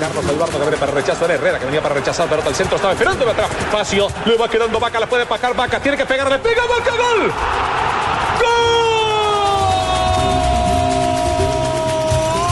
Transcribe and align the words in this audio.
Carlos 0.00 0.24
Eduardo 0.24 0.52
que 0.52 0.58
viene 0.58 0.76
para 0.76 0.92
rechazo 0.92 1.24
era 1.26 1.34
Herrera 1.34 1.58
que 1.58 1.66
venía 1.66 1.82
para 1.82 1.94
rechazar 1.94 2.28
pelota 2.28 2.48
al 2.48 2.54
centro 2.54 2.76
estaba 2.76 2.94
esperando 2.94 3.30
atrás 3.30 3.50
Facio 3.70 4.08
le 4.24 4.36
va 4.36 4.48
quedando 4.48 4.80
Vaca 4.80 4.98
la 4.98 5.06
puede 5.06 5.26
pagar 5.26 5.54
Vaca 5.54 5.78
tiene 5.78 5.96
que 5.96 6.06
pegarle 6.06 6.38
pega 6.38 6.62
Vaca 6.62 6.90
gol 6.90 7.32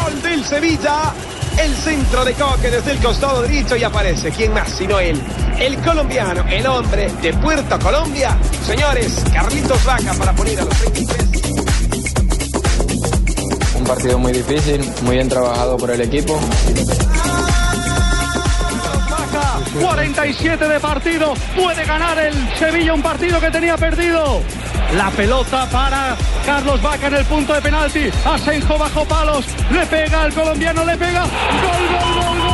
Gol 0.05 0.23
del 0.23 0.45
Sevilla. 0.45 1.13
El 1.59 1.75
centro 1.75 2.25
de 2.25 2.35
Coque 2.35 2.71
desde 2.71 2.93
el 2.93 2.99
costado 2.99 3.43
derecho 3.43 3.75
y 3.77 3.83
aparece. 3.83 4.31
¿Quién 4.31 4.53
más 4.53 4.69
sino 4.71 5.01
él? 5.01 5.21
El 5.59 5.77
colombiano, 5.79 6.45
el 6.49 6.65
hombre 6.67 7.11
de 7.21 7.33
Puerto 7.35 7.79
Colombia. 7.81 8.39
Señores, 8.65 9.25
Carlitos 9.33 9.85
Vaca 9.85 10.15
para 10.15 10.33
poner 10.35 10.61
a 10.61 10.65
los 10.65 10.81
23. 10.81 11.29
Un 13.75 13.85
partido 13.85 14.19
muy 14.19 14.33
difícil, 14.33 14.89
muy 15.03 15.17
bien 15.17 15.29
trabajado 15.29 15.77
por 15.77 15.91
el 15.91 16.01
equipo. 16.01 16.39
47 19.81 20.69
de 20.69 20.81
partido. 20.81 21.35
Puede 21.57 21.85
ganar 21.85 22.19
el 22.19 22.35
Sevilla 22.57 22.95
un 22.95 23.03
partido 23.03 23.41
que 23.41 23.51
tenía 23.51 23.77
perdido. 23.77 24.43
La 24.97 25.11
pelota 25.11 25.69
para 25.71 26.17
Carlos 26.47 26.81
Vaca 26.81 27.09
en 27.09 27.15
el 27.15 27.25
punto 27.27 27.53
de 27.53 27.61
penalti. 27.61 28.11
Asenjo 28.25 28.79
bajo 28.79 29.05
palos. 29.05 29.45
Le 29.71 29.87
pega 29.87 30.23
al 30.23 30.33
colombiano, 30.33 30.85
le 30.85 30.97
pega. 30.97 31.23
Gol, 31.23 32.15
gol, 32.15 32.39
gol, 32.39 32.48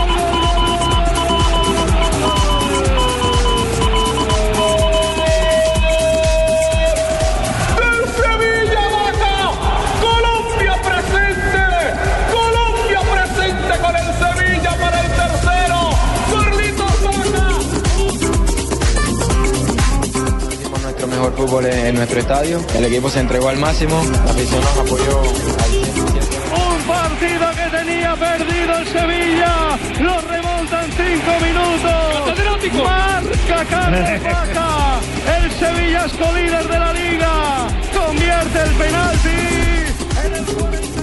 mejor 21.24 21.46
fútbol 21.46 21.66
en, 21.66 21.86
en 21.86 21.94
nuestro 21.94 22.20
estadio. 22.20 22.60
El 22.74 22.84
equipo 22.84 23.08
se 23.08 23.20
entregó 23.20 23.48
al 23.48 23.56
máximo. 23.56 24.02
La 24.24 24.30
afición 24.30 24.60
nos 24.60 24.76
apoyó 24.76 25.20
al 25.20 25.70
100%. 25.70 26.34
Un 26.54 26.82
partido 26.82 27.46
que 27.50 27.76
tenía 27.76 28.14
perdido 28.14 28.78
el 28.78 28.86
Sevilla. 28.86 29.78
Lo 30.00 30.20
remontan 30.20 30.86
cinco 30.90 31.32
minutos. 31.42 32.84
Marca 32.84 33.64
Carlos 33.70 34.22
Vaca. 34.24 35.00
El 35.38 35.50
Sevilla 35.52 36.04
es 36.06 36.12
colíder 36.12 36.68
de 36.68 36.78
la 36.78 36.92
liga. 36.92 37.68
Convierte 37.94 38.62
el 38.62 38.70
penalti. 38.70 39.28
En 40.26 40.34
el 40.34 40.44
47. 40.44 40.93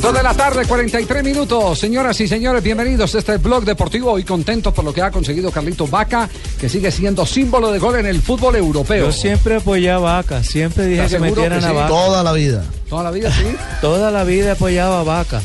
Dos 0.00 0.14
de 0.14 0.22
la 0.22 0.32
tarde, 0.32 0.64
43 0.64 1.22
minutos. 1.22 1.78
Señoras 1.78 2.18
y 2.22 2.26
señores, 2.26 2.62
bienvenidos 2.62 3.14
a 3.14 3.18
este 3.18 3.36
blog 3.36 3.66
deportivo. 3.66 4.12
Hoy 4.12 4.24
contentos 4.24 4.72
por 4.72 4.82
lo 4.82 4.94
que 4.94 5.02
ha 5.02 5.10
conseguido 5.10 5.50
Carlitos 5.50 5.90
Vaca, 5.90 6.26
que 6.58 6.70
sigue 6.70 6.90
siendo 6.90 7.26
símbolo 7.26 7.70
de 7.70 7.78
gol 7.78 7.96
en 7.98 8.06
el 8.06 8.22
fútbol 8.22 8.56
europeo. 8.56 9.06
Yo 9.06 9.12
siempre 9.12 9.56
apoyé 9.56 9.90
a 9.90 9.98
Vaca, 9.98 10.42
siempre 10.42 10.86
dije 10.86 11.04
¿Estás 11.04 11.20
que 11.20 11.28
metieran 11.28 11.60
que 11.60 11.66
a 11.66 11.68
sí? 11.68 11.74
Vaca. 11.74 11.88
Toda 11.88 12.22
la 12.22 12.32
vida. 12.32 12.64
Toda 12.88 13.04
la 13.04 13.10
vida, 13.10 13.30
sí. 13.30 13.44
Toda 13.82 14.10
la 14.10 14.24
vida 14.24 14.52
apoyaba 14.52 15.00
a 15.00 15.02
Vaca. 15.02 15.42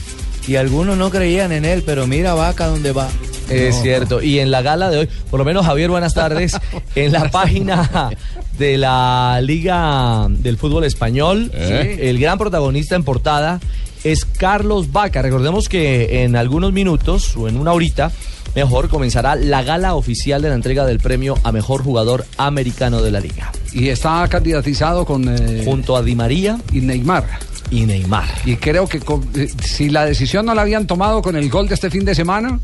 Y 0.48 0.56
algunos 0.56 0.96
no 0.96 1.10
creían 1.10 1.52
en 1.52 1.66
él, 1.66 1.84
pero 1.86 2.08
mira 2.08 2.34
Vaca 2.34 2.68
dónde 2.68 2.94
va. 2.94 3.10
Es 3.50 3.82
cierto. 3.82 4.22
Y 4.22 4.40
en 4.40 4.52
la 4.52 4.62
gala 4.62 4.90
de 4.90 5.00
hoy, 5.00 5.10
por 5.30 5.38
lo 5.38 5.46
menos 5.46 5.66
Javier, 5.66 5.90
buenas 5.90 6.14
tardes. 6.14 6.58
en 6.96 7.12
la 7.12 7.30
página 7.30 8.10
de 8.58 8.78
la 8.78 9.42
Liga 9.44 10.28
del 10.30 10.58
Fútbol 10.58 10.86
Español, 10.86 11.52
el 11.54 12.20
gran 12.20 12.38
protagonista 12.38 12.96
en 12.96 13.04
portada 13.04 13.60
es 14.06 14.24
Carlos 14.26 14.92
Vaca. 14.94 15.22
Recordemos 15.22 15.68
que 15.68 16.24
en 16.24 16.36
algunos 16.38 16.72
minutos 16.72 17.36
o 17.36 17.48
en 17.50 17.58
una 17.58 17.74
horita, 17.74 18.12
mejor, 18.56 18.88
comenzará 18.88 19.36
la 19.36 19.64
gala 19.64 19.96
oficial 19.96 20.42
de 20.42 20.50
la 20.50 20.56
entrega 20.56 20.86
del 20.86 21.00
premio 21.00 21.38
a 21.44 21.52
mejor 21.52 21.84
jugador 21.84 22.26
americano 22.38 23.02
de 23.02 23.12
la 23.12 23.20
liga. 23.20 23.52
Y 23.74 23.90
está 23.90 24.26
candidatizado 24.30 25.06
con 25.06 25.28
eh, 25.28 25.64
Junto 25.66 25.98
a 25.98 26.02
Di 26.04 26.16
María 26.16 26.58
y 26.72 26.80
Neymar. 26.82 27.26
y 27.72 27.82
Neymar. 27.86 28.26
Y 28.46 28.56
creo 28.58 28.88
que 28.88 29.00
con- 29.00 29.28
eh, 29.36 29.50
si 29.62 29.90
la 29.90 30.06
decisión 30.06 30.46
no 30.46 30.54
la 30.56 30.62
habían 30.62 30.88
tomado 30.88 31.22
con 31.22 31.36
el 31.36 31.50
gol 31.50 31.68
de 31.68 31.74
este 31.74 31.90
fin 31.90 32.06
de 32.06 32.14
semana, 32.16 32.60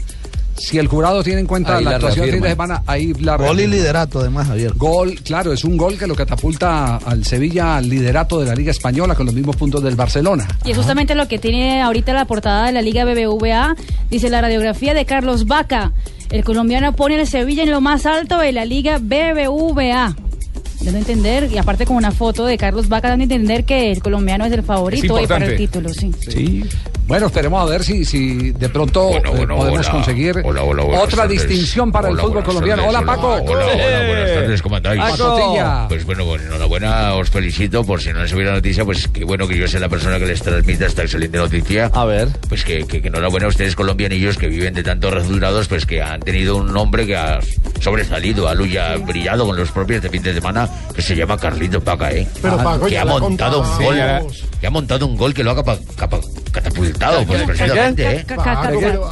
si 0.62 0.78
el 0.78 0.88
jurado 0.88 1.24
tiene 1.24 1.42
en 1.42 1.48
cuenta 1.48 1.78
Ahí 1.78 1.84
la 1.84 1.92
la 1.92 1.96
actuación 1.98 2.26
del 2.26 2.36
fin 2.36 2.42
de 2.44 2.48
reafirman. 2.50 2.68
semana, 2.68 2.84
ahí 2.88 3.14
la 3.20 3.38
Gol 3.38 3.60
y 3.60 3.68
liderato, 3.68 4.20
además, 4.20 4.48
Javier. 4.48 4.74
Gol, 4.76 5.16
claro, 5.24 5.52
es 5.54 5.64
un 5.64 5.76
gol 5.76 5.98
que 5.98 6.08
lo 6.08 6.16
catapulta 6.16 6.98
al 6.98 7.26
Sevilla 7.26 7.78
al 7.78 7.90
liderato 7.90 8.40
de 8.40 8.46
la 8.46 8.56
Liga 8.56 8.72
Española 8.72 9.16
con 9.16 9.26
los 9.26 9.34
mismos 9.36 9.56
puntos 9.56 9.84
del 9.84 9.96
Barcelona. 9.96 10.48
Y 10.64 10.72
es 10.72 10.78
justamente 10.78 11.16
lo 11.16 11.28
que 11.28 11.40
tiene 11.40 11.82
ahorita 11.82 12.14
la 12.14 12.26
portada 12.26 12.68
de 12.68 12.72
la 12.74 12.82
Liga 12.82 13.06
BBVA. 13.06 13.76
Dice 14.10 14.30
la 14.30 14.42
radiografía 14.42 14.94
de 14.94 15.06
Carlos 15.06 15.46
Vaca. 15.48 15.92
El 16.30 16.44
colombiano 16.44 16.94
pone 16.96 17.20
al 17.20 17.28
Sevilla 17.28 17.64
en 17.64 17.72
lo 17.72 17.82
más 17.82 18.06
alto 18.06 18.38
de 18.38 18.52
la 18.52 18.66
Liga 18.66 19.00
BBVA. 19.00 20.16
Dando 20.82 20.98
a 20.98 21.00
entender, 21.00 21.50
y 21.52 21.58
aparte 21.60 21.86
con 21.86 21.96
una 21.96 22.12
foto 22.12 22.46
de 22.46 22.58
Carlos 22.58 22.90
Vaca, 22.90 23.10
dando 23.10 23.22
a 23.22 23.26
entender 23.26 23.66
que 23.66 23.92
el 23.92 24.02
colombiano 24.02 24.46
es 24.46 24.52
el 24.52 24.64
favorito 24.64 25.14
hoy 25.14 25.28
para 25.28 25.46
el 25.46 25.56
título, 25.58 25.90
sí. 25.90 26.12
Sí. 26.28 26.64
Bueno, 27.12 27.26
esperemos 27.26 27.62
a 27.62 27.66
ver 27.66 27.84
si, 27.84 28.06
si 28.06 28.52
de 28.54 28.70
pronto 28.70 29.10
eh, 29.18 29.22
podemos 29.22 29.68
hola. 29.86 29.92
conseguir 29.92 30.42
Hola, 30.46 30.64
hola, 30.64 30.84
buenas 30.84 31.04
otra 31.04 31.24
tardes. 31.24 31.46
distinción 31.46 31.92
para 31.92 32.08
Hola, 32.08 32.22
el 32.22 32.26
fútbol 32.30 32.44
colombiano. 32.46 32.84
tardes. 32.84 32.98
Hola, 32.98 33.06
Paco. 33.06 33.28
Hola, 33.34 33.66
hola, 33.66 34.08
buenas 34.08 34.34
tardes, 34.34 34.62
¿cómo 34.62 34.76
andáis? 34.78 35.02
Pacotilla. 35.02 35.88
Pues 35.90 36.06
bueno, 36.06 36.24
bueno, 36.24 36.46
enhorabuena, 36.46 37.16
os 37.16 37.30
felicito 37.30 37.84
por 37.84 38.02
si 38.02 38.14
no 38.14 38.22
les 38.22 38.32
hubiera 38.32 38.54
noticia, 38.54 38.86
pues 38.86 39.10
qué 39.10 39.26
bueno 39.26 39.46
que 39.46 39.58
yo 39.58 39.68
sea 39.68 39.82
la 39.82 39.90
persona 39.90 40.20
que 40.20 40.26
les 40.26 40.42
transmita 40.42 40.86
esta 40.86 41.02
excelente 41.02 41.38
noticia. 41.38 41.92
A 41.94 42.06
ver. 42.06 42.30
Pues 42.48 42.64
que, 42.64 42.86
que, 42.88 43.02
que 43.02 43.10
enhorabuena 43.10 43.48
a 43.48 43.50
ustedes 43.50 43.76
colombianillos 43.76 44.38
que 44.38 44.48
viven 44.48 44.74
de 44.74 44.82
tantos 44.82 45.14
resultados, 45.14 45.68
pues 45.68 45.86
que 45.86 46.02
han 46.02 46.22
tenido 46.22 46.56
un 46.56 46.72
nombre 46.72 47.06
que 47.06 47.18
ha 47.18 47.40
sobresalido, 47.82 48.48
ha 48.48 48.54
luya, 48.54 48.96
brillado 48.96 49.46
con 49.46 49.58
los 49.58 49.70
propios 49.72 50.02
de 50.02 50.10
fin 50.10 50.24
de 50.24 50.34
semana, 50.34 50.70
que 50.96 51.02
se 51.02 51.14
llama 51.18 51.38
Carlito 51.38 51.82
Paca, 51.82 52.10
¿eh? 52.14 52.26
Pero, 52.42 52.56
Paco, 52.56 52.86
que 52.86 52.92
ya 52.94 53.02
ha 53.02 53.06
montado 53.06 53.60
un 53.60 53.84
gol, 53.84 53.98
que 54.62 54.68
ha 54.68 54.70
montado 54.72 55.06
un 55.08 55.18
gol 55.18 55.34
que 55.34 55.44
lo 55.44 55.52
ha 55.52 55.56
capa- 55.58 55.78
capa- 55.98 56.22
catapultado, 56.52 57.26
pues 57.26 57.44
precisamente, 57.44 58.16
¿eh? 58.18 58.26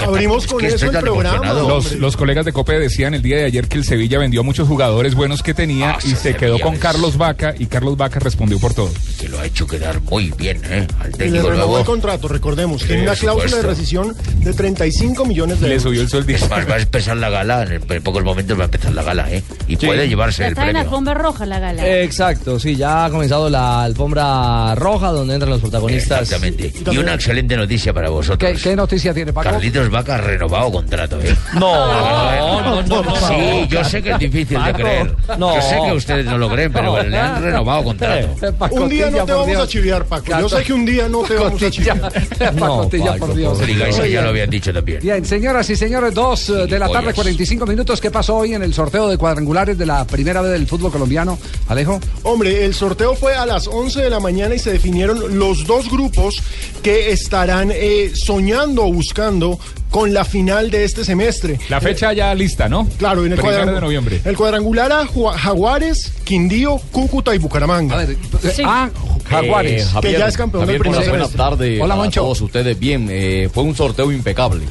Abrimos 0.05 0.44
Es 0.45 0.51
con 0.51 0.59
que 0.59 0.67
eso 0.67 0.85
el 0.89 0.97
programa. 0.97 1.53
Los, 1.53 1.94
los 1.94 2.17
colegas 2.17 2.45
de 2.45 2.53
COPE 2.53 2.79
decían 2.79 3.13
el 3.13 3.22
día 3.22 3.38
de 3.38 3.45
ayer 3.45 3.67
que 3.67 3.77
el 3.77 3.83
Sevilla 3.85 4.19
vendió 4.19 4.44
muchos 4.44 4.67
jugadores 4.67 5.16
buenos 5.16 5.44
que 5.44 5.53
tenía 5.53 5.91
Ah, 5.91 5.99
y 6.03 6.11
se 6.11 6.35
quedó 6.35 6.59
con 6.59 6.78
Carlos 6.78 7.17
Vaca 7.17 7.55
y 7.57 7.66
Carlos 7.66 7.97
Vaca 7.97 8.19
respondió 8.19 8.59
por 8.59 8.73
todo. 8.73 8.91
que 9.19 9.28
lo 9.29 9.39
ha 9.39 9.45
hecho 9.45 9.66
quedar 9.66 10.01
muy 10.01 10.31
bien, 10.38 10.61
¿eh? 10.66 10.87
Al 10.99 11.11
Y 11.28 11.29
le 11.31 11.41
renovó 11.41 11.79
el 11.79 11.85
contrato, 11.85 12.28
recordemos. 12.28 12.84
Tiene 12.84 13.03
una 13.03 13.16
cláusula 13.16 13.58
de 13.58 13.64
rescisión 13.64 14.16
de 14.40 14.53
35 14.53 15.25
millones 15.25 15.59
de 15.59 15.67
Le 15.67 15.73
euros. 15.75 15.84
subió 15.84 16.02
el 16.02 16.09
sueldo. 16.09 16.34
Va 16.69 16.75
a 16.75 16.79
empezar 16.79 17.17
la 17.17 17.29
gala, 17.29 17.64
en, 17.64 17.81
en 17.90 18.03
pocos 18.03 18.23
momentos 18.23 18.58
va 18.58 18.64
a 18.64 18.66
empezar 18.66 18.93
la 18.93 19.03
gala, 19.03 19.31
¿eh? 19.31 19.43
Y 19.67 19.75
Sí. 19.78 19.85
puede 19.85 20.08
llevarse 20.09 20.41
Ya 20.43 20.47
el 20.47 20.52
está 20.53 20.61
en 20.64 20.67
la 20.67 20.73
premio. 20.73 20.90
alfombra 20.90 21.14
roja 21.14 21.46
la 21.46 21.59
gala. 21.59 22.02
Exacto, 22.02 22.59
sí, 22.59 22.75
ya 22.75 23.05
ha 23.05 23.09
comenzado 23.09 23.49
la 23.49 23.84
alfombra 23.84 24.75
roja 24.75 25.09
donde 25.11 25.34
entran 25.35 25.49
los 25.52 25.61
protagonistas. 25.61 26.22
Exactamente. 26.23 26.73
Y 26.91 26.97
una 26.97 27.17
excelente 27.29 27.55
noticia 27.55 27.93
para 27.93 28.09
vosotros. 28.09 28.40
¿Qué, 28.40 28.59
qué 28.59 28.76
noticia 28.76 29.14
tiene 29.14 29.31
Paco? 29.31 29.52
Carlitos 29.52 29.87
Vaca 29.91 30.16
ha 30.16 30.17
renovado 30.17 30.72
contrato, 30.72 31.20
¿eh? 31.22 31.35
No, 31.53 31.59
no, 32.64 32.81
no, 32.81 33.03
no. 33.03 33.16
Sí, 33.28 33.67
yo 33.70 33.84
sé 33.84 34.02
que 34.02 34.11
es 34.11 34.20
difícil 34.20 34.64
de 34.64 34.73
creer. 34.73 35.16
no. 35.37 35.55
Yo 35.55 35.61
sé 35.61 35.78
que 35.85 35.93
ustedes 35.93 36.26
no 36.26 36.40
lo 36.40 36.49
creen, 36.49 36.73
pero 36.73 37.03
le 37.03 37.17
han 37.17 37.43
renovado 37.43 37.84
contrato. 37.84 38.35
Un 38.72 38.90
día 38.90 39.11
no 39.11 39.26
te 39.26 39.31
vamos 39.34 39.58
a 39.58 39.67
chiviar, 39.67 40.05
Paco. 40.05 40.26
Yo 40.40 40.49
sé 40.49 40.64
que 40.64 40.73
un 40.73 40.85
día 40.85 41.08
no 41.08 41.22
te 41.22 41.35
vamos 41.35 41.61
a 41.61 41.70
chiviar. 41.70 41.99
Pacotilla, 42.59 43.16
por 43.17 43.35
Dios. 43.35 43.59
Eso 43.61 44.05
ya 44.08 44.23
lo 44.23 44.29
habían 44.29 44.49
dicho 44.49 44.73
también. 44.73 44.99
Bien, 45.02 45.23
señoras 45.23 45.70
y 45.70 45.76
señores, 45.76 46.14
dos 46.16 46.49
eh, 46.49 46.66
de 46.66 46.79
la 46.79 46.87
tarde, 46.87 47.14
Pollos. 47.14 47.16
45 47.16 47.66
minutos. 47.67 48.02
¿Qué 48.02 48.09
pasó 48.09 48.37
hoy 48.37 48.55
en 48.55 48.64
el 48.64 48.73
sorteo 48.73 49.08
de 49.08 49.17
cuadrangulares 49.17 49.78
de 49.78 49.85
la 49.85 50.05
primera 50.05 50.41
vez 50.41 50.52
del 50.52 50.66
fútbol 50.66 50.91
colombiano? 50.91 51.37
Alejo. 51.67 51.99
Hombre, 52.23 52.66
el 52.66 52.73
sorteo 52.73 53.16
fue 53.16 53.35
a 53.35 53.46
las 53.46 53.67
11 53.67 54.02
de 54.02 54.09
la 54.09 54.20
mañana 54.20 54.55
y 54.55 54.59
se 54.59 54.72
definieron 54.72 55.37
los 55.37 55.66
dos 55.66 55.91
grupos 55.91 56.41
que 56.81 57.11
estarán 57.21 57.71
eh, 57.73 58.11
soñando 58.16 58.85
o 58.85 58.93
buscando 58.93 59.59
con 59.89 60.13
la 60.13 60.23
final 60.23 60.69
de 60.69 60.83
este 60.83 61.03
semestre. 61.03 61.59
La 61.69 61.81
fecha 61.81 62.13
ya 62.13 62.33
lista, 62.35 62.69
¿no? 62.69 62.87
Claro, 62.97 63.25
en 63.25 63.33
el 63.33 63.39
cuadrangular 63.39 63.75
de 63.75 63.81
noviembre. 63.81 64.21
El 64.23 64.37
cuadrangular 64.37 64.91
a 64.91 65.07
Jaguares, 65.37 66.11
Quindío, 66.23 66.79
Cúcuta 66.91 67.33
y 67.33 67.39
Bucaramanga. 67.39 67.95
A 67.95 68.05
ver, 68.05 68.17
ah, 68.66 68.89
Jaguares. 69.29 69.83
Eh, 69.83 69.99
que 70.01 70.11
ya 70.13 70.27
es 70.27 70.37
campeón 70.37 70.66
del 70.67 70.77
primer 70.79 70.99
Buenas 70.99 71.13
semestre. 71.13 71.37
tardes 71.37 71.81
Hola, 71.81 72.03
a 72.03 72.09
todos 72.09 72.41
ustedes. 72.41 72.79
Bien, 72.79 73.07
eh, 73.09 73.49
fue 73.51 73.63
un 73.63 73.75
sorteo 73.75 74.11
impecable. 74.11 74.66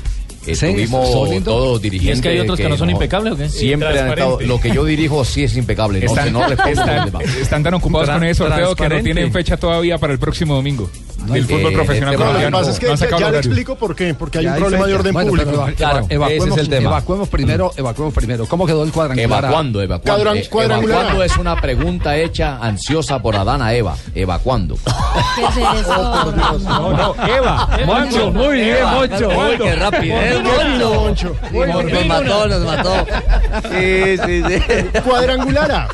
Estuvimos 0.47 1.29
lindo. 1.29 1.51
todos 1.51 1.83
dirigentes. 1.83 2.17
¿Y 2.17 2.19
es 2.19 2.23
que 2.23 2.29
hay 2.31 2.39
otros 2.41 2.59
que 2.59 2.69
no 2.69 2.77
son 2.77 2.91
impecables 2.91 3.33
o 3.35 3.37
qué? 3.37 3.49
Siempre 3.49 3.89
han 3.89 4.09
estado. 4.11 4.41
Lo 4.41 4.61
que 4.61 4.71
yo 4.71 4.85
dirijo 4.85 5.25
sí 5.25 5.45
es 5.45 5.57
impecable. 5.57 6.01
No, 6.01 6.07
Están, 6.07 6.33
no 6.33 6.47
respondo 6.49 7.21
están- 7.41 7.63
tan 7.63 7.75
ocupados 7.75 8.09
con 8.09 8.25
ese 8.25 8.35
sorteo 8.35 8.75
que 8.75 8.89
no 8.89 9.03
tienen 9.03 9.33
fecha 9.33 9.57
todavía 9.57 9.99
para 9.99 10.13
el 10.13 10.19
próximo 10.19 10.55
domingo. 10.55 10.91
Del 11.35 11.45
fútbol 11.47 11.73
eh, 11.73 11.75
profesional 11.75 12.19
No, 12.19 12.33
lo 12.33 12.39
que 12.39 12.51
pasa 12.51 12.71
es 12.71 12.79
que 12.79 12.87
ya, 13.11 13.19
ya 13.19 13.31
le 13.31 13.39
explico 13.39 13.77
por 13.77 13.95
qué. 13.95 14.15
Porque 14.15 14.39
hay 14.39 14.45
Ya 14.45 14.53
un 14.53 14.59
problema 14.59 14.87
de 14.87 14.95
orden 14.95 15.13
Bueno, 15.13 15.31
público. 15.31 15.51
eva- 15.51 15.73
Claro, 15.73 15.99
ese 16.01 16.15
evacuemos, 16.15 16.49
es 16.49 16.57
el 16.65 16.69
tema. 16.69 16.91
evacuemos 16.91 17.29
primero, 17.29 17.73
evacuemos 17.77 18.15
primero. 18.15 18.47
¿Cómo 18.47 18.67
quedó 18.67 18.83
el 18.85 18.93
cuadrangular? 18.93 19.45
Evacuando, 19.45 19.83
evacuando. 19.83 20.25
Cuadran- 20.25 20.37
Eh, 20.39 20.49
cuadrangular. 20.49 20.99
evacuando 21.01 21.25
es 21.25 21.37
una 21.37 21.61
pregunta 21.61 22.17
hecha 22.17 22.59
ansiosa 22.59 23.21
por 23.21 23.37
Adán 23.37 23.63
a 23.63 23.75
Eva. 23.75 23.97
Evacuando. 24.15 24.77
¿Qué 25.37 25.43
es 25.43 25.81
eso? 25.81 26.33
No, 26.59 26.93
no, 26.93 27.15
Eva. 27.27 27.69
Moncho, 27.87 28.31
muy 28.33 28.61
bien, 28.61 28.77
Moncho. 28.93 29.29
Uy, 29.29 29.59
qué 29.59 29.75
rapidez, 29.77 30.37
Qué 30.43 30.85
Moncho. 30.85 31.37
Nos 31.53 32.07
mató, 32.07 32.49
nos 32.49 32.65
mató. 32.65 33.07
Sí, 33.71 34.17
sí, 34.27 34.43
sí. 34.47 35.01
Cuadrangular 35.05 35.71
A. 35.73 35.89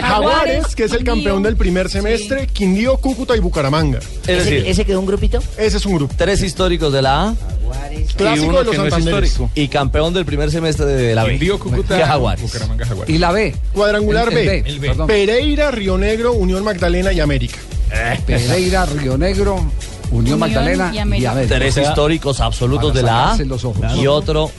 Jaguares, 0.00 0.74
que 0.74 0.84
es 0.84 0.92
el 0.92 1.04
campeón 1.04 1.42
del 1.42 1.56
primer 1.56 1.88
semestre, 1.88 2.46
Quindío, 2.46 2.96
Cúcuta 2.98 3.36
y 3.36 3.40
Bucaramanga. 3.40 3.98
Es 4.26 4.44
decir, 4.44 4.63
quedó 4.84 5.00
un 5.00 5.06
grupito? 5.06 5.42
Ese 5.58 5.76
es 5.76 5.86
un 5.86 5.94
grupo. 5.96 6.14
tres 6.16 6.42
históricos 6.42 6.92
de 6.92 7.02
la 7.02 7.28
A 7.28 7.34
Clásico 8.16 8.58
de 8.58 8.64
los 8.64 8.76
Santanderes. 8.76 9.38
y 9.54 9.68
campeón 9.68 10.14
del 10.14 10.24
primer 10.24 10.50
semestre 10.50 10.86
de 10.86 11.14
la 11.14 11.24
B. 11.24 11.30
Quindío, 11.32 11.58
Cúcuta, 11.58 11.96
Que 11.98 12.04
Jaguares. 12.04 12.42
Bucaramanga, 12.42 12.86
Jaguares. 12.86 13.14
Y 13.14 13.18
la 13.18 13.32
B. 13.32 13.54
Cuadrangular 13.72 14.28
El- 14.32 14.38
el 14.38 14.46
B. 14.46 14.62
B, 14.62 14.68
el 14.70 14.78
B, 14.80 14.88
perdón. 14.88 15.06
Pereira, 15.06 15.70
Río 15.70 15.98
Negro, 15.98 16.32
Unión 16.32 16.62
Magdalena 16.64 17.12
y 17.12 17.20
América. 17.20 17.58
Pereira, 18.26 18.86
Río 18.86 19.16
Negro, 19.18 19.54
Unión, 19.54 19.70
Unión 20.12 20.38
Magdalena 20.38 20.90
y 20.92 20.96
y 20.96 20.98
América. 20.98 21.34
Tres 21.48 21.72
O 21.72 21.74
sea, 21.80 21.88
históricos 21.88 22.40
absolutos 22.40 22.94
de 22.94 23.02
la 23.02 23.18
A 23.20 23.22
sacarse 23.32 23.44
los 23.46 23.64
ojos. 23.64 23.84
y 23.96 24.06
otro 24.06 24.50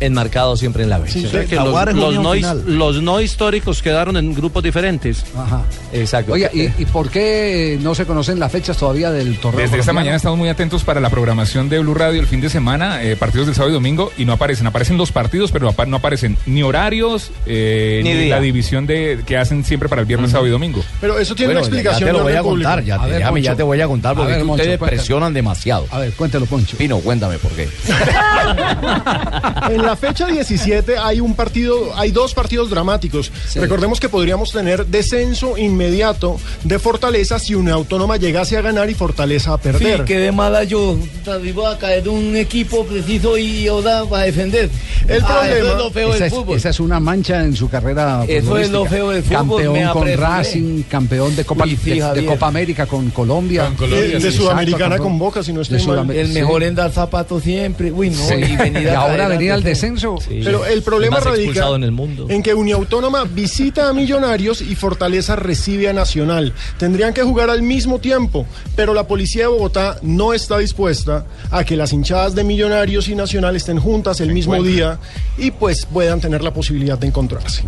enmarcado 0.00 0.56
siempre 0.56 0.82
en 0.84 0.90
la 0.90 0.98
B. 0.98 1.08
Sí, 1.10 1.26
O 1.26 1.30
sea 1.30 1.42
sí. 1.42 1.48
que 1.48 1.56
los, 1.56 2.14
no, 2.16 3.14
los 3.14 3.22
históricos 3.22 3.82
quedaron 3.82 4.16
en 4.16 4.34
grupos 4.34 4.62
diferentes. 4.62 5.24
Ajá. 5.36 5.62
Exacto. 5.92 6.32
Oye, 6.32 6.50
¿y, 6.52 6.82
y 6.82 6.84
por 6.86 7.10
qué 7.10 7.78
no 7.82 7.94
se 7.94 8.06
conocen 8.06 8.38
las 8.40 8.50
fechas 8.52 8.76
todavía 8.76 9.10
del 9.10 9.38
torneo? 9.38 9.60
Desde 9.62 9.78
esta 9.78 9.92
mañana 9.92 10.16
estamos 10.16 10.38
muy 10.38 10.48
atentos 10.48 10.84
para 10.84 11.00
la 11.00 11.10
programación 11.10 11.68
de 11.68 11.78
Blue 11.80 11.94
Radio 11.94 12.20
el 12.20 12.26
fin 12.26 12.40
de 12.40 12.48
semana, 12.50 13.02
eh, 13.02 13.16
partidos 13.16 13.46
del 13.46 13.54
sábado 13.54 13.70
y 13.70 13.74
domingo, 13.74 14.10
y 14.16 14.24
no 14.24 14.32
aparecen. 14.32 14.66
Aparecen 14.66 14.96
los 14.96 15.12
partidos, 15.12 15.52
pero 15.52 15.72
no 15.86 15.96
aparecen 15.96 16.36
ni 16.46 16.62
horarios, 16.62 17.30
eh, 17.46 18.00
Ni 18.02 18.28
la 18.28 18.40
división 18.40 18.86
de 18.86 19.20
que 19.26 19.36
hacen 19.36 19.64
siempre 19.64 19.88
para 19.88 20.00
el 20.02 20.06
viernes, 20.06 20.30
sábado 20.30 20.46
y 20.48 20.50
domingo. 20.50 20.82
Pero 21.00 21.18
eso 21.18 21.34
tiene 21.34 21.52
Bueno, 21.54 21.66
una 21.66 21.76
explicación 21.76 22.00
ya 22.08 22.12
te 22.12 22.18
lo 22.18 22.22
voy 22.24 22.32
a 22.34 22.42
público. 22.42 22.68
contar. 22.70 22.84
Ya, 22.84 22.94
A 22.96 23.06
ver, 23.06 23.18
déjame, 23.18 23.42
ya 23.42 23.50
Moncho. 23.50 23.56
te 23.56 23.62
voy 23.62 23.80
a 23.80 23.86
contar 23.86 24.12
A 24.12 24.14
porque 24.14 24.26
ver, 24.32 24.36
es 24.38 24.42
que 24.42 24.46
Moncho, 24.46 24.62
ustedes 24.62 24.78
cuéntame. 24.78 24.96
presionan 24.98 25.34
demasiado. 25.34 25.86
A 25.90 25.98
ver, 25.98 26.12
cuéntelo, 26.12 26.46
Poncho. 26.46 26.76
Pino, 26.76 26.98
cuéntame 26.98 27.38
por 27.38 27.50
qué. 27.52 27.68
La 29.90 29.96
fecha 29.96 30.28
17 30.28 30.98
hay 30.98 31.18
un 31.18 31.34
partido, 31.34 31.90
hay 31.96 32.12
dos 32.12 32.32
partidos 32.32 32.70
dramáticos. 32.70 33.32
Recordemos 33.56 33.98
que 33.98 34.08
podríamos 34.08 34.52
tener 34.52 34.86
descenso 34.86 35.58
inmediato 35.58 36.38
de 36.62 36.78
Fortaleza 36.78 37.40
si 37.40 37.56
una 37.56 37.72
autónoma 37.72 38.16
llegase 38.16 38.56
a 38.56 38.60
ganar 38.60 38.88
y 38.88 38.94
Fortaleza 38.94 39.52
a 39.54 39.58
perder. 39.58 39.98
Sí, 39.98 40.04
quedé 40.04 40.30
mala 40.30 40.62
yo. 40.62 40.96
David 41.26 41.54
voy 41.54 41.74
a 41.74 41.76
caer 41.76 42.04
de 42.04 42.08
un 42.08 42.36
equipo 42.36 42.84
preciso 42.86 43.36
y 43.36 43.66
ahora 43.66 44.04
va 44.04 44.20
a 44.20 44.24
defender. 44.26 44.70
El 45.08 45.22
Ah, 45.24 45.26
problema- 45.26 45.56
eso 45.58 45.70
es 45.72 45.76
lo 45.78 45.90
feo 45.90 46.08
Esa 46.10 46.14
del 46.18 46.22
es, 46.22 46.32
fútbol. 46.34 46.56
esa 46.56 46.68
es 46.68 46.78
una 46.78 47.00
mancha 47.00 47.42
en 47.42 47.56
su 47.56 47.68
carrera. 47.68 48.24
Eso 48.28 48.58
es 48.58 48.70
lo 48.70 48.86
feo 48.86 49.10
del 49.10 49.24
fútbol, 49.24 49.64
Campeón 49.64 49.88
con. 49.92 50.08
Racing, 50.16 50.82
campeón 50.84 51.34
de 51.34 51.44
Copa, 51.44 51.64
Uy, 51.64 51.76
sí, 51.82 51.98
de- 51.98 52.12
de. 52.14 52.26
Copa 52.26 52.46
América 52.46 52.86
con 52.86 53.10
Colombia. 53.10 53.68
De- 53.76 54.20
de 54.20 54.30
Sudamericana 54.30 54.98
con 54.98 55.18
Boca, 55.18 55.42
si 55.42 55.52
no 55.52 55.64
De 55.64 55.76
estoy 55.76 55.96
mal. 55.96 56.08
El 56.12 56.28
sí. 56.28 56.34
mejor 56.34 56.62
en 56.62 56.76
dar 56.76 56.92
zapatos 56.92 57.42
siempre. 57.42 57.90
Uy, 57.90 58.10
no. 58.10 58.16
Sí. 58.28 58.34
Y, 58.34 58.56
venir 58.56 58.82
Y 58.84 58.86
a 58.86 59.00
ahora 59.00 59.26
venir 59.26 59.50
al 59.50 59.58
antes. 59.58 59.79
Descenso. 59.80 60.18
Pero 60.28 60.64
el 60.66 60.82
problema 60.82 61.20
radica 61.20 61.68
en 61.68 61.84
el 61.84 61.92
mundo. 61.92 62.26
en 62.28 62.42
que 62.42 62.54
Uniautónoma 62.54 63.24
visita 63.24 63.88
a 63.88 63.92
Millonarios 63.92 64.60
y 64.60 64.74
Fortaleza 64.74 65.36
recibe 65.36 65.88
a 65.88 65.92
Nacional. 65.92 66.52
Tendrían 66.78 67.14
que 67.14 67.22
jugar 67.22 67.50
al 67.50 67.62
mismo 67.62 67.98
tiempo, 67.98 68.46
pero 68.76 68.94
la 68.94 69.06
policía 69.06 69.42
de 69.42 69.48
Bogotá 69.48 69.98
no 70.02 70.32
está 70.32 70.58
dispuesta 70.58 71.26
a 71.50 71.64
que 71.64 71.76
las 71.76 71.92
hinchadas 71.92 72.34
de 72.34 72.44
Millonarios 72.44 73.08
y 73.08 73.14
Nacional 73.14 73.56
estén 73.56 73.78
juntas 73.78 74.20
el 74.20 74.32
mismo 74.32 74.62
día 74.62 74.98
y 75.38 75.50
pues 75.50 75.86
puedan 75.86 76.20
tener 76.20 76.42
la 76.42 76.52
posibilidad 76.52 76.98
de 76.98 77.06
encontrarse. 77.06 77.62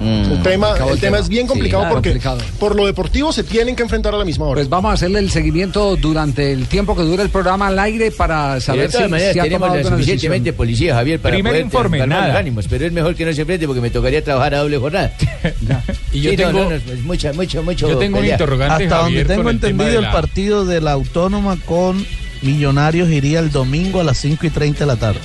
El 0.00 0.42
tema, 0.42 0.70
el 0.72 0.76
tema 0.78 0.96
tema. 0.96 1.18
es 1.18 1.28
bien 1.28 1.42
Sí, 1.44 1.48
complicado 1.48 1.82
claro, 1.84 1.94
porque 1.94 2.10
complicado. 2.10 2.38
por 2.58 2.74
lo 2.74 2.84
deportivo 2.86 3.32
se 3.32 3.44
tienen 3.44 3.76
que 3.76 3.82
enfrentar 3.84 4.12
a 4.14 4.18
la 4.18 4.24
misma 4.24 4.46
hora. 4.46 4.54
Pues 4.56 4.68
vamos 4.68 4.90
a 4.90 4.94
hacerle 4.94 5.20
el 5.20 5.30
seguimiento 5.30 5.96
durante 5.96 6.52
el 6.52 6.66
tiempo 6.66 6.96
que 6.96 7.02
dura 7.02 7.22
el 7.22 7.30
programa 7.30 7.68
al 7.68 7.78
aire 7.78 8.10
para 8.10 8.60
saber 8.60 8.90
si, 8.90 8.98
maneras, 9.08 9.32
si 9.34 9.38
ha 9.38 9.42
tenemos 9.44 9.68
tomado 9.68 9.88
suficientemente 9.88 10.50
decisión. 10.50 10.56
policía, 10.56 10.94
Javier, 10.96 11.20
para 11.20 11.34
Primer 11.34 11.52
poder 11.52 11.64
informe, 11.66 11.98
calmar 11.98 12.18
nada. 12.18 12.28
los 12.32 12.36
ánimos, 12.38 12.66
pero 12.68 12.86
es 12.86 12.92
mejor 12.92 13.14
que 13.14 13.24
no 13.24 13.32
se 13.32 13.40
enfrente 13.42 13.66
porque 13.66 13.80
me 13.80 13.90
tocaría 13.90 14.22
trabajar 14.24 14.54
a 14.54 14.58
doble 14.58 14.78
jornada. 14.78 15.12
Y 16.12 16.20
yo 16.20 16.30
Sí, 16.30 16.36
tengo- 16.36 16.52
no, 16.52 16.70
no, 16.70 16.76
mucha, 17.04 17.32
mucho, 17.32 17.62
mucho 17.62 17.88
Yo 17.88 17.98
tengo 17.98 18.18
un 18.18 18.24
interrogante, 18.26 18.84
Hasta 18.84 18.96
Javier, 19.02 19.26
donde 19.26 19.34
tengo 19.36 19.48
el 19.50 19.54
entendido, 19.56 19.98
el 20.00 20.10
partido 20.10 20.64
de 20.64 20.80
la 20.80 20.92
Autónoma 20.92 21.56
con 21.64 22.04
Millonarios 22.42 23.08
iría 23.10 23.40
el 23.40 23.50
domingo 23.50 24.00
a 24.00 24.04
las 24.04 24.18
5 24.18 24.46
y 24.46 24.50
30 24.50 24.80
de 24.80 24.86
la 24.86 24.96
tarde. 24.96 25.18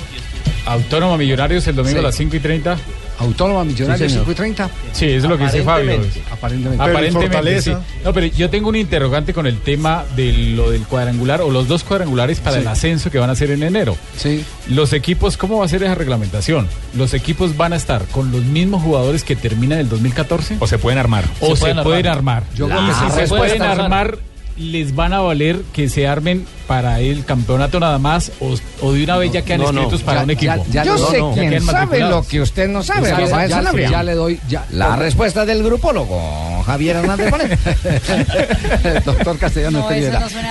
Autónoma 0.66 1.18
Millonarios 1.18 1.68
el 1.68 1.76
domingo 1.76 1.98
Sí. 1.98 2.00
a 2.00 2.08
las 2.08 2.16
5 2.16 2.36
y 2.36 2.40
30. 2.40 2.78
Autónoma 3.20 3.64
Millonarios 3.64 4.12
Sí, 4.12 4.18
señor. 4.18 4.26
5 4.26 4.32
y 4.32 4.36
30. 4.36 4.70
Sí, 4.94 5.06
eso 5.06 5.18
es 5.18 5.24
lo 5.30 5.38
que 5.38 5.44
dice 5.44 5.62
Fabio. 5.64 6.02
Aparentemente. 6.32 6.84
Aparentemente. 6.84 7.62
Sí. 7.62 7.74
No, 8.04 8.14
pero 8.14 8.28
yo 8.28 8.50
tengo 8.50 8.70
un 8.70 8.76
interrogante 8.76 9.34
con 9.34 9.46
el 9.46 9.60
tema 9.60 10.06
de 10.16 10.32
lo 10.34 10.72
del 10.72 10.84
cuadrangular 10.84 11.42
o 11.42 11.50
los 11.52 11.68
dos 11.68 11.84
cuadrangulares 11.84 12.40
para 12.40 12.56
Sí. 12.58 12.62
el 12.62 12.68
ascenso 12.68 13.12
que 13.12 13.20
van 13.20 13.30
a 13.30 13.34
hacer 13.34 13.52
en 13.52 13.64
enero. 13.64 13.98
Sí. 14.18 14.44
Los 14.70 14.94
equipos, 14.94 15.38
¿cómo 15.38 15.60
va 15.60 15.66
a 15.66 15.68
ser 15.68 15.84
esa 15.84 15.96
reglamentación? 15.96 16.68
¿Los 16.96 17.14
equipos 17.14 17.58
van 17.58 17.74
a 17.74 17.76
estar 17.76 18.06
con 18.06 18.32
los 18.32 18.44
mismos 18.44 18.82
jugadores 18.84 19.24
que 19.24 19.36
terminan 19.36 19.80
el 19.80 19.90
2014? 19.90 20.58
O 20.60 20.68
se 20.68 20.78
pueden 20.78 21.00
armar. 21.00 21.26
¿O 21.42 21.56
se, 21.56 21.62
pueden 21.62 21.84
pueden 21.84 22.08
armar? 22.08 22.44
Yo 22.56 22.68
creo 22.68 22.80
que 22.88 22.94
si 22.94 23.20
se 23.20 23.28
pueden 23.28 23.62
armar, 23.62 24.18
¿les 24.60 24.94
van 24.96 25.14
a 25.14 25.22
valer 25.22 25.62
que 25.74 25.90
se 25.90 26.08
armen 26.08 26.46
para 26.68 27.00
el 27.00 27.26
campeonato 27.26 27.80
nada 27.80 27.98
más 27.98 28.32
o, 28.40 28.56
o 28.82 28.92
de 28.94 29.04
una 29.04 29.18
vez 29.18 29.32
ya 29.32 29.42
quedan 29.42 29.62
no, 29.62 29.72
no. 29.72 29.82
inscritos 29.84 30.04
para 30.04 30.20
Ya- 30.20 30.24
un 30.26 30.30
equipo? 30.32 30.66
ya- 30.70 30.72
ya 30.72 30.84
Yo 30.84 30.98
sé 31.10 31.20
quién 31.34 31.62
sabe 31.64 32.00
lo 32.02 32.22
que 32.24 32.42
usted 32.42 32.68
no 32.68 32.84
sabe, 32.84 33.10
Ya, 33.90 34.04
le 34.04 34.14
doy. 34.14 34.40
Ya, 34.48 34.66
La 34.72 34.96
respuesta 34.96 35.46
del 35.46 35.64
grupólogo, 35.64 36.62
Javier 36.66 36.98
Hernández. 36.98 37.32
Doctor 39.06 39.38
Castellano 39.38 39.80
No. 39.80 39.88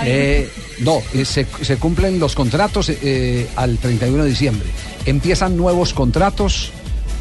Eh, 0.05 0.49
no, 0.81 1.03
eh, 1.15 1.25
se, 1.25 1.47
se 1.63 1.77
cumplen 1.77 2.19
los 2.19 2.35
contratos 2.35 2.89
eh, 2.91 3.47
al 3.57 3.79
31 3.79 4.25
de 4.25 4.31
diciembre. 4.31 4.69
Empiezan 5.07 5.57
nuevos 5.57 5.93
contratos 5.95 6.73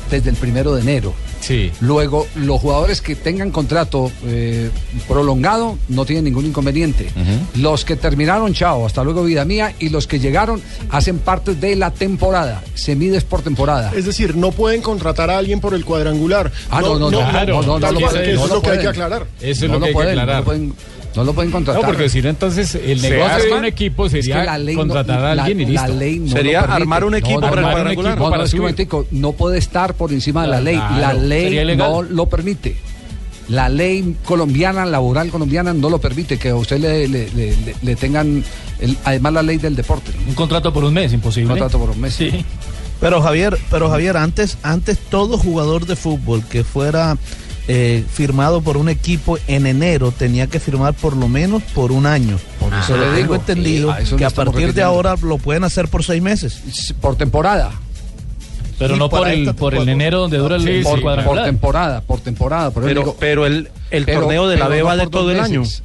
desde 0.09 0.29
el 0.29 0.35
primero 0.35 0.73
de 0.75 0.81
enero. 0.81 1.13
Sí. 1.41 1.71
Luego, 1.81 2.27
los 2.35 2.59
jugadores 2.61 3.01
que 3.01 3.15
tengan 3.15 3.51
contrato 3.51 4.11
eh, 4.25 4.69
prolongado 5.07 5.77
no 5.89 6.05
tienen 6.05 6.25
ningún 6.25 6.45
inconveniente. 6.45 7.09
Los 7.55 7.85
que 7.85 7.95
terminaron, 7.95 8.53
chao, 8.53 8.85
hasta 8.85 9.03
luego, 9.03 9.23
vida 9.23 9.45
mía. 9.45 9.73
Y 9.79 9.89
los 9.89 10.07
que 10.07 10.19
llegaron 10.19 10.61
hacen 10.89 11.19
parte 11.19 11.55
de 11.55 11.75
la 11.75 11.91
temporada. 11.91 12.63
Se 12.75 12.95
mide 12.95 13.21
por 13.21 13.41
temporada. 13.41 13.91
Es 13.95 14.05
decir, 14.05 14.35
no 14.35 14.51
pueden 14.51 14.81
contratar 14.81 15.29
a 15.29 15.37
alguien 15.37 15.59
por 15.59 15.73
el 15.73 15.85
cuadrangular. 15.85 16.51
Ah, 16.69 16.81
no, 16.81 16.99
no, 16.99 17.09
no, 17.11 17.17
Claro, 17.29 17.55
no, 17.55 17.61
no, 17.61 17.73
no, 17.73 17.79
tal 17.79 17.93
lo 17.95 17.99
cual, 18.01 18.11
pueden, 18.13 18.25
que 18.25 18.33
eso 18.33 18.39
no 18.41 18.45
es 18.47 18.51
lo 18.53 18.61
que 18.61 18.69
hay 18.69 18.77
que 18.77 18.83
pueden. 18.83 18.89
aclarar. 18.89 19.27
Eso 19.41 19.65
es 19.65 19.71
No 19.71 19.73
lo 19.75 19.79
que 19.81 19.87
hay 19.87 19.93
pueden, 19.93 20.09
que 20.11 20.15
no 20.15 20.21
aclarar. 20.21 20.43
No 21.15 21.23
lo 21.23 21.33
pueden 21.33 21.51
contratar. 21.51 21.81
No, 21.81 21.87
porque 21.87 22.09
si 22.09 22.21
no, 22.21 22.29
entonces 22.29 22.75
el 22.75 22.99
¿Se 22.99 23.09
negocio 23.09 23.45
de 23.45 23.53
un 23.53 23.65
equipo 23.65 24.07
sería 24.09 24.35
Es 24.35 24.39
que 24.41 24.45
la 24.45 24.57
ley 24.57 24.75
no- 24.75 24.81
contratar 24.81 25.23
a 25.25 25.35
la- 25.35 25.43
alguien 25.45 25.69
y 25.69 25.73
la 25.73 25.83
listo. 25.87 25.99
ley 25.99 26.19
no 26.19 26.31
Sería 26.31 26.59
armar 26.61 27.03
un 27.03 27.15
equipo 27.15 27.41
no, 27.41 27.49
para 27.49 27.61
un 27.61 27.87
equipo 27.87 28.03
para 28.03 28.37
no, 28.37 28.43
es 28.69 28.75
que 28.75 28.87
no 29.11 29.31
puede 29.33 29.57
estar 29.57 29.93
por 29.95 30.11
encima 30.13 30.43
de 30.43 30.47
la 30.49 30.61
ley. 30.61 30.75
La 30.75 30.87
Claro, 30.97 31.19
ley 31.21 31.43
sería 31.43 31.61
ilegal. 31.63 31.91
no 31.91 32.01
lo 32.03 32.25
permite. 32.27 32.75
la 33.49 33.69
ley 33.69 34.15
colombiana, 34.25 34.85
laboral 34.85 35.29
colombiana, 35.29 35.73
no 35.73 35.89
lo 35.89 35.99
permite 36.01 36.37
que 36.37 36.49
a 36.49 36.55
usted 36.55 36.79
le, 36.79 37.07
le- 37.07 37.29
le- 37.29 37.55
le- 37.55 37.75
le 37.81 37.95
tengan, 37.95 38.43
el- 38.81 38.97
además 39.05 39.31
la 39.33 39.41
ley 39.41 39.55
del 39.57 39.73
deporte. 39.73 40.11
Un 40.27 40.33
contrato 40.35 40.73
por 40.73 40.83
un 40.83 40.93
mes, 40.93 41.13
imposible. 41.13 41.53
Un 41.53 41.59
contrato 41.59 41.79
por 41.79 41.91
un 41.91 42.01
mes. 42.01 42.13
Sí. 42.13 42.43
Pero 42.99 43.21
Javier, 43.21 43.57
pero 43.71 43.89
Javier, 43.89 44.17
antes, 44.17 44.57
antes 44.63 44.97
todo 44.97 45.37
jugador 45.37 45.85
de 45.85 45.95
fútbol 45.95 46.43
que 46.49 46.65
fuera 46.65 47.15
eh, 47.67 48.03
firmado 48.09 48.61
por 48.61 48.77
un 48.77 48.87
equipo 48.89 49.37
en 49.47 49.65
enero 49.67 50.11
tenía 50.11 50.47
que 50.47 50.59
firmar 50.59 50.93
por 50.93 51.15
lo 51.17 51.27
menos 51.27 51.61
por 51.73 51.91
un 51.91 52.05
año. 52.05 52.37
Por 52.59 52.73
eso 52.73 52.95
le 52.97 53.11
digo. 53.15 53.35
entendido 53.35 53.91
Sí, 53.91 53.97
a 53.97 54.01
eso 54.01 54.15
que 54.17 54.25
a 54.25 54.29
partir 54.29 54.73
de 54.73 54.81
ahora 54.83 55.15
lo 55.21 55.37
pueden 55.37 55.63
hacer 55.63 55.87
por 55.89 56.03
seis 56.03 56.21
meses. 56.21 56.93
Por 57.01 57.15
temporada. 57.15 57.71
Pero 58.79 58.93
Sí, 58.93 58.99
no 58.99 59.09
por 59.09 59.27
el, 59.27 59.55
por 59.55 59.73
el 59.73 59.89
enero 59.89 60.19
donde 60.19 60.37
dura 60.37 60.55
el, 60.57 60.61
Sí, 60.61 60.69
el 60.69 60.83
sí, 60.83 60.83
por, 60.83 60.95
temporada, 61.43 62.01
por 62.01 62.19
temporada. 62.19 62.71
por 62.71 62.83
Pero- 62.83 62.99
digo- 63.01 63.17
pero 63.19 63.45
el- 63.47 63.69
el 63.89 64.05
pero- 64.05 64.21
torneo 64.21 64.47
de 64.47 64.55
la 64.57 64.67
B 64.67 64.79
no 64.79 64.85
va 64.85 64.91
por 64.91 64.99
de 64.99 65.07
todo 65.07 65.31
el 65.31 65.39
año. 65.39 65.63
Ese 65.63 65.81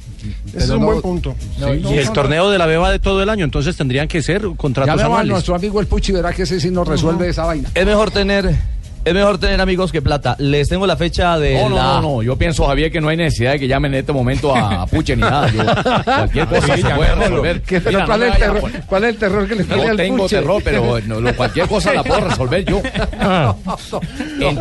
es 0.55 0.69
un 0.69 0.79
no- 0.79 0.85
buen 0.85 1.01
punto. 1.01 1.35
Sí, 1.57 1.63
Y 1.91 1.97
el 1.97 2.11
torneo 2.11 2.49
de 2.51 2.57
la 2.59 2.65
B 2.67 2.77
va 2.77 2.91
de 2.91 2.99
todo 2.99 3.21
el 3.23 3.29
año, 3.29 3.43
entonces 3.45 3.75
tendrían 3.75 4.07
que 4.07 4.21
ser 4.21 4.43
contratos 4.55 4.87
Llamemos 4.91 5.03
a 5.03 5.05
anuales. 5.21 5.31
nuestro 5.31 5.55
amigo 5.55 5.79
el 5.81 5.87
Puchi, 5.87 6.11
verá 6.11 6.31
que 6.33 6.43
ese 6.43 6.59
sí 6.61 6.69
nos 6.69 6.87
resuelve 6.87 7.27
esa 7.29 7.45
vaina. 7.45 7.69
Es 7.73 7.85
mejor 7.85 8.11
tener, 8.11 8.55
es 9.05 9.13
mejor 9.13 9.37
tener 9.37 9.59
amigos 9.59 9.91
que 9.91 10.01
plata. 10.01 10.35
Les 10.39 10.69
tengo 10.69 10.87
la 10.87 10.95
fecha 10.95 11.37
de 11.37 11.55
No, 11.55 11.69
no, 11.69 11.75
la... 11.75 11.83
no, 11.83 12.01
no. 12.01 12.23
Yo 12.23 12.37
pienso, 12.37 12.65
Javier, 12.65 12.91
que 12.91 13.01
no 13.01 13.09
hay 13.09 13.17
necesidad 13.17 13.51
de 13.53 13.59
que 13.59 13.67
llamen 13.67 13.93
en 13.93 13.99
este 14.01 14.13
momento 14.13 14.55
a, 14.55 14.83
a 14.83 14.87
Puche 14.93 15.15
ni 15.15 15.21
nada. 15.23 15.49
Yo- 15.51 15.63
cualquier 16.05 16.47
cosa 16.47 16.75
Sí, 16.75 16.81
se 16.81 16.89
puede 16.89 17.15
resolver. 17.15 17.61
¿qué- 17.61 17.81
pero 17.81 17.91
Mira, 17.97 18.05
¿cuál, 18.05 18.19
no 18.19 18.25
es 18.25 18.33
el 18.33 18.39
terror, 18.39 18.61
poner- 18.61 18.85
¿Cuál 18.85 19.03
es 19.03 19.09
el 19.09 19.17
terror 19.17 19.47
que 19.47 19.55
le 19.55 19.63
tiene 19.63 19.83
No 19.83 19.89
al 19.91 19.97
tengo 19.97 20.17
Puche? 20.23 20.35
terror, 20.37 20.61
pero 20.63 20.99
no, 21.05 21.19
lo- 21.21 21.35
cualquier 21.35 21.67
cosa 21.67 21.93
la 21.93 22.03
puedo 22.03 22.21
resolver 22.21 22.65
yo. 22.65 22.81
Entre, 24.39 24.51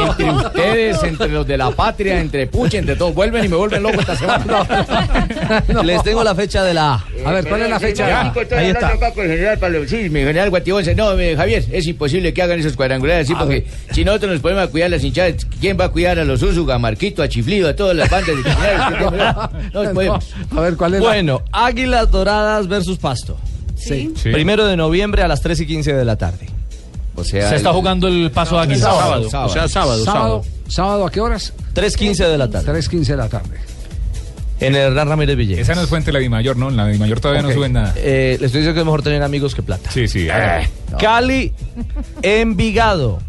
entre 0.00 0.30
ustedes, 0.32 1.02
entre 1.02 1.28
los 1.28 1.46
de 1.46 1.56
la 1.58 1.70
patria, 1.70 2.20
entre 2.20 2.46
Puche, 2.46 2.78
entre 2.78 2.96
todos, 2.96 3.14
vuelven 3.14 3.44
y 3.44 3.48
me 3.48 3.56
vuelven 3.56 3.82
loco 3.82 4.00
esta 4.00 4.16
semana. 4.16 4.44
Les 5.84 6.02
tengo 6.02 6.22
la 6.24 6.34
fecha 6.34 6.62
de 6.64 6.74
la 6.74 6.94
A. 7.24 7.32
Ver, 7.32 7.46
¿cuál 7.48 7.62
es 7.62 7.70
la 7.70 7.80
fecha? 7.80 8.08
Ya, 8.08 8.32
Ahí 8.56 8.70
está. 8.70 8.92
Con 9.14 9.24
el 9.24 9.30
general 9.32 9.58
Pablo- 9.58 9.86
sí, 9.86 10.08
mi 10.10 10.20
general 10.20 10.50
Guatibonce. 10.50 10.94
No, 10.94 11.08
Javier, 11.36 11.64
es 11.70 11.86
imposible 11.86 12.32
que 12.32 12.42
hagan 12.42 12.58
esos 12.60 12.74
cuadrangulares 12.76 13.26
así, 13.26 13.34
porque 13.34 13.57
si 13.92 14.04
nosotros 14.04 14.32
nos 14.32 14.40
ponemos 14.40 14.64
a 14.64 14.66
cuidar 14.68 14.90
las 14.90 15.02
hinchadas, 15.04 15.44
¿quién 15.60 15.78
va 15.78 15.84
a 15.86 15.88
cuidar 15.90 16.18
a 16.18 16.24
los 16.24 16.42
Úsuga, 16.42 16.74
a 16.76 16.78
Marquito, 16.78 17.22
a 17.22 17.28
Chiflido, 17.28 17.68
a 17.68 17.74
todas 17.76 17.96
las 17.96 18.08
bandas 18.10 18.36
de? 18.36 18.42
No 19.74 19.82
nos 19.84 19.92
podemos. 19.94 20.24
A 20.56 20.60
ver, 20.60 20.76
¿cuál 20.76 20.94
es 20.94 21.00
la- 21.00 21.06
Bueno, 21.08 21.42
Águilas 21.52 22.10
Doradas 22.10 22.66
versus 22.68 22.98
Pasto. 22.98 23.38
Sí. 23.76 24.12
Sí. 24.16 24.30
Primero 24.30 24.66
de 24.66 24.76
noviembre 24.76 25.22
a 25.22 25.28
las 25.28 25.40
3 25.40 25.60
y 25.60 25.66
15 25.66 25.92
de 25.94 26.04
la 26.04 26.16
tarde. 26.16 26.48
O 27.14 27.24
sea, 27.24 27.48
Se 27.48 27.56
está 27.56 27.72
jugando 27.72 28.06
el 28.08 28.30
paso 28.30 28.58
aquí. 28.60 28.76
sábado, 28.76 29.22
O 29.26 29.30
sea, 29.30 29.68
sábado, 29.68 29.68
sábado, 29.68 30.04
sábado. 30.04 30.44
sábado, 30.68 31.06
¿a 31.06 31.10
qué 31.10 31.20
horas? 31.20 31.52
3.15 31.74 32.28
de 32.28 32.38
la 32.38 32.48
tarde. 32.48 32.72
3.15 32.72 33.04
de 33.06 33.16
la 33.16 33.28
tarde. 33.28 33.56
En 34.60 34.74
el 34.74 34.82
Hernán 34.88 35.08
Ramírez 35.08 35.36
Villegas. 35.36 35.62
Esa 35.62 35.74
no 35.76 35.82
es 35.82 35.88
fuente 35.88 36.06
de 36.06 36.12
la 36.14 36.18
Dimayor, 36.18 36.56
¿no? 36.56 36.68
En 36.68 36.76
la 36.76 36.86
Dimayor 36.88 37.20
todavía 37.20 37.42
no 37.42 37.52
suben 37.52 37.72
nada. 37.74 37.92
Eh, 37.96 38.36
les 38.40 38.46
estoy 38.46 38.60
diciendo 38.62 38.74
que 38.74 38.80
es 38.80 38.84
mejor 38.84 39.02
tener 39.02 39.22
amigos 39.22 39.54
que 39.54 39.62
plata. 39.62 39.88
Sí, 39.92 40.08
sí. 40.08 40.26
Cali, 40.98 41.52
Envigado. 42.22 43.20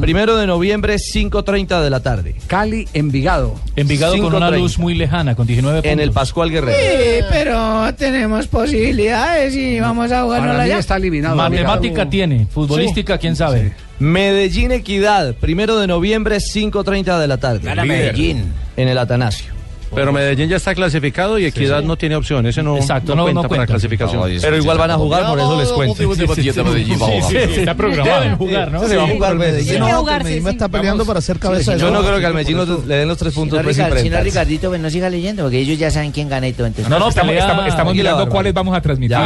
Primero 0.00 0.36
de 0.36 0.46
noviembre, 0.46 0.96
5.30 0.96 1.80
de 1.82 1.90
la 1.90 2.00
tarde. 2.00 2.34
Cali, 2.46 2.88
Envigado. 2.92 3.54
Envigado 3.76 4.16
con 4.18 4.34
una 4.34 4.48
5:30. 4.50 4.58
luz 4.58 4.78
muy 4.78 4.94
lejana, 4.94 5.34
con 5.34 5.46
19 5.46 5.78
puntos. 5.78 5.92
En 5.92 6.00
el 6.00 6.10
Pascual 6.12 6.50
Guerrero. 6.50 6.76
Sí, 6.78 7.24
pero 7.30 7.94
tenemos 7.94 8.46
posibilidades 8.46 9.54
y 9.54 9.78
vamos 9.80 10.10
a 10.12 10.22
jugarnos 10.22 10.48
Para 10.52 10.64
mí 10.64 10.70
allá. 10.70 10.78
está 10.78 10.96
eliminado. 10.96 11.36
Matemática 11.36 11.86
Envigado. 12.02 12.10
tiene, 12.10 12.46
futbolística, 12.46 13.18
quién 13.18 13.36
sabe. 13.36 13.72
Medellín 13.98 14.72
Equidad, 14.72 15.34
primero 15.36 15.78
de 15.78 15.86
noviembre, 15.86 16.38
5.30 16.38 17.18
de 17.18 17.26
la 17.28 17.38
tarde. 17.38 17.60
Gana. 17.62 17.84
Medellín. 17.84 18.52
En 18.76 18.88
el 18.88 18.98
Atanasio. 18.98 19.55
Pero 19.94 20.12
Medellín 20.12 20.48
ya 20.48 20.56
está 20.56 20.74
clasificado 20.74 21.38
y 21.38 21.44
Equidad 21.46 21.82
no 21.82 21.96
tiene 21.96 22.16
opción. 22.16 22.46
Ese 22.46 22.62
no, 22.62 22.76
Exacto, 22.76 23.12
no 23.14 23.16
no- 23.16 23.22
cuenta 23.24 23.42
no 23.42 23.48
para 23.48 23.58
cuenta. 23.60 23.72
clasificación. 23.72 24.20
No, 24.20 24.40
Pero 24.40 24.56
igual 24.56 24.78
van 24.78 24.90
a 24.90 24.96
jugar, 24.96 25.26
por 25.26 25.38
eso 25.38 25.58
les 25.58 25.68
cuento. 25.68 25.94
Sí, 25.96 26.42
sí, 27.28 27.36
está 27.60 27.74
programado. 27.74 28.20
Deben 28.20 28.36
jugar, 28.36 28.72
¿no? 28.72 28.86
Se 28.86 28.96
va 28.96 29.04
a 29.04 29.08
jugar 29.08 29.34
Medellín, 29.36 29.66
Medellín. 29.66 29.80
no, 29.80 29.98
jugar, 30.00 30.18
que 30.18 30.24
sí, 30.24 30.24
Medellín 30.24 30.44
sí. 30.48 30.50
está 30.56 30.68
peleando 30.68 31.04
para 31.06 31.20
ser 31.20 31.38
cabeza 31.38 31.72
de 31.74 31.80
Yo 31.80 31.90
no 31.90 32.02
creo 32.02 32.18
que 32.18 32.26
al 32.26 32.34
Medellín 32.34 32.56
no 32.56 32.64
le 32.86 32.96
den 32.96 33.08
los 33.08 33.18
tres 33.18 33.32
puntos 33.32 33.62
pues, 33.62 33.76
si 33.76 33.82
no, 33.82 33.88
enfrentarse. 33.88 34.24
Ricardito, 34.24 34.68
pues 34.68 34.80
no 34.80 34.90
siga 34.90 35.08
leyendo, 35.08 35.44
porque 35.44 35.58
ellos 35.58 35.78
ya 35.78 35.90
saben 35.90 36.12
quién 36.12 36.28
gana 36.28 36.48
y 36.48 36.52
todo. 36.52 36.66
Entonces, 36.66 36.90
No, 36.90 36.98
no, 36.98 37.08
estamos, 37.08 37.94
mirando 37.94 38.28
cuáles 38.28 38.52
vamos 38.52 38.76
a 38.76 38.80
transmitir. 38.80 39.16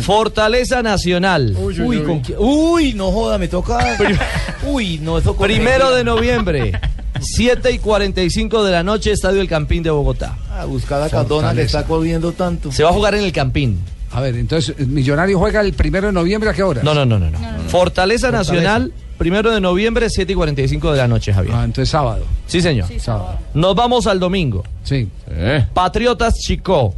Fortaleza 0.00 0.82
Nacional. 0.82 1.54
Uy, 1.58 2.00
¿con 2.02 2.20
quién? 2.20 2.38
Uy, 2.40 2.94
no 2.94 3.10
joda, 3.10 3.38
me 3.38 3.48
toca. 3.48 3.96
Uy, 4.66 4.98
no, 4.98 5.18
eso 5.18 5.36
con 5.36 5.46
Primero 5.46 5.94
de 5.94 6.04
noviembre, 6.04 6.72
7 7.20 7.72
y 7.72 7.78
45 7.78 8.64
de 8.64 8.72
la 8.72 8.82
noche, 8.82 9.12
Estadio 9.12 9.40
El 9.40 9.48
Campín 9.48 9.82
de 9.82 9.90
Bogotá. 9.90 10.36
A 10.50 10.64
buscar 10.64 11.02
a 11.02 11.08
Cardona 11.08 11.54
que 11.54 11.62
está 11.62 11.84
corriendo 11.84 12.32
tanto. 12.32 12.72
Se 12.72 12.82
va 12.82 12.90
a 12.90 12.92
jugar 12.92 13.14
en 13.14 13.24
el 13.24 13.32
Campín. 13.32 13.80
A 14.12 14.20
ver, 14.20 14.36
entonces, 14.36 14.78
Millonario 14.86 15.38
juega 15.38 15.60
el 15.60 15.72
primero 15.72 16.06
de 16.06 16.12
noviembre, 16.12 16.50
¿a 16.50 16.54
qué 16.54 16.62
hora? 16.62 16.82
No, 16.84 16.94
no, 16.94 17.04
no, 17.04 17.18
no. 17.18 17.30
no. 17.30 17.38
Fortaleza 17.68 18.30
Nacional, 18.30 18.92
primero 19.18 19.50
de 19.50 19.60
noviembre, 19.60 20.08
7 20.08 20.32
y 20.32 20.36
45 20.36 20.92
de 20.92 20.98
la 20.98 21.08
noche, 21.08 21.32
Javier. 21.32 21.54
Ah, 21.56 21.64
entonces 21.64 21.88
sábado. 21.88 22.24
Sí, 22.46 22.60
señor. 22.60 22.88
Sábado. 23.00 23.38
Nos 23.54 23.74
vamos 23.74 24.06
al 24.06 24.20
domingo. 24.20 24.62
Sí. 24.84 25.08
Patriotas 25.72 26.34
Chico, 26.34 26.94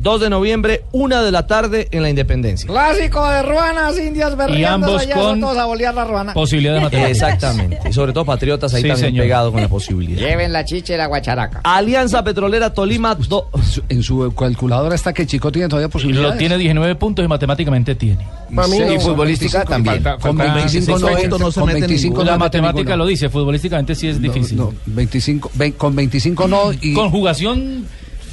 2 0.00 0.20
de 0.20 0.30
noviembre, 0.30 0.84
1 0.92 1.22
de 1.22 1.30
la 1.30 1.46
tarde 1.46 1.88
en 1.90 2.02
la 2.02 2.08
Independencia. 2.10 2.66
Clásico 2.66 3.28
de 3.28 3.42
Ruanas, 3.42 3.98
Indias 3.98 4.34
Y 4.56 4.64
ambos 4.64 5.06
con 5.12 5.40
todos 5.40 5.58
a 5.58 5.66
bolear 5.66 5.94
la 5.94 6.04
Ruana. 6.04 6.32
posibilidad 6.32 6.74
de 6.74 6.80
matemáticas. 6.80 7.22
Exactamente. 7.22 7.78
Y 7.88 7.92
sobre 7.92 8.12
todo 8.12 8.24
Patriotas 8.24 8.72
ahí 8.72 8.82
Sí, 8.82 8.88
también 8.88 9.10
señor. 9.10 9.24
pegado 9.24 9.52
con 9.52 9.60
la 9.60 9.68
posibilidad. 9.68 10.20
Lleven 10.26 10.52
la 10.52 10.64
chicha 10.64 10.94
y 10.94 10.96
la 10.96 11.06
guacharaca. 11.06 11.60
Alianza 11.64 12.24
Petrolera 12.24 12.72
Tolima, 12.72 13.14
do- 13.14 13.50
En 13.88 14.02
su 14.02 14.32
calculadora 14.34 14.94
está 14.94 15.12
que 15.12 15.26
Chico 15.26 15.52
tiene 15.52 15.68
todavía 15.68 15.88
posibilidades. 15.88 16.32
Lo 16.32 16.38
tiene 16.38 16.56
19 16.56 16.94
puntos 16.94 17.24
y 17.24 17.28
matemáticamente 17.28 17.94
tiene. 17.94 18.26
Mí 18.48 18.58
Sí, 18.70 18.78
no. 18.94 19.00
futbolística 19.00 19.64
también. 19.64 20.02
Falta- 20.02 20.16
Con 20.18 20.36
falta- 20.36 20.54
25 20.54 20.92
no, 20.92 21.06
16 21.06 21.24
entra, 21.24 21.38
no 21.38 21.52
se 21.52 21.60
con 21.60 21.66
mete 21.68 21.80
25 21.80 22.12
ninguno. 22.14 22.24
no 22.24 22.30
La 22.30 22.38
matemática 22.38 22.96
lo 22.96 23.06
dice, 23.06 23.28
futbolísticamente 23.28 23.94
sí 23.94 24.08
es 24.08 24.16
No, 24.20 24.32
difícil. 24.32 24.56
no, 24.56 24.72
25, 24.86 25.50
ve- 25.54 25.72
con 25.74 25.94
25 25.94 26.48
no 26.48 26.72
y 26.80 26.94
Conjugación 26.94 27.86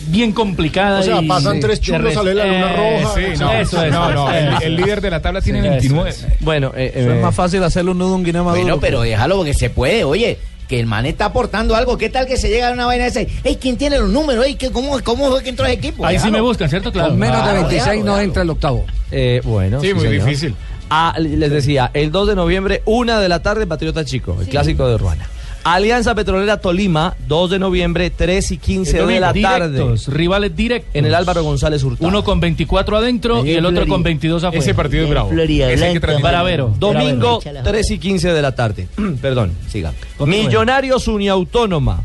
bien 0.07 0.31
complicada. 0.31 0.99
O 0.99 1.03
sea, 1.03 1.21
y- 1.21 1.27
pasan 1.27 1.59
tres 1.59 1.79
de 1.79 1.85
churros, 1.85 2.13
sale 2.13 2.33
la 2.33 2.45
luna 2.45 2.71
Eh, 2.71 3.01
roja. 3.01 3.13
sí, 3.15 3.21
no, 3.39 3.51
Eso 3.51 3.53
eso 3.53 3.83
es. 3.85 3.91
No, 3.91 4.11
no, 4.11 4.31
el, 4.31 4.47
el 4.47 4.53
es. 4.63 4.69
líder 4.85 5.01
de 5.01 5.09
la 5.09 5.21
tabla 5.21 5.41
tiene 5.41 5.61
Sí, 5.61 5.67
29. 5.69 6.09
eso 6.09 6.27
Bueno, 6.41 6.71
eh, 6.75 6.91
Eso 6.95 7.09
eh, 7.11 7.15
es 7.17 7.21
más 7.21 7.35
fácil 7.35 7.63
hacerle 7.63 7.91
un 7.91 7.97
nudo 7.97 8.13
a 8.13 8.15
un 8.15 8.23
guineo 8.23 8.43
maduro. 8.43 8.61
Bueno, 8.63 8.79
pero 8.79 9.01
déjalo 9.01 9.37
porque 9.37 9.53
se 9.53 9.69
puede, 9.69 10.03
oye. 10.03 10.37
Que 10.67 10.81
el 10.81 10.85
man 10.85 11.05
está 11.05 11.23
aportando 11.25 11.77
algo. 11.77 11.97
¿Qué 11.97 12.09
tal 12.09 12.27
que 12.27 12.35
se 12.35 12.49
llega 12.49 12.67
a 12.67 12.71
una 12.73 12.85
vaina 12.85 13.05
esa? 13.05 13.21
Ey, 13.21 13.55
¿quién 13.55 13.77
tiene 13.77 13.99
los 13.99 14.09
números? 14.09 14.45
Ey, 14.45 14.55
¿qué- 14.55 14.69
¿cómo, 14.69 14.99
¿Cómo 15.01 15.29
fue 15.29 15.41
que 15.41 15.47
entró 15.51 15.65
ese 15.65 15.75
equipo? 15.75 16.05
Ahí 16.05 16.19
sí 16.19 16.29
me 16.29 16.41
buscan, 16.41 16.69
¿cierto? 16.69 16.91
Claro. 16.91 17.07
con 17.11 17.19
menos 17.19 17.37
de 17.37 17.41
Claro, 17.43 17.59
26 17.61 17.89
déjalo, 17.89 18.05
no 18.05 18.19
entra 18.19 18.41
el 18.43 18.49
octavo. 18.49 18.85
eh, 19.09 19.39
bueno. 19.45 19.79
Sí, 19.79 19.93
muy 19.93 20.03
señor. 20.07 20.25
difícil. 20.25 20.55
Ah, 20.89 21.15
les 21.17 21.49
decía, 21.51 21.89
el 21.93 22.11
2 22.11 22.27
de 22.27 22.35
noviembre, 22.35 22.81
1 22.83 23.17
de 23.21 23.29
la 23.29 23.41
tarde, 23.41 23.65
Patriota 23.65 24.03
Chico, 24.03 24.35
el 24.41 24.47
clásico 24.49 24.89
de 24.89 24.97
Ruana. 24.97 25.29
Alianza 25.73 26.15
Petrolera 26.15 26.61
Tolima, 26.61 27.15
2 27.27 27.49
de 27.49 27.59
noviembre, 27.59 28.09
3 28.09 28.51
y 28.51 28.57
15 28.57 29.05
de 29.05 29.19
la 29.19 29.33
tarde. 29.33 29.69
Directos, 29.69 30.07
rivales 30.07 30.55
directos. 30.55 30.95
En 30.95 31.05
el 31.05 31.13
Álvaro 31.13 31.43
González 31.43 31.83
Hurtado. 31.83 32.07
Uno 32.07 32.23
con 32.23 32.39
24 32.39 32.95
adentro 32.97 33.45
y 33.45 33.51
el 33.51 33.65
otro 33.65 33.85
con 33.85 34.01
22 34.01 34.45
afuera. 34.45 34.59
Ese 34.63 34.73
partido 34.73 35.03
es 35.03 35.09
bravo. 35.09 35.29
Florida 35.29 35.69
Ese 35.69 35.85
hay 35.85 35.99
que. 35.99 36.21
Baravero. 36.21 36.73
Domingo, 36.79 37.39
Baravero. 37.39 37.69
3 37.69 37.91
y 37.91 37.97
15 37.97 38.33
de 38.33 38.41
la 38.41 38.55
tarde. 38.55 38.87
Perdón, 39.21 39.51
siga. 39.67 39.93
Millonarios 40.25 41.07
Uniautónoma, 41.07 42.01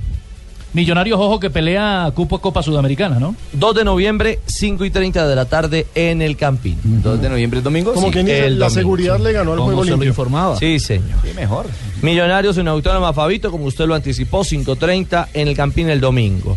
Millonarios, 0.74 1.18
ojo, 1.20 1.38
que 1.38 1.50
pelea 1.50 2.10
cupo 2.14 2.38
Copa 2.40 2.62
Sudamericana, 2.62 3.18
¿no? 3.20 3.36
2 3.52 3.74
de 3.76 3.84
noviembre, 3.84 4.38
5 4.46 4.84
y 4.86 4.90
30 4.90 5.28
de 5.28 5.36
la 5.36 5.44
tarde 5.44 5.86
en 5.94 6.22
el 6.22 6.36
Campín. 6.38 6.78
2 6.82 7.20
de 7.20 7.28
noviembre, 7.28 7.60
domingo. 7.60 7.92
Como 7.92 8.06
sí. 8.06 8.12
quien 8.14 8.24
dice, 8.26 8.46
el 8.46 8.58
la 8.58 8.66
domingo, 8.66 8.80
seguridad 8.80 9.20
le 9.20 9.32
ganó 9.32 9.52
al 9.52 9.58
Como 9.58 9.66
juego 9.66 9.84
se 9.84 9.90
lo 9.90 9.96
limpio. 9.96 10.08
informaba. 10.10 10.56
Sí, 10.56 10.80
señor. 10.80 11.18
Sí, 11.22 11.28
mejor. 11.34 11.66
Millonarios 12.00 12.56
en 12.56 12.68
Autónoma 12.68 13.12
Fabito, 13.12 13.50
como 13.50 13.66
usted 13.66 13.84
lo 13.86 13.94
anticipó, 13.94 14.40
5.30 14.44 15.28
en 15.34 15.48
el 15.48 15.54
Campín 15.54 15.90
el 15.90 16.00
domingo. 16.00 16.56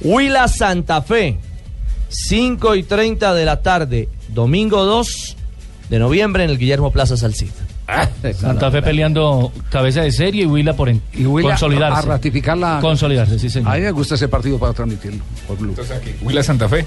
Huila 0.00 0.46
Santa 0.46 1.02
Fe, 1.02 1.38
5 2.08 2.76
y 2.76 2.82
30 2.84 3.34
de 3.34 3.44
la 3.44 3.62
tarde, 3.62 4.08
domingo 4.28 4.84
2 4.84 5.36
de 5.90 5.98
noviembre 5.98 6.44
en 6.44 6.50
el 6.50 6.58
Guillermo 6.58 6.92
Plaza 6.92 7.16
Salcid. 8.22 8.40
Santa 8.40 8.70
Fe 8.70 8.82
peleando 8.82 9.52
cabeza 9.70 10.02
de 10.02 10.10
serie 10.12 10.42
y 10.42 10.46
Huila 10.46 10.74
por 10.74 10.88
en- 10.88 11.00
Y 11.12 11.24
Huila 11.26 11.50
consolidarse. 11.50 11.98
a 11.98 12.02
ratificar 12.02 12.58
la... 12.58 12.78
Consolidarse, 12.80 13.38
sí, 13.38 13.48
señor. 13.48 13.70
A 13.72 13.76
mí 13.76 13.82
me 13.82 13.90
gusta 13.92 14.16
ese 14.16 14.28
partido 14.28 14.58
para 14.58 14.72
transmitirlo 14.72 15.22
por 15.46 15.56
Blue. 15.58 15.70
Entonces 15.70 15.96
aquí, 15.96 16.10
Huila 16.22 16.42
Santa 16.42 16.68
Fe. 16.68 16.84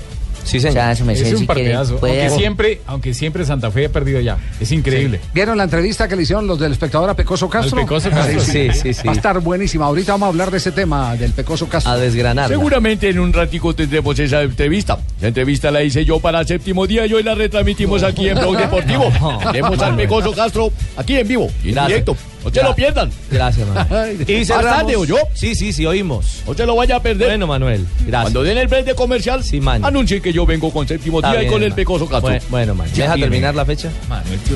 Sí, 0.50 0.58
O 0.58 0.72
sea, 0.72 0.96
su 0.96 1.06
merced, 1.06 1.28
es 1.28 1.34
un 1.34 1.40
si 1.40 1.46
partidazo. 1.46 2.00
Aunque 2.02 2.30
Siempre, 2.32 2.82
aunque 2.88 3.14
siempre 3.14 3.46
Santa 3.46 3.70
Fe 3.70 3.86
ha 3.86 3.90
perdido 3.90 4.20
ya. 4.20 4.38
Es 4.60 4.72
increíble. 4.72 5.20
¿Vieron 5.34 5.58
la 5.58 5.66
entrevista 5.66 6.08
que 6.08 6.16
le 6.16 6.24
hicieron 6.24 6.48
los 6.48 6.60
del 6.60 6.72
espectador 6.72 7.10
a 7.10 7.14
Pecoso 7.14 7.48
Castro? 7.50 7.78
Pecoso 7.78 8.10
Castro. 8.10 8.40
Sí, 8.40 8.70
sí, 8.74 8.94
sí. 8.94 9.06
Va 9.06 9.12
a 9.12 9.16
estar 9.16 9.40
buenísima. 9.42 9.86
Ahorita 9.86 10.14
vamos 10.14 10.28
a 10.28 10.30
hablar 10.30 10.50
de 10.50 10.58
ese 10.58 10.72
tema 10.72 11.16
del 11.16 11.34
Pecoso 11.34 11.68
Castro. 11.70 11.92
A 11.92 11.98
desgranar. 11.98 12.48
Seguramente 12.48 13.10
en 13.10 13.20
un 13.20 13.32
ratico 13.32 13.76
tendremos 13.76 14.18
esa 14.18 14.42
entrevista. 14.42 14.98
La 15.22 15.28
entrevista 15.28 15.70
la 15.70 15.84
hice 15.84 16.04
yo 16.04 16.20
para 16.20 16.44
séptimo 16.44 16.88
día 16.88 17.06
y 17.06 17.14
hoy 17.14 17.22
la 17.24 17.36
retransmitimos 17.36 18.02
aquí 18.02 18.30
en 18.30 18.40
Blog 18.40 18.58
Deportivo. 18.58 19.12
Tenemos 19.52 19.80
al 19.82 19.96
Pecoso 19.96 20.32
Castro 20.32 20.72
aquí 20.98 21.16
en 21.18 21.28
vivo 21.28 21.52
y 21.64 21.70
en 21.70 21.86
directo. 21.86 22.16
Se 22.54 22.64
lo 22.64 22.76
pierdan. 22.76 23.12
Gracias, 23.32 23.68
Manuel. 23.68 24.24
Y 24.28 24.46
Bastante, 24.46 24.96
¿oyó? 24.96 25.18
Sí, 25.34 25.56
sí, 25.56 25.74
sí, 25.74 25.86
oímos. 25.86 26.44
Se 26.56 26.66
lo 26.66 26.76
vaya 26.76 26.96
a 26.98 27.02
perder. 27.02 27.28
Bueno, 27.30 27.48
Manuel, 27.48 27.86
gracias. 28.06 28.22
Cuando 28.24 28.44
den 28.44 28.58
el 28.58 28.68
breve 28.68 28.96
comercial, 28.96 29.44
Sí, 29.44 29.60
man. 29.60 29.84
anuncien 29.84 30.22
que 30.22 30.32
yo 30.34 30.46
vengo 30.46 30.72
con 30.72 30.88
séptimo 30.88 31.20
Está 31.20 31.32
día 31.32 31.40
y 31.40 31.42
bien, 31.42 31.54
con 31.54 31.64
el 31.64 31.74
pecoso 31.74 32.06
Castro. 32.08 32.30
Bueno, 32.30 32.44
bueno, 32.50 32.76
man. 32.76 32.88
Ya 32.94 33.04
¿Deja 33.04 33.16
viene. 33.16 33.28
terminar 33.30 33.56
la 33.56 33.66
fecha? 33.66 33.90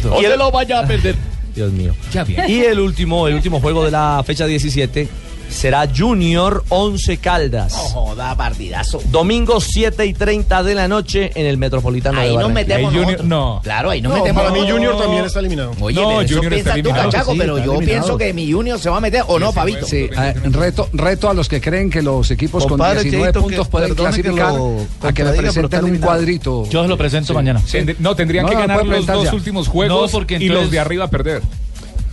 No 0.04 0.22
se 0.22 0.38
lo 0.38 0.52
vaya 0.52 0.80
a 0.80 0.88
perder. 0.88 1.16
Dios 1.56 1.72
mío. 1.72 1.94
Ya 2.12 2.24
viene. 2.24 2.50
Y 2.52 2.62
el 2.62 2.80
último, 2.80 3.28
el 3.28 3.36
último 3.36 3.60
juego 3.60 3.86
de 3.86 3.92
la 3.92 4.24
fecha 4.26 4.48
17 4.48 5.08
será 5.54 5.88
Junior 5.96 6.64
11 6.70 7.18
Caldas. 7.18 7.74
Joda, 7.74 8.36
partidazo. 8.36 9.02
Domingo 9.12 9.62
7 9.62 10.06
y 10.06 10.14
30 10.14 10.64
de 10.64 10.76
la 10.76 10.88
noche 10.88 11.32
en 11.36 11.46
el 11.46 11.58
Metropolitano 11.58 12.20
Ahí 12.20 12.30
de 12.30 12.34
nos 12.36 12.44
Barranquilla. 12.54 12.76
metemos 12.78 12.94
nosotros. 12.94 13.28
no. 13.28 13.62
Claro, 13.64 13.90
ahí 13.92 14.02
nos 14.02 14.12
No, 14.14 14.18
metemos 14.20 14.44
para 14.44 14.54
mí. 14.56 14.70
Junior 14.70 14.98
también 14.98 15.26
está 15.26 15.40
eliminado. 15.40 15.72
Oye, 15.80 16.02
No, 16.02 16.08
pero 16.10 16.22
eso 16.22 16.34
Junior 16.36 16.54
está 16.54 16.56
piensas 16.56 16.74
tú, 16.74 16.80
eliminado. 16.80 17.12
Cachaco, 17.12 17.32
Sí, 17.34 17.38
pero 17.38 17.58
yo 17.58 17.64
eliminado. 17.74 17.86
pienso 17.86 18.18
que 18.18 18.34
mi 18.34 18.52
Junior 18.52 18.80
se 18.80 18.90
va 18.90 18.98
a 18.98 19.02
meter, 19.02 19.24
¿o 19.28 19.40
no, 19.40 19.54
Pavito? 19.54 19.86
Sí, 19.86 20.10
eh, 20.18 20.34
reto, 20.52 20.90
reto 20.94 21.30
a 21.30 21.34
los 21.34 21.48
que 21.48 21.62
creen 21.62 21.90
que 21.90 22.02
los 22.02 22.30
equipos 22.32 22.66
Compadre, 22.66 22.96
con 22.96 23.04
19 23.04 23.28
Cheito, 23.34 23.42
puntos 23.42 23.66
que- 23.68 23.72
pueden 23.72 23.90
perdone 23.90 24.16
que 24.16 24.22
clasificar 24.24 24.54
lo 24.56 24.78
a 25.08 25.14
que 25.14 25.24
me 25.24 25.34
presenten 25.34 25.84
un 25.86 25.98
cuadrito. 26.00 26.66
Yo 26.70 26.82
se 26.84 26.88
lo 26.90 26.98
presento 26.98 27.34
mañana. 27.34 27.62
No, 28.00 28.16
tendrían 28.16 28.46
No, 28.46 28.52
que 28.52 28.58
ganar 28.58 28.86
los 28.86 29.06
dos 29.06 29.34
últimos 29.34 29.68
juegos 29.68 30.12
y 30.40 30.48
los 30.50 30.72
de 30.72 30.80
arriba 30.80 31.08
perder. 31.10 31.42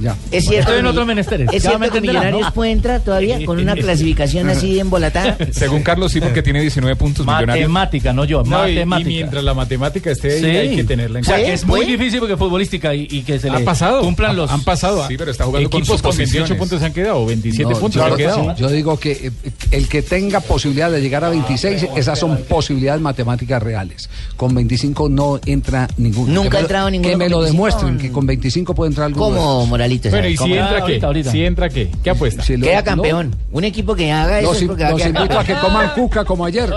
Ya. 0.01 0.17
Es 0.31 0.45
cierto, 0.45 0.71
Estoy 0.71 0.81
en 0.81 0.87
otros 0.87 1.07
menesteres. 1.07 1.49
es 1.53 1.63
cierto 1.63 1.91
que 1.91 2.01
Millonarios 2.01 2.41
¿no? 2.43 2.53
puede 2.55 2.71
entrar 2.73 3.01
todavía 3.03 3.45
con 3.45 3.59
una 3.59 3.75
clasificación 3.75 4.49
así 4.49 4.79
embolatada. 4.79 5.37
Según 5.53 5.83
Carlos, 5.83 6.13
sí, 6.13 6.21
porque 6.21 6.43
tiene 6.43 6.61
19 6.61 6.97
puntos 6.97 7.27
millonarios. 7.27 7.69
Matemática, 7.69 8.13
no 8.13 8.25
yo, 8.25 8.43
No, 8.43 8.51
matemática. 8.59 9.11
y 9.11 9.13
mientras 9.15 9.45
la 9.45 9.55
matemática 9.55 10.11
esté 10.11 10.33
ahí, 10.35 10.41
Sí. 10.41 10.47
hay 10.47 10.77
que 10.77 10.85
tenerla 10.85 11.19
en 11.19 11.25
O 11.25 11.27
sea, 11.27 11.35
cuenta. 11.35 11.49
Que 11.49 11.55
es 11.55 11.65
muy 11.67 11.81
¿Puede? 11.81 11.93
difícil 11.93 12.21
porque 12.21 12.37
futbolística 12.37 12.95
y, 12.95 13.07
y 13.11 13.23
que 13.23 13.39
se 13.39 13.51
Ha 13.51 13.59
le 13.59 13.65
pasado. 13.65 14.01
cumplan 14.03 14.31
Ha- 14.31 14.35
los 14.35 14.51
han 14.51 14.63
pasado. 14.63 15.07
Sí, 15.09 15.17
pero 15.19 15.31
está 15.31 15.45
jugando 15.45 15.69
con 15.71 15.81
equipos 15.81 15.97
sus 15.97 16.03
con 16.03 16.17
28 16.17 16.31
posiciones. 16.55 16.59
puntos 16.59 16.81
se 16.81 16.87
han 16.87 16.93
quedado, 16.93 17.19
o 17.19 17.27
27 17.27 17.63
No, 17.73 17.79
puntos 17.79 17.95
yo, 17.97 18.07
se 18.07 18.11
han 18.13 18.17
quedado. 18.17 18.57
yo 18.57 18.69
digo 18.71 18.99
que 18.99 19.13
eh, 19.13 19.31
el 19.73 19.89
que 19.89 20.03
tenga 20.03 20.41
posibilidad 20.41 20.91
de 20.91 21.01
llegar 21.01 21.25
a 21.25 21.31
26, 21.31 21.87
esas 21.97 22.19
son 22.19 22.39
posibilidades 22.49 23.01
matemáticas 23.03 23.63
reales. 23.63 24.09
Con 24.37 24.55
25 24.55 25.09
no 25.09 25.41
entra 25.47 25.89
ninguno. 25.97 26.33
Nunca 26.33 26.59
ha 26.59 26.61
entrado 26.63 26.91
ninguno 26.91 27.11
Que 27.11 27.17
me 27.17 27.29
lo 27.29 27.41
25. 27.41 27.53
demuestren, 27.53 27.99
que 27.99 28.13
con 28.13 28.27
25 28.27 28.75
puede 28.75 28.89
entrar 28.91 29.07
alguno. 29.07 29.27
¿Cómo, 29.27 29.59
esos. 29.61 29.69
Bueno, 30.11 30.29
¿y 30.29 30.37
si 30.37 30.53
entra 30.53 30.77
qué? 30.77 30.81
Ahorita, 30.83 31.07
ahorita. 31.07 31.31
¿Si 31.31 31.45
entra 31.45 31.69
qué? 31.69 31.91
¿Qué 32.03 32.11
apuesta? 32.11 32.43
Si 32.43 32.57
lo- 32.57 32.67
Queda 32.67 32.79
no, 32.81 32.85
campeón. 32.85 33.35
Un 33.53 33.65
equipo 33.65 33.95
que 33.95 34.11
haga 34.13 34.39
eso 34.41 34.53
Los, 34.53 34.63
es 34.63 34.69
porque 34.69 34.83
va 34.85 34.89
a 34.89 34.93
los 34.93 35.03
quedar 35.03 35.17
invito 35.23 35.39
a 35.39 35.45
que 35.45 35.53
campeón. 35.53 35.73
coman 35.73 35.91
cuca 35.95 36.25
como 36.25 36.45
ayer. 36.47 36.71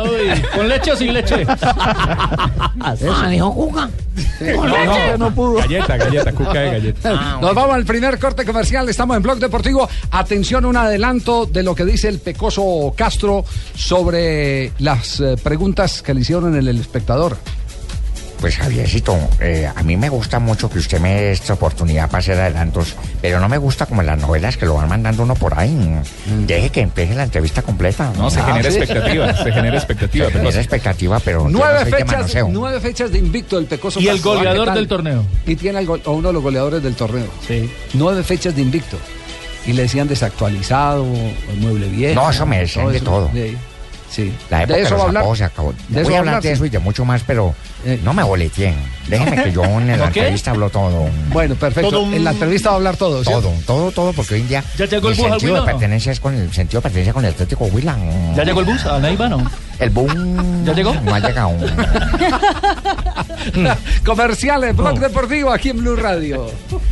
¿Con 0.55 0.67
leche 0.69 0.91
o 0.91 0.95
sin 0.95 1.13
leche? 1.13 1.45
Ah, 2.85 2.95
dijo 3.29 3.53
Cuca. 3.53 3.89
No, 4.41 4.85
no, 4.85 5.17
no 5.17 5.33
pudo. 5.35 5.53
Galleta, 5.55 5.95
galleta, 5.97 6.31
cuca 6.33 6.53
de 6.59 6.71
galleta. 6.71 7.37
Nos 7.41 7.53
vamos 7.55 7.75
al 7.75 7.85
primer 7.85 8.19
corte 8.19 8.43
comercial. 8.45 8.87
Estamos 8.89 9.15
en 9.15 9.23
Blog 9.23 9.37
Deportivo. 9.39 9.87
Atención, 10.11 10.65
un 10.65 10.75
adelanto 10.75 11.45
de 11.45 11.63
lo 11.63 11.75
que 11.75 11.85
dice 11.85 12.09
el 12.09 12.19
pecoso 12.19 12.93
Castro 12.97 13.45
sobre 13.75 14.71
las 14.79 15.19
eh, 15.19 15.35
preguntas 15.41 16.01
que 16.01 16.13
le 16.13 16.21
hicieron 16.21 16.55
en 16.55 16.67
el 16.67 16.79
espectador. 16.79 17.37
Pues 18.43 18.57
Javiercito, 18.57 19.17
eh, 19.39 19.71
a 19.73 19.83
mí 19.83 19.95
me 19.95 20.09
gusta 20.09 20.37
mucho 20.37 20.69
que 20.69 20.77
usted 20.77 20.99
me 20.99 21.13
dé 21.13 21.31
esta 21.31 21.53
oportunidad 21.53 22.07
para 22.09 22.17
hacer 22.19 22.37
adelantos, 22.37 22.93
pero 23.21 23.39
no 23.39 23.47
me 23.47 23.57
gusta 23.57 23.85
como 23.85 24.01
en 24.01 24.07
las 24.07 24.19
novelas 24.19 24.57
que 24.57 24.65
lo 24.65 24.73
van 24.73 24.89
mandando 24.89 25.23
uno 25.23 25.33
por 25.33 25.57
ahí. 25.57 25.73
Deje 26.45 26.69
que 26.69 26.81
empiece 26.81 27.15
la 27.15 27.23
entrevista 27.23 27.61
completa. 27.61 28.11
No, 28.17 28.29
se 28.29 28.41
Ah, 28.41 28.47
genera 28.47 28.69
sí. 28.69 28.79
expectativa, 28.79 29.33
se 29.33 29.49
genera 29.49 29.77
expectativa. 29.77 30.25
Se 30.25 30.31
genera 30.33 30.57
expectativa, 30.59 31.19
pero 31.21 31.43
no 31.45 31.51
Nueve 31.59 31.85
de 31.85 31.91
fechas, 31.91 32.07
manoseo. 32.11 32.49
nueve 32.51 32.81
fechas 32.81 33.11
de 33.13 33.19
invicto 33.19 33.55
del 33.55 33.65
pecoso 33.65 34.01
Y 34.01 34.09
el 34.09 34.15
Castro. 34.15 34.33
¿Ah, 34.33 34.35
goleador 34.35 34.73
del 34.73 34.87
torneo. 34.89 35.23
Y 35.47 35.55
tiene 35.55 35.79
a 35.79 36.09
uno 36.09 36.27
de 36.27 36.33
los 36.33 36.43
goleadores 36.43 36.83
del 36.83 36.95
torneo. 36.95 37.27
Sí. 37.47 37.71
Nueve 37.93 38.23
fechas 38.23 38.53
de 38.53 38.61
invicto. 38.61 38.97
Y 39.65 39.71
le 39.71 39.83
decían 39.83 40.09
desactualizado, 40.09 41.05
mueble 41.61 41.87
viejo. 41.87 42.15
No, 42.21 42.29
eso 42.29 42.45
me 42.45 42.59
decían 42.59 42.91
de 42.91 42.99
todo. 42.99 43.29
De- 43.33 43.55
sí. 44.11 44.33
La 44.49 44.63
época 44.63 44.73
de 44.75 44.81
de 44.81 44.85
eso 44.85 44.95
los 44.95 44.99
va 44.99 45.05
a 45.05 45.07
hablar. 45.23 45.37
se 45.37 45.43
acabó. 45.45 45.73
De 45.87 46.01
eso 46.01 46.09
Voy 46.09 46.15
a 46.15 46.19
hablar 46.19 46.41
de 46.43 46.51
eso 46.51 46.65
y 46.65 46.69
de 46.69 46.79
mucho 46.79 47.05
más, 47.05 47.23
pero 47.25 47.55
Eh. 47.85 47.99
no 48.03 48.13
me 48.13 48.23
boleteen. 48.23 48.75
Déjeme 49.07 49.43
que 49.43 49.51
yo 49.51 49.63
en 49.65 49.87
la 49.99 50.05
entrevista 50.05 50.51
hablo 50.51 50.69
todo. 50.69 51.07
Bueno, 51.31 51.55
perfecto. 51.55 51.89
Todo 51.89 52.01
un- 52.03 52.13
En 52.13 52.23
la 52.23 52.31
entrevista 52.31 52.69
va 52.69 52.75
a 52.75 52.77
hablar 52.77 52.95
todo. 52.97 53.23
¿sí? 53.23 53.29
Todo, 53.31 53.51
todo, 53.65 53.91
todo, 53.91 54.13
porque 54.13 54.35
hoy 54.35 54.41
en 54.41 54.47
día 54.47 54.63
¿Ya 54.77 54.85
llegó 54.85 55.09
el 55.09 55.15
bus 55.15 55.25
al 55.25 55.31
sentido 55.31 55.53
de 55.53 55.59
Huila 55.59 55.63
o 55.63 55.65
no? 55.65 55.71
pertenencia 55.71 56.11
es 56.11 56.19
con 56.19 56.33
el 56.35 56.51
sentido 56.53 56.79
de 56.79 56.83
pertenencia 56.83 57.13
con 57.13 57.25
el 57.25 57.31
Atlético 57.31 57.65
Huila. 57.65 57.97
¿Ya 58.35 58.43
llegó 58.43 58.59
el 58.61 58.65
bus 58.65 58.85
a 58.85 58.99
Neiva, 58.99 59.27
no? 59.27 59.43
El 59.79 59.89
boom. 59.89 60.63
¿Ya 60.65 60.73
llegó? 60.73 60.93
No 60.93 61.13
ha 61.15 61.19
llegado. 61.19 61.51
Comerciales, 64.05 64.75
Blog 64.75 64.99
Deportivo 64.99 65.51
aquí 65.51 65.69
en 65.69 65.77
Blue 65.79 65.95
Radio. 65.95 66.49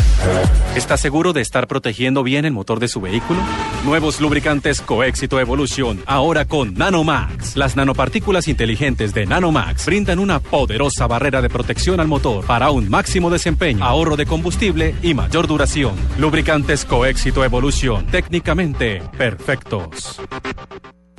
¿Está 0.77 0.97
seguro 0.97 1.33
de 1.33 1.41
estar 1.41 1.67
protegiendo 1.67 2.23
bien 2.23 2.45
el 2.45 2.53
motor 2.53 2.79
de 2.79 2.89
su 2.89 3.01
vehículo? 3.01 3.41
Nuevos 3.85 4.21
lubricantes 4.21 4.81
Coéxito 4.81 5.41
Evolution, 5.41 6.01
ahora 6.07 6.45
con 6.45 6.75
Nanomax. 6.75 7.57
Las 7.57 7.77
nanopartículas 7.77 8.49
inteligentes 8.49 9.13
de 9.13 9.27
Nanomax 9.27 9.87
brindan 9.87 10.19
una 10.19 10.39
poderosa 10.39 11.07
barrera 11.07 11.43
de 11.43 11.49
protección 11.49 12.01
al 12.01 12.09
motor 12.09 12.47
para 12.47 12.71
un 12.71 12.89
máximo 12.89 13.31
desempeño, 13.31 13.85
ahorro 13.85 14.17
de 14.17 14.27
combustible 14.27 14.95
y 15.03 15.15
mayor 15.15 15.47
duración. 15.47 15.95
Lubricantes 16.19 16.85
Coéxito 16.85 17.45
Evolution, 17.45 18.07
técnicamente 18.07 19.03
perfectos. 19.19 20.21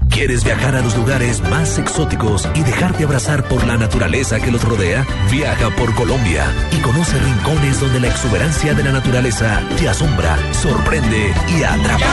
¿Quieres 0.09 0.43
viajar 0.43 0.75
a 0.75 0.81
los 0.81 0.97
lugares 0.97 1.41
más 1.49 1.79
exóticos 1.79 2.47
y 2.53 2.61
dejarte 2.63 3.03
abrazar 3.03 3.47
por 3.47 3.65
la 3.65 3.77
naturaleza 3.77 4.39
que 4.39 4.51
los 4.51 4.63
rodea? 4.63 5.05
Viaja 5.31 5.69
por 5.75 5.95
Colombia 5.95 6.45
y 6.71 6.77
conoce 6.81 7.19
rincones 7.19 7.79
donde 7.79 7.99
la 7.99 8.07
exuberancia 8.07 8.73
de 8.73 8.83
la 8.83 8.91
naturaleza 8.91 9.61
te 9.77 9.87
asombra, 9.87 10.37
sorprende 10.53 11.31
y 11.47 11.61
atrapa. 11.63 12.05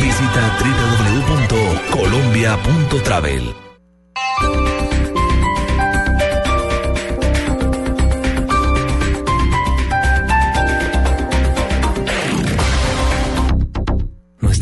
Visita 0.00 0.56
www.colombia.travel. 0.60 3.54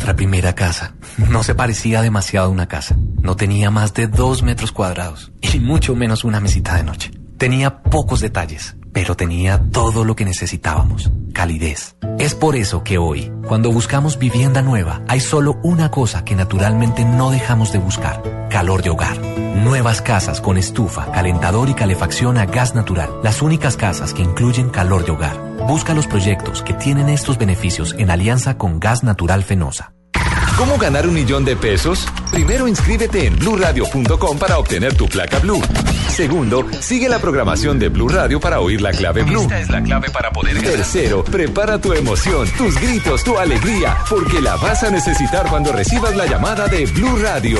Nuestra 0.09 0.25
primera 0.25 0.55
casa. 0.55 0.95
No 1.29 1.43
se 1.43 1.53
parecía 1.53 2.01
demasiado 2.01 2.47
a 2.47 2.49
una 2.49 2.67
casa. 2.67 2.97
No 3.21 3.35
tenía 3.35 3.69
más 3.69 3.93
de 3.93 4.07
dos 4.07 4.41
metros 4.41 4.71
cuadrados 4.71 5.31
y 5.39 5.59
mucho 5.59 5.95
menos 5.95 6.23
una 6.23 6.39
mesita 6.39 6.75
de 6.77 6.83
noche. 6.83 7.11
Tenía 7.37 7.83
pocos 7.83 8.19
detalles, 8.19 8.75
pero 8.91 9.15
tenía 9.15 9.61
todo 9.71 10.03
lo 10.05 10.15
que 10.15 10.25
necesitábamos. 10.25 11.11
Calidez. 11.31 11.95
Es 12.17 12.33
por 12.33 12.55
eso 12.55 12.83
que 12.83 12.97
hoy, 12.97 13.31
cuando 13.47 13.71
buscamos 13.71 14.17
vivienda 14.17 14.63
nueva, 14.63 15.03
hay 15.07 15.19
solo 15.19 15.59
una 15.61 15.91
cosa 15.91 16.25
que 16.25 16.35
naturalmente 16.35 17.05
no 17.05 17.29
dejamos 17.29 17.71
de 17.71 17.77
buscar. 17.77 18.47
Calor 18.49 18.81
de 18.81 18.89
hogar. 18.89 19.15
Nuevas 19.57 20.01
casas 20.01 20.41
con 20.41 20.57
estufa, 20.57 21.11
calentador 21.11 21.69
y 21.69 21.75
calefacción 21.75 22.39
a 22.39 22.47
gas 22.47 22.73
natural. 22.73 23.11
Las 23.21 23.43
únicas 23.43 23.77
casas 23.77 24.15
que 24.15 24.23
incluyen 24.23 24.71
calor 24.71 25.05
de 25.05 25.11
hogar. 25.11 25.37
Busca 25.67 25.93
los 25.93 26.07
proyectos 26.07 26.63
que 26.63 26.73
tienen 26.73 27.09
estos 27.09 27.37
beneficios 27.37 27.93
en 27.99 28.09
alianza 28.09 28.57
con 28.57 28.79
Gas 28.79 29.03
Natural 29.03 29.43
Fenosa. 29.43 29.93
¿Cómo 30.59 30.77
ganar 30.77 31.07
un 31.07 31.13
millón 31.13 31.45
de 31.45 31.55
pesos? 31.55 32.05
Primero 32.31 32.67
inscríbete 32.67 33.25
en 33.25 33.37
bluradio.com 33.37 34.37
para 34.37 34.57
obtener 34.57 34.93
tu 34.95 35.07
placa 35.07 35.39
Blue. 35.39 35.61
Segundo, 36.09 36.65
sigue 36.79 37.09
la 37.09 37.19
programación 37.19 37.79
de 37.79 37.89
Blue 37.89 38.09
Radio 38.09 38.39
para 38.39 38.59
oír 38.59 38.81
la 38.81 38.91
clave 38.91 39.23
Blue. 39.23 39.41
Esta 39.43 39.59
es 39.59 39.69
la 39.69 39.81
clave 39.81 40.09
para 40.09 40.31
poder 40.31 40.55
ganar. 40.55 40.71
Tercero, 40.71 41.23
prepara 41.23 41.79
tu 41.79 41.93
emoción, 41.93 42.47
tus 42.57 42.79
gritos, 42.79 43.23
tu 43.23 43.37
alegría, 43.37 43.97
porque 44.09 44.41
la 44.41 44.55
vas 44.57 44.83
a 44.83 44.91
necesitar 44.91 45.47
cuando 45.49 45.71
recibas 45.71 46.15
la 46.15 46.25
llamada 46.25 46.67
de 46.67 46.85
Blue 46.87 47.17
Radio. 47.21 47.59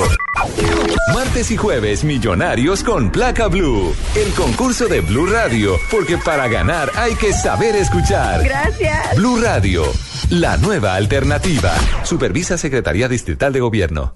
Martes 1.13 1.51
y 1.51 1.57
jueves, 1.57 2.03
millonarios 2.03 2.83
con 2.83 3.11
placa 3.11 3.47
Blue. 3.47 3.93
El 4.15 4.31
concurso 4.33 4.87
de 4.87 5.01
Blue 5.01 5.25
Radio, 5.25 5.77
porque 5.89 6.17
para 6.17 6.47
ganar 6.47 6.91
hay 6.95 7.15
que 7.15 7.33
saber 7.33 7.75
escuchar. 7.75 8.43
Gracias. 8.43 9.15
Blue 9.15 9.39
Radio, 9.41 9.83
la 10.29 10.57
nueva 10.57 10.95
alternativa. 10.95 11.73
Supervisa 12.03 12.57
Secretaría 12.57 13.07
Distrital 13.07 13.53
de 13.53 13.59
Gobierno. 13.59 14.15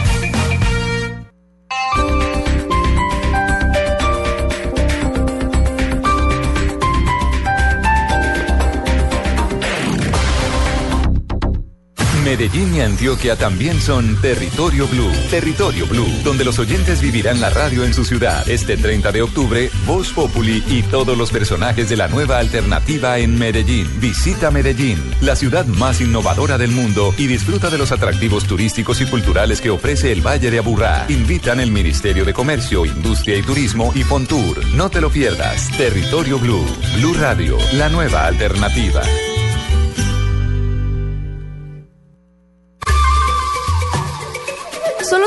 Medellín 12.41 12.75
y 12.75 12.81
Antioquia 12.81 13.35
también 13.35 13.79
son 13.79 14.19
Territorio 14.19 14.87
Blue. 14.87 15.11
Territorio 15.29 15.85
Blue, 15.85 16.09
donde 16.23 16.43
los 16.43 16.57
oyentes 16.57 16.99
vivirán 16.99 17.39
la 17.39 17.51
radio 17.51 17.83
en 17.83 17.93
su 17.93 18.03
ciudad. 18.03 18.49
Este 18.49 18.77
30 18.77 19.11
de 19.11 19.21
octubre, 19.21 19.69
Voz 19.85 20.11
Populi 20.11 20.63
y 20.65 20.81
todos 20.81 21.15
los 21.15 21.29
personajes 21.29 21.87
de 21.87 21.97
la 21.97 22.07
nueva 22.07 22.39
alternativa 22.39 23.19
en 23.19 23.37
Medellín. 23.37 23.87
Visita 23.99 24.49
Medellín, 24.49 24.97
la 25.21 25.35
ciudad 25.35 25.67
más 25.67 26.01
innovadora 26.01 26.57
del 26.57 26.71
mundo 26.71 27.13
y 27.15 27.27
disfruta 27.27 27.69
de 27.69 27.77
los 27.77 27.91
atractivos 27.91 28.45
turísticos 28.45 29.01
y 29.01 29.05
culturales 29.05 29.61
que 29.61 29.69
ofrece 29.69 30.11
el 30.11 30.25
Valle 30.25 30.49
de 30.49 30.57
Aburrá. 30.57 31.05
Invitan 31.09 31.59
el 31.59 31.69
Ministerio 31.69 32.25
de 32.25 32.33
Comercio, 32.33 32.87
Industria 32.87 33.37
y 33.37 33.43
Turismo 33.43 33.91
y 33.93 34.01
Fontour. 34.01 34.65
No 34.73 34.89
te 34.89 34.99
lo 34.99 35.11
pierdas. 35.11 35.69
Territorio 35.77 36.39
Blue. 36.39 36.65
Blue 36.95 37.13
Radio, 37.13 37.59
la 37.73 37.89
nueva 37.89 38.25
alternativa. 38.25 39.03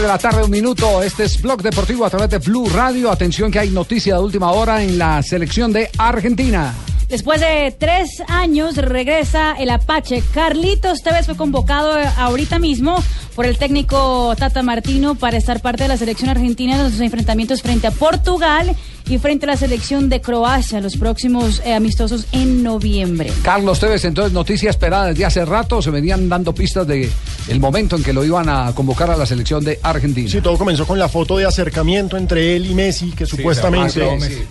3 0.00 0.02
de 0.02 0.08
la 0.08 0.18
tarde, 0.18 0.42
un 0.42 0.50
minuto. 0.50 1.02
Este 1.02 1.24
es 1.24 1.42
Blog 1.42 1.60
Deportivo 1.60 2.06
a 2.06 2.10
través 2.10 2.30
de 2.30 2.38
Blue 2.38 2.66
Radio. 2.70 3.10
Atención 3.10 3.52
que 3.52 3.58
hay 3.58 3.68
noticia 3.68 4.14
de 4.14 4.20
última 4.20 4.50
hora 4.52 4.82
en 4.82 4.96
la 4.96 5.22
selección 5.22 5.74
de 5.74 5.90
Argentina. 5.98 6.72
Después 7.10 7.40
de 7.40 7.74
tres 7.78 8.22
años 8.28 8.76
regresa 8.76 9.56
el 9.58 9.68
Apache. 9.68 10.22
Carlitos 10.32 11.02
Tevez 11.02 11.26
fue 11.26 11.36
convocado 11.36 11.98
eh, 11.98 12.08
ahorita 12.16 12.58
mismo 12.58 13.02
por 13.34 13.46
el 13.46 13.58
técnico 13.58 14.34
Tata 14.36 14.62
Martino 14.62 15.14
para 15.14 15.36
estar 15.36 15.60
parte 15.60 15.84
de 15.84 15.88
la 15.88 15.96
selección 15.96 16.28
argentina 16.30 16.76
en 16.76 16.82
los 16.82 17.00
enfrentamientos 17.00 17.62
frente 17.62 17.86
a 17.86 17.90
Portugal 17.90 18.74
y 19.08 19.18
frente 19.18 19.44
a 19.46 19.48
la 19.48 19.56
selección 19.56 20.08
de 20.08 20.20
Croacia, 20.20 20.80
los 20.80 20.96
próximos 20.96 21.60
eh, 21.64 21.74
amistosos 21.74 22.26
en 22.32 22.62
noviembre. 22.62 23.32
Carlos 23.42 23.80
Tevez, 23.80 24.04
entonces 24.04 24.32
noticia 24.32 24.70
esperada 24.70 25.06
desde 25.06 25.24
hace 25.24 25.44
rato, 25.44 25.82
se 25.82 25.90
venían 25.90 26.28
dando 26.28 26.54
pistas 26.54 26.86
de 26.86 27.10
el 27.48 27.58
momento 27.58 27.96
en 27.96 28.04
que 28.04 28.12
lo 28.12 28.24
iban 28.24 28.48
a 28.48 28.72
convocar 28.72 29.10
a 29.10 29.16
la 29.16 29.26
selección 29.26 29.64
de 29.64 29.80
Argentina. 29.82 30.28
Sí, 30.30 30.40
todo 30.40 30.56
comenzó 30.56 30.86
con 30.86 30.98
la 30.98 31.08
foto 31.08 31.38
de 31.38 31.46
acercamiento 31.46 32.16
entre 32.16 32.54
él 32.54 32.70
y 32.70 32.74
Messi, 32.74 33.10
que 33.10 33.26
supuestamente 33.26 34.06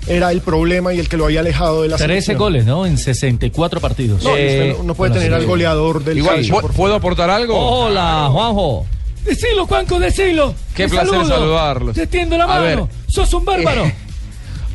era 0.08 0.32
el 0.32 0.42
problema 0.42 0.94
y 0.94 1.00
el 1.00 1.08
que 1.08 1.16
lo 1.16 1.26
había 1.26 1.40
alejado 1.40 1.84
de 1.84 1.90
la 1.90 1.96
13 1.98 2.08
selección. 2.22 2.38
goles, 2.38 2.66
¿no? 2.66 2.86
En 2.86 2.98
64 2.98 3.80
partidos. 3.80 4.24
No, 4.24 4.32
y 4.32 4.34
usted 4.34 4.78
no- 4.78 4.84
no 4.84 4.96
puede 4.96 5.14
tener 5.14 5.34
al 5.34 5.46
goleador 5.46 6.04
del 6.04 6.18
Igual, 6.18 6.36
calcio, 6.38 6.60
¿puedo 6.76 6.96
aportar 6.96 7.30
algo? 7.30 7.56
Hola, 7.58 8.28
Juanjo. 8.32 8.79
Decilo, 9.26 9.66
Juanco, 9.68 10.00
decilo. 10.00 10.56
Qué 10.74 10.84
Te 10.84 10.90
placer 10.90 11.10
saludo. 11.10 11.28
saludarlos. 11.30 11.96
Te 11.96 12.08
tiendo 12.08 12.38
la 12.38 12.46
A 12.46 12.48
mano. 12.48 12.62
ver. 12.62 12.80
Sos 13.08 13.34
un 13.34 13.46
bárbaro. 13.46 13.86
Eh, 13.86 13.96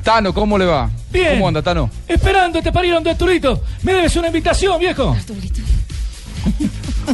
Tano, 0.03 0.35
¿cómo 0.35 0.59
le 0.59 0.67
va? 0.67 0.91
Bien. 1.11 1.35
¿Cómo 1.35 1.49
anda, 1.49 1.63
Tano? 1.63 1.91
Esperando, 2.07 2.61
te 2.63 2.71
parieron 2.73 3.03
de 3.03 3.11
Arturito. 3.11 3.63
Me 3.83 3.95
debes 3.95 4.15
una 4.17 4.27
invitación, 4.29 4.79
viejo. 4.79 5.17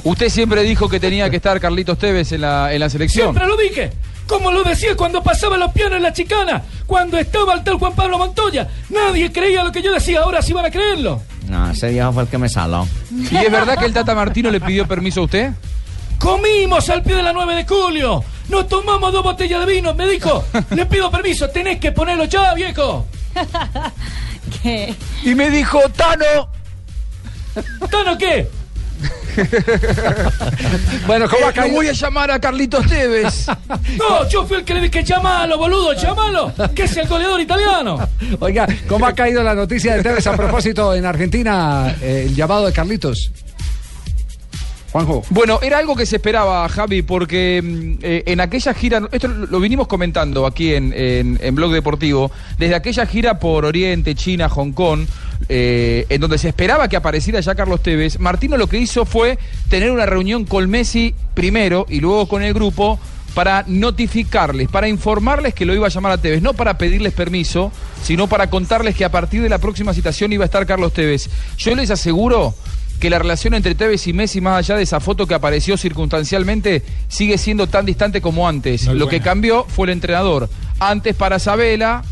Usted 0.05 0.29
siempre 0.29 0.63
dijo 0.63 0.89
que 0.89 0.99
tenía 1.01 1.29
que 1.31 1.37
estar 1.37 1.59
Carlitos 1.61 1.99
Tevez 1.99 2.33
en 2.33 2.41
la, 2.43 2.73
en 2.73 2.81
la 2.81 2.89
selección. 2.91 3.33
Siempre 3.35 3.47
lo 3.47 3.57
dije. 3.57 3.91
Como 4.27 4.53
lo 4.53 4.63
decía 4.63 4.97
cuando 4.97 5.23
pasaba 5.23 5.57
los 5.57 5.73
pianos 5.73 5.97
en 5.97 6.03
la 6.05 6.13
chicana, 6.13 6.63
cuando 6.87 7.19
estaba 7.19 7.55
el 7.55 7.65
tal 7.65 7.75
Juan 7.79 7.95
Pablo 7.95 8.17
Montoya. 8.19 8.69
Nadie 8.89 9.33
creía 9.33 9.65
lo 9.65 9.73
que 9.73 9.83
yo 9.83 9.93
decía, 9.93 10.21
ahora 10.21 10.41
sí 10.41 10.53
van 10.53 10.67
a 10.67 10.71
creerlo. 10.71 11.21
No, 11.49 11.71
ese 11.71 11.91
viejo 11.91 12.13
fue 12.13 12.23
el 12.25 12.29
que 12.29 12.39
me 12.39 12.49
saló. 12.49 12.87
¿Y 13.11 13.37
es 13.37 13.51
verdad 13.51 13.77
que 13.77 13.87
el 13.87 13.93
Tata 13.93 14.15
Martino 14.15 14.51
le 14.51 14.61
pidió 14.61 14.87
permiso 14.87 15.21
a 15.21 15.25
usted? 15.25 15.51
Comimos 16.21 16.89
al 16.91 17.03
pie 17.03 17.17
de 17.17 17.23
la 17.23 17.33
9 17.33 17.55
de 17.55 17.67
julio. 17.67 18.23
Nos 18.51 18.69
tomamos 18.69 19.11
dos 19.11 19.25
botellas 19.25 19.67
de 19.67 19.73
vino. 19.73 19.95
Me 19.95 20.07
dijo, 20.07 20.45
le 20.71 20.85
pido 20.87 21.11
permiso, 21.11 21.49
tenés 21.49 21.81
que 21.81 21.93
ponerlo 21.93 22.27
ya, 22.27 22.53
viejo. 22.53 23.07
¿Qué? 24.63 24.95
Y 25.25 25.35
me 25.35 25.51
dijo, 25.51 25.81
Tano. 25.97 26.51
¿Tano 27.91 28.19
qué? 28.19 28.49
bueno, 31.07 31.27
¿cómo 31.29 31.47
acá? 31.47 31.65
voy 31.67 31.89
a 31.89 31.93
llamar 31.93 32.31
a 32.31 32.39
Carlitos 32.39 32.87
Tevez. 32.87 33.47
No, 33.97 34.29
yo 34.29 34.45
fui 34.47 34.59
el 34.59 34.65
que 34.65 34.75
le 34.75 34.83
dije, 34.83 35.03
llamalo, 35.03 35.57
boludo, 35.57 35.95
llamalo, 35.95 36.53
que 36.75 36.83
es 36.83 36.97
el 36.99 37.09
goleador 37.09 37.41
italiano. 37.41 37.99
Oiga, 38.41 38.67
¿cómo 38.87 39.07
ha 39.07 39.15
caído 39.15 39.43
la 39.43 39.55
noticia 39.55 39.97
de 39.97 40.03
Tevez 40.03 40.27
a 40.27 40.37
propósito 40.37 40.95
en 40.95 41.07
Argentina, 41.07 41.97
eh, 42.03 42.25
el 42.27 42.35
llamado 42.35 42.67
de 42.67 42.73
Carlitos? 42.75 43.31
Juanjo. 44.93 45.23
Bueno, 45.31 45.61
era 45.63 45.79
algo 45.79 45.95
que 45.95 46.07
se 46.07 46.17
esperaba, 46.17 46.69
Javi, 46.69 47.03
porque 47.03 47.61
mm, 47.63 47.93
eh, 48.03 48.23
en 48.27 48.41
aquella 48.41 48.75
gira, 48.75 49.09
esto 49.13 49.29
lo 49.29 49.61
vinimos 49.61 49.87
comentando 49.87 50.47
aquí 50.47 50.75
en, 50.75 50.93
en, 50.93 51.39
en 51.41 51.55
Blog 51.55 51.73
Deportivo, 51.73 52.31
desde 52.59 52.75
aquella 52.75 53.07
gira 53.07 53.39
por 53.39 53.65
Oriente, 53.65 54.15
China, 54.15 54.49
Hong 54.49 54.73
Kong, 54.73 55.07
eh, 55.49 56.07
en 56.09 56.21
donde 56.21 56.39
se 56.39 56.49
esperaba 56.49 56.89
que 56.89 56.97
apareciera 56.97 57.41
ya 57.41 57.55
Carlos 57.55 57.83
Tevez, 57.83 58.19
Martino 58.21 58.57
lo 58.57 58.67
que 58.67 58.79
hizo 58.79 59.07
fue 59.07 59.39
tener 59.69 59.91
una 59.91 60.07
reunión 60.07 60.45
con 60.45 60.69
Messi 60.69 61.15
primero 61.35 61.87
y 61.89 62.01
luego 62.01 62.29
con 62.29 62.43
el 62.43 62.53
grupo 62.53 62.99
para 63.35 63.65
notificarles, 63.67 64.69
para 64.69 64.89
informarles 64.89 65.55
que 65.55 65.65
lo 65.65 65.75
iba 65.75 65.87
a 65.87 65.91
llamar 65.91 66.13
a 66.13 66.19
Tevez, 66.19 66.43
no 66.43 66.53
para 66.55 66.77
pedirles 66.79 67.13
permiso, 67.15 67.73
sino 68.03 68.29
para 68.29 68.51
contarles 68.51 68.97
que 68.97 69.05
a 69.05 69.11
partir 69.11 69.41
de 69.41 69.49
la 69.49 69.59
próxima 69.59 69.95
citación 69.95 70.33
iba 70.33 70.45
a 70.45 70.47
estar 70.47 70.67
Carlos 70.67 70.93
Tevez. 70.93 71.31
Yo 71.57 71.75
les 71.75 71.91
aseguro 71.91 72.55
que 73.01 73.11
la 73.11 73.19
relación 73.19 73.55
entre 73.55 73.75
Tevez 73.75 74.07
y 74.07 74.13
Messi, 74.13 74.41
más 74.41 74.59
allá 74.59 74.77
de 74.77 74.83
esa 74.83 75.01
foto 75.01 75.27
que 75.27 75.35
apareció 75.35 75.77
circunstancialmente, 75.77 76.83
sigue 77.09 77.39
siendo 77.39 77.67
tan 77.67 77.87
distante 77.87 78.21
como 78.21 78.47
antes. 78.47 78.87
Lo 78.87 79.09
que 79.09 79.21
cambió 79.21 79.65
fue 79.65 79.87
el 79.87 79.95
entrenador. 79.95 80.49
Antes 80.79 81.17
para 81.17 81.39
Sabela, 81.39 82.05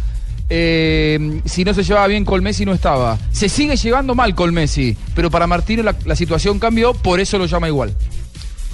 eh, 0.48 1.42
si 1.44 1.64
no 1.64 1.74
se 1.74 1.84
llevaba 1.84 2.06
bien 2.06 2.24
con 2.24 2.42
Messi 2.42 2.64
no 2.64 2.72
estaba. 2.72 3.18
Se 3.30 3.48
sigue 3.50 3.76
llevando 3.76 4.14
mal 4.14 4.34
con 4.34 4.52
Messi, 4.52 4.96
pero 5.14 5.30
para 5.30 5.46
Martino 5.46 5.82
la, 5.82 5.94
la 6.06 6.16
situación 6.16 6.58
cambió, 6.58 6.94
por 6.94 7.20
eso 7.20 7.38
lo 7.38 7.46
llama 7.46 7.68
igual. 7.68 7.94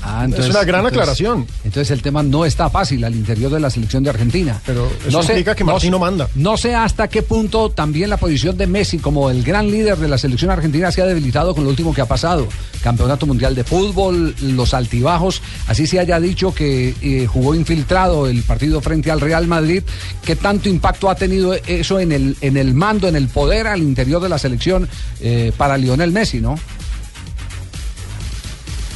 Ah, 0.07 0.27
Es 0.37 0.49
una 0.51 0.65
gran 0.65 0.85
aclaración. 0.85 1.47
Entonces 1.65 1.91
el 1.91 2.03
tema 2.03 2.23
no 2.23 2.45
está 2.45 2.69
fácil 2.69 3.03
al 3.05 3.15
interior 3.15 3.51
de 3.51 3.59
la 3.59 3.71
selección 3.71 4.03
de 4.05 4.11
Argentina. 4.11 4.61
Pero 4.67 4.91
eso 5.07 5.23
implica 5.23 5.55
que 5.55 5.65
Martino 5.65 5.93
no, 5.93 5.99
manda. 5.99 6.29
No 6.35 6.57
sé 6.59 6.75
hasta 6.75 7.09
qué 7.09 7.23
punto 7.23 7.71
también 7.71 8.11
la 8.11 8.19
posición 8.19 8.57
de 8.57 8.67
Messi 8.67 8.99
como 8.99 9.31
el 9.31 9.43
gran 9.43 9.71
líder 9.71 9.97
de 9.97 10.09
la 10.09 10.19
selección 10.19 10.51
argentina 10.51 10.93
se 10.93 11.01
ha 11.01 11.07
debilitado 11.07 11.55
con 11.55 11.65
lo 11.65 11.71
último 11.71 11.95
que 11.95 12.03
ha 12.03 12.07
pasado. 12.07 12.47
Campeonato 12.83 13.25
Mundial 13.25 13.55
de 13.55 13.65
Fútbol, 13.65 14.35
los 14.43 14.75
altibajos, 14.75 15.41
así 15.69 15.87
se 15.87 15.99
haya 15.99 16.21
dicho 16.21 16.55
que 16.55 16.95
eh, 17.01 17.27
jugó 17.27 17.55
infiltrado 17.55 18.27
el 18.27 18.43
partido 18.43 18.83
frente 18.83 19.11
al 19.11 19.23
Real 19.23 19.47
Madrid. 19.47 19.83
¿Qué 20.23 20.37
tanto 20.37 20.69
impacto 20.69 21.09
ha 21.09 21.15
tenido 21.15 21.55
eso 21.55 21.99
en 21.99 22.13
el, 22.13 22.37
en 22.43 22.59
el 22.59 22.75
mando, 22.75 23.09
en 23.09 23.17
el 23.17 23.29
poder 23.29 23.67
al 23.67 23.81
interior 23.81 24.21
de 24.21 24.29
la 24.29 24.39
selección 24.39 24.89
eh, 25.21 25.53
para 25.57 25.79
Lionel 25.79 26.13
Messi, 26.13 26.41
no? 26.41 26.59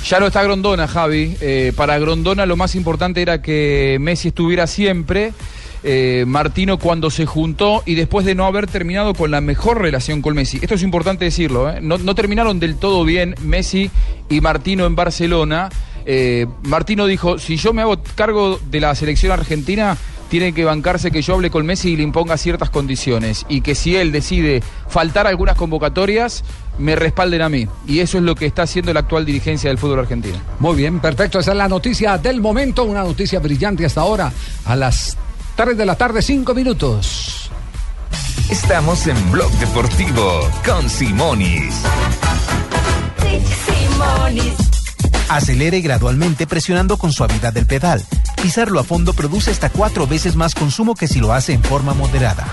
Ya 0.08 0.20
no 0.20 0.28
está 0.28 0.42
Grondona, 0.42 0.88
Javi. 0.88 1.36
Eh, 1.42 1.74
para 1.76 1.98
Grondona 1.98 2.46
lo 2.46 2.56
más 2.56 2.74
importante 2.74 3.20
era 3.20 3.42
que 3.42 3.98
Messi 4.00 4.28
estuviera 4.28 4.66
siempre. 4.66 5.34
Eh, 5.82 6.24
Martino 6.26 6.78
cuando 6.78 7.10
se 7.10 7.26
juntó 7.26 7.82
y 7.84 7.94
después 7.94 8.24
de 8.24 8.34
no 8.34 8.46
haber 8.46 8.66
terminado 8.66 9.12
con 9.12 9.30
la 9.30 9.42
mejor 9.42 9.82
relación 9.82 10.22
con 10.22 10.34
Messi. 10.34 10.60
Esto 10.62 10.76
es 10.76 10.82
importante 10.82 11.26
decirlo. 11.26 11.70
¿eh? 11.70 11.80
No, 11.82 12.14
terminaron 12.14 12.58
del 12.58 12.76
todo 12.76 13.04
bien 13.04 13.34
Messi 13.42 13.90
y 14.30 14.40
Martino 14.40 14.86
en 14.86 14.96
Barcelona. 14.96 15.68
Eh, 16.06 16.46
Martino 16.62 17.04
dijo, 17.04 17.38
si 17.38 17.56
yo 17.56 17.74
me 17.74 17.82
hago 17.82 18.02
cargo 18.14 18.58
de 18.70 18.80
la 18.80 18.94
selección 18.94 19.30
argentina, 19.30 19.98
tiene 20.28 20.52
que 20.52 20.64
bancarse 20.64 21.10
que 21.10 21.22
yo 21.22 21.34
hable 21.34 21.50
con 21.50 21.66
Messi 21.66 21.90
y 21.90 21.96
le 21.96 22.02
imponga 22.02 22.36
ciertas 22.36 22.70
condiciones. 22.70 23.44
Y 23.48 23.60
que 23.60 23.74
si 23.74 23.96
él 23.96 24.12
decide 24.12 24.62
faltar 24.88 25.26
a 25.26 25.30
algunas 25.30 25.56
convocatorias, 25.56 26.44
me 26.78 26.96
respalden 26.96 27.42
a 27.42 27.48
mí. 27.48 27.66
Y 27.86 28.00
eso 28.00 28.18
es 28.18 28.24
lo 28.24 28.34
que 28.34 28.46
está 28.46 28.62
haciendo 28.62 28.92
la 28.92 29.00
actual 29.00 29.24
dirigencia 29.24 29.70
del 29.70 29.78
fútbol 29.78 30.00
argentino. 30.00 30.38
Muy 30.60 30.76
bien, 30.76 31.00
perfecto. 31.00 31.38
Esa 31.38 31.52
es 31.52 31.56
la 31.56 31.68
noticia 31.68 32.18
del 32.18 32.40
momento, 32.40 32.84
una 32.84 33.02
noticia 33.02 33.40
brillante 33.40 33.84
hasta 33.84 34.00
ahora, 34.00 34.32
a 34.64 34.76
las 34.76 35.16
3 35.56 35.76
de 35.76 35.86
la 35.86 35.96
tarde, 35.96 36.22
5 36.22 36.54
minutos. 36.54 37.50
Estamos 38.50 39.06
en 39.06 39.30
Blog 39.30 39.50
Deportivo 39.52 40.48
con 40.64 40.88
Simonis. 40.88 41.74
Simonis. 43.66 44.67
Acelere 45.28 45.80
gradualmente 45.80 46.46
presionando 46.46 46.96
con 46.96 47.12
suavidad 47.12 47.56
el 47.56 47.66
pedal. 47.66 48.02
Pisarlo 48.40 48.80
a 48.80 48.84
fondo 48.84 49.12
produce 49.12 49.50
hasta 49.50 49.68
cuatro 49.68 50.06
veces 50.06 50.36
más 50.36 50.54
consumo 50.54 50.94
que 50.94 51.06
si 51.06 51.20
lo 51.20 51.32
hace 51.32 51.52
en 51.52 51.62
forma 51.62 51.92
moderada. 51.92 52.46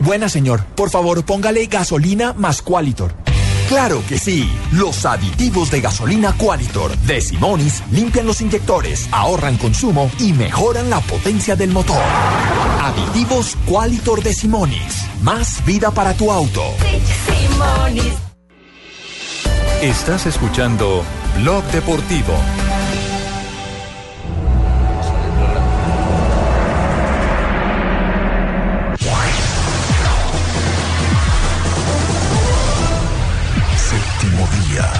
Buena 0.00 0.28
señor, 0.28 0.64
por 0.76 0.90
favor 0.90 1.24
póngale 1.24 1.66
gasolina 1.66 2.32
más 2.34 2.62
Qualitor. 2.62 3.14
Claro 3.68 4.00
que 4.08 4.16
sí, 4.16 4.48
los 4.70 5.04
aditivos 5.04 5.72
de 5.72 5.80
gasolina 5.80 6.32
Qualitor 6.34 6.96
de 6.98 7.20
Simonis 7.20 7.82
limpian 7.90 8.26
los 8.26 8.40
inyectores, 8.40 9.08
ahorran 9.10 9.56
consumo 9.56 10.08
y 10.20 10.32
mejoran 10.32 10.88
la 10.88 11.00
potencia 11.00 11.56
del 11.56 11.70
motor. 11.70 12.00
Aditivos 12.82 13.56
Qualitor 13.66 14.22
de 14.22 14.32
Simonis, 14.32 15.06
más 15.22 15.64
vida 15.64 15.90
para 15.90 16.14
tu 16.14 16.30
auto. 16.30 16.62
Estás 19.82 20.26
escuchando 20.26 21.04
Blog 21.38 21.62
Deportivo. 21.66 22.32
Séptimo 33.76 34.48
día. 34.68 34.92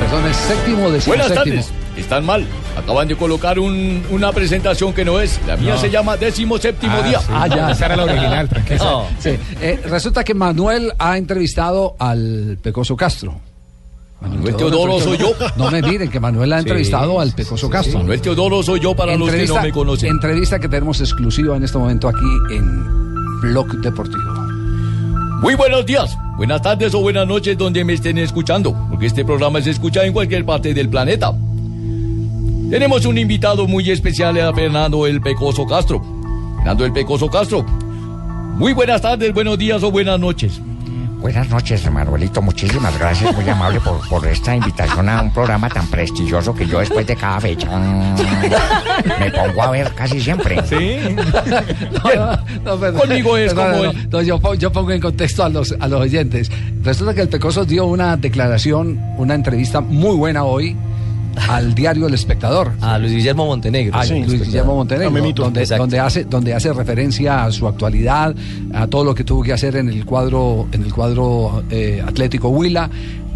Perdón, 0.00 0.26
es 0.30 0.36
séptimo 0.36 0.90
de 0.90 0.98
Buenas 1.00 1.28
séptimo. 1.28 1.56
tardes. 1.62 1.70
Están 1.96 2.24
mal. 2.24 2.46
Acaban 2.76 3.06
de 3.06 3.16
colocar 3.16 3.58
un- 3.58 4.02
una 4.10 4.32
presentación 4.32 4.92
que 4.92 5.04
no 5.04 5.20
es. 5.20 5.38
La 5.46 5.56
mía 5.56 5.74
No. 5.74 5.80
se 5.80 5.90
llama 5.90 6.16
décimo 6.16 6.56
séptimo 6.58 7.00
día. 7.02 7.20
Ah, 7.30 7.46
ya. 7.46 7.70
Esa 7.70 7.86
era 7.86 7.96
la 7.96 8.04
original, 8.04 8.48
tranquilo. 8.48 8.84
No. 8.84 9.04
Sí. 9.18 9.30
Eh, 9.60 9.80
resulta 9.88 10.24
que 10.24 10.34
Manuel 10.34 10.92
ha 10.98 11.18
entrevistado 11.18 11.94
al 11.98 12.58
Pecoso 12.62 12.96
Castro. 12.96 13.34
Manuel 14.22 14.54
Teodoro 14.56 15.00
soy 15.00 15.18
yo. 15.18 15.32
No 15.56 15.70
me 15.70 15.82
miren, 15.82 16.08
que 16.08 16.20
Manuel 16.20 16.52
ha 16.52 16.58
Sí, 16.58 16.62
entrevistado 16.62 17.20
al 17.20 17.32
Pecoso 17.32 17.68
Castro. 17.68 17.98
Manuel 17.98 18.20
Teodoro 18.20 18.62
soy 18.62 18.78
yo 18.80 18.94
para 18.94 19.16
los 19.16 19.28
que 19.30 19.46
no 19.46 19.60
me 19.60 19.72
conocen. 19.72 20.10
Entrevista 20.10 20.58
que 20.60 20.68
tenemos 20.68 21.00
exclusiva 21.00 21.56
en 21.56 21.64
este 21.64 21.76
momento 21.76 22.08
aquí 22.08 22.54
en 22.54 23.40
Blog 23.40 23.66
Deportivo. 23.80 24.32
Muy 25.42 25.56
buenos 25.56 25.84
días, 25.84 26.16
buenas 26.36 26.62
tardes 26.62 26.94
o 26.94 27.00
buenas 27.00 27.26
noches 27.26 27.58
donde 27.58 27.84
me 27.84 27.94
estén 27.94 28.16
escuchando, 28.18 28.72
porque 28.88 29.06
este 29.06 29.24
programa 29.24 29.60
se 29.60 29.70
escucha 29.70 30.04
en 30.04 30.12
cualquier 30.12 30.44
parte 30.46 30.72
del 30.72 30.88
planeta. 30.88 31.32
Tenemos 32.72 33.04
un 33.04 33.18
invitado 33.18 33.66
muy 33.68 33.90
especial 33.90 34.40
a 34.40 34.50
Fernando 34.54 35.06
el 35.06 35.20
Pecoso 35.20 35.66
Castro. 35.66 36.02
Fernando 36.56 36.86
el 36.86 36.92
Pecoso 36.94 37.28
Castro. 37.28 37.62
Muy 38.56 38.72
buenas 38.72 39.02
tardes, 39.02 39.30
buenos 39.34 39.58
días 39.58 39.82
o 39.82 39.90
buenas 39.90 40.18
noches. 40.18 40.58
Buenas 41.20 41.50
noches, 41.50 41.88
Manuelito. 41.92 42.40
Muchísimas 42.40 42.98
gracias, 42.98 43.36
muy 43.36 43.46
amable 43.46 43.78
por, 43.80 44.00
por 44.08 44.26
esta 44.26 44.56
invitación 44.56 45.06
a 45.10 45.20
un 45.20 45.30
programa 45.34 45.68
tan 45.68 45.86
prestigioso 45.88 46.54
que 46.54 46.66
yo 46.66 46.78
después 46.80 47.06
de 47.06 47.14
cada 47.14 47.38
fecha 47.42 47.68
mm, 47.78 48.16
me 49.20 49.30
pongo 49.30 49.62
a 49.64 49.70
ver 49.70 49.92
casi 49.94 50.18
siempre. 50.22 50.56
Sí. 50.66 50.96
No, 52.64 52.78
perdón. 52.78 53.00
Conmigo 53.02 53.36
es 53.36 53.52
Perdón, 53.52 53.70
como 53.72 53.84
no, 53.84 53.90
el- 53.90 54.10
no, 54.10 54.22
yo, 54.22 54.40
pon- 54.40 54.58
yo 54.58 54.72
pongo 54.72 54.92
en 54.92 55.00
contexto 55.02 55.44
a 55.44 55.50
los, 55.50 55.74
a 55.78 55.86
los 55.88 56.00
oyentes. 56.00 56.50
Resulta 56.82 57.12
que 57.14 57.20
el 57.20 57.28
Pecoso 57.28 57.66
dio 57.66 57.84
una 57.84 58.16
declaración, 58.16 58.98
una 59.18 59.34
entrevista 59.34 59.82
muy 59.82 60.16
buena 60.16 60.44
hoy 60.44 60.74
al 61.48 61.74
diario 61.74 62.06
El 62.06 62.14
Espectador. 62.14 62.72
A 62.80 62.98
Luis 62.98 63.12
Guillermo 63.12 63.46
Montenegro. 63.46 63.96
A 63.96 64.04
Luis 64.04 64.42
Guillermo 64.42 64.76
Montenegro, 64.76 65.10
donde, 65.44 65.66
donde 65.66 65.98
hace, 65.98 66.24
donde 66.24 66.54
hace 66.54 66.72
referencia 66.72 67.44
a 67.44 67.52
su 67.52 67.66
actualidad, 67.66 68.34
a 68.74 68.86
todo 68.86 69.04
lo 69.04 69.14
que 69.14 69.24
tuvo 69.24 69.42
que 69.42 69.52
hacer 69.52 69.76
en 69.76 69.88
el 69.88 70.04
cuadro, 70.04 70.68
en 70.72 70.82
el 70.82 70.92
cuadro 70.92 71.64
eh, 71.70 72.02
Atlético 72.06 72.48
Huila, 72.48 72.90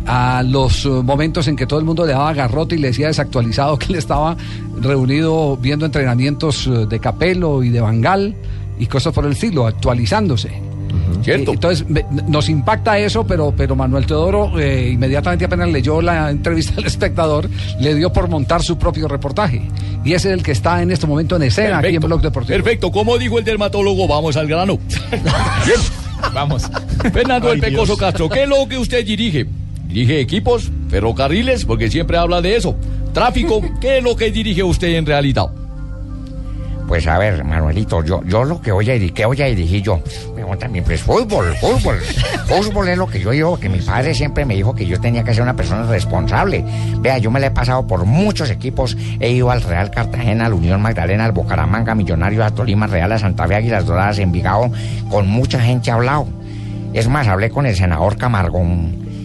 a 0.06 0.42
los 0.42 0.86
eh, 0.86 0.88
momentos 0.88 1.48
en 1.48 1.56
que 1.56 1.66
todo 1.66 1.78
el 1.78 1.84
mundo 1.84 2.06
le 2.06 2.12
daba 2.12 2.32
garrote 2.32 2.76
y 2.76 2.78
le 2.78 2.88
decía 2.88 3.08
desactualizado 3.08 3.78
que 3.78 3.86
él 3.92 3.96
estaba 3.96 4.36
reunido 4.80 5.56
viendo 5.56 5.86
entrenamientos 5.86 6.66
eh, 6.66 6.86
de 6.86 7.00
Capelo 7.00 7.62
y 7.62 7.70
de 7.70 7.80
Bangal 7.80 8.34
y 8.78 8.86
cosas 8.86 9.12
por 9.12 9.24
el 9.24 9.32
estilo, 9.32 9.66
actualizándose. 9.66 10.75
Cierto. 11.22 11.52
Entonces 11.52 11.88
me- 11.88 12.04
nos 12.28 12.48
impacta 12.48 12.98
eso, 12.98 13.26
pero, 13.26 13.52
pero 13.56 13.74
Manuel 13.74 14.06
Teodoro 14.06 14.58
eh, 14.58 14.90
inmediatamente 14.92 15.44
apenas 15.44 15.68
leyó 15.70 16.00
la 16.00 16.30
entrevista 16.30 16.74
al 16.78 16.86
espectador, 16.86 17.48
le 17.80 17.94
dio 17.94 18.12
por 18.12 18.28
montar 18.28 18.62
su 18.62 18.78
propio 18.78 19.08
reportaje. 19.08 19.62
Y 20.04 20.12
ese 20.12 20.28
es 20.28 20.34
el 20.34 20.42
que 20.42 20.52
está 20.52 20.82
en 20.82 20.90
este 20.92 21.06
momento 21.06 21.34
en 21.36 21.42
escena 21.42 21.78
aquí 21.78 21.96
en 21.96 22.00
Blog 22.00 22.20
Deportivo. 22.20 22.56
Perfecto, 22.56 22.92
como 22.92 23.18
dijo 23.18 23.38
el 23.38 23.44
dermatólogo, 23.44 24.06
vamos 24.06 24.36
al 24.36 24.46
grano. 24.46 24.78
Bien, 25.10 25.80
vamos. 26.32 26.70
Fernando 27.12 27.52
el 27.52 27.60
Pecoso 27.60 27.86
Dios. 27.96 27.98
Castro, 27.98 28.28
¿qué 28.28 28.44
es 28.44 28.48
lo 28.48 28.68
que 28.68 28.78
usted 28.78 29.04
dirige? 29.04 29.46
¿Dirige 29.88 30.20
equipos? 30.20 30.70
¿Ferrocarriles? 30.88 31.64
Porque 31.64 31.90
siempre 31.90 32.16
habla 32.18 32.40
de 32.40 32.56
eso. 32.56 32.76
¿Tráfico? 33.12 33.62
¿Qué 33.80 33.98
es 33.98 34.04
lo 34.04 34.14
que 34.14 34.30
dirige 34.30 34.62
usted 34.62 34.88
en 34.94 35.06
realidad? 35.06 35.46
Pues 36.86 37.06
a 37.08 37.18
ver, 37.18 37.42
Manuelito, 37.42 38.04
yo, 38.04 38.22
yo 38.24 38.44
lo 38.44 38.60
que 38.60 38.70
voy 38.70 38.88
a 38.88 38.92
dirigir, 38.92 39.14
¿qué 39.14 39.26
voy 39.26 39.42
a 39.42 39.46
dirigir 39.46 39.82
yo? 39.82 40.00
Bueno, 40.32 40.56
también, 40.56 40.84
pues 40.84 41.02
fútbol, 41.02 41.54
fútbol. 41.56 41.98
Fútbol 42.46 42.88
es 42.88 42.96
lo 42.96 43.08
que 43.08 43.18
yo 43.18 43.32
digo, 43.32 43.58
que 43.58 43.68
mi 43.68 43.80
padre 43.80 44.14
siempre 44.14 44.44
me 44.44 44.54
dijo 44.54 44.72
que 44.72 44.86
yo 44.86 45.00
tenía 45.00 45.24
que 45.24 45.34
ser 45.34 45.42
una 45.42 45.56
persona 45.56 45.82
responsable. 45.84 46.64
Vea, 47.00 47.18
yo 47.18 47.28
me 47.32 47.40
la 47.40 47.48
he 47.48 47.50
pasado 47.50 47.84
por 47.88 48.04
muchos 48.04 48.50
equipos. 48.50 48.96
He 49.18 49.32
ido 49.32 49.50
al 49.50 49.62
Real 49.62 49.90
Cartagena, 49.90 50.46
al 50.46 50.52
Unión 50.52 50.80
Magdalena, 50.80 51.24
al 51.24 51.32
Bucaramanga, 51.32 51.96
Millonarios, 51.96 52.44
a 52.44 52.54
Tolima, 52.54 52.86
Real, 52.86 53.10
a 53.10 53.18
Santa 53.18 53.48
Fe, 53.48 53.56
Águilas 53.56 53.84
Doradas, 53.84 54.20
Envigado. 54.20 54.70
Con 55.10 55.26
mucha 55.26 55.60
gente 55.60 55.90
he 55.90 55.92
hablado. 55.92 56.28
Es 56.92 57.08
más, 57.08 57.26
hablé 57.26 57.50
con 57.50 57.66
el 57.66 57.74
senador 57.74 58.16
Camargo. 58.16 58.62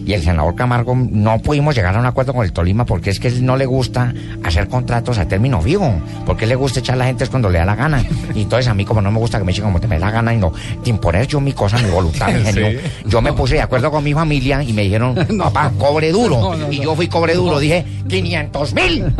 Y 0.04 0.12
el 0.14 0.22
senador 0.22 0.54
Camargo 0.54 0.94
no 0.96 1.38
pudimos 1.38 1.74
llegar 1.74 1.94
a 1.96 2.00
un 2.00 2.06
acuerdo 2.06 2.32
con 2.34 2.44
el 2.44 2.52
Tolima 2.52 2.84
porque 2.84 3.10
es 3.10 3.20
que 3.20 3.28
él 3.28 3.44
no 3.44 3.56
le 3.56 3.66
gusta 3.66 4.12
hacer 4.42 4.68
contratos 4.68 5.18
a 5.18 5.26
término 5.28 5.60
fijo. 5.60 5.92
Porque 6.26 6.44
él 6.44 6.50
le 6.50 6.56
gusta 6.56 6.80
echar 6.80 6.94
a 6.94 6.98
la 6.98 7.04
gente 7.06 7.24
es 7.24 7.30
cuando 7.30 7.48
le 7.48 7.58
da 7.58 7.64
la 7.64 7.76
gana. 7.76 8.04
Y 8.34 8.42
entonces 8.42 8.68
a 8.68 8.74
mí 8.74 8.84
como 8.84 9.00
no 9.00 9.10
me 9.10 9.18
gusta 9.18 9.38
que 9.38 9.44
me 9.44 9.52
echen 9.52 9.64
como 9.64 9.80
te 9.80 9.86
me 9.88 9.98
da 9.98 10.06
la 10.06 10.12
gana 10.12 10.34
y 10.34 10.38
no 10.38 10.52
te 10.82 10.90
imponer 10.90 11.26
yo 11.26 11.40
mi 11.40 11.52
cosa, 11.52 11.78
mi 11.78 11.90
voluntad, 11.90 12.28
mi 12.32 12.40
genio. 12.44 12.70
Sí. 12.70 12.78
Yo 13.06 13.22
me 13.22 13.32
puse 13.32 13.54
de 13.54 13.62
acuerdo 13.62 13.90
con 13.90 14.02
mi 14.02 14.12
familia 14.12 14.62
y 14.62 14.72
me 14.72 14.82
dijeron, 14.82 15.14
papá, 15.38 15.72
cobre 15.78 16.10
duro. 16.10 16.40
No, 16.40 16.56
no, 16.56 16.72
y 16.72 16.80
yo 16.80 16.94
fui 16.96 17.08
cobre 17.08 17.34
duro. 17.34 17.58
Dije, 17.58 17.84
500 18.08 18.74
mil. 18.74 19.04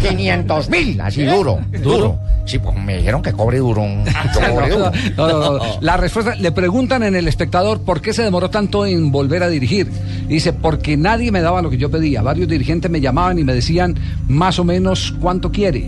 ¿Qué? 0.00 0.08
500 0.08 0.70
mil. 0.70 1.00
Así 1.00 1.24
duro, 1.24 1.60
duro. 1.82 2.18
Sí, 2.44 2.58
pues 2.58 2.76
me 2.76 2.96
dijeron 2.96 3.22
que 3.22 3.32
cobre 3.32 3.58
duro. 3.58 3.82
Yo 3.84 4.40
cobre 4.54 4.68
No, 5.16 5.28
no, 5.28 5.38
no, 5.38 5.58
no. 5.58 5.60
La 5.80 5.96
respuesta, 5.96 6.34
le 6.34 6.52
preguntan 6.52 7.02
en 7.02 7.14
el 7.14 7.28
espectador 7.28 7.82
por 7.82 8.00
qué 8.00 8.12
se 8.12 8.22
demoró 8.22 8.50
tanto 8.50 8.86
en 8.86 9.12
volver 9.12 9.42
a 9.42 9.48
dirigir. 9.48 9.90
Y 10.24 10.34
dice, 10.34 10.52
porque 10.52 10.96
nadie 10.96 11.30
me 11.30 11.42
daba 11.42 11.62
lo 11.62 11.70
que 11.70 11.76
yo 11.76 11.90
pedía. 11.90 12.22
Varios 12.22 12.48
dirigentes 12.48 12.90
me 12.90 13.00
llamaban 13.00 13.38
y 13.38 13.44
me 13.44 13.54
decían 13.54 13.96
más 14.28 14.58
o 14.58 14.64
menos 14.64 15.14
cuánto 15.20 15.52
quiere. 15.52 15.86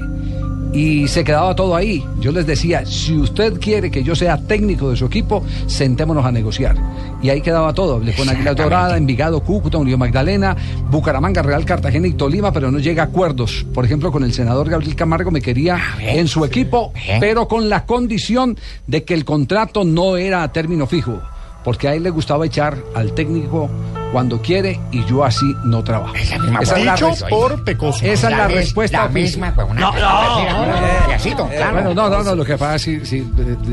Y 0.72 1.06
se 1.06 1.22
quedaba 1.22 1.54
todo 1.54 1.76
ahí. 1.76 2.04
Yo 2.18 2.32
les 2.32 2.46
decía, 2.46 2.86
si 2.86 3.14
usted 3.16 3.60
quiere 3.60 3.90
que 3.90 4.02
yo 4.02 4.14
sea 4.14 4.38
técnico 4.38 4.90
de 4.90 4.96
su 4.96 5.04
equipo, 5.04 5.44
sentémonos 5.66 6.24
a 6.24 6.32
negociar. 6.32 6.76
Y 7.22 7.28
ahí 7.28 7.42
quedaba 7.42 7.74
todo. 7.74 7.96
Hablé 7.96 8.14
con 8.14 8.28
Águila 8.28 8.54
Dorada, 8.54 8.96
Envigado, 8.96 9.40
Cúcuta, 9.40 9.76
Unión 9.76 10.00
Magdalena, 10.00 10.56
Bucaramanga, 10.90 11.42
Real 11.42 11.64
Cartagena 11.64 12.06
y 12.06 12.14
Tolima, 12.14 12.52
pero 12.52 12.70
no 12.70 12.78
llega 12.78 13.02
a 13.02 13.06
acuerdos. 13.06 13.66
Por 13.74 13.84
ejemplo, 13.84 14.10
con 14.10 14.24
el 14.24 14.32
senador 14.32 14.70
Gabriel 14.70 14.96
Camargo 14.96 15.30
me 15.30 15.42
quería 15.42 15.78
en 16.00 16.26
su 16.26 16.44
equipo, 16.44 16.92
pero 17.20 17.46
con 17.48 17.68
la 17.68 17.84
condición 17.84 18.56
de 18.86 19.04
que 19.04 19.14
el 19.14 19.24
contrato 19.24 19.84
no 19.84 20.16
era 20.16 20.42
a 20.42 20.52
término 20.52 20.86
fijo. 20.86 21.20
Porque 21.64 21.88
a 21.88 21.94
él 21.94 22.02
le 22.02 22.10
gustaba 22.10 22.46
echar 22.46 22.76
al 22.94 23.12
técnico 23.12 23.70
cuando 24.12 24.40
quiere 24.42 24.78
y 24.92 25.04
yo 25.06 25.24
así 25.24 25.46
no 25.64 25.82
trabajo. 25.82 26.14
Esa 26.14 26.36
es 26.78 26.84
la, 26.84 26.92
Dicho 26.94 27.08
res- 27.08 27.24
por 27.30 27.64
Pecoso. 27.64 28.04
Esa 28.04 28.12
es 28.28 28.30
la, 28.30 28.36
La 28.38 28.48
respuesta. 28.48 29.04
la 29.04 29.08
misma, 29.08 29.52
pues, 29.54 29.66
una 29.70 29.80
No, 29.80 29.92
no. 29.92 31.72
Bueno, 31.72 31.94
no, 31.94 32.08
no, 32.10 32.22
no, 32.22 32.34
lo 32.34 32.44
que 32.44 32.56
pasa, 32.58 32.78
sí, 32.78 33.00
sí, 33.04 33.26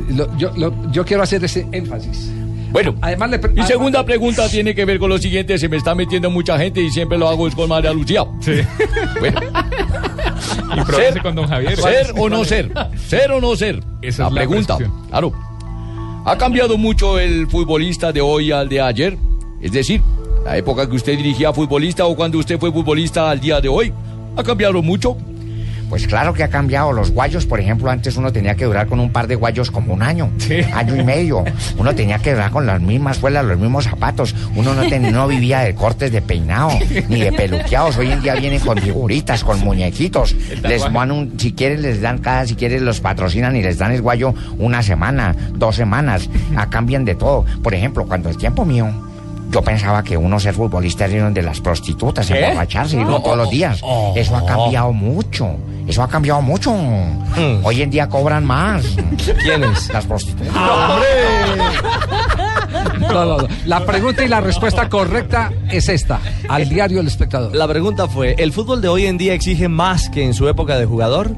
lo- 0.10 0.36
yo, 0.38 0.52
lo- 0.56 0.91
yo 0.91 1.06
quiero 1.06 1.23
hacer 1.23 1.43
ese 1.43 1.67
énfasis. 1.71 2.32
Bueno, 2.71 2.93
Además, 3.02 3.32
le 3.32 3.39
mi 3.49 3.63
segunda 3.63 4.06
pregunta 4.06 4.47
tiene 4.47 4.75
que 4.75 4.86
ver 4.86 4.99
con 4.99 5.10
lo 5.10 5.17
siguiente. 5.17 5.58
Se 5.58 5.67
me 5.67 5.78
está 5.78 5.95
metiendo 5.95 6.30
mucha 6.30 6.56
gente 6.58 6.80
y 6.82 6.91
siempre 6.91 7.17
lo 7.17 7.28
hago 7.28 7.47
es 7.47 7.56
con 7.56 7.67
María 7.67 7.91
Lucía. 7.91 8.23
Sí. 8.41 8.62
Bueno. 9.19 9.41
Improvise 10.78 11.19
con 11.21 11.36
don 11.36 11.47
Javier. 11.47 11.75
¿Ser 11.78 12.13
o 12.15 12.30
no 12.30 12.45
ser? 12.45 12.71
¿Ser 13.08 13.32
o 13.32 13.41
no 13.41 13.56
ser? 13.56 13.84
Esa 14.02 14.23
la 14.23 14.28
es 14.30 14.34
la 14.36 14.39
pregunta. 14.41 14.75
cuestión. 14.75 15.08
Claro. 15.10 15.34
¿Ha 16.25 16.38
cambiado 16.38 16.78
mucho 16.78 17.17
el 17.17 17.47
futbolista 17.47 18.12
de 18.12 18.21
hoy 18.21 18.52
al 18.52 18.69
de 18.69 18.82
ayer? 18.82 19.17
Es 19.62 19.71
decir, 19.71 20.02
la 20.50 20.58
época 20.58 20.90
que 20.90 20.96
usted 20.96 21.16
dirigía 21.16 21.54
futbolista 21.54 22.06
o 22.08 22.16
cuando 22.16 22.40
usted 22.40 22.60
fue 22.60 22.72
futbolista 22.72 23.30
al 23.30 23.40
día 23.40 23.62
de 23.62 23.70
hoy. 23.70 23.94
¿Ha 24.36 24.44
cambiado 24.44 24.82
mucho? 24.82 25.16
Pues 25.90 26.08
claro 26.08 26.34
que 26.34 26.44
ha 26.44 26.48
cambiado. 26.50 26.92
Los 26.92 27.12
guayos, 27.12 27.46
por 27.46 27.60
ejemplo, 27.60 27.90
antes 27.92 28.18
uno 28.18 28.32
tenía 28.32 28.56
que 28.56 28.66
durar 28.66 28.88
con 28.88 29.00
un 29.00 29.12
par 29.12 29.28
de 29.28 29.36
guayos 29.36 29.70
como 29.70 29.94
un 29.94 30.02
año, 30.02 30.32
año 30.74 30.96
y 30.96 31.04
medio. 31.04 31.44
Uno 31.78 31.94
tenía 31.94 32.18
que 32.18 32.32
durar 32.34 32.50
con 32.50 32.66
las 32.66 32.82
mismas 32.82 33.18
suelas, 33.18 33.46
los 33.46 33.60
mismos 33.60 33.86
zapatos. 33.86 34.36
Uno 34.56 34.74
no, 34.74 34.88
ten- 34.88 35.12
no 35.12 35.28
vivía 35.28 35.60
de 35.60 35.76
cortes 35.76 36.12
de 36.12 36.22
peinado, 36.24 36.72
ni 37.10 37.20
de 37.22 37.32
peluqueados. 37.32 37.98
Hoy 37.98 38.12
en 38.12 38.22
día 38.24 38.34
vienen 38.36 38.60
con 38.60 38.78
figuritas, 38.80 39.44
con 39.44 39.60
muñequitos. 39.60 40.36
Les 40.64 40.82
dan 40.92 41.12
un, 41.12 41.34
si 41.40 41.54
quieren 41.54 41.84
les 41.84 42.02
dan 42.02 42.18
cada, 42.20 42.48
si 42.48 42.56
quieren 42.56 42.86
los 42.86 43.02
patrocinan 43.02 43.56
y 43.56 43.62
les 43.62 43.78
dan 43.78 43.92
el 43.92 44.02
guayo 44.02 44.34
una 44.58 44.82
semana, 44.82 45.36
dos 45.54 45.76
semanas. 45.76 46.28
A 46.56 46.70
cambian 46.72 47.06
de 47.06 47.14
todo. 47.14 47.46
Por 47.64 47.76
ejemplo, 47.76 48.06
cuando 48.06 48.30
el 48.30 48.38
tiempo 48.38 48.64
mío, 48.66 48.88
Yo 49.50 49.62
pensaba 49.64 50.04
que 50.04 50.16
uno 50.16 50.40
ser 50.40 50.54
futbolista 50.54 51.06
era 51.06 51.26
uno 51.26 51.32
de 51.32 51.42
las 51.42 51.60
prostitutas, 51.60 52.28
¿Qué? 52.28 52.40
emborracharse 52.40 52.98
y 52.98 53.04
no 53.04 53.22
todos 53.22 53.38
los 53.38 53.50
días. 53.50 53.80
Oh. 53.82 54.14
Eso 54.16 54.36
ha 54.36 54.46
cambiado 54.46 54.94
mucho. 54.94 55.56
Eso 55.88 56.04
ha 56.04 56.08
cambiado 56.08 56.42
mucho. 56.42 56.72
Hoy 57.64 57.82
en 57.82 57.90
día 57.90 58.08
cobran 58.08 58.46
más. 58.46 58.84
¿Quiénes? 59.44 59.90
Las 59.92 60.06
prostitutas. 60.06 60.54
No, 63.00 63.26
no, 63.26 63.38
no. 63.38 63.48
La 63.66 63.86
pregunta 63.86 64.24
y 64.24 64.28
la 64.28 64.40
respuesta 64.40 64.88
correcta 64.88 65.52
es 65.72 65.90
esta, 65.90 66.20
al 66.48 66.70
diario 66.70 67.00
El 67.00 67.08
Espectador. 67.08 67.56
La 67.56 67.68
pregunta 67.68 68.08
fue, 68.08 68.36
¿el 68.38 68.54
fútbol 68.54 68.82
de 68.82 68.88
hoy 68.88 69.08
en 69.08 69.18
día 69.18 69.34
exige 69.34 69.68
más 69.68 70.10
que 70.10 70.24
en 70.24 70.36
su 70.36 70.48
época 70.48 70.78
de 70.78 70.86
jugador? 70.86 71.36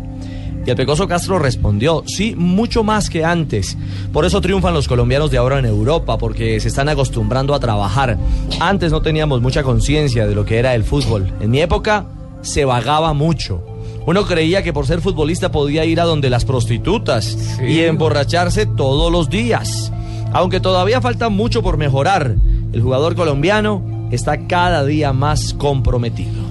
Y 0.65 0.69
el 0.69 0.75
Pecoso 0.75 1.07
Castro 1.07 1.39
respondió, 1.39 2.03
sí, 2.05 2.35
mucho 2.37 2.83
más 2.83 3.09
que 3.09 3.25
antes. 3.25 3.77
Por 4.13 4.25
eso 4.25 4.41
triunfan 4.41 4.73
los 4.73 4.87
colombianos 4.87 5.31
de 5.31 5.37
ahora 5.37 5.57
en 5.57 5.65
Europa, 5.65 6.17
porque 6.17 6.59
se 6.59 6.67
están 6.67 6.87
acostumbrando 6.89 7.55
a 7.55 7.59
trabajar. 7.59 8.17
Antes 8.59 8.91
no 8.91 9.01
teníamos 9.01 9.41
mucha 9.41 9.63
conciencia 9.63 10.27
de 10.27 10.35
lo 10.35 10.45
que 10.45 10.59
era 10.59 10.75
el 10.75 10.83
fútbol. 10.83 11.33
En 11.41 11.49
mi 11.49 11.61
época 11.61 12.05
se 12.41 12.65
vagaba 12.65 13.13
mucho. 13.13 13.63
Uno 14.05 14.25
creía 14.25 14.63
que 14.63 14.73
por 14.73 14.87
ser 14.87 15.01
futbolista 15.01 15.51
podía 15.51 15.85
ir 15.85 15.99
a 15.99 16.05
donde 16.05 16.29
las 16.29 16.45
prostitutas 16.45 17.37
y 17.61 17.81
emborracharse 17.81 18.65
todos 18.65 19.11
los 19.11 19.29
días. 19.29 19.91
Aunque 20.33 20.59
todavía 20.59 21.01
falta 21.01 21.29
mucho 21.29 21.61
por 21.61 21.77
mejorar, 21.77 22.35
el 22.71 22.81
jugador 22.81 23.15
colombiano 23.15 24.07
está 24.11 24.47
cada 24.47 24.85
día 24.85 25.13
más 25.13 25.53
comprometido. 25.53 26.50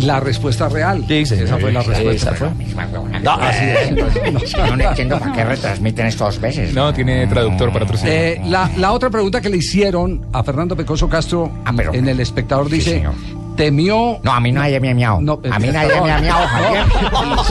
La 0.00 0.20
respuesta 0.20 0.68
real. 0.68 1.04
Esa 1.08 1.58
fue 1.58 1.72
la 1.72 1.82
respuesta. 1.82 2.30
Esa 2.30 2.34
fue. 2.34 2.48
No, 3.22 3.32
así 3.32 3.64
es. 3.64 4.52
Yo 4.52 4.76
no 4.76 4.88
entiendo 4.88 5.18
para 5.18 5.32
qué 5.32 5.44
retransmiten 5.44 6.06
esto 6.06 6.24
dos 6.24 6.40
veces. 6.40 6.74
No, 6.74 6.92
tiene 6.92 7.26
traductor 7.26 7.72
para 7.72 7.84
otros 7.84 8.02
Eh, 8.04 8.40
la, 8.44 8.70
la 8.76 8.92
otra 8.92 9.10
pregunta 9.10 9.40
que 9.40 9.48
le 9.48 9.58
hicieron 9.58 10.26
a 10.32 10.42
Fernando 10.42 10.76
Pecoso 10.76 11.08
Castro 11.08 11.50
en 11.92 12.08
El 12.08 12.20
Espectador 12.20 12.68
dice, 12.68 13.04
temió... 13.56 14.18
No, 14.22 14.32
a 14.32 14.40
mí 14.40 14.52
nadie 14.52 14.80
me 14.80 14.90
ha 14.90 14.94
miado. 14.94 15.16
a 15.16 15.58
mí 15.58 15.68
nadie 15.68 16.00
me 16.00 16.10
ha 16.10 16.46
Javier. 16.46 16.84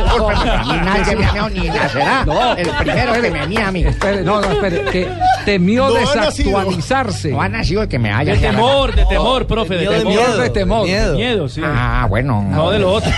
Pero 0.08 0.30
a 0.30 0.64
mí 0.64 0.80
nadie 0.84 1.16
me 1.16 1.26
ha 1.26 1.34
miado 1.34 1.50
ni 1.50 1.68
nacerá. 1.68 2.26
No, 2.26 2.56
el 2.56 2.70
primero 2.70 3.14
espere, 3.14 3.22
que 3.22 3.40
me 3.40 3.48
mía 3.48 3.68
a 3.68 3.72
mí. 3.72 3.84
Espere, 3.84 4.24
no, 4.24 4.42
no, 4.42 4.52
espere, 4.52 4.86
que 4.92 5.08
temió 5.46 5.88
No 5.88 5.94
desactualizarse. 5.94 7.32
No 7.32 7.42
ha 7.42 7.50
nacido 7.50 7.84
el 7.84 7.88
que 7.88 8.00
me 8.00 8.12
haya 8.12 8.34
De 8.34 8.40
temor, 8.40 8.96
de 8.96 9.06
temor, 9.06 9.48
profe, 9.48 9.76
de 9.76 9.88
temor. 9.88 10.38
de 10.38 10.50
temor. 10.50 10.86
Miedo. 10.86 11.16
Miedo, 11.16 11.50
sí. 11.50 11.62
Ah, 11.64 12.06
bueno. 12.10 12.46
No 12.50 12.70
de 12.72 12.80
lo 12.80 12.94
otro. 12.94 13.12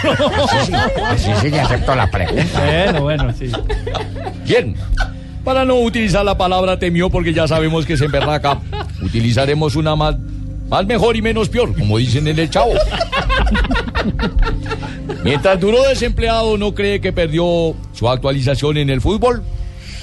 Sí, 0.66 0.72
sí, 1.18 1.32
sí, 1.42 1.50
le 1.50 1.60
acepto 1.60 1.96
la 1.96 2.10
pregunta. 2.10 2.60
Bueno, 2.66 3.02
bueno, 3.02 3.34
sí. 3.34 3.52
Bien. 4.46 4.76
Para 5.44 5.64
no 5.64 5.76
utilizar 5.76 6.26
la 6.26 6.36
palabra 6.36 6.80
temió 6.80 7.12
porque 7.12 7.32
ya 7.32 7.48
sabemos 7.48 7.86
que 7.86 7.98
se 7.98 8.06
emberraca, 8.06 8.60
utilizaremos 9.04 9.76
una 9.76 9.96
más, 9.96 10.16
más 10.68 10.86
mejor 10.86 11.16
y 11.16 11.22
menos 11.22 11.50
peor, 11.50 11.76
como 11.78 11.98
dicen 11.98 12.28
en 12.28 12.40
el 12.40 12.50
chavo. 12.50 12.74
Mientras 15.24 15.60
duró 15.60 15.84
desempleado, 15.88 16.58
¿no 16.58 16.74
cree 16.74 17.02
que 17.02 17.12
perdió 17.14 17.76
su 17.94 18.10
actualización 18.10 18.78
en 18.78 18.90
el 18.90 19.02
fútbol? 19.02 19.44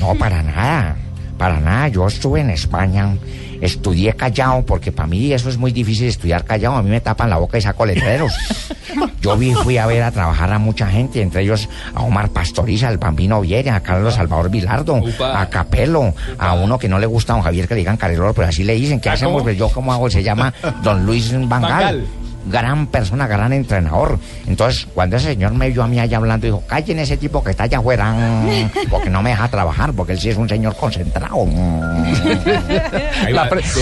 No, 0.01 0.14
para 0.16 0.42
nada. 0.42 0.96
Para 1.38 1.61
nada. 1.61 1.88
Yo 1.88 2.07
estuve 2.07 2.40
en 2.40 2.51
España. 2.51 3.16
Estudié 3.62 4.14
callado 4.14 4.66
porque 4.66 4.90
para 4.90 5.07
mí 5.07 5.33
eso 5.33 5.48
es 5.48 5.57
muy 5.57 5.70
difícil 5.70 6.09
estudiar 6.09 6.44
callado. 6.44 6.75
A 6.77 6.83
mí 6.83 6.90
me 6.90 7.01
tapan 7.01 7.31
la 7.31 7.38
boca 7.38 7.57
y 7.57 7.62
saco 7.62 7.87
letreros. 7.87 8.35
Yo 9.22 9.37
vi, 9.37 9.55
fui 9.55 9.79
a 9.79 9.87
ver 9.87 10.03
a 10.03 10.11
trabajar 10.11 10.53
a 10.53 10.59
mucha 10.59 10.88
gente, 10.88 11.22
entre 11.22 11.42
ellos 11.42 11.68
a 11.94 12.03
Omar 12.03 12.31
Pastoriza, 12.31 12.88
al 12.88 12.98
Bambino 12.98 13.40
Viera, 13.40 13.77
a 13.77 13.81
Carlos 13.81 14.14
Salvador 14.14 14.51
Vilardo, 14.51 15.01
a 15.25 15.46
Capelo, 15.48 16.12
a 16.38 16.55
uno 16.55 16.77
que 16.77 16.88
no 16.88 16.98
le 16.98 17.07
gusta 17.07 17.33
a 17.33 17.37
don 17.37 17.44
Javier 17.44 17.68
que 17.68 17.75
le 17.75 17.79
digan 17.79 17.96
Careloro, 17.96 18.35
pero 18.35 18.48
así 18.48 18.64
le 18.64 18.75
dicen. 18.75 19.01
¿Qué 19.01 19.09
¿Ah, 19.11 19.12
hacemos? 19.12 19.35
cómo? 19.35 19.44
Pues 19.44 19.57
yo, 19.57 19.68
¿cómo 19.68 19.92
hago? 19.92 20.11
Se 20.11 20.25
llama 20.25 20.53
don 20.83 21.07
Luis 21.07 21.33
Vangal. 21.33 21.48
Vangal. 21.48 22.05
Gran 22.46 22.87
persona, 22.88 23.26
gran 23.26 23.52
entrenador. 23.52 24.18
Entonces, 24.46 24.87
cuando 24.94 25.16
ese 25.16 25.28
señor 25.28 25.52
me 25.55 25.70
vio 25.70 25.83
a 25.83 25.87
mí 25.87 25.98
allá 26.00 26.16
hablando, 26.16 26.46
dijo, 26.46 26.62
callen 26.66 26.98
ese 26.98 27.16
tipo 27.16 27.42
que 27.44 27.50
está 27.52 27.64
allá 27.64 27.78
afuera, 27.78 28.12
mm, 28.12 28.88
porque 28.90 29.11
no 29.11 29.22
me 29.22 29.31
deja 29.31 29.48
trabajar, 29.48 29.92
porque 29.92 30.12
él 30.12 30.20
sí 30.20 30.31
es 30.31 30.37
un 30.37 30.48
señor 30.48 30.74
concentrado. 30.76 31.46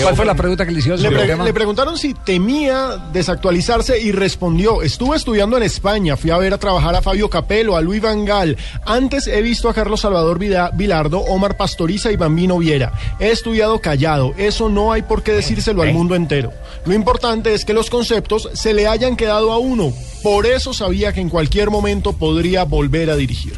¿Cuál 0.01 0.15
fue 0.15 0.25
la 0.25 0.35
pregunta 0.35 0.65
que 0.65 0.71
le 0.71 0.79
hicieron 0.79 1.01
Le, 1.01 1.09
pre- 1.11 1.35
le 1.43 1.53
preguntaron 1.53 1.97
si 1.97 2.13
temía 2.13 2.97
desactualizarse 3.11 3.99
y 3.99 4.11
respondió, 4.11 4.81
estuve 4.81 5.17
estudiando 5.17 5.57
en 5.57 5.63
España, 5.63 6.15
fui 6.17 6.31
a 6.31 6.37
ver 6.37 6.53
a 6.53 6.57
trabajar 6.57 6.95
a 6.95 7.01
Fabio 7.01 7.29
Capello, 7.29 7.75
a 7.75 7.81
Luis 7.81 8.01
Vangal, 8.01 8.57
antes 8.85 9.27
he 9.27 9.41
visto 9.41 9.69
a 9.69 9.73
Carlos 9.73 10.01
Salvador 10.01 10.39
Vilardo, 10.73 11.19
Omar 11.19 11.57
Pastoriza 11.57 12.11
y 12.11 12.15
Bambino 12.15 12.57
Viera. 12.57 12.93
He 13.19 13.31
estudiado 13.31 13.79
callado, 13.79 14.33
eso 14.37 14.69
no 14.69 14.91
hay 14.91 15.01
por 15.01 15.23
qué 15.23 15.31
decírselo 15.33 15.81
al 15.81 15.93
mundo 15.93 16.15
entero. 16.15 16.51
Lo 16.85 16.93
importante 16.93 17.53
es 17.53 17.65
que 17.65 17.73
los 17.73 17.89
conceptos 17.89 18.49
se 18.53 18.73
le 18.73 18.87
hayan 18.87 19.15
quedado 19.15 19.51
a 19.51 19.57
uno, 19.59 19.93
por 20.23 20.45
eso 20.45 20.73
sabía 20.73 21.13
que 21.13 21.21
en 21.21 21.29
cualquier 21.29 21.69
momento 21.69 22.13
podría 22.13 22.63
volver 22.63 23.09
a 23.09 23.15
dirigir. 23.15 23.53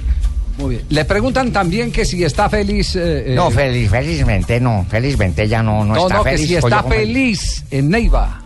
Muy 0.58 0.76
bien. 0.76 0.86
Le 0.90 1.04
preguntan 1.06 1.52
también 1.52 1.92
que 1.92 2.06
si 2.06 2.24
está 2.24 2.48
feliz... 2.48 2.96
eh, 2.96 3.32
eh, 3.32 3.36
No, 3.36 3.50
feliz, 3.50 3.90
felizmente 3.90 4.60
no, 4.60 4.86
felizmente 4.88 5.48
ya 5.48 5.64
no, 5.64 5.84
no, 5.84 5.96
no, 5.96 6.02
está 6.04 6.18
no, 6.18 6.24
que 6.24 6.32
feliz. 6.32 6.48
si 6.48 6.56
pues 6.58 6.74
está 6.74 6.84
feliz 6.84 7.64
en 7.72 7.90
Neiva. 7.90 8.40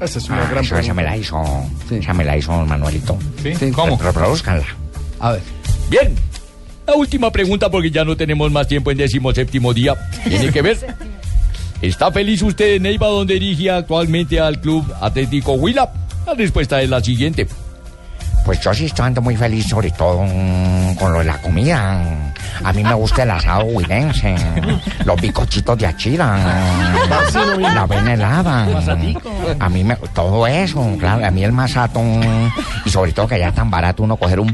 Esa 0.00 0.18
es 0.20 0.30
Ah, 0.30 0.34
una 0.34 0.48
gran 0.50 0.64
esa, 0.64 0.80
esa 0.80 0.94
me 0.94 1.02
la 1.02 1.16
hizo, 1.16 1.42
esa 1.90 2.14
me 2.14 2.24
la 2.24 2.36
hizo 2.36 2.52
Manuelito. 2.64 3.18
¿Sí? 3.42 3.52
¿Cómo? 3.72 3.98
Reproduzcanla. 4.00 4.64
A 5.20 5.32
ver. 5.32 5.42
Bien. 5.90 6.14
La 6.86 6.94
última 6.94 7.30
pregunta, 7.30 7.68
porque 7.70 7.90
ya 7.90 8.04
no 8.04 8.16
tenemos 8.16 8.50
más 8.50 8.66
tiempo 8.66 8.90
en 8.90 8.96
décimo 8.96 9.34
séptimo 9.34 9.74
día. 9.74 9.94
Tiene 10.26 10.50
que 10.50 10.62
ver. 10.62 10.78
¿Está 11.80 12.10
feliz 12.10 12.42
usted 12.42 12.74
en 12.74 12.82
Neiva, 12.82 13.06
donde 13.06 13.34
dirige 13.34 13.70
actualmente 13.70 14.40
al 14.40 14.60
Club 14.60 14.84
Atlético 15.00 15.52
Huila? 15.52 15.92
La 16.26 16.34
respuesta 16.34 16.82
es 16.82 16.90
la 16.90 17.00
siguiente. 17.00 17.46
Pues 18.48 18.60
yo 18.60 18.72
sí 18.72 18.86
estoy 18.86 19.04
ando 19.04 19.20
muy 19.20 19.36
feliz, 19.36 19.66
sobre 19.66 19.90
todo 19.90 20.22
mm, 20.22 20.94
con 20.94 21.12
lo 21.12 21.18
de 21.18 21.26
la 21.26 21.36
comida. 21.36 22.02
A 22.64 22.72
mí 22.72 22.82
me 22.82 22.94
gusta 22.94 23.24
el 23.24 23.30
asado 23.30 23.66
huilense, 23.66 24.34
los 25.04 25.20
bicochitos 25.20 25.76
de 25.76 25.86
achira, 25.86 26.38
la 27.58 27.82
avena 27.82 28.14
helada. 28.14 28.66
A 29.60 29.68
mí 29.68 29.84
me, 29.84 29.96
todo 30.14 30.46
eso, 30.46 30.96
claro, 30.98 31.26
a 31.26 31.30
mí 31.30 31.44
el 31.44 31.52
masato 31.52 32.00
y 32.86 32.88
sobre 32.88 33.12
todo 33.12 33.28
que 33.28 33.34
allá 33.34 33.48
es 33.48 33.54
tan 33.54 33.70
barato 33.70 34.02
uno 34.02 34.16
coger 34.16 34.40
un 34.40 34.48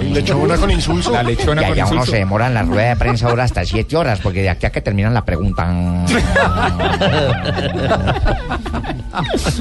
y 0.00 0.04
lechona 0.04 0.56
con 0.56 0.70
insulso. 0.70 1.12
La 1.12 1.22
lechona 1.22 1.60
y 1.60 1.64
con 1.66 1.72
allá 1.74 1.84
uno 1.84 1.94
insulso. 1.96 2.12
se 2.12 2.16
demora 2.16 2.46
en 2.46 2.54
la 2.54 2.62
rueda 2.62 2.88
de 2.88 2.96
prensa 2.96 3.28
ahora 3.28 3.44
hasta 3.44 3.62
siete 3.66 3.94
horas, 3.94 4.20
porque 4.20 4.40
de 4.40 4.48
aquí 4.48 4.64
a 4.64 4.70
que 4.70 4.80
terminan 4.80 5.12
la 5.12 5.22
pregunta. 5.22 5.70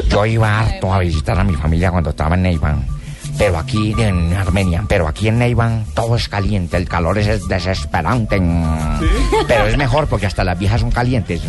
Yo 0.09 0.25
iba 0.25 0.57
harto 0.57 0.93
a 0.93 0.99
visitar 0.99 1.37
a 1.37 1.43
mi 1.43 1.55
familia 1.55 1.91
cuando 1.91 2.11
estaba 2.11 2.35
en 2.35 2.43
Neivan. 2.43 3.00
Pero 3.41 3.57
aquí 3.57 3.95
en 3.97 4.33
Armenia, 4.33 4.85
pero 4.87 5.07
aquí 5.07 5.27
en 5.27 5.39
Neivan 5.39 5.83
todo 5.95 6.15
es 6.15 6.29
caliente, 6.29 6.77
el 6.77 6.87
calor 6.87 7.17
es 7.17 7.47
desesperante. 7.47 8.39
Pero 9.47 9.65
es 9.65 9.75
mejor 9.77 10.05
porque 10.05 10.27
hasta 10.27 10.43
las 10.43 10.59
viejas 10.59 10.81
son 10.81 10.91
calientes. 10.91 11.41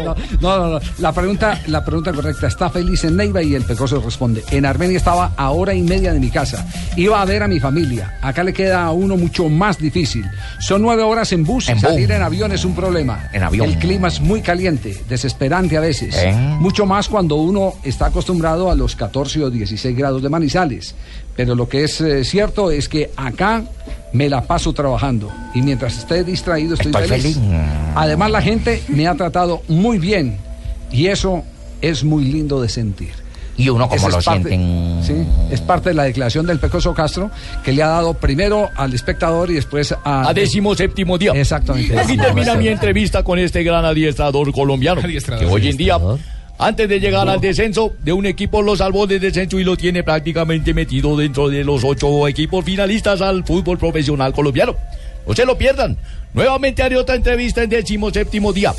No, 0.00 0.14
no, 0.40 0.58
no, 0.58 0.68
no. 0.68 0.80
La 0.98 1.12
pregunta, 1.12 1.60
la 1.66 1.84
pregunta 1.84 2.14
correcta, 2.14 2.46
¿está 2.46 2.70
feliz 2.70 3.04
en 3.04 3.16
Neiva? 3.16 3.42
Y 3.42 3.54
el 3.54 3.64
Pecoso 3.64 4.00
responde, 4.00 4.42
en 4.50 4.64
Armenia 4.64 4.96
estaba 4.96 5.32
a 5.36 5.50
hora 5.50 5.74
y 5.74 5.82
media 5.82 6.14
de 6.14 6.20
mi 6.20 6.30
casa. 6.30 6.66
Iba 6.96 7.20
a 7.20 7.24
ver 7.26 7.42
a 7.42 7.48
mi 7.48 7.60
familia. 7.60 8.18
Acá 8.22 8.42
le 8.42 8.54
queda 8.54 8.84
a 8.84 8.92
uno 8.92 9.18
mucho 9.18 9.50
más 9.50 9.76
difícil. 9.76 10.24
Son 10.60 10.80
nueve 10.80 11.02
horas 11.02 11.30
en 11.32 11.44
bus 11.44 11.68
y 11.68 11.72
En 11.72 11.80
salir 11.80 12.06
bus. 12.06 12.16
en 12.16 12.22
avión 12.22 12.52
es 12.52 12.64
un 12.64 12.74
problema. 12.74 13.28
En 13.34 13.42
avión. 13.42 13.68
El 13.68 13.78
clima 13.78 14.08
es 14.08 14.20
muy 14.20 14.40
caliente, 14.40 14.96
desesperante 15.10 15.76
a 15.76 15.80
veces. 15.80 16.16
¿Eh? 16.16 16.32
Mucho 16.32 16.86
más 16.86 17.08
cuando 17.08 17.36
uno 17.36 17.74
está 17.82 18.06
acostumbrado 18.06 18.70
a 18.70 18.74
los 18.74 18.96
14 18.96 19.44
o 19.44 19.50
16 19.50 19.89
grados 19.96 20.22
de 20.22 20.28
Manizales. 20.28 20.94
Pero 21.36 21.54
lo 21.54 21.68
que 21.68 21.84
es 21.84 22.00
eh, 22.00 22.24
cierto 22.24 22.70
es 22.70 22.88
que 22.88 23.10
acá 23.16 23.64
me 24.12 24.28
la 24.28 24.42
paso 24.42 24.72
trabajando. 24.72 25.30
Y 25.54 25.62
mientras 25.62 25.96
esté 25.98 26.22
distraído 26.24 26.74
estoy, 26.74 26.90
Estoy 26.92 27.08
feliz. 27.08 27.36
feliz. 27.36 27.38
Además 27.94 28.30
la 28.30 28.42
gente 28.42 28.82
me 28.88 29.06
ha 29.06 29.14
tratado 29.14 29.62
muy 29.68 29.98
bien. 29.98 30.36
Y 30.92 31.06
eso 31.06 31.42
es 31.80 32.04
muy 32.04 32.24
lindo 32.24 32.60
de 32.60 32.68
sentir. 32.68 33.10
Y 33.56 33.68
uno 33.68 33.88
como 33.88 33.96
Esa 33.96 34.08
lo 34.08 34.22
parte- 34.22 34.48
sienten. 34.48 35.00
Sí, 35.02 35.14
es 35.50 35.60
parte 35.60 35.90
de 35.90 35.94
la 35.94 36.04
declaración 36.04 36.46
del 36.46 36.58
Pecoso 36.58 36.94
Castro 36.94 37.30
que 37.62 37.72
le 37.72 37.82
ha 37.82 37.88
dado 37.88 38.14
primero 38.14 38.68
al 38.76 38.94
espectador 38.94 39.50
y 39.50 39.54
después 39.54 39.92
a... 40.04 40.28
A 40.28 40.32
décimo 40.34 40.74
séptimo 40.74 41.18
día. 41.18 41.32
Exactamente. 41.34 41.98
Aquí 41.98 42.16
termina 42.16 42.54
mi 42.54 42.68
entrevista 42.68 43.22
con 43.22 43.38
este 43.38 43.62
gran 43.62 43.84
adiestrador 43.84 44.50
colombiano. 44.52 45.00
Adiestrador. 45.02 45.44
Que 45.46 45.50
hoy 45.52 45.68
en 45.68 45.76
día, 45.76 45.98
antes 46.60 46.88
de 46.88 47.00
llegar 47.00 47.26
al 47.26 47.40
descenso 47.40 47.94
de 48.02 48.12
un 48.12 48.26
equipo, 48.26 48.60
lo 48.60 48.76
salvó 48.76 49.06
del 49.06 49.18
descenso 49.18 49.58
y 49.58 49.64
lo 49.64 49.76
tiene 49.76 50.02
prácticamente 50.02 50.74
metido 50.74 51.16
dentro 51.16 51.48
de 51.48 51.64
los 51.64 51.82
ocho 51.84 52.28
equipos 52.28 52.64
finalistas 52.64 53.22
al 53.22 53.44
fútbol 53.44 53.78
profesional 53.78 54.34
colombiano. 54.34 54.76
No 55.26 55.34
se 55.34 55.46
lo 55.46 55.56
pierdan. 55.56 55.96
Nuevamente 56.34 56.82
haré 56.82 56.96
otra 56.96 57.14
entrevista 57.14 57.62
en 57.62 57.70
décimo 57.70 58.10
séptimo 58.10 58.52
día. 58.52 58.74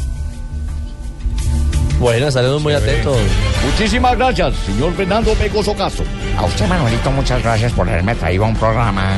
Bueno, 2.00 2.28
estaremos 2.28 2.62
muy 2.62 2.74
atentos. 2.74 3.18
Muchísimas 3.66 4.16
gracias, 4.18 4.56
señor 4.66 4.94
Fernando 4.94 5.34
Pecoso 5.34 5.76
Castro. 5.76 6.06
A 6.38 6.46
usted, 6.46 6.68
Manuelito, 6.68 7.12
muchas 7.12 7.42
gracias 7.42 7.74
por 7.74 7.90
haberme 7.90 8.16
traído 8.16 8.46
a 8.46 8.48
un 8.48 8.56
programa 8.56 9.18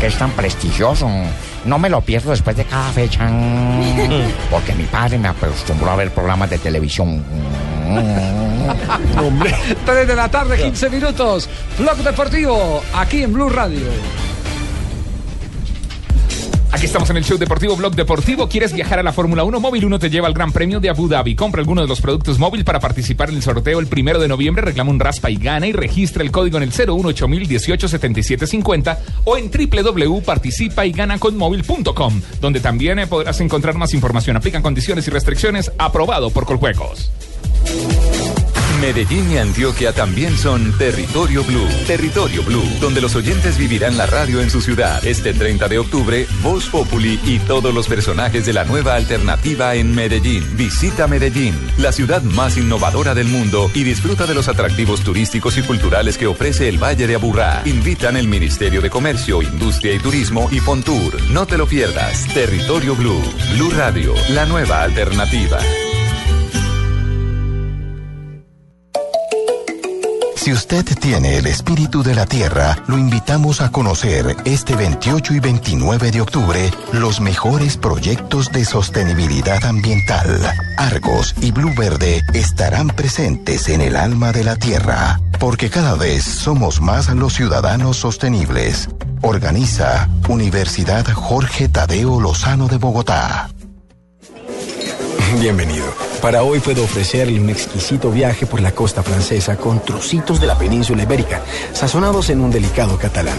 que 0.00 0.06
es 0.06 0.16
tan 0.16 0.30
prestigioso. 0.32 1.08
No 1.66 1.78
me 1.78 1.90
lo 1.90 2.00
pierdo 2.00 2.30
después 2.30 2.56
de 2.56 2.64
cada 2.64 2.90
fecha. 2.90 3.28
Porque 4.50 4.74
mi 4.74 4.84
padre 4.84 5.18
me 5.18 5.28
acostumbró 5.28 5.90
a 5.90 5.96
ver 5.96 6.10
programas 6.10 6.48
de 6.50 6.58
televisión. 6.58 7.22
Hombre. 9.18 9.54
3 9.84 10.08
de 10.08 10.16
la 10.16 10.30
tarde, 10.30 10.56
15 10.56 10.90
minutos. 10.90 11.48
Blog 11.78 11.98
Deportivo, 11.98 12.82
aquí 12.94 13.22
en 13.22 13.32
Blue 13.32 13.50
Radio. 13.50 13.86
Aquí 16.72 16.86
estamos 16.86 17.10
en 17.10 17.16
el 17.16 17.24
show 17.24 17.36
deportivo 17.36 17.74
Blog 17.76 17.96
Deportivo. 17.96 18.48
¿Quieres 18.48 18.72
viajar 18.72 19.00
a 19.00 19.02
la 19.02 19.12
Fórmula 19.12 19.42
1? 19.42 19.58
Móvil 19.58 19.84
1 19.84 19.98
te 19.98 20.08
lleva 20.08 20.28
al 20.28 20.34
Gran 20.34 20.52
Premio 20.52 20.78
de 20.78 20.88
Abu 20.88 21.08
Dhabi. 21.08 21.34
Compra 21.34 21.60
alguno 21.60 21.82
de 21.82 21.88
los 21.88 22.00
productos 22.00 22.38
móvil 22.38 22.64
para 22.64 22.78
participar 22.78 23.30
en 23.30 23.36
el 23.36 23.42
sorteo 23.42 23.80
el 23.80 23.88
primero 23.88 24.20
de 24.20 24.28
noviembre. 24.28 24.62
Reclama 24.62 24.90
un 24.90 25.00
raspa 25.00 25.30
y 25.30 25.36
gana 25.36 25.66
y 25.66 25.72
registra 25.72 26.22
el 26.22 26.30
código 26.30 26.58
en 26.58 26.62
el 26.62 26.70
018187750 26.70 28.98
o 29.24 29.36
en 29.36 29.50
www.participayganaconmóvil.com, 29.50 32.22
donde 32.40 32.60
también 32.60 33.00
eh, 33.00 33.08
podrás 33.08 33.40
encontrar 33.40 33.76
más 33.76 33.92
información. 33.92 34.36
Aplican 34.36 34.62
condiciones 34.62 35.08
y 35.08 35.10
restricciones. 35.10 35.72
Aprobado 35.76 36.30
por 36.30 36.46
Coljuegos. 36.46 37.10
Medellín 38.80 39.30
y 39.30 39.36
Antioquia 39.36 39.92
también 39.92 40.36
son 40.38 40.76
Territorio 40.78 41.44
Blue. 41.44 41.68
Territorio 41.86 42.42
Blue, 42.42 42.64
donde 42.80 43.02
los 43.02 43.14
oyentes 43.14 43.58
vivirán 43.58 43.98
la 43.98 44.06
radio 44.06 44.40
en 44.40 44.50
su 44.50 44.62
ciudad. 44.62 45.04
Este 45.04 45.34
30 45.34 45.68
de 45.68 45.78
octubre, 45.78 46.26
Voz 46.42 46.66
Populi 46.66 47.20
y 47.24 47.38
todos 47.40 47.74
los 47.74 47.88
personajes 47.88 48.46
de 48.46 48.54
la 48.54 48.64
nueva 48.64 48.94
alternativa 48.94 49.74
en 49.74 49.94
Medellín. 49.94 50.44
Visita 50.56 51.06
Medellín, 51.06 51.54
la 51.76 51.92
ciudad 51.92 52.22
más 52.22 52.56
innovadora 52.56 53.14
del 53.14 53.28
mundo 53.28 53.70
y 53.74 53.84
disfruta 53.84 54.26
de 54.26 54.34
los 54.34 54.48
atractivos 54.48 55.02
turísticos 55.02 55.58
y 55.58 55.62
culturales 55.62 56.16
que 56.16 56.26
ofrece 56.26 56.68
el 56.68 56.82
Valle 56.82 57.06
de 57.06 57.16
Aburrá. 57.16 57.62
Invitan 57.66 58.16
el 58.16 58.28
Ministerio 58.28 58.80
de 58.80 58.88
Comercio, 58.88 59.42
Industria 59.42 59.94
y 59.94 59.98
Turismo 59.98 60.48
y 60.50 60.58
Fontour. 60.58 61.20
No 61.30 61.46
te 61.46 61.58
lo 61.58 61.66
pierdas. 61.66 62.26
Territorio 62.32 62.96
Blue. 62.96 63.22
Blue 63.54 63.70
Radio, 63.76 64.14
la 64.30 64.46
nueva 64.46 64.82
alternativa. 64.82 65.58
Si 70.40 70.54
usted 70.54 70.86
tiene 70.98 71.36
el 71.36 71.46
espíritu 71.46 72.02
de 72.02 72.14
la 72.14 72.24
tierra, 72.24 72.82
lo 72.86 72.96
invitamos 72.96 73.60
a 73.60 73.70
conocer 73.70 74.38
este 74.46 74.74
28 74.74 75.34
y 75.34 75.38
29 75.38 76.10
de 76.12 76.22
octubre 76.22 76.70
los 76.92 77.20
mejores 77.20 77.76
proyectos 77.76 78.50
de 78.50 78.64
sostenibilidad 78.64 79.62
ambiental. 79.66 80.40
Argos 80.78 81.34
y 81.42 81.52
Blue 81.52 81.74
Verde 81.76 82.22
estarán 82.32 82.88
presentes 82.88 83.68
en 83.68 83.82
el 83.82 83.96
alma 83.96 84.32
de 84.32 84.44
la 84.44 84.56
tierra, 84.56 85.20
porque 85.38 85.68
cada 85.68 85.94
vez 85.94 86.24
somos 86.24 86.80
más 86.80 87.14
los 87.14 87.34
ciudadanos 87.34 87.98
sostenibles. 87.98 88.88
Organiza 89.20 90.08
Universidad 90.26 91.04
Jorge 91.12 91.68
Tadeo 91.68 92.18
Lozano 92.18 92.66
de 92.66 92.78
Bogotá. 92.78 93.50
Bienvenido. 95.38 96.09
Para 96.22 96.42
hoy 96.42 96.60
puedo 96.60 96.84
ofrecerle 96.84 97.40
un 97.40 97.48
exquisito 97.48 98.10
viaje 98.10 98.44
por 98.44 98.60
la 98.60 98.72
costa 98.72 99.02
francesa 99.02 99.56
con 99.56 99.82
trocitos 99.82 100.38
de 100.38 100.46
la 100.46 100.58
península 100.58 101.02
ibérica, 101.02 101.42
sazonados 101.72 102.28
en 102.28 102.42
un 102.42 102.50
delicado 102.50 102.98
catalán. 102.98 103.38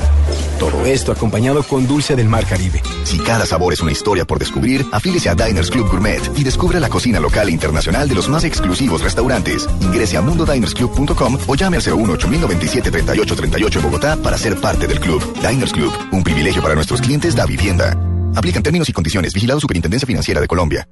Todo 0.58 0.86
esto 0.86 1.12
acompañado 1.12 1.62
con 1.62 1.86
dulce 1.86 2.16
del 2.16 2.28
mar 2.28 2.46
Caribe. 2.48 2.82
Si 3.04 3.20
cada 3.20 3.46
sabor 3.46 3.74
es 3.74 3.82
una 3.82 3.92
historia 3.92 4.26
por 4.26 4.40
descubrir, 4.40 4.84
afílese 4.92 5.30
a 5.30 5.36
Diners 5.36 5.70
Club 5.70 5.90
Gourmet 5.90 6.22
y 6.36 6.44
descubra 6.44 6.80
la 6.80 6.90
cocina 6.90 7.20
local 7.20 7.50
e 7.50 7.52
internacional 7.52 8.10
de 8.10 8.16
los 8.16 8.28
más 8.30 8.44
exclusivos 8.44 9.02
restaurantes. 9.02 9.68
Ingrese 9.80 10.18
a 10.18 10.22
mundodinersclub.com 10.22 11.38
o 11.46 11.56
llame 11.56 11.78
al 11.78 11.84
01 11.84 12.14
8097 12.14 12.90
3838 12.90 13.80
en 13.80 13.86
Bogotá 13.86 14.18
para 14.18 14.40
ser 14.40 14.60
parte 14.60 14.88
del 14.88 15.00
club. 15.00 15.22
Diners 15.48 15.72
Club, 15.72 15.94
un 16.12 16.24
privilegio 16.24 16.64
para 16.64 16.74
nuestros 16.74 17.00
clientes 17.00 17.36
da 17.36 17.46
vivienda. 17.46 17.96
Aplican 18.36 18.64
términos 18.64 18.90
y 18.90 18.94
condiciones. 18.94 19.34
Vigilado 19.34 19.60
Superintendencia 19.60 20.08
Financiera 20.08 20.42
de 20.42 20.48
Colombia. 20.48 20.88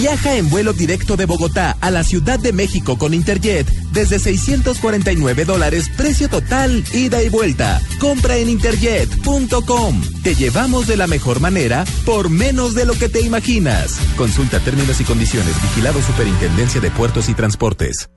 Viaja 0.00 0.36
en 0.36 0.48
vuelo 0.48 0.72
directo 0.72 1.18
de 1.18 1.26
Bogotá 1.26 1.76
a 1.78 1.90
la 1.90 2.02
Ciudad 2.04 2.38
de 2.38 2.54
México 2.54 2.96
con 2.96 3.12
Interjet 3.12 3.70
desde 3.92 4.18
649 4.18 5.44
dólares, 5.44 5.90
precio 5.94 6.26
total, 6.30 6.82
ida 6.94 7.22
y 7.22 7.28
vuelta. 7.28 7.82
Compra 7.98 8.38
en 8.38 8.48
interjet.com. 8.48 10.00
Te 10.22 10.34
llevamos 10.34 10.86
de 10.86 10.96
la 10.96 11.06
mejor 11.06 11.40
manera 11.40 11.84
por 12.06 12.30
menos 12.30 12.74
de 12.74 12.86
lo 12.86 12.94
que 12.94 13.10
te 13.10 13.20
imaginas. 13.20 13.98
Consulta 14.16 14.58
términos 14.60 15.02
y 15.02 15.04
condiciones. 15.04 15.60
Vigilado 15.60 16.00
Superintendencia 16.00 16.80
de 16.80 16.90
Puertos 16.90 17.28
y 17.28 17.34
Transportes. 17.34 18.08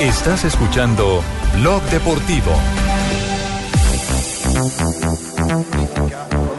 Estás 0.00 0.44
escuchando 0.44 1.24
Blog 1.60 1.82
Deportivo. 1.84 2.52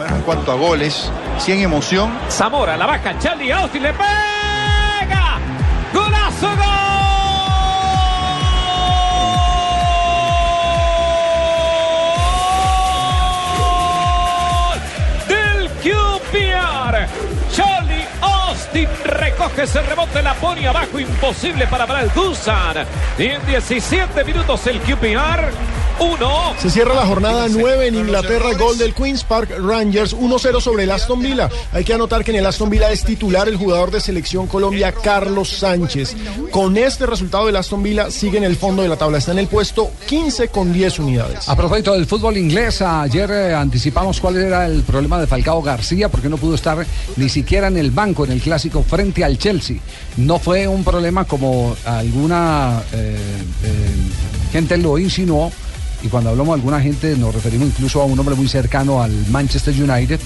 En 0.08 0.22
cuanto 0.22 0.52
a 0.52 0.54
goles, 0.54 1.10
si 1.38 1.52
en 1.52 1.60
emoción. 1.62 2.12
Zamora, 2.28 2.76
la 2.76 2.86
baja, 2.86 3.18
Charlie 3.18 3.52
Austin 3.52 3.82
le 3.82 3.92
pega. 3.92 5.38
¡Golazo, 5.92 6.48
gol! 6.48 6.64
Del 15.28 15.68
QPR. 15.82 17.06
Charlie 17.52 18.06
Austin 18.20 18.88
recoge 19.04 19.62
ese 19.62 19.82
rebote, 19.82 20.22
la 20.22 20.34
pone 20.34 20.66
abajo, 20.66 20.98
imposible 20.98 21.66
para 21.66 21.86
Brad 21.86 22.10
Dusan. 22.14 22.86
Y 23.18 23.24
en 23.24 23.46
17 23.46 24.24
minutos 24.24 24.66
el 24.66 24.80
QPR 24.80 25.50
1. 26.00 26.54
Se 26.58 26.70
cierra 26.70 26.94
la 26.94 27.06
jornada 27.06 27.46
9 27.48 27.88
en 27.88 27.94
Inglaterra, 27.94 28.52
gol 28.54 28.78
del 28.78 28.94
Queen's 28.94 29.24
Park 29.24 29.50
Rangers 29.58 30.16
1-0 30.16 30.60
sobre 30.60 30.84
el 30.84 30.90
Aston 30.90 31.20
Villa. 31.20 31.48
Hay 31.72 31.84
que 31.84 31.94
anotar 31.94 32.24
que 32.24 32.30
en 32.30 32.38
el 32.38 32.46
Aston 32.46 32.70
Villa 32.70 32.90
es 32.90 33.04
titular 33.04 33.48
el 33.48 33.56
jugador 33.56 33.90
de 33.90 34.00
selección 34.00 34.46
Colombia, 34.46 34.92
Carlos 34.92 35.48
Sánchez. 35.50 36.16
Con 36.50 36.76
este 36.76 37.06
resultado 37.06 37.48
el 37.48 37.56
Aston 37.56 37.82
Villa 37.82 38.10
sigue 38.10 38.38
en 38.38 38.44
el 38.44 38.56
fondo 38.56 38.82
de 38.82 38.88
la 38.88 38.96
tabla, 38.96 39.18
está 39.18 39.32
en 39.32 39.38
el 39.38 39.46
puesto 39.46 39.90
15 40.06 40.48
con 40.48 40.72
10 40.72 40.98
unidades. 41.00 41.48
A 41.48 41.56
propósito 41.56 41.92
del 41.92 42.06
fútbol 42.06 42.36
inglés, 42.36 42.82
ayer 42.82 43.30
eh, 43.30 43.54
anticipamos 43.54 44.20
cuál 44.20 44.36
era 44.36 44.66
el 44.66 44.82
problema 44.82 45.20
de 45.20 45.26
Falcao 45.26 45.62
García 45.62 46.08
porque 46.08 46.28
no 46.28 46.36
pudo 46.36 46.54
estar 46.54 46.84
ni 47.16 47.28
siquiera 47.28 47.68
en 47.68 47.76
el 47.76 47.90
banco 47.90 48.24
en 48.24 48.32
el 48.32 48.40
clásico 48.40 48.82
frente 48.82 49.24
al 49.24 49.38
Chelsea. 49.38 49.78
No 50.16 50.38
fue 50.38 50.66
un 50.66 50.84
problema 50.84 51.24
como 51.24 51.76
alguna 51.84 52.82
eh, 52.92 53.16
eh, 53.64 53.94
gente 54.52 54.76
lo 54.76 54.98
insinuó 54.98 55.50
y 56.04 56.08
cuando 56.08 56.30
hablamos 56.30 56.54
de 56.54 56.60
alguna 56.60 56.80
gente 56.80 57.16
nos 57.16 57.34
referimos 57.34 57.68
incluso 57.68 58.02
a 58.02 58.04
un 58.04 58.18
hombre 58.18 58.34
muy 58.34 58.46
cercano 58.46 59.02
al 59.02 59.12
Manchester 59.30 59.74
United, 59.74 60.20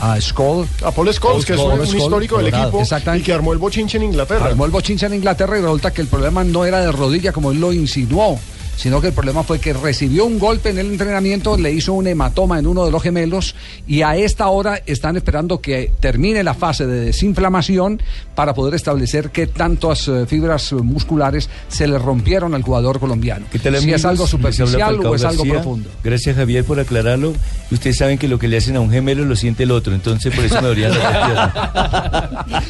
a 0.00 0.20
Scholl. 0.20 0.66
A 0.84 0.90
Paul 0.90 1.12
Scholes, 1.14 1.46
que 1.46 1.54
es 1.54 1.60
un, 1.60 1.96
histórico 1.96 2.38
del 2.38 2.48
equipo 2.48 2.82
y 3.14 3.22
que 3.22 3.32
armó 3.32 3.52
el 3.52 3.58
bochinche 3.58 3.96
en 3.96 4.04
Inglaterra. 4.04 4.46
Armó 4.46 4.64
el 4.64 4.72
bochinche 4.72 5.06
en 5.06 5.14
Inglaterra 5.14 5.56
y 5.56 5.62
resulta 5.62 5.92
que 5.92 6.02
el 6.02 6.08
problema 6.08 6.42
no 6.42 6.64
era 6.64 6.80
de 6.80 6.90
rodilla 6.90 7.32
como 7.32 7.52
él 7.52 7.60
lo 7.60 7.72
insinuó 7.72 8.40
sino 8.80 8.98
que 9.02 9.08
el 9.08 9.12
problema 9.12 9.42
fue 9.42 9.58
que 9.58 9.74
recibió 9.74 10.24
un 10.24 10.38
golpe 10.38 10.70
en 10.70 10.78
el 10.78 10.86
entrenamiento, 10.86 11.58
le 11.58 11.70
hizo 11.70 11.92
un 11.92 12.06
hematoma 12.06 12.58
en 12.58 12.66
uno 12.66 12.86
de 12.86 12.90
los 12.90 13.02
gemelos 13.02 13.54
y 13.86 14.00
a 14.00 14.16
esta 14.16 14.48
hora 14.48 14.80
están 14.86 15.18
esperando 15.18 15.60
que 15.60 15.92
termine 16.00 16.42
la 16.42 16.54
fase 16.54 16.86
de 16.86 17.00
desinflamación 17.00 18.00
para 18.34 18.54
poder 18.54 18.74
establecer 18.74 19.28
qué 19.32 19.46
tantas 19.46 20.08
eh, 20.08 20.24
fibras 20.26 20.72
musculares 20.72 21.50
se 21.68 21.86
le 21.86 21.98
rompieron 21.98 22.54
al 22.54 22.62
jugador 22.62 23.00
colombiano. 23.00 23.44
¿Qué 23.52 23.58
tal, 23.58 23.76
si 23.76 23.92
es 23.92 24.02
algo 24.06 24.26
superficial 24.26 24.98
o 25.04 25.14
es 25.14 25.24
algo 25.24 25.42
García. 25.42 25.52
profundo. 25.56 25.90
Gracias 26.02 26.36
Javier 26.36 26.64
por 26.64 26.80
aclararlo. 26.80 27.34
Ustedes 27.70 27.98
saben 27.98 28.16
que 28.16 28.28
lo 28.28 28.38
que 28.38 28.48
le 28.48 28.56
hacen 28.56 28.76
a 28.76 28.80
un 28.80 28.90
gemelo 28.90 29.26
lo 29.26 29.36
siente 29.36 29.64
el 29.64 29.72
otro, 29.72 29.94
entonces 29.94 30.34
por 30.34 30.42
eso 30.42 30.62
me 30.62 30.74
piernas. 30.74 31.52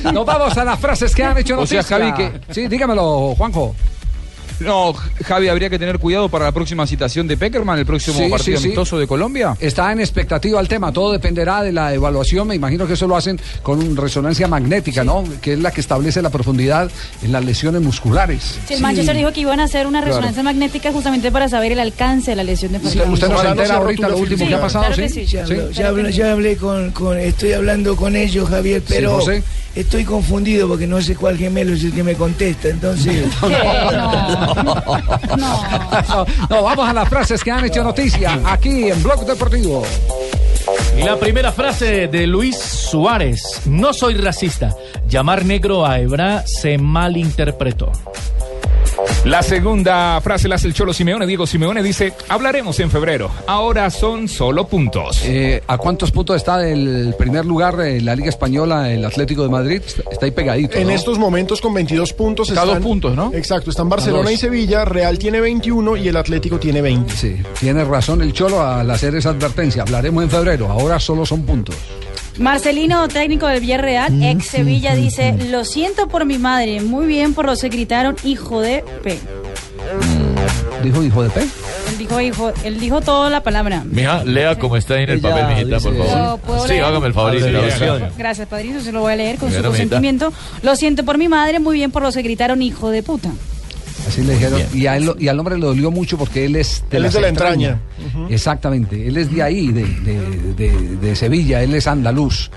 Nos 0.13 0.27
vamos 0.27 0.59
a 0.59 0.65
las 0.65 0.81
frases 0.81 1.15
que 1.15 1.23
han 1.23 1.39
hecho 1.39 1.61
O 1.61 1.67
sea, 1.69 1.83
noticia. 1.83 1.99
Javi, 1.99 2.13
que- 2.49 2.53
Sí, 2.53 2.67
dígamelo, 2.67 3.37
Juanjo. 3.37 3.77
No, 4.61 4.93
Javi, 5.25 5.49
habría 5.49 5.71
que 5.71 5.79
tener 5.79 5.99
cuidado 5.99 6.29
para 6.29 6.45
la 6.47 6.53
próxima 6.53 6.87
citación 6.87 7.27
de 7.27 7.37
Peckerman, 7.37 7.79
el 7.79 7.87
próximo 7.87 8.19
Sí, 8.19 8.29
partido 8.29 8.57
sí, 8.59 8.63
sí. 8.63 8.69
amistoso 8.69 8.99
de 8.99 9.07
Colombia. 9.07 9.57
Está 9.59 9.91
en 9.93 10.01
expectativa 10.01 10.61
el 10.61 10.69
tema, 10.69 10.93
todo 10.93 11.13
dependerá 11.13 11.63
de 11.63 11.73
la 11.73 11.95
evaluación, 11.95 12.47
me 12.49 12.55
imagino 12.55 12.87
que 12.87 12.93
eso 12.95 13.07
lo 13.07 13.17
hacen 13.17 13.41
con 13.63 13.97
resonancia 13.97 14.47
magnética, 14.49 15.03
¿no? 15.05 15.25
Que 15.41 15.55
es 15.55 15.59
la 15.59 15.71
que 15.71 15.81
establece 15.81 16.21
la 16.23 16.31
profundidad 16.31 16.91
en 17.23 17.33
las 17.33 17.45
lesiones 17.45 17.81
musculares. 17.83 18.59
Si 18.69 18.75
el 18.75 18.81
Manchester 18.81 19.17
dijo 19.17 19.33
que 19.33 19.41
iban 19.41 19.61
a 19.61 19.65
hacer 19.65 19.87
una 19.87 20.01
Claro. 20.01 20.15
resonancia 20.17 20.43
magnética 20.43 20.93
justamente 20.93 21.31
para 21.33 21.49
saber 21.49 21.73
el 21.73 21.81
alcance 21.81 22.31
de 22.33 22.37
la 22.37 22.45
lesión 22.45 22.73
de 22.73 22.81
Falcao. 22.81 23.13
usted 23.13 23.29
no 23.29 23.43
entera 23.43 23.67
sea 23.67 23.77
ahorita 23.77 24.09
lo 24.09 24.19
último 24.19 24.47
que 24.47 24.55
ha 24.55 24.61
pasado, 24.61 24.85
Claro 24.87 25.03
que 25.03 25.09
¿sí? 25.09 25.27
sí. 25.27 25.33
Ya, 25.33 25.47
Sí. 25.47 25.55
ya 25.73 25.89
hablé, 25.89 26.13
ya 26.13 26.33
hablé 26.33 26.57
con, 26.57 26.91
con- 26.91 27.19
estoy 27.19 27.53
hablando 27.53 27.97
con 27.97 28.15
ellos, 28.17 28.49
Javier, 28.49 28.81
Sí, 28.87 28.95
pero 28.97 29.13
José. 29.21 29.43
estoy 29.75 30.05
confundido 30.05 30.69
porque 30.69 30.87
no 30.87 31.01
sé 31.01 31.15
cuál 31.17 31.37
gemelo 31.39 31.75
es 31.75 31.85
el 31.85 31.93
que 31.93 32.03
me 32.03 32.15
contesta, 32.15 32.69
entonces... 32.69 33.25
No, 33.41 33.49
no, 34.47 34.50
vamos 36.49 36.89
a 36.89 36.93
las 36.93 37.09
frases 37.09 37.43
que 37.43 37.51
han 37.51 37.65
hecho 37.65 37.83
noticia 37.83 38.41
aquí 38.45 38.89
en 38.91 39.03
Blog 39.03 39.25
Deportivo. 39.25 39.83
La 41.05 41.17
primera 41.17 41.51
frase 41.53 42.09
de 42.09 42.27
Luis 42.27 42.57
Suárez. 42.59 43.63
No 43.67 43.93
soy 43.93 44.15
racista. 44.15 44.75
Llamar 45.09 45.45
negro 45.45 45.87
a 45.87 45.99
Ebra 45.99 46.45
se 46.47 46.79
malinterpretó. 46.79 47.91
La 49.25 49.43
segunda 49.43 50.19
frase 50.23 50.49
la 50.49 50.55
hace 50.55 50.67
el 50.67 50.73
Cholo 50.73 50.95
Simeone. 50.95 51.27
Diego 51.27 51.47
Simeone 51.47 51.83
dice, 51.83 52.15
hablaremos 52.29 52.81
en 52.81 52.91
febrero. 52.91 53.31
Ahora 53.47 53.91
son 53.91 54.29
solo 54.29 54.67
puntos. 54.67 55.21
Eh, 55.25 55.63
¿A 55.67 55.77
cuántos 55.77 56.11
puntos 56.11 56.37
está 56.37 56.57
del 56.57 57.15
primer 57.19 57.45
lugar 57.45 57.79
en 57.83 58.07
la 58.07 58.17
Liga 58.17 58.31
Española 58.31 58.91
el 58.91 59.05
Atlético 59.05 59.43
de 59.43 59.51
Madrid? 59.51 59.83
Está 60.11 60.25
ahí 60.25 60.31
pegadito. 60.31 60.79
En 60.79 60.87
¿no? 60.87 60.95
estos 60.95 61.19
momentos 61.19 61.61
con 61.61 61.75
22 61.75 62.15
puntos 62.15 62.49
Está 62.49 62.63
a 62.63 62.65
están... 62.65 62.79
dos 62.81 62.89
puntos, 62.89 63.15
¿no? 63.15 63.31
Exacto, 63.35 63.71
están 63.71 63.91
Barcelona 63.91 64.33
y 64.33 64.39
Sevilla, 64.39 64.87
Real 64.87 65.19
tiene 65.19 65.41
21 65.41 65.99
y 65.99 66.09
el 66.09 66.17
Atlético 66.17 66.59
tiene 66.59 66.81
20. 66.81 67.15
Sí, 67.15 67.37
tiene 67.61 67.85
razón 67.85 68.23
el 68.23 68.33
Cholo 68.33 68.63
al 68.63 68.91
hacer 68.91 69.15
esa 69.15 69.31
advertencia. 69.31 69.83
Hablaremos 69.83 70.25
en 70.25 70.31
febrero, 70.31 70.71
ahora 70.71 70.99
solo 70.99 71.27
son 71.27 71.43
puntos. 71.43 71.77
Marcelino, 72.41 73.07
técnico 73.09 73.47
del 73.47 73.61
Villarreal, 73.61 74.23
ex 74.23 74.47
Sevilla, 74.47 74.95
dice, 74.95 75.35
lo 75.51 75.65
siento 75.67 76.09
por 76.09 76.25
mi 76.25 76.39
madre, 76.39 76.81
muy 76.81 77.05
bien 77.07 77.35
por 77.35 77.45
los 77.45 77.61
que 77.61 77.69
gritaron 77.69 78.17
hijo 78.25 78.63
de 78.63 78.83
P. 79.03 79.19
¿Dijo 80.83 81.05
hijo 81.05 81.23
de 81.23 81.29
P? 81.29 81.41
Él 81.43 81.99
dijo 81.99 82.21
hijo, 82.23 82.53
él 82.65 82.81
dijo 82.81 83.03
toda 83.03 83.29
la 83.29 83.43
palabra. 83.43 83.83
Mija, 83.85 84.25
lea 84.25 84.59
como 84.59 84.79
está 84.79 84.95
ahí 84.95 85.03
en 85.05 85.11
el 85.11 85.21
papel, 85.21 85.49
mijita, 85.49 85.81
por 85.81 85.93
¿Lo 85.93 86.05
favor. 86.05 86.41
puedo 86.41 86.63
Sí, 86.63 86.69
leer? 86.71 86.85
hágame 86.85 87.07
el 87.09 87.13
favor. 87.13 87.37
haga. 87.37 88.11
Gracias, 88.17 88.49
padrino, 88.49 88.81
se 88.81 88.91
lo 88.91 89.01
voy 89.03 89.13
a 89.13 89.17
leer 89.17 89.37
con 89.37 89.53
su 89.53 89.63
consentimiento. 89.63 90.33
Lo 90.63 90.77
siento 90.77 91.05
por 91.05 91.19
mi 91.19 91.29
madre, 91.29 91.59
muy 91.61 91.77
bien 91.77 91.91
por 91.91 92.03
los 92.03 92.15
que 92.15 92.23
gritaron 92.23 92.63
hijo 92.63 92.91
de 92.91 93.03
puta. 93.03 93.29
Así 94.11 94.23
le 94.25 94.33
dijeron. 94.35 94.61
Y, 94.75 94.87
a 94.87 94.97
él, 94.97 95.07
lo- 95.07 95.17
y 95.19 95.29
al 95.29 95.39
hombre 95.39 95.57
le 95.59 95.67
dolió 95.67 95.91
mucho 95.91 96.19
porque 96.19 96.45
él 96.45 96.57
es 96.57 96.85
de, 96.91 96.97
Él 96.99 97.05
es 97.07 97.13
de 97.15 97.21
la 97.21 97.29
entraña. 97.29 97.81
Exactamente. 98.29 99.07
Él 99.07 99.17
es 99.17 99.33
de 99.35 99.43
ahí, 99.43 99.69
de, 99.69 99.85
de- 99.85 100.55
de- 100.55 100.97
de 100.97 101.17
Sevilla. 101.17 101.63
Él 101.63 101.75
es 101.75 101.87
andaluz. 101.87 102.51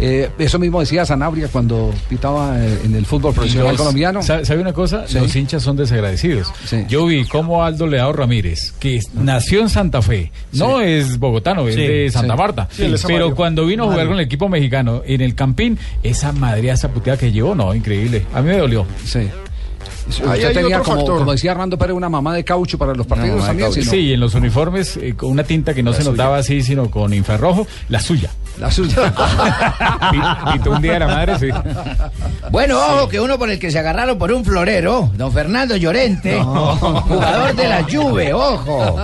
Eh, 0.00 0.30
eso 0.38 0.58
mismo 0.58 0.80
decía 0.80 1.04
Sanabria 1.04 1.48
cuando 1.48 1.92
pitaba 2.08 2.56
eh, 2.58 2.78
en 2.84 2.94
el 2.94 3.04
fútbol 3.04 3.34
profesional 3.34 3.68
Los- 3.72 3.78
colombiano. 3.78 4.22
¿Sabe 4.22 4.58
una 4.60 4.72
cosa? 4.72 5.06
Sí. 5.08 5.18
Los 5.18 5.34
hinchas 5.34 5.62
son 5.62 5.76
desagradecidos. 5.76 6.52
Yo 6.88 7.06
vi 7.06 7.24
cómo 7.26 7.64
Aldo 7.64 7.86
Leao 7.86 8.12
Ramírez, 8.12 8.72
que 8.78 9.00
nació 9.14 9.60
en 9.62 9.68
Santa 9.68 10.02
Fe, 10.02 10.30
no 10.52 10.80
es 10.80 11.18
bogotano, 11.18 11.66
es 11.68 11.74
Sí, 11.74 11.80
de 11.82 12.10
Santa 12.10 12.34
sí. 12.34 12.38
Marta. 12.38 12.68
Pero 13.06 13.34
cuando 13.34 13.66
vino 13.66 13.84
a 13.84 13.86
jugar 13.90 14.06
con 14.06 14.14
el 14.16 14.20
equipo 14.24 14.48
mexicano 14.48 15.02
en 15.06 15.20
el 15.20 15.34
Campín, 15.34 15.78
esa 16.02 16.32
madre, 16.32 16.70
esa 16.70 16.90
puteada 16.90 17.18
que 17.18 17.32
llevó, 17.32 17.54
no, 17.54 17.74
increíble. 17.74 18.24
A 18.34 18.40
mí 18.42 18.50
me 18.50 18.58
dolió. 18.58 18.86
Sí. 19.04 19.20
Ahí 20.08 20.14
Usted 20.38 20.46
hay 20.48 20.54
tenía, 20.54 20.76
otro 20.78 20.84
como, 20.84 20.96
factor. 20.96 21.18
como 21.18 21.32
decía 21.32 21.52
Armando 21.52 21.76
Pérez, 21.78 21.94
una 21.94 22.08
mamá 22.08 22.34
de 22.34 22.42
caucho 22.44 22.78
para 22.78 22.94
los 22.94 23.06
partidos 23.06 23.44
también. 23.44 23.72
Sí, 23.72 24.12
en 24.14 24.20
los 24.20 24.34
uniformes, 24.34 24.96
eh, 24.96 25.14
con 25.14 25.30
una 25.30 25.44
tinta 25.44 25.74
que 25.74 25.82
no 25.82 25.92
se 25.92 26.02
notaba 26.04 26.38
así, 26.38 26.62
sino 26.62 26.90
con 26.90 27.12
infrarrojo, 27.12 27.66
la 27.88 28.00
suya. 28.00 28.30
La 28.58 28.70
suya. 28.70 29.12
Pintó 30.52 30.70
un 30.72 30.82
día 30.82 30.94
de 30.94 30.98
la 31.00 31.06
madre, 31.08 31.38
sí. 31.38 31.48
Bueno, 32.50 32.78
ojo, 32.78 33.08
que 33.08 33.20
uno 33.20 33.38
por 33.38 33.50
el 33.50 33.58
que 33.58 33.70
se 33.70 33.78
agarraron 33.78 34.18
por 34.18 34.32
un 34.32 34.44
florero, 34.44 35.10
don 35.14 35.32
Fernando 35.32 35.76
Llorente, 35.76 36.40
jugador 36.40 37.54
de 37.54 37.68
la 37.68 37.82
Juve, 37.84 38.32
ojo. 38.32 38.96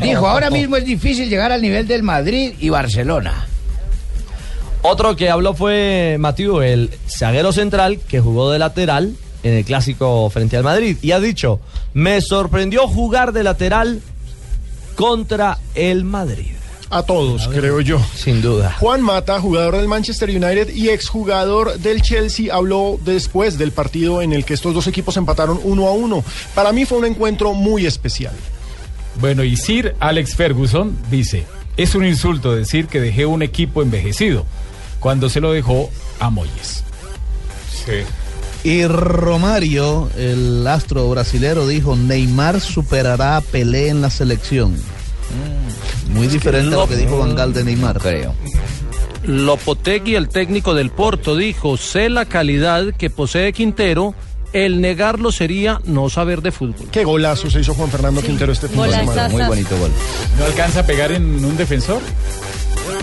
Dijo, 0.00 0.26
ahora 0.26 0.50
mismo 0.50 0.76
es 0.76 0.84
difícil 0.84 1.28
llegar 1.28 1.52
al 1.52 1.60
nivel 1.60 1.86
del 1.86 2.02
Madrid 2.02 2.54
y 2.60 2.68
Barcelona. 2.70 3.46
Otro 4.82 5.16
que 5.16 5.30
habló 5.30 5.54
fue 5.54 6.16
Matiu, 6.20 6.60
el 6.60 6.90
zaguero 7.08 7.52
central 7.52 7.98
que 8.06 8.20
jugó 8.20 8.50
de 8.52 8.58
lateral 8.58 9.14
en 9.44 9.52
el 9.52 9.64
clásico 9.64 10.28
frente 10.30 10.56
al 10.56 10.64
Madrid. 10.64 10.96
Y 11.02 11.12
ha 11.12 11.20
dicho, 11.20 11.60
me 11.92 12.20
sorprendió 12.20 12.88
jugar 12.88 13.32
de 13.32 13.44
lateral 13.44 14.02
contra 14.96 15.58
el 15.74 16.04
Madrid. 16.04 16.54
A 16.90 17.02
todos, 17.02 17.48
creo 17.48 17.80
yo. 17.80 18.00
Sin 18.14 18.40
duda. 18.40 18.76
Juan 18.78 19.02
Mata, 19.02 19.40
jugador 19.40 19.76
del 19.76 19.88
Manchester 19.88 20.28
United 20.30 20.74
y 20.74 20.90
exjugador 20.90 21.78
del 21.78 22.02
Chelsea, 22.02 22.54
habló 22.54 22.98
después 23.04 23.58
del 23.58 23.72
partido 23.72 24.22
en 24.22 24.32
el 24.32 24.44
que 24.44 24.54
estos 24.54 24.74
dos 24.74 24.86
equipos 24.86 25.16
empataron 25.16 25.60
uno 25.64 25.88
a 25.88 25.92
uno. 25.92 26.24
Para 26.54 26.72
mí 26.72 26.84
fue 26.84 26.98
un 26.98 27.06
encuentro 27.06 27.52
muy 27.52 27.86
especial. 27.86 28.34
Bueno, 29.20 29.44
y 29.44 29.56
Sir 29.56 29.96
Alex 30.00 30.34
Ferguson 30.34 30.96
dice, 31.10 31.46
es 31.76 31.94
un 31.94 32.04
insulto 32.04 32.54
decir 32.54 32.86
que 32.86 33.00
dejé 33.00 33.26
un 33.26 33.42
equipo 33.42 33.82
envejecido 33.82 34.44
cuando 35.00 35.28
se 35.28 35.40
lo 35.40 35.52
dejó 35.52 35.90
a 36.20 36.30
Moyes. 36.30 36.84
Y 38.64 38.86
Romario, 38.86 40.08
el 40.16 40.66
astro 40.66 41.10
brasilero, 41.10 41.68
dijo, 41.68 41.96
Neymar 41.96 42.62
superará 42.62 43.36
a 43.36 43.42
Pelé 43.42 43.88
en 43.88 44.00
la 44.00 44.08
selección. 44.08 44.74
Muy 46.14 46.28
diferente 46.28 46.74
a 46.74 46.78
lo 46.78 46.88
que 46.88 46.96
dijo 46.96 47.18
Van 47.18 47.34
Gaal 47.34 47.52
de 47.52 47.62
Neymar. 47.62 47.98
Creo. 47.98 48.34
Lopotegui, 49.26 50.14
el 50.14 50.30
técnico 50.30 50.74
del 50.74 50.90
Porto, 50.90 51.36
dijo, 51.36 51.76
sé 51.76 52.08
la 52.08 52.24
calidad 52.24 52.94
que 52.96 53.10
posee 53.10 53.52
Quintero, 53.52 54.14
el 54.54 54.80
negarlo 54.80 55.30
sería 55.30 55.80
no 55.84 56.08
saber 56.08 56.40
de 56.40 56.50
fútbol. 56.50 56.88
Qué 56.90 57.04
golazo 57.04 57.50
se 57.50 57.60
hizo 57.60 57.74
Juan 57.74 57.90
Fernando 57.90 58.22
Quintero 58.22 58.50
este 58.50 58.68
fin 58.68 58.80
de 58.80 58.92
semana. 58.92 59.28
Muy 59.28 59.42
bonito 59.42 59.76
gol. 59.76 59.90
¿No 60.38 60.44
alcanza 60.46 60.80
a 60.80 60.86
pegar 60.86 61.12
en 61.12 61.44
un 61.44 61.56
defensor? 61.58 62.00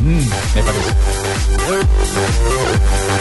Mm, 0.01 0.19
me 0.55 0.63
parece. 0.63 0.91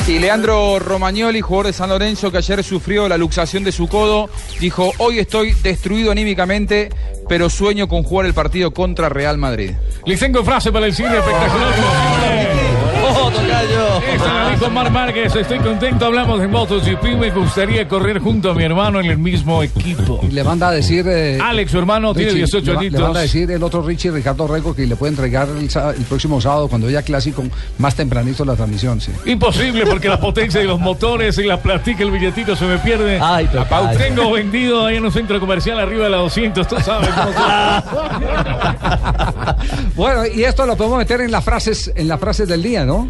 Y 0.08 0.18
Leandro 0.18 0.78
Romagnoli, 0.78 1.40
jugador 1.40 1.66
de 1.66 1.72
San 1.72 1.88
Lorenzo, 1.90 2.32
que 2.32 2.38
ayer 2.38 2.64
sufrió 2.64 3.08
la 3.08 3.16
luxación 3.16 3.62
de 3.62 3.70
su 3.70 3.86
codo, 3.86 4.28
dijo, 4.58 4.92
hoy 4.98 5.20
estoy 5.20 5.52
destruido 5.62 6.10
anímicamente, 6.10 6.90
pero 7.28 7.48
sueño 7.48 7.86
con 7.86 8.02
jugar 8.02 8.26
el 8.26 8.34
partido 8.34 8.72
contra 8.72 9.08
Real 9.08 9.38
Madrid. 9.38 9.70
Les 10.06 10.18
tengo 10.18 10.42
frase 10.42 10.72
para 10.72 10.86
el 10.86 10.94
cine 10.94 11.16
espectacular. 11.16 12.39
¡Oh, 13.60 13.94
tocayo! 14.00 14.12
Esta 14.14 14.34
la 14.34 14.50
dijo 14.50 14.70
Mar 14.70 14.90
Márquez, 14.90 15.34
estoy 15.36 15.58
contento, 15.58 16.06
hablamos 16.06 16.40
de 16.40 16.48
MotoGP, 16.48 17.02
me 17.18 17.30
gustaría 17.30 17.86
correr 17.88 18.18
junto 18.18 18.50
a 18.50 18.54
mi 18.54 18.64
hermano 18.64 19.00
en 19.00 19.06
el 19.06 19.18
mismo 19.18 19.62
equipo. 19.62 20.20
Y 20.22 20.28
le 20.28 20.44
manda 20.44 20.68
a 20.68 20.72
decir. 20.72 21.06
eh, 21.08 21.38
Alex, 21.42 21.70
su 21.70 21.78
hermano, 21.78 22.14
tiene 22.14 22.32
Richie, 22.32 22.44
18 22.46 22.66
le, 22.66 22.72
va- 22.72 22.80
añitos. 22.80 22.98
le 23.00 23.04
manda 23.04 23.20
a 23.20 23.22
decir 23.22 23.50
el 23.50 23.62
otro 23.62 23.82
Richie, 23.82 24.10
Ricardo 24.10 24.46
Rego, 24.46 24.74
que 24.74 24.86
le 24.86 24.96
puede 24.96 25.10
entregar 25.10 25.48
el, 25.48 26.04
próximo 26.04 26.40
sábado, 26.40 26.68
cuando 26.68 26.88
haya 26.88 27.02
clásico, 27.02 27.44
más 27.78 27.94
tempranito 27.94 28.44
la 28.44 28.56
transmisión. 28.56 29.00
Sí. 29.00 29.12
Imposible 29.26 29.86
porque 29.86 30.08
la 30.08 30.20
potencia 30.20 30.60
de 30.60 30.66
los 30.66 30.80
motores 30.80 31.38
y 31.38 31.44
la 31.44 31.60
platica, 31.60 32.02
el 32.02 32.10
billetito 32.10 32.56
se 32.56 32.64
me 32.64 32.78
pierde. 32.78 33.18
Ay. 33.20 33.48
Pau 33.68 33.88
tengo 33.96 34.32
vendido 34.32 34.86
ahí 34.86 34.96
en 34.96 35.04
un 35.04 35.12
centro 35.12 35.38
comercial 35.40 35.78
arriba 35.78 36.04
de 36.04 36.10
la 36.10 36.16
200, 36.18 36.66
tú 36.66 36.76
sabes 36.80 37.08
cómo 37.08 37.30
Bueno, 39.94 40.26
y 40.26 40.44
esto 40.44 40.66
lo 40.66 40.76
podemos 40.76 40.98
meter 40.98 41.20
en 41.20 41.30
las 41.30 41.44
frases, 41.44 41.92
en 41.94 42.08
las 42.08 42.18
frases 42.18 42.48
del 42.48 42.62
día, 42.62 42.84
¿no? 42.84 43.08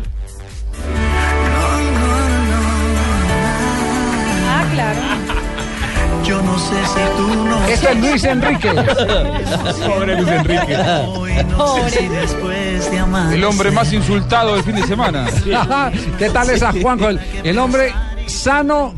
Yo 6.70 6.80
no 6.80 6.88
sé 6.88 7.00
si 7.00 7.16
tú 7.16 7.44
no. 7.44 7.66
Este 7.66 7.92
es 7.92 8.00
Luis 8.00 8.24
Enrique. 8.24 8.72
Pobre 9.86 10.16
Luis 10.16 10.28
Enrique. 10.28 10.76
Hoy 11.08 11.32
no 11.50 11.74
sé 11.88 11.90
si 11.90 12.08
después 12.08 12.90
de 12.90 12.98
amar. 12.98 13.32
El 13.32 13.44
hombre 13.44 13.70
más 13.70 13.92
insultado 13.92 14.54
del 14.54 14.62
fin 14.64 14.76
de 14.76 14.86
semana. 14.86 15.26
¿Qué 16.18 16.30
tal 16.30 16.50
esa 16.50 16.72
Juanjo? 16.72 17.08
El, 17.08 17.20
el 17.44 17.58
hombre 17.58 17.92
sano. 18.26 18.94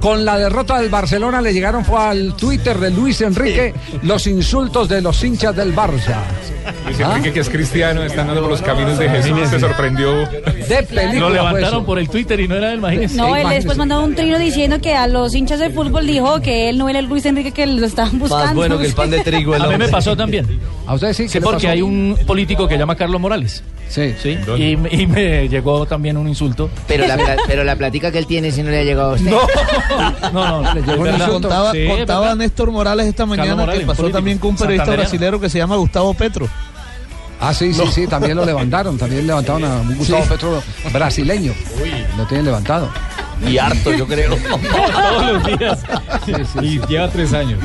Con 0.00 0.24
la 0.24 0.38
derrota 0.38 0.78
del 0.80 0.88
Barcelona 0.90 1.40
le 1.40 1.52
llegaron 1.52 1.84
fue 1.84 2.00
al 2.00 2.34
Twitter 2.36 2.78
de 2.78 2.90
Luis 2.90 3.20
Enrique 3.20 3.74
los 4.02 4.26
insultos 4.28 4.88
de 4.88 5.00
los 5.02 5.22
hinchas 5.24 5.56
del 5.56 5.74
Barça. 5.74 6.18
Luis 6.86 7.00
¿Ah? 7.00 7.12
Enrique, 7.16 7.32
que 7.32 7.40
es 7.40 7.48
cristiano, 7.48 8.02
está 8.02 8.20
andando 8.20 8.42
por 8.42 8.50
los 8.50 8.62
caminos 8.62 8.98
de 8.98 9.08
Jesús, 9.08 9.48
se 9.48 9.58
sorprendió. 9.58 10.12
De 10.28 10.82
película. 10.88 11.18
Lo 11.18 11.30
levantaron 11.30 11.78
eso. 11.80 11.84
por 11.86 11.98
el 11.98 12.08
Twitter 12.08 12.38
y 12.40 12.46
no 12.46 12.54
era 12.54 12.72
él, 12.72 12.78
imagínese. 12.78 13.16
No, 13.16 13.24
él 13.34 13.40
imagínese. 13.40 13.54
después 13.56 13.78
mandó 13.78 14.04
un 14.04 14.14
trino 14.14 14.38
diciendo 14.38 14.80
que 14.80 14.94
a 14.94 15.06
los 15.08 15.34
hinchas 15.34 15.58
de 15.58 15.70
fútbol 15.70 16.06
dijo 16.06 16.40
que 16.40 16.68
él 16.68 16.78
no 16.78 16.88
era 16.88 16.98
el 17.00 17.06
Luis 17.06 17.26
Enrique 17.26 17.50
que 17.52 17.66
lo 17.66 17.84
estaban 17.86 18.18
buscando. 18.18 18.44
Más 18.46 18.54
bueno 18.54 18.78
que 18.78 18.86
el 18.86 18.92
pan 18.92 19.10
de 19.10 19.20
trigo. 19.24 19.56
el 19.56 19.62
A 19.62 19.66
mí 19.68 19.78
me 19.78 19.88
pasó 19.88 20.16
también. 20.16 20.46
A 20.86 20.94
ustedes 20.94 21.16
sí, 21.16 21.22
¿qué 21.24 21.28
Sí, 21.30 21.40
porque 21.40 21.56
pasó? 21.66 21.68
hay 21.70 21.82
un 21.82 22.16
político 22.26 22.68
que 22.68 22.78
llama 22.78 22.94
Carlos 22.94 23.20
Morales. 23.20 23.62
Sí. 23.88 24.14
Sí. 24.22 24.38
Y, 24.58 24.76
me- 24.76 24.90
y 24.94 25.06
me 25.06 25.48
llegó 25.48 25.86
también 25.86 26.16
un 26.18 26.28
insulto. 26.28 26.70
Pero 26.86 27.06
la, 27.06 27.16
pla- 27.18 27.36
pero 27.46 27.64
la 27.64 27.76
platica 27.76 28.12
que 28.12 28.18
él 28.18 28.26
tiene 28.26 28.50
si 28.52 28.62
no 28.62 28.70
le 28.70 28.80
ha 28.80 28.84
llegado 28.84 29.12
a 29.12 29.14
usted. 29.14 29.30
No, 29.30 29.40
no, 30.32 30.74
Le 30.74 30.80
llegó 30.80 30.92
es 30.92 30.98
un 30.98 31.04
verdad. 31.04 31.28
Contaba, 31.28 31.72
Sí, 31.72 31.86
contaba 31.88 32.20
verdad. 32.20 32.36
Néstor 32.36 32.70
Morales 32.70 33.06
esta 33.06 33.26
mañana 33.26 33.56
Morales, 33.56 33.80
que 33.80 33.86
pasó 33.86 33.96
político, 34.02 34.18
también 34.18 34.38
con 34.38 34.50
un 34.50 34.56
periodista 34.56 34.92
brasilero 34.92 35.40
que 35.40 35.48
se 35.50 35.58
llama 35.58 35.76
Gustavo 35.76 36.14
Petro. 36.14 36.48
Ah, 37.40 37.54
sí, 37.54 37.72
sí, 37.72 37.82
sí, 37.92 38.06
también 38.08 38.36
lo 38.36 38.44
levantaron, 38.44 38.98
también 38.98 39.26
levantaron 39.26 39.64
a 39.64 39.76
un 39.80 39.96
Gustavo 39.96 40.24
Petro 40.24 40.62
brasileño. 40.92 41.52
Lo 42.16 42.26
tienen 42.26 42.46
levantado. 42.46 42.88
Y 43.46 43.58
harto, 43.58 43.92
yo 43.92 44.06
creo. 44.06 44.36
Todos 44.92 45.32
los 45.32 45.58
días. 45.58 45.78
Y 46.62 46.80
lleva 46.86 47.08
tres 47.08 47.32
años. 47.32 47.60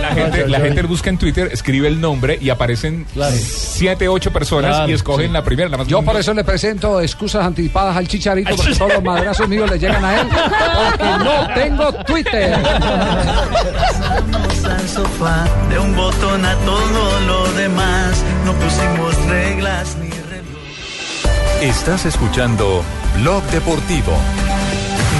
La 0.00 0.08
gente, 0.08 0.48
la 0.48 0.60
gente 0.60 0.82
busca 0.82 1.10
en 1.10 1.18
Twitter, 1.18 1.48
escribe 1.52 1.88
el 1.88 2.00
nombre 2.00 2.38
y 2.40 2.50
aparecen 2.50 3.06
siete, 3.32 4.08
ocho 4.08 4.32
personas 4.32 4.76
Claro, 4.76 4.90
y 4.90 4.94
escogen 4.94 5.26
sí. 5.28 5.32
la 5.32 5.42
primera. 5.44 5.68
La 5.68 5.76
más 5.78 5.86
Yo 5.86 6.02
por 6.02 6.16
eso 6.16 6.34
le 6.34 6.44
presento 6.44 7.00
excusas 7.00 7.44
anticipadas 7.46 7.96
al 7.96 8.08
chicharito, 8.08 8.54
porque 8.56 8.74
todos 8.74 8.94
los 8.94 9.02
madrazos 9.02 9.48
míos 9.48 9.70
le 9.70 9.78
llegan 9.78 10.04
a 10.04 10.20
él, 10.20 10.28
porque 10.28 11.24
no 11.24 11.54
tengo 11.54 11.92
Twitter. 12.04 12.58
Pasamos 12.62 14.64
al 14.64 14.88
sofá, 14.88 15.44
de 15.70 15.78
un 15.78 15.94
botón 15.96 16.44
a 16.44 16.54
todo 16.56 17.20
lo 17.20 17.52
demás. 17.52 18.22
No 18.44 18.52
pusimos 18.54 19.16
reglas 19.26 19.96
ni 19.96 20.10
reloj. 20.10 21.62
Estás 21.62 22.04
escuchando 22.06 22.82
Blog 23.20 23.42
Deportivo. 23.44 24.12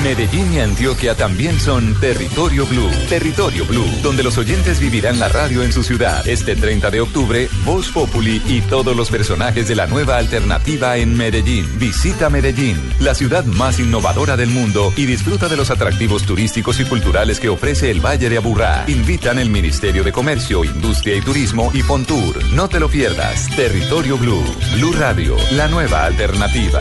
Medellín 0.03 0.53
y 0.53 0.61
Antioquia 0.61 1.17
también 1.17 1.59
son 1.59 1.99
Territorio 2.01 2.65
Blue. 2.67 2.91
Territorio 3.09 3.67
Blue, 3.67 3.91
donde 4.03 4.23
los 4.23 4.39
oyentes 4.39 4.79
vivirán 4.79 5.19
la 5.19 5.29
radio 5.29 5.63
en 5.63 5.73
su 5.73 5.83
ciudad. 5.83 6.27
Este 6.29 6.55
30 6.55 6.91
de 6.91 7.01
octubre, 7.01 7.49
Voz 7.65 7.91
Populi 7.91 8.41
y 8.47 8.61
todos 8.61 8.95
los 8.95 9.11
personajes 9.11 9.67
de 9.67 9.75
la 9.75 9.87
nueva 9.87 10.19
alternativa 10.19 10.97
en 10.97 11.17
Medellín. 11.17 11.67
Visita 11.79 12.31
Medellín, 12.31 12.81
la 13.01 13.15
ciudad 13.15 13.45
más 13.45 13.81
innovadora 13.81 14.37
del 14.37 14.51
mundo 14.51 14.93
y 14.97 15.07
disfruta 15.07 15.49
de 15.49 15.57
los 15.57 15.71
atractivos 15.71 16.25
turísticos 16.25 16.79
y 16.79 16.85
culturales 16.85 17.41
que 17.41 17.49
ofrece 17.49 17.91
el 17.91 18.01
Valle 18.01 18.29
de 18.31 18.37
Aburrá. 18.37 18.85
Invitan 18.87 19.39
el 19.39 19.51
Ministerio 19.51 20.05
de 20.05 20.13
Comercio, 20.13 20.65
Industria 20.65 21.17
y 21.17 21.21
Turismo 21.21 21.71
y 21.75 21.83
Fontour. 21.83 22.45
No 22.53 22.69
te 22.69 22.79
lo 22.79 22.89
pierdas. 22.89 23.49
Territorio 23.57 24.17
Blue. 24.19 24.45
Blue 24.75 24.93
Radio, 24.93 25.37
la 25.53 25.69
nueva 25.69 26.05
alternativa. 26.05 26.81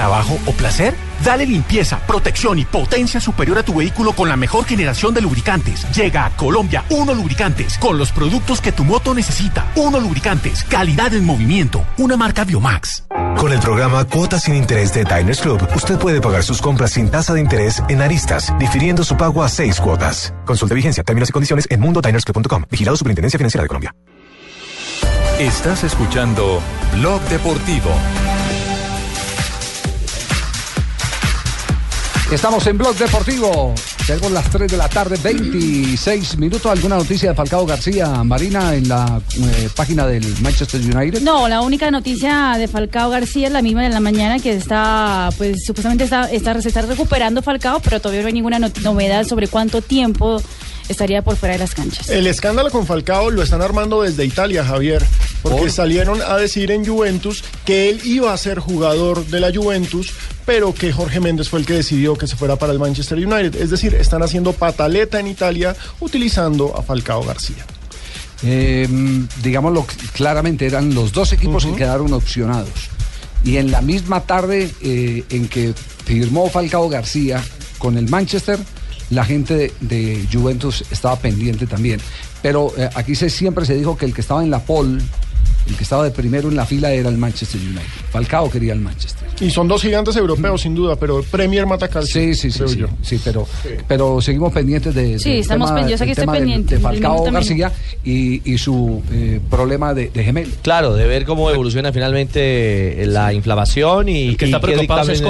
¿Trabajo 0.00 0.38
o 0.46 0.52
placer? 0.52 0.94
Dale 1.22 1.44
limpieza, 1.44 1.98
protección 2.06 2.58
y 2.58 2.64
potencia 2.64 3.20
superior 3.20 3.58
a 3.58 3.62
tu 3.62 3.74
vehículo 3.74 4.14
con 4.14 4.30
la 4.30 4.36
mejor 4.36 4.64
generación 4.64 5.12
de 5.12 5.20
lubricantes. 5.20 5.86
Llega 5.94 6.24
a 6.24 6.30
Colombia 6.30 6.84
Uno 6.88 7.12
Lubricantes 7.12 7.76
con 7.76 7.98
los 7.98 8.10
productos 8.10 8.62
que 8.62 8.72
tu 8.72 8.82
moto 8.82 9.12
necesita. 9.12 9.70
Uno 9.74 10.00
Lubricantes, 10.00 10.64
calidad 10.64 11.12
en 11.12 11.26
movimiento, 11.26 11.84
una 11.98 12.16
marca 12.16 12.44
Biomax. 12.44 13.04
Con 13.36 13.52
el 13.52 13.58
programa 13.60 14.06
Cuotas 14.06 14.44
sin 14.44 14.54
Interés 14.54 14.94
de 14.94 15.04
Diners 15.04 15.42
Club, 15.42 15.68
usted 15.74 15.98
puede 15.98 16.22
pagar 16.22 16.44
sus 16.44 16.62
compras 16.62 16.92
sin 16.92 17.10
tasa 17.10 17.34
de 17.34 17.42
interés 17.42 17.82
en 17.90 18.00
aristas, 18.00 18.54
difiriendo 18.58 19.04
su 19.04 19.18
pago 19.18 19.42
a 19.42 19.50
seis 19.50 19.78
cuotas. 19.78 20.32
Consulte 20.46 20.74
vigencia, 20.74 21.02
términos 21.02 21.28
y 21.28 21.32
condiciones 21.32 21.66
en 21.68 21.78
mundodinersclub.com. 21.78 22.64
Vigilado 22.70 22.96
Superintendencia 22.96 23.36
Financiera 23.36 23.64
de 23.64 23.68
Colombia. 23.68 23.94
Estás 25.38 25.84
escuchando 25.84 26.62
Blog 26.94 27.20
Deportivo. 27.28 27.90
Estamos 32.32 32.64
en 32.68 32.78
Blog 32.78 32.94
Deportivo. 32.94 33.74
Tenemos 34.06 34.30
las 34.30 34.48
3 34.50 34.70
de 34.70 34.76
la 34.76 34.88
tarde, 34.88 35.18
26 35.20 36.38
minutos. 36.38 36.70
¿Alguna 36.70 36.96
noticia 36.96 37.30
de 37.30 37.34
Falcao 37.34 37.66
García 37.66 38.22
Marina 38.22 38.72
en 38.72 38.88
la 38.88 39.20
eh, 39.36 39.68
página 39.74 40.06
del 40.06 40.24
Manchester 40.40 40.80
United? 40.80 41.22
No, 41.22 41.48
la 41.48 41.60
única 41.60 41.90
noticia 41.90 42.54
de 42.56 42.68
Falcao 42.68 43.10
García 43.10 43.48
es 43.48 43.52
la 43.52 43.62
misma 43.62 43.82
de 43.82 43.88
la 43.88 43.98
mañana 43.98 44.38
que 44.38 44.52
está, 44.52 45.30
pues 45.38 45.64
supuestamente 45.66 46.04
está, 46.04 46.30
está, 46.30 46.62
se 46.62 46.68
está 46.68 46.82
recuperando 46.82 47.42
Falcao, 47.42 47.80
pero 47.80 48.00
todavía 48.00 48.22
no 48.22 48.28
hay 48.28 48.34
ninguna 48.34 48.60
novedad 48.60 49.24
sobre 49.24 49.48
cuánto 49.48 49.82
tiempo 49.82 50.40
estaría 50.90 51.22
por 51.22 51.36
fuera 51.36 51.54
de 51.54 51.60
las 51.60 51.74
canchas. 51.74 52.08
El 52.10 52.26
escándalo 52.26 52.70
con 52.70 52.84
Falcao 52.84 53.30
lo 53.30 53.42
están 53.42 53.62
armando 53.62 54.02
desde 54.02 54.24
Italia, 54.24 54.64
Javier, 54.64 55.04
porque 55.42 55.70
salieron 55.70 56.20
a 56.20 56.36
decir 56.36 56.72
en 56.72 56.84
Juventus 56.84 57.44
que 57.64 57.88
él 57.88 58.00
iba 58.04 58.32
a 58.32 58.36
ser 58.36 58.58
jugador 58.58 59.24
de 59.26 59.40
la 59.40 59.54
Juventus, 59.54 60.12
pero 60.44 60.74
que 60.74 60.92
Jorge 60.92 61.20
Méndez 61.20 61.48
fue 61.48 61.60
el 61.60 61.66
que 61.66 61.74
decidió 61.74 62.16
que 62.16 62.26
se 62.26 62.34
fuera 62.34 62.56
para 62.56 62.72
el 62.72 62.80
Manchester 62.80 63.18
United. 63.18 63.54
Es 63.54 63.70
decir, 63.70 63.94
están 63.94 64.22
haciendo 64.22 64.52
pataleta 64.52 65.20
en 65.20 65.28
Italia 65.28 65.76
utilizando 66.00 66.76
a 66.76 66.82
Falcao 66.82 67.22
García. 67.22 67.64
Eh, 68.42 68.88
digámoslo 69.42 69.86
claramente, 70.12 70.66
eran 70.66 70.92
los 70.92 71.12
dos 71.12 71.32
equipos 71.32 71.64
que 71.64 71.74
quedaron 71.76 72.12
opcionados. 72.12 72.90
Y 73.44 73.58
en 73.58 73.70
la 73.70 73.80
misma 73.80 74.22
tarde 74.22 74.70
eh, 74.82 75.24
en 75.30 75.46
que 75.46 75.72
firmó 76.04 76.50
Falcao 76.50 76.88
García 76.88 77.42
con 77.78 77.96
el 77.96 78.08
Manchester, 78.08 78.58
la 79.10 79.24
gente 79.24 79.54
de, 79.54 79.72
de 79.80 80.26
Juventus 80.32 80.84
estaba 80.90 81.16
pendiente 81.16 81.66
también. 81.66 82.00
Pero 82.42 82.72
eh, 82.76 82.88
aquí 82.94 83.14
se, 83.14 83.28
siempre 83.30 83.64
se 83.66 83.74
dijo 83.74 83.96
que 83.96 84.06
el 84.06 84.14
que 84.14 84.20
estaba 84.20 84.42
en 84.42 84.50
la 84.50 84.60
pole, 84.60 85.02
el 85.68 85.76
que 85.76 85.82
estaba 85.82 86.04
de 86.04 86.10
primero 86.10 86.48
en 86.48 86.56
la 86.56 86.64
fila 86.64 86.90
era 86.92 87.08
el 87.08 87.18
Manchester 87.18 87.60
United. 87.60 87.82
Falcao 88.10 88.50
quería 88.50 88.72
el 88.72 88.80
Manchester. 88.80 89.28
Y 89.40 89.50
son 89.50 89.68
dos 89.68 89.80
gigantes 89.82 90.16
europeos, 90.16 90.60
sin 90.62 90.74
duda, 90.74 90.96
pero 90.96 91.22
Premier 91.22 91.66
Matacal. 91.66 92.04
Sí, 92.06 92.34
sí, 92.34 92.50
sí, 92.50 92.62
sí, 92.68 92.84
sí, 93.02 93.20
pero, 93.24 93.46
pero 93.88 94.20
seguimos 94.20 94.52
pendientes 94.52 94.94
de, 94.94 95.18
Sí, 95.18 95.38
estamos 95.38 95.70
pen- 95.72 95.88
yo 95.88 95.96
sé 95.96 96.04
del 96.04 96.14
que 96.14 96.20
estoy 96.20 96.26
del- 96.26 96.42
pendiente, 96.42 96.68
de 96.70 96.76
el 96.76 96.82
Falcao. 96.82 97.24
García 97.30 97.72
y, 98.04 98.42
y 98.52 98.58
su 98.58 99.02
eh, 99.12 99.40
problema 99.48 99.94
de, 99.94 100.10
de 100.10 100.24
gemelo. 100.24 100.50
Claro, 100.62 100.94
de 100.94 101.06
ver 101.06 101.24
cómo 101.24 101.50
evoluciona 101.50 101.92
finalmente 101.92 103.02
eh, 103.02 103.06
la 103.06 103.32
inflamación 103.32 104.08
y, 104.08 104.36
que 104.36 104.44
está 104.46 104.58
y 104.58 104.60
qué 104.60 104.66
preocupado 104.66 105.10
es 105.12 105.22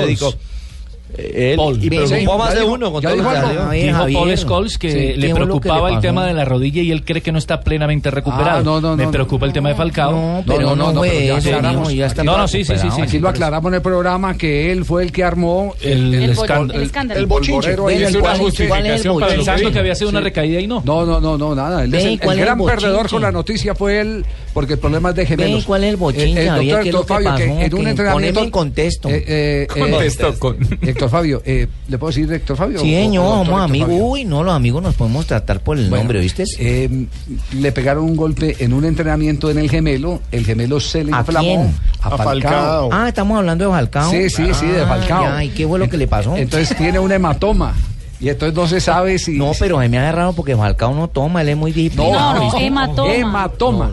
Él, 1.16 1.56
Paul. 1.56 1.82
y 1.82 1.88
preocupó 1.90 2.38
más 2.38 2.54
de 2.54 2.62
uno 2.62 2.92
con 2.92 3.02
todo 3.02 3.16
que 3.16 3.22
salió. 3.22 3.70
Dijo 3.70 4.06
Paul 4.12 4.36
Scholes 4.38 4.78
que 4.78 5.14
le 5.16 5.34
preocupaba 5.34 5.90
el 5.90 6.00
tema 6.00 6.26
de 6.26 6.34
la 6.34 6.44
rodilla 6.44 6.82
y 6.82 6.90
él 6.90 7.04
cree 7.04 7.20
que 7.22 7.32
no 7.32 7.38
está 7.38 7.60
plenamente 7.60 8.10
recuperado. 8.10 8.60
Ah, 8.60 8.62
no, 8.62 8.80
no, 8.80 8.96
Me 8.96 9.04
no, 9.04 9.10
preocupa 9.10 9.46
el 9.46 9.52
tema 9.52 9.70
de 9.70 9.74
Falcao. 9.74 10.12
No, 10.12 10.44
pero 10.46 10.76
no, 10.76 10.92
no, 10.92 11.00
pero 11.00 11.20
ya 11.20 11.36
aclaramos. 11.38 11.92
No, 12.24 12.36
no, 12.38 12.48
sí, 12.48 12.64
sí, 12.64 12.74
sí, 12.76 12.88
sí. 12.94 13.02
Aquí 13.02 13.18
lo 13.18 13.28
aclaramos 13.28 13.70
en 13.70 13.74
el 13.76 13.82
programa 13.82 14.36
que 14.36 14.70
él 14.72 14.84
fue 14.84 15.02
el 15.02 15.12
que 15.12 15.24
armó 15.24 15.74
El- 15.80 16.14
el 16.14 16.22
el 16.24 16.30
escándalo. 16.82 17.20
El 17.20 17.26
bochinche. 17.26 17.76
Pensando 19.28 19.72
que 19.72 19.78
había 19.78 19.94
sido 19.94 20.10
una 20.10 20.20
recaída 20.20 20.60
y 20.60 20.66
no. 20.66 20.82
No, 20.84 21.04
no, 21.06 21.20
no, 21.20 21.36
no, 21.38 21.54
nada. 21.54 21.84
El, 21.84 21.94
el 21.94 22.20
¿cuál 22.20 22.36
es 22.36 22.40
el 22.40 22.46
gran 22.46 22.64
perdedor 22.64 23.08
con 23.08 23.22
la 23.22 23.32
noticia 23.32 23.74
fue 23.74 24.00
él, 24.00 24.24
porque 24.52 24.74
el 24.74 24.78
problema 24.78 25.10
es 25.10 25.16
de 25.16 25.26
gemelos. 25.26 25.64
¿cuál 25.64 25.84
es 25.84 25.90
el 25.90 25.96
bochinche, 25.96 26.46
El, 26.46 26.46
doctor 26.46 26.82
¿Qué 26.82 26.88
es 26.88 26.94
lo 26.94 27.00
Héctor 27.00 27.18
que 27.18 27.24
Fabio, 27.24 27.36
que 27.36 27.44
en 27.44 27.74
un 27.74 27.84
Que 27.84 27.90
entrenamiento... 27.90 28.12
poneme 28.12 28.40
en 28.40 28.50
contexto. 28.50 29.08
Eh, 29.08 29.24
eh, 29.26 29.66
Contesto 29.68 30.38
con... 30.38 30.56
Héctor 31.00 31.10
Fabio, 31.18 31.42
eh, 31.46 31.66
¿le 31.88 31.96
puedo 31.96 32.10
decir 32.10 32.30
Héctor 32.30 32.58
Fabio? 32.58 32.78
Sí, 32.80 32.92
señor, 32.94 33.46
somos 33.46 33.62
amigos. 33.62 33.88
Fabio? 33.88 34.04
Uy, 34.04 34.24
no, 34.26 34.42
los 34.44 34.54
amigos 34.54 34.82
nos 34.82 34.94
podemos 34.94 35.24
tratar 35.24 35.60
por 35.60 35.78
el 35.78 35.88
Bueno, 35.88 36.02
nombre, 36.04 36.20
¿viste? 36.20 36.44
eh, 36.58 37.06
le 37.54 37.72
pegaron 37.72 38.04
un 38.04 38.16
golpe 38.16 38.54
en 38.58 38.74
un 38.74 38.84
entrenamiento 38.84 39.50
en 39.50 39.56
el 39.58 39.70
gemelo. 39.70 40.20
El 40.30 40.44
gemelo 40.44 40.78
se 40.78 41.02
le 41.04 41.14
¿A 41.14 41.20
inflamó. 41.20 41.48
quién? 41.48 41.74
A 42.02 42.18
Falcao. 42.18 42.90
Ah, 42.92 43.08
estamos 43.08 43.38
hablando 43.38 43.64
de 43.64 43.70
Falcao. 43.70 44.10
Sí, 44.10 44.28
sí, 44.28 44.44
sí, 44.52 44.66
de 44.66 44.82
Ah, 44.82 44.86
Falcao. 44.88 45.40
¿Y 45.40 45.48
qué 45.48 45.66
fue 45.66 45.78
lo 45.78 45.88
que 45.88 45.96
le 45.96 46.06
pasó? 46.06 46.36
Entonces 46.36 46.76
tiene 46.76 46.98
un 46.98 47.10
hematoma. 47.10 47.72
Y 48.20 48.28
entonces 48.28 48.54
no 48.54 48.66
se 48.66 48.80
sabe 48.82 49.18
si. 49.18 49.38
No, 49.38 49.52
pero 49.58 49.80
se 49.80 49.88
me 49.88 49.96
ha 49.96 50.02
agarrado 50.02 50.34
porque 50.34 50.54
Falcao 50.54 50.94
no 50.94 51.08
toma, 51.08 51.40
él 51.40 51.48
es 51.48 51.56
muy 51.56 51.72
disciplinado. 51.72 52.34
No, 52.34 52.34
no, 52.34 52.40
¿viste? 52.42 52.66
hematoma. 52.66 53.14
Hematoma. 53.14 53.90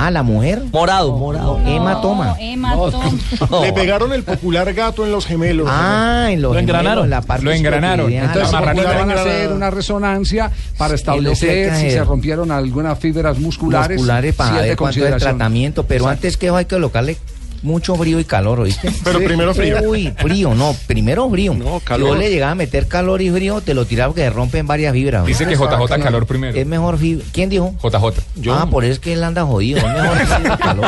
Ah, 0.00 0.12
la 0.12 0.22
mujer. 0.22 0.62
Morado, 0.72 1.16
morado. 1.16 1.58
Hematoma. 1.66 2.36
Hematoma. 2.38 3.10
Le 3.62 3.72
pegaron 3.72 4.12
el 4.12 4.22
popular 4.22 4.72
gato 4.72 5.04
en 5.04 5.10
los 5.10 5.26
gemelos. 5.26 5.66
Ah, 5.68 6.28
en 6.30 6.40
los 6.40 6.52
Lo 6.52 6.58
gemelos, 6.60 6.78
engranaron. 6.80 7.10
la 7.10 7.20
parte 7.20 7.44
Lo 7.44 7.50
engranaron. 7.52 8.12
Entonces 8.12 8.52
van 8.52 9.10
a 9.10 9.14
hacer 9.14 9.52
una 9.52 9.70
resonancia 9.70 10.52
para 10.76 10.94
establecer 10.94 11.74
si 11.74 11.90
se 11.90 12.04
rompieron 12.04 12.52
algunas 12.52 12.96
fibras 12.98 13.38
musculares. 13.40 13.96
musculares 13.96 14.34
si 14.34 14.38
para 14.38 14.60
ver 14.60 14.76
cuánto 14.76 15.04
es 15.04 15.12
el 15.12 15.18
tratamiento, 15.20 15.82
pero 15.84 16.04
Exacto. 16.04 16.16
antes 16.16 16.36
que 16.36 16.46
eso 16.46 16.56
hay 16.56 16.64
que 16.66 16.76
colocarle 16.76 17.16
mucho 17.62 17.94
frío 17.96 18.20
y 18.20 18.24
calor, 18.24 18.60
¿oíste? 18.60 18.90
Pero 19.04 19.18
primero 19.18 19.54
frío. 19.54 19.78
Uy, 19.82 20.12
frío, 20.16 20.54
no, 20.54 20.74
primero 20.86 21.28
frío. 21.30 21.54
No, 21.54 21.80
calor. 21.80 22.10
Vos 22.10 22.18
le 22.18 22.30
llegaba 22.30 22.52
a 22.52 22.54
meter 22.54 22.86
calor 22.88 23.22
y 23.22 23.30
frío, 23.30 23.60
te 23.60 23.74
lo 23.74 23.84
tiraba 23.84 24.10
porque 24.10 24.22
se 24.22 24.30
rompen 24.30 24.66
varias 24.66 24.92
fibras. 24.92 25.26
Dice 25.26 25.46
que. 25.46 25.54
JJ 25.56 26.02
calor 26.02 26.26
primero. 26.26 26.56
Es 26.56 26.66
mejor 26.66 26.98
fibra. 26.98 27.24
¿Quién 27.32 27.48
dijo? 27.50 27.74
JJ. 27.82 28.50
Ah, 28.50 28.66
por 28.70 28.84
eso 28.84 28.94
es 28.94 28.98
que 28.98 29.12
él 29.12 29.24
anda 29.24 29.44
jodido. 29.44 29.78
Es 29.78 29.84
mejor 29.84 30.16
y 30.20 30.56
calor. 30.58 30.86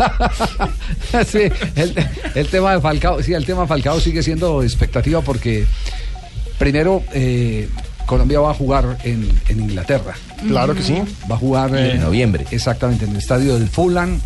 sí, 1.26 1.42
el, 1.76 2.06
el 2.34 2.46
tema 2.48 2.74
de 2.74 2.80
Falcao, 2.80 3.22
sí, 3.22 3.32
el 3.34 3.44
tema 3.44 3.62
de 3.62 3.68
Falcao 3.68 4.00
sigue 4.00 4.22
siendo 4.22 4.62
expectativa 4.62 5.20
porque 5.20 5.66
primero 6.58 7.02
eh, 7.12 7.68
Colombia 8.06 8.40
va 8.40 8.50
a 8.50 8.54
jugar 8.54 8.98
en, 9.04 9.28
en 9.48 9.60
Inglaterra. 9.60 10.14
Claro 10.46 10.74
que 10.74 10.82
sí. 10.82 11.00
Va 11.30 11.36
a 11.36 11.38
jugar 11.38 11.74
eh, 11.74 11.92
En 11.92 12.00
noviembre. 12.00 12.44
Exactamente, 12.50 13.04
en 13.04 13.12
el 13.12 13.16
estadio 13.18 13.54
del 13.58 13.68
Fulham 13.68 14.20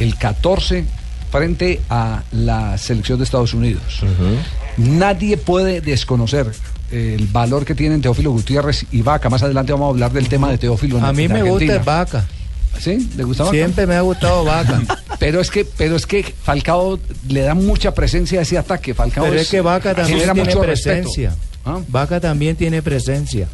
el 0.00 0.16
14 0.16 0.84
frente 1.30 1.80
a 1.88 2.22
la 2.32 2.76
selección 2.78 3.18
de 3.18 3.24
Estados 3.24 3.54
Unidos. 3.54 4.00
Nadie 4.76 5.36
puede 5.36 5.80
desconocer 5.80 6.50
el 6.90 7.26
valor 7.28 7.64
que 7.64 7.74
tienen 7.74 8.00
Teófilo 8.02 8.32
Gutiérrez 8.32 8.84
y 8.90 9.02
Vaca. 9.02 9.28
Más 9.30 9.42
adelante 9.42 9.72
vamos 9.72 9.86
a 9.86 9.90
hablar 9.90 10.12
del 10.12 10.28
tema 10.28 10.50
de 10.50 10.58
Teófilo. 10.58 10.98
en- 10.98 11.04
A 11.04 11.12
mí 11.12 11.28
me 11.28 11.42
gusta 11.42 11.52
Argentina. 11.52 11.74
el 11.74 11.80
vaca. 11.84 12.24
¿Sí? 12.80 13.10
¿Le 13.16 13.24
gusta 13.24 13.44
Vaca? 13.44 13.54
Siempre 13.56 13.86
me 13.86 13.94
ha 13.94 14.00
gustado 14.00 14.44
vaca. 14.44 14.80
Pero 15.18 15.40
es 15.40 15.50
que, 15.50 15.66
pero 15.66 15.96
es 15.96 16.06
que 16.06 16.22
Falcao 16.42 16.98
le 17.28 17.42
da 17.42 17.52
mucha 17.54 17.92
presencia 17.92 18.38
a 18.38 18.42
ese 18.42 18.56
ataque. 18.56 18.94
Falcao 18.94 19.24
Pero 19.24 19.38
es 19.38 19.50
que 19.50 19.60
Vaca 19.60 19.94
también 19.94 20.32
tiene 20.32 20.56
presencia. 20.56 21.34
¿Ah? 21.64 21.78
Vaca 21.88 22.18
también 22.20 22.56
tiene 22.56 22.80
presencia. 22.80 23.46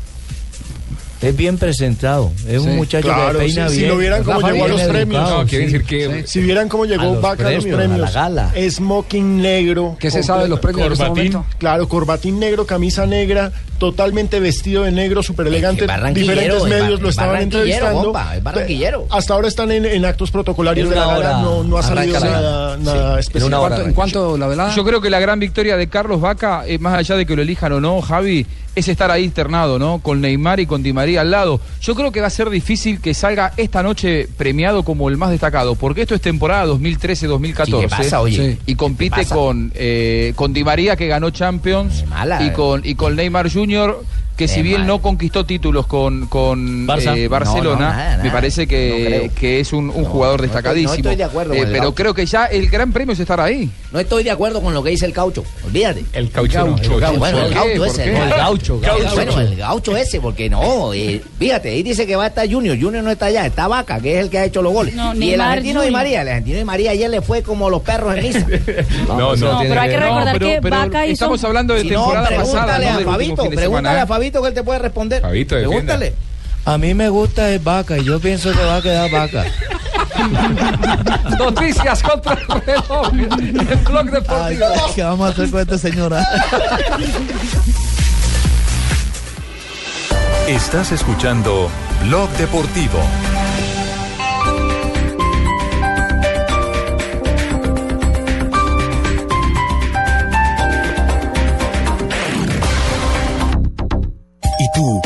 Es 1.29 1.37
bien 1.37 1.59
presentado. 1.59 2.31
Es 2.49 2.61
un 2.61 2.77
muchacho 2.77 3.09
Claro, 3.09 3.39
que 3.39 3.45
peina 3.47 3.69
si, 3.69 3.77
bien. 3.79 3.85
si 3.85 3.89
lo 3.89 3.99
vieran 3.99 4.23
cómo 4.25 4.41
llegó 4.51 4.65
a 4.65 4.69
los 4.69 4.81
premios. 4.83 5.23
educado, 5.23 5.43
No, 5.43 5.49
quiere 5.49 5.67
sí. 5.67 5.73
decir 5.73 5.87
que- 5.87 6.23
Sí. 6.23 6.27
Si 6.27 6.41
vieran 6.43 6.69
cómo 6.69 6.85
A 6.85 6.87
llegó 6.87 7.03
los 7.05 7.21
Vaca 7.23 7.49
a 7.49 7.51
los 7.53 7.65
premios, 7.65 7.75
a 7.75 7.77
premios. 7.83 8.01
la 8.01 8.11
gala. 8.11 8.53
Smoking 8.71 9.41
negro. 9.43 9.97
¿Qué 9.99 10.11
se 10.11 10.23
sabe 10.23 10.45
de 10.45 10.49
los 10.49 10.61
premios 10.61 10.87
en 10.87 10.93
este 10.93 11.05
Corbatín. 11.07 11.39
Claro, 11.59 11.89
corbatín 11.89 12.39
negro, 12.39 12.67
camisa 12.67 13.07
negra, 13.07 13.53
totalmente 13.79 14.41
vestido 14.41 14.83
de 14.85 14.93
negro, 14.93 15.23
súper 15.23 15.47
elegante. 15.49 15.83
Es 15.85 15.87
que 15.91 15.95
barranquillero, 15.97 16.33
Diferentes 16.35 16.63
es 16.63 16.69
medios 16.81 17.01
lo 17.01 17.09
es 17.09 17.15
estaban 17.15 17.43
entrevistando. 17.43 18.15
es 18.35 18.43
barranquillero. 18.43 19.07
Hasta 19.11 19.35
ahora 19.35 19.49
están 19.49 19.71
en, 19.73 19.85
en 19.87 20.05
actos 20.05 20.31
protocolarios 20.31 20.85
En 20.89 20.91
de 20.95 21.01
la 21.01 21.07
gala. 21.07 21.33
No, 21.43 21.63
no 21.65 21.79
ha 21.79 21.83
salido 21.83 22.19
nada, 22.21 22.31
gala. 22.41 22.77
nada 22.83 23.15
Sí. 23.15 23.21
especial. 23.21 23.53
En 23.53 23.59
¿Cuánto- 23.59 23.83
¿En 23.83 23.93
cuánto 23.95 24.39
la 24.39 24.47
velada? 24.47 24.75
Yo 24.75 24.85
creo 24.85 25.01
que 25.01 25.11
la 25.11 25.21
gran 25.21 25.39
victoria 25.39 25.77
de 25.77 25.89
Carlos 25.89 26.21
Vaca, 26.21 26.65
eh, 26.67 26.79
más 26.79 26.95
allá 26.95 27.17
de 27.17 27.27
que 27.27 27.37
lo 27.37 27.43
elijan 27.43 27.73
o 27.73 27.81
no, 27.81 28.01
Javi, 28.01 28.47
es 28.75 28.89
estar 28.89 29.11
ahí 29.11 29.25
internado, 29.25 29.79
¿no? 29.79 30.01
Con 30.01 30.21
Neymar 30.21 30.61
y 30.61 30.67
con 30.67 30.83
Di 30.83 30.93
María 30.93 31.23
al 31.23 31.31
lado. 31.31 31.61
Yo 31.81 31.95
creo 31.95 32.13
que 32.13 32.21
va 32.21 32.27
a 32.27 32.31
ser 32.31 32.51
difícil 32.51 33.01
que 33.01 33.15
salga 33.15 33.53
esta 33.57 33.83
noche 33.83 34.29
premiado 34.37 34.83
como 34.83 35.09
el 35.09 35.17
más 35.17 35.31
destacado, 35.31 35.77
porque 35.77 36.03
esto 36.03 36.15
es 36.15 36.21
temporada 36.21 36.67
2013-2014. 36.67 37.65
Sí, 37.65 37.73
¿qué 37.81 37.89
pasa, 37.89 38.21
oye? 38.21 38.53
Sí. 38.53 38.59
Y 38.67 38.75
compite 38.75 39.25
con, 39.27 39.73
eh, 39.75 40.33
con 40.37 40.53
Di 40.53 40.63
María, 40.63 40.95
que 40.97 41.07
ganó 41.07 41.31
Champions, 41.31 42.05
mala, 42.07 42.43
y 42.43 42.49
eh. 42.49 42.53
con, 42.53 42.83
y 42.85 42.95
con 42.95 43.17
Neymar 43.17 43.51
Jr., 43.51 43.66
que 44.37 44.49
si 44.49 44.61
bien 44.63 44.87
no 44.87 45.01
conquistó 45.01 45.47
títulos 45.47 45.87
con, 45.87 46.27
con 46.27 46.87
Barça. 46.87 47.17
eh, 47.17 47.27
Barcelona, 47.27 47.89
no, 47.91 47.97
nada, 47.97 48.23
me 48.23 48.31
parece 48.31 48.67
que, 48.67 49.31
que 49.35 49.61
es 49.61 49.73
un, 49.73 49.89
un 49.89 50.05
jugador 50.05 50.41
no 50.41 50.45
estoy- 50.47 50.55
destacadísimo. 50.57 50.93
no 50.93 50.99
estoy 51.11 51.17
de 51.17 51.25
acuerdo 51.25 51.55
Eh, 51.55 51.67
pero 51.73 51.95
creo 51.95 52.13
que 52.13 52.27
ya 52.27 52.45
el 52.45 52.69
gran 52.69 52.93
premio 52.93 53.15
es 53.15 53.21
estar 53.21 53.41
ahí. 53.41 53.71
No 53.97 54.01
estoy 54.01 54.25
de 54.25 54.31
acuerdo 54.31 54.61
con 54.61 54.75
lo 54.75 54.83
que 54.83 54.91
dice 54.91 55.07
el 55.07 55.15
caucho. 55.15 55.43
Olvídate. 55.65 56.05
El 56.13 56.31
caucho 56.31 56.67
no, 56.67 56.77
el 56.77 57.01
gaucho. 57.01 57.19
Bueno, 57.19 57.41
el 57.47 57.55
gaucho 57.55 57.77
¿Por 57.79 57.87
ese. 57.87 58.13
¿no? 58.13 58.25
El 58.25 58.29
gaucho, 58.29 58.79
gaucho. 58.79 59.15
Bueno, 59.15 59.41
el 59.41 59.57
gaucho 59.57 59.97
ese, 59.97 60.21
porque 60.21 60.51
no. 60.51 60.93
eh, 60.93 61.23
fíjate, 61.39 61.71
ahí 61.71 61.83
dice 61.83 62.07
que 62.07 62.15
va 62.15 62.25
a 62.25 62.27
estar 62.27 62.47
Junior. 62.47 62.79
Junior 62.79 63.03
no 63.03 63.11
está 63.11 63.25
allá, 63.25 63.47
está 63.47 63.69
Vaca, 63.69 63.99
que 63.99 64.19
es 64.19 64.21
el 64.25 64.29
que 64.29 64.39
ha 64.39 64.45
hecho 64.45 64.61
los 64.61 64.75
goles. 64.75 64.93
No, 64.95 65.15
y 65.15 65.31
el 65.33 65.41
argentino 65.41 65.81
de 65.81 65.87
Junior. 65.87 65.93
María, 66.03 66.21
el 66.21 66.29
argentino 66.29 66.59
de 66.59 66.65
María 66.67 66.91
ayer 66.91 67.09
le 67.09 67.23
fue 67.23 67.43
como 67.43 67.71
los 67.71 67.81
perros 67.81 68.15
en 68.19 68.23
misa. 68.23 68.47
No, 69.09 69.35
No, 69.35 69.61
pero 69.61 69.81
hay 69.81 69.89
que 69.89 69.97
recordar 69.97 70.33
pero- 70.35 70.47
que 70.47 70.59
pero 70.61 70.77
Vaca 70.77 71.07
hizo... 71.07 71.13
estamos 71.15 71.45
hablando 71.45 71.73
de 71.73 71.81
Si 71.81 71.89
no, 71.89 72.01
temporada 72.01 72.27
pregúntale 72.29 72.63
pasada, 72.67 72.79
no 72.93 72.99
a 72.99 73.13
Fabito, 73.13 73.49
pregúntale 73.49 74.01
a. 74.01 74.07
Fabito 74.07 74.43
que 74.43 74.49
él 74.49 74.55
te 74.55 74.63
puede 74.63 74.79
responder. 74.79 75.23
Fabito, 75.23 75.55
pregúntale. 75.57 76.13
A 76.67 76.77
mí 76.77 76.93
me 76.93 77.09
gusta 77.09 77.51
el 77.51 77.61
vaca 77.61 77.97
y 77.97 78.05
yo 78.05 78.21
pienso 78.21 78.53
que 78.53 78.59
va 78.63 78.77
a 78.77 78.83
quedar 78.83 79.11
vaca. 79.11 79.47
Noticias 81.39 82.03
contra 82.03 82.35
el 82.35 82.61
reloj. 82.63 83.13
El 83.13 83.77
blog 83.79 84.07
Ay, 84.07 84.57
deportivo. 84.57 84.95
¿Qué 84.95 85.03
vamos 85.03 85.29
a 85.29 85.33
hacer 85.33 85.51
con 85.51 85.61
esta 85.61 85.79
señora? 85.79 86.27
Estás 90.49 90.93
escuchando 90.93 91.69
Blog 92.05 92.31
Deportivo. 92.39 93.01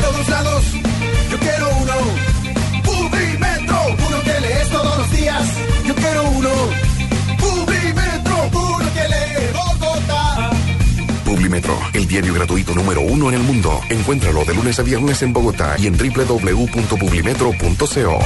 Todos 0.00 0.28
lados, 0.28 0.64
yo 1.30 1.38
quiero 1.38 1.68
uno. 1.80 1.92
Publimetro, 2.84 3.96
uno 4.06 4.20
que 4.22 4.40
lees 4.40 4.68
todos 4.70 4.98
los 4.98 5.10
días, 5.12 5.48
yo 5.86 5.94
quiero 5.94 6.30
uno. 6.30 6.50
Publimetro, 7.38 8.50
uno 8.52 8.92
que 8.94 9.08
lee 9.08 9.50
Bogotá. 9.52 10.50
Publimetro, 11.24 11.78
el 11.92 12.06
diario 12.06 12.34
gratuito 12.34 12.74
número 12.74 13.00
uno 13.00 13.28
en 13.28 13.34
el 13.36 13.42
mundo. 13.42 13.80
Encuéntralo 13.88 14.44
de 14.44 14.54
lunes 14.54 14.78
a 14.78 14.82
viernes 14.82 15.22
en 15.22 15.32
Bogotá 15.32 15.76
y 15.78 15.86
en 15.86 15.96
www.publimetro.co. 15.96 18.18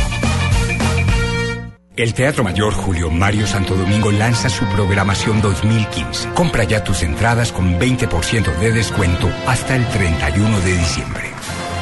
El 1.97 2.13
Teatro 2.13 2.43
Mayor 2.43 2.73
Julio 2.73 3.09
Mario 3.09 3.47
Santo 3.47 3.77
Domingo 3.77 4.11
lanza 4.11 4.49
su 4.49 4.65
programación 4.67 5.41
2015. 5.41 6.31
Compra 6.31 6.65
ya 6.65 6.83
tus 6.83 7.05
entradas 7.05 7.53
con 7.53 7.79
20% 7.79 8.59
de 8.59 8.73
descuento 8.73 9.31
hasta 9.47 9.77
el 9.77 9.87
31 9.87 10.61
de 10.61 10.77
diciembre. 10.77 11.34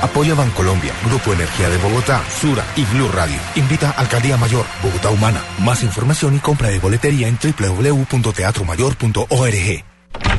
Apoya 0.02 0.34
Bancolombia, 0.34 0.92
Grupo 1.04 1.32
Energía 1.32 1.70
de 1.70 1.78
Bogotá, 1.78 2.22
Sura 2.28 2.64
y 2.74 2.84
Blue 2.86 3.08
Radio. 3.08 3.38
Invita 3.54 3.90
a 3.90 4.00
Alcaldía 4.00 4.36
Mayor, 4.36 4.66
Bogotá 4.82 5.10
Humana. 5.10 5.40
Más 5.60 5.84
información 5.84 6.34
y 6.34 6.40
compra 6.40 6.68
de 6.68 6.80
boletería 6.80 7.28
en 7.28 7.38
www.teatromayor.org. 7.38 9.84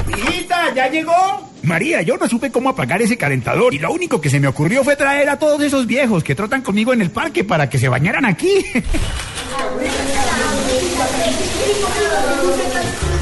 ¡Hijita, 0.09 0.73
ya 0.75 0.89
llegó! 0.89 1.49
María, 1.63 2.01
yo 2.01 2.17
no 2.17 2.27
supe 2.27 2.51
cómo 2.51 2.67
apagar 2.69 3.01
ese 3.01 3.17
calentador 3.17 3.73
y 3.73 3.79
lo 3.79 3.89
único 3.91 4.19
que 4.19 4.29
se 4.29 4.41
me 4.41 4.47
ocurrió 4.47 4.83
fue 4.83 4.97
traer 4.97 5.29
a 5.29 5.39
todos 5.39 5.61
esos 5.61 5.87
viejos 5.87 6.25
que 6.25 6.35
trotan 6.35 6.61
conmigo 6.61 6.91
en 6.91 7.01
el 7.01 7.09
parque 7.09 7.45
para 7.45 7.69
que 7.69 7.79
se 7.79 7.87
bañaran 7.87 8.25
aquí. 8.25 8.65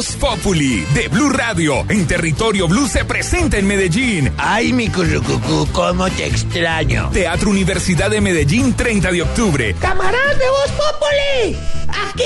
Voz 0.00 0.16
Populi 0.16 0.86
de 0.94 1.08
Blue 1.08 1.28
Radio 1.28 1.84
en 1.90 2.06
territorio 2.06 2.66
Blue 2.66 2.88
se 2.88 3.04
presenta 3.04 3.58
en 3.58 3.66
Medellín. 3.66 4.32
Ay, 4.38 4.72
mi 4.72 4.88
currucucú, 4.88 5.68
cómo 5.72 6.08
te 6.08 6.24
extraño. 6.24 7.10
Teatro 7.12 7.50
Universidad 7.50 8.08
de 8.08 8.22
Medellín, 8.22 8.72
30 8.72 9.12
de 9.12 9.20
octubre. 9.20 9.76
¡Camaradas 9.78 10.38
de 10.38 10.48
Voz 10.48 10.70
Populi! 10.70 11.58
Aquí 11.90 12.22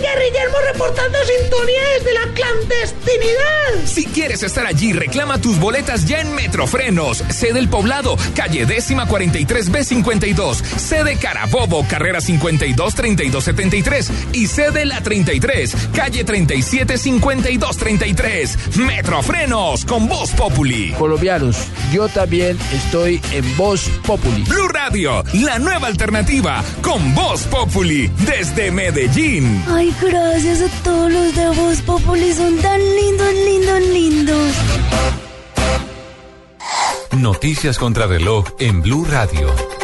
Guerrillermo 0.00 0.56
reportando 0.72 1.18
sintonía 1.24 1.80
desde 1.96 2.12
la 2.12 2.34
clandestinidad. 2.34 3.86
Si 3.86 4.04
quieres 4.06 4.42
estar 4.42 4.66
allí, 4.66 4.92
reclama 4.92 5.40
tus 5.40 5.58
boletas 5.58 6.06
ya 6.06 6.20
en 6.20 6.34
Metrofrenos, 6.34 7.18
sede 7.30 7.60
El 7.60 7.68
Poblado, 7.68 8.16
calle 8.34 8.66
décima 8.66 9.06
43B52, 9.06 10.56
sede 10.56 11.16
Carabobo, 11.16 11.86
carrera 11.88 12.20
52 12.20 12.94
3273 12.94 14.10
y 14.32 14.46
sede 14.48 14.84
La 14.84 15.00
33, 15.00 15.76
calle 15.94 16.24
37 16.24 16.98
52 17.06 17.76
33. 17.76 18.78
Metrofrenos 18.78 19.84
con 19.84 20.08
Voz 20.08 20.32
Populi. 20.32 20.92
Colombianos, 20.98 21.56
yo 21.92 22.08
también 22.08 22.58
estoy 22.72 23.20
en 23.30 23.56
Voz 23.56 23.88
Populi. 24.04 24.42
Blue 24.42 24.66
Radio, 24.66 25.22
la 25.32 25.60
nueva 25.60 25.86
alternativa 25.86 26.64
con 26.82 27.14
Voz 27.14 27.42
Populi 27.44 28.10
desde 28.26 28.72
Medellín. 28.72 29.62
Ay, 29.68 29.94
gracias 30.02 30.62
a 30.62 30.82
todos 30.82 31.12
los 31.12 31.32
de 31.36 31.46
Voz 31.50 31.80
Populi, 31.82 32.32
son 32.32 32.56
tan 32.58 32.80
lindos, 32.80 33.34
lindos, 33.34 33.80
lindos. 33.92 34.52
Noticias 37.12 37.78
contra 37.78 38.08
reloj 38.08 38.46
en 38.58 38.82
Blue 38.82 39.06
Radio. 39.08 39.75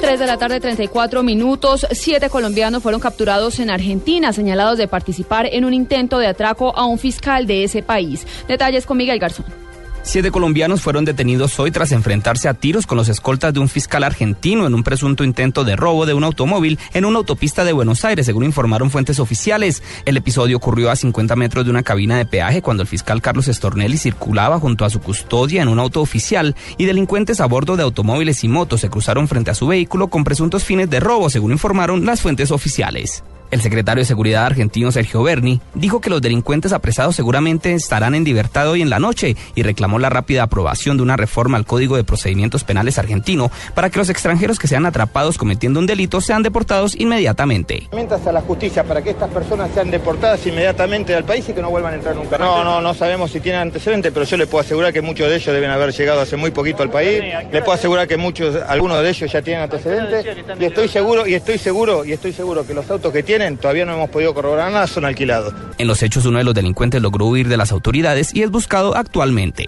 3 0.00 0.18
de 0.18 0.26
la 0.26 0.38
tarde, 0.38 0.60
34 0.60 1.22
minutos. 1.22 1.86
Siete 1.90 2.30
colombianos 2.30 2.82
fueron 2.82 3.00
capturados 3.00 3.60
en 3.60 3.70
Argentina, 3.70 4.32
señalados 4.32 4.78
de 4.78 4.88
participar 4.88 5.46
en 5.52 5.64
un 5.66 5.74
intento 5.74 6.18
de 6.18 6.26
atraco 6.26 6.74
a 6.74 6.86
un 6.86 6.98
fiscal 6.98 7.46
de 7.46 7.64
ese 7.64 7.82
país. 7.82 8.26
Detalles 8.48 8.86
con 8.86 8.96
Miguel 8.96 9.18
Garzón. 9.18 9.69
Siete 10.02 10.30
colombianos 10.30 10.80
fueron 10.80 11.04
detenidos 11.04 11.60
hoy 11.60 11.70
tras 11.70 11.92
enfrentarse 11.92 12.48
a 12.48 12.54
tiros 12.54 12.86
con 12.86 12.96
los 12.96 13.10
escoltas 13.10 13.52
de 13.52 13.60
un 13.60 13.68
fiscal 13.68 14.02
argentino 14.02 14.66
en 14.66 14.74
un 14.74 14.82
presunto 14.82 15.24
intento 15.24 15.62
de 15.62 15.76
robo 15.76 16.06
de 16.06 16.14
un 16.14 16.24
automóvil 16.24 16.78
en 16.94 17.04
una 17.04 17.18
autopista 17.18 17.64
de 17.64 17.74
Buenos 17.74 18.04
Aires, 18.06 18.24
según 18.24 18.44
informaron 18.44 18.90
fuentes 18.90 19.20
oficiales. 19.20 19.82
El 20.06 20.16
episodio 20.16 20.56
ocurrió 20.56 20.90
a 20.90 20.96
50 20.96 21.36
metros 21.36 21.66
de 21.66 21.70
una 21.70 21.82
cabina 21.82 22.16
de 22.16 22.24
peaje 22.24 22.62
cuando 22.62 22.82
el 22.82 22.88
fiscal 22.88 23.20
Carlos 23.20 23.46
Estornelli 23.46 23.98
circulaba 23.98 24.58
junto 24.58 24.86
a 24.86 24.90
su 24.90 25.00
custodia 25.00 25.60
en 25.60 25.68
un 25.68 25.78
auto 25.78 26.00
oficial 26.00 26.56
y 26.78 26.86
delincuentes 26.86 27.40
a 27.40 27.46
bordo 27.46 27.76
de 27.76 27.82
automóviles 27.82 28.42
y 28.42 28.48
motos 28.48 28.80
se 28.80 28.88
cruzaron 28.88 29.28
frente 29.28 29.50
a 29.50 29.54
su 29.54 29.66
vehículo 29.66 30.08
con 30.08 30.24
presuntos 30.24 30.64
fines 30.64 30.88
de 30.88 31.00
robo, 31.00 31.28
según 31.28 31.52
informaron 31.52 32.06
las 32.06 32.22
fuentes 32.22 32.50
oficiales. 32.50 33.22
El 33.50 33.60
secretario 33.62 34.02
de 34.02 34.06
Seguridad 34.06 34.46
argentino 34.46 34.92
Sergio 34.92 35.24
Berni 35.24 35.60
dijo 35.74 36.00
que 36.00 36.08
los 36.08 36.22
delincuentes 36.22 36.72
apresados 36.72 37.16
seguramente 37.16 37.72
estarán 37.72 38.14
en 38.14 38.22
libertad 38.22 38.70
hoy 38.70 38.80
en 38.80 38.90
la 38.90 39.00
noche 39.00 39.34
y 39.56 39.64
reclamó 39.64 39.98
la 39.98 40.08
rápida 40.08 40.44
aprobación 40.44 40.96
de 40.96 41.02
una 41.02 41.16
reforma 41.16 41.58
al 41.58 41.66
Código 41.66 41.96
de 41.96 42.04
Procedimientos 42.04 42.62
Penales 42.62 42.96
argentino 42.98 43.50
para 43.74 43.90
que 43.90 43.98
los 43.98 44.08
extranjeros 44.08 44.60
que 44.60 44.68
sean 44.68 44.86
atrapados 44.86 45.36
cometiendo 45.36 45.80
un 45.80 45.86
delito 45.86 46.20
sean 46.20 46.44
deportados 46.44 46.94
inmediatamente. 46.94 47.88
Mientras 47.92 48.24
a 48.24 48.30
la 48.30 48.40
justicia 48.40 48.84
para 48.84 49.02
que 49.02 49.10
estas 49.10 49.30
personas 49.30 49.70
sean 49.74 49.90
deportadas 49.90 50.46
inmediatamente 50.46 51.12
al 51.16 51.24
país 51.24 51.48
y 51.48 51.52
que 51.52 51.60
no 51.60 51.70
vuelvan 51.70 51.94
a 51.94 51.96
entrar 51.96 52.14
nunca. 52.14 52.38
No, 52.38 52.62
no, 52.62 52.80
no 52.80 52.94
sabemos 52.94 53.32
si 53.32 53.40
tienen 53.40 53.62
antecedentes, 53.62 54.12
pero 54.12 54.24
yo 54.24 54.36
le 54.36 54.46
puedo 54.46 54.62
asegurar 54.62 54.92
que 54.92 55.02
muchos 55.02 55.28
de 55.28 55.34
ellos 55.34 55.52
deben 55.52 55.70
haber 55.70 55.92
llegado 55.92 56.20
hace 56.20 56.36
muy 56.36 56.52
poquito 56.52 56.84
al 56.84 56.90
país. 56.90 57.20
Le 57.50 57.62
puedo 57.62 57.72
asegurar 57.72 58.06
que 58.06 58.16
muchos, 58.16 58.54
algunos 58.68 59.02
de 59.02 59.10
ellos 59.10 59.32
ya 59.32 59.42
tienen 59.42 59.64
antecedentes 59.64 60.24
y 60.56 60.64
estoy 60.64 60.86
seguro 60.86 61.26
y 61.26 61.34
estoy 61.34 61.58
seguro 61.58 62.04
y 62.04 62.12
estoy 62.12 62.32
seguro 62.32 62.64
que 62.64 62.74
los 62.74 62.88
autos 62.88 63.12
que 63.12 63.24
tienen 63.24 63.39
todavía 63.58 63.84
no 63.84 63.94
hemos 63.94 64.10
podido 64.10 64.34
corroborar 64.34 64.70
nada 64.70 64.86
son 64.86 65.04
alquilados. 65.04 65.54
En 65.78 65.86
los 65.86 66.02
hechos, 66.02 66.26
uno 66.26 66.38
de 66.38 66.44
los 66.44 66.54
delincuentes 66.54 67.00
logró 67.00 67.26
huir 67.26 67.48
de 67.48 67.56
las 67.56 67.72
autoridades 67.72 68.34
y 68.34 68.42
es 68.42 68.50
buscado 68.50 68.96
actualmente. 68.96 69.66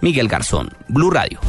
Miguel 0.00 0.28
Garzón, 0.28 0.70
Blue 0.88 1.10
Radio. 1.10 1.40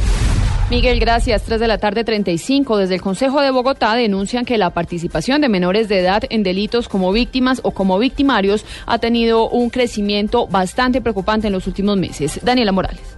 Miguel, 0.68 0.98
gracias. 0.98 1.42
3 1.44 1.60
de 1.60 1.68
la 1.68 1.78
tarde 1.78 2.02
35. 2.02 2.76
Desde 2.76 2.96
el 2.96 3.00
Consejo 3.00 3.40
de 3.40 3.52
Bogotá 3.52 3.94
denuncian 3.94 4.44
que 4.44 4.58
la 4.58 4.70
participación 4.70 5.40
de 5.40 5.48
menores 5.48 5.88
de 5.88 6.00
edad 6.00 6.24
en 6.28 6.42
delitos 6.42 6.88
como 6.88 7.12
víctimas 7.12 7.60
o 7.62 7.70
como 7.70 8.00
victimarios 8.00 8.64
ha 8.86 8.98
tenido 8.98 9.48
un 9.48 9.70
crecimiento 9.70 10.48
bastante 10.48 11.00
preocupante 11.00 11.46
en 11.46 11.52
los 11.52 11.68
últimos 11.68 11.96
meses. 11.96 12.40
Daniela 12.42 12.72
Morales. 12.72 13.16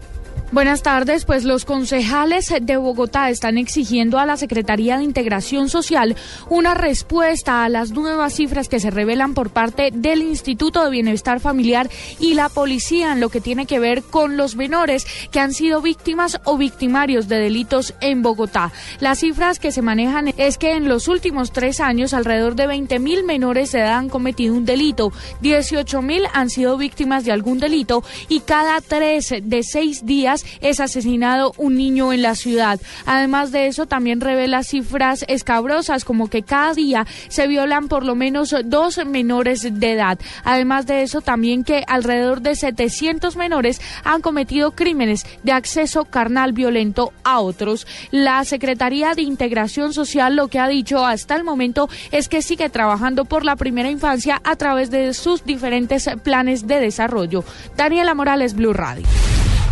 Buenas 0.51 0.81
tardes, 0.81 1.27
pues 1.27 1.45
los 1.45 1.67
concejales 1.67 2.55
de 2.59 2.79
Bogotá 2.79 3.29
están 3.29 3.59
exigiendo 3.59 4.19
a 4.19 4.25
la 4.25 4.39
Secretaría 4.39 4.97
de 4.97 5.05
Integración 5.05 5.69
Social 5.69 6.17
una 6.49 6.73
respuesta 6.73 7.65
a 7.65 7.69
las 7.69 7.91
nuevas 7.91 8.33
cifras 8.33 8.71
que 8.71 8.81
se 8.81 8.91
revelan 8.91 9.35
por 9.35 9.51
parte 9.51 9.91
del 9.93 10.23
Instituto 10.23 10.83
de 10.83 10.91
Bienestar 10.91 11.41
Familiar 11.41 11.91
y 12.19 12.33
la 12.33 12.49
policía 12.49 13.13
en 13.13 13.21
lo 13.21 13.29
que 13.29 13.43
tiene 13.43 13.67
que 13.67 13.79
ver 13.79 14.03
con 14.03 14.39
los 14.39 14.57
menores 14.57 15.07
que 15.31 15.39
han 15.39 15.53
sido 15.53 15.83
víctimas 15.83 16.41
o 16.45 16.57
victimarios 16.57 17.29
de 17.29 17.41
delitos 17.41 17.93
en 18.01 18.23
Bogotá. 18.23 18.73
Las 19.01 19.19
cifras 19.19 19.59
que 19.59 19.71
se 19.71 19.83
manejan 19.83 20.33
es 20.39 20.57
que 20.57 20.73
en 20.73 20.89
los 20.89 21.09
últimos 21.09 21.53
tres 21.53 21.79
años 21.79 22.15
alrededor 22.15 22.55
de 22.55 22.69
20 22.69 22.99
mil 23.01 23.23
menores 23.23 23.73
de 23.73 23.81
edad 23.81 23.99
han 23.99 24.09
cometido 24.09 24.55
un 24.55 24.65
delito, 24.65 25.13
18 25.43 26.01
mil 26.01 26.23
han 26.33 26.49
sido 26.49 26.79
víctimas 26.79 27.27
de 27.27 27.33
algún 27.33 27.59
delito 27.59 28.03
y 28.31 28.41
cada 28.41 28.81
tres 28.81 29.35
de 29.43 29.63
seis 29.63 30.07
días 30.07 30.38
es 30.61 30.81
asesinado 30.81 31.53
un 31.57 31.77
niño 31.77 32.13
en 32.13 32.23
la 32.23 32.35
ciudad. 32.35 32.81
Además 33.07 33.53
de 33.53 33.67
eso, 33.67 33.87
también 33.87 34.21
revela 34.21 34.63
cifras 34.63 35.25
escabrosas 35.29 36.05
como 36.05 36.29
que 36.29 36.43
cada 36.43 36.75
día 36.75 37.07
se 37.29 37.47
violan 37.47 37.89
por 37.89 38.05
lo 38.05 38.15
menos 38.15 38.55
dos 38.65 39.05
menores 39.07 39.63
de 39.81 39.93
edad. 39.93 40.19
Además 40.45 40.87
de 40.87 41.03
eso, 41.03 41.21
también 41.21 41.65
que 41.65 41.85
alrededor 41.87 42.41
de 42.43 42.55
700 42.55 43.37
menores 43.37 43.81
han 44.05 44.21
cometido 44.21 44.73
crímenes 44.73 45.27
de 45.43 45.53
acceso 45.53 46.05
carnal 46.05 46.53
violento 46.53 47.13
a 47.25 47.41
otros. 47.41 47.87
La 48.11 48.45
Secretaría 48.45 49.15
de 49.15 49.23
Integración 49.23 49.93
Social 49.93 50.37
lo 50.37 50.49
que 50.49 50.59
ha 50.59 50.69
dicho 50.69 51.05
hasta 51.05 51.37
el 51.37 51.45
momento 51.45 51.89
es 52.11 52.29
que 52.29 52.43
sigue 52.43 52.69
trabajando 52.71 53.25
por 53.25 53.45
la 53.45 53.57
primera 53.57 53.91
infancia 53.91 54.41
a 54.45 54.57
través 54.57 54.91
de 54.91 55.15
sus 55.15 55.45
diferentes 55.45 56.09
planes 56.23 56.67
de 56.67 56.81
desarrollo. 56.81 57.45
Daniela 57.77 58.15
Morales, 58.15 58.55
Blue 58.55 58.73
Radio. 58.73 59.07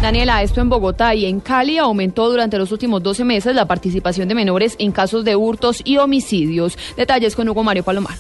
Daniela, 0.01 0.43
esto 0.43 0.61
en 0.61 0.69
Bogotá 0.69 1.15
y 1.15 1.25
en 1.25 1.41
Cali 1.41 1.79
aumentó 1.79 2.29
durante 2.29 2.59
los 2.59 2.71
últimos 2.71 3.03
12 3.03 3.25
meses 3.25 3.55
la 3.55 3.67
participación 3.67 4.29
de 4.29 4.35
menores 4.35 4.77
en 4.79 4.93
casos 4.93 5.25
de 5.25 5.37
hurtos 5.37 5.81
y 5.85 5.97
homicidios. 5.97 6.79
Detalles 6.97 7.35
con 7.35 7.49
Hugo 7.49 7.65
Mario 7.65 7.83
Palomar. 7.83 8.17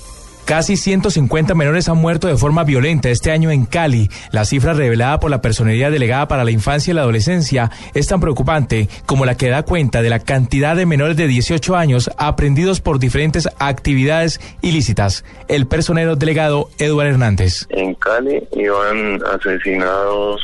Casi 0.47 0.77
150 0.77 1.55
menores 1.57 1.89
han 1.89 1.97
muerto 1.97 2.29
de 2.29 2.37
forma 2.37 2.63
violenta 2.63 3.11
este 3.11 3.33
año 3.33 3.51
en 3.51 3.67
Cali. 3.67 4.09
La 4.31 4.45
cifra 4.45 4.75
revelada 4.75 5.19
por 5.19 5.29
la 5.29 5.43
Personería 5.43 5.91
Delegada 5.91 6.29
para 6.29 6.45
la 6.45 6.53
Infancia 6.53 6.93
y 6.93 6.95
la 6.95 7.03
Adolescencia 7.03 7.71
es 7.95 8.07
tan 8.07 8.21
preocupante 8.21 8.89
como 9.07 9.27
la 9.27 9.37
que 9.37 9.49
da 9.49 9.65
cuenta 9.65 10.03
de 10.03 10.09
la 10.09 10.21
cantidad 10.21 10.77
de 10.77 10.87
menores 10.87 11.17
de 11.17 11.27
18 11.27 11.75
años 11.75 12.11
aprendidos 12.17 12.81
por 12.81 13.01
diferentes 13.01 13.49
actividades 13.59 14.41
ilícitas. 14.63 15.25
El 15.49 15.67
personero 15.67 16.15
delegado 16.15 16.71
Eduardo 16.79 17.11
Hernández. 17.11 17.67
En 17.71 17.95
Cali 17.95 18.47
iban 18.53 19.21
asesinados 19.25 20.41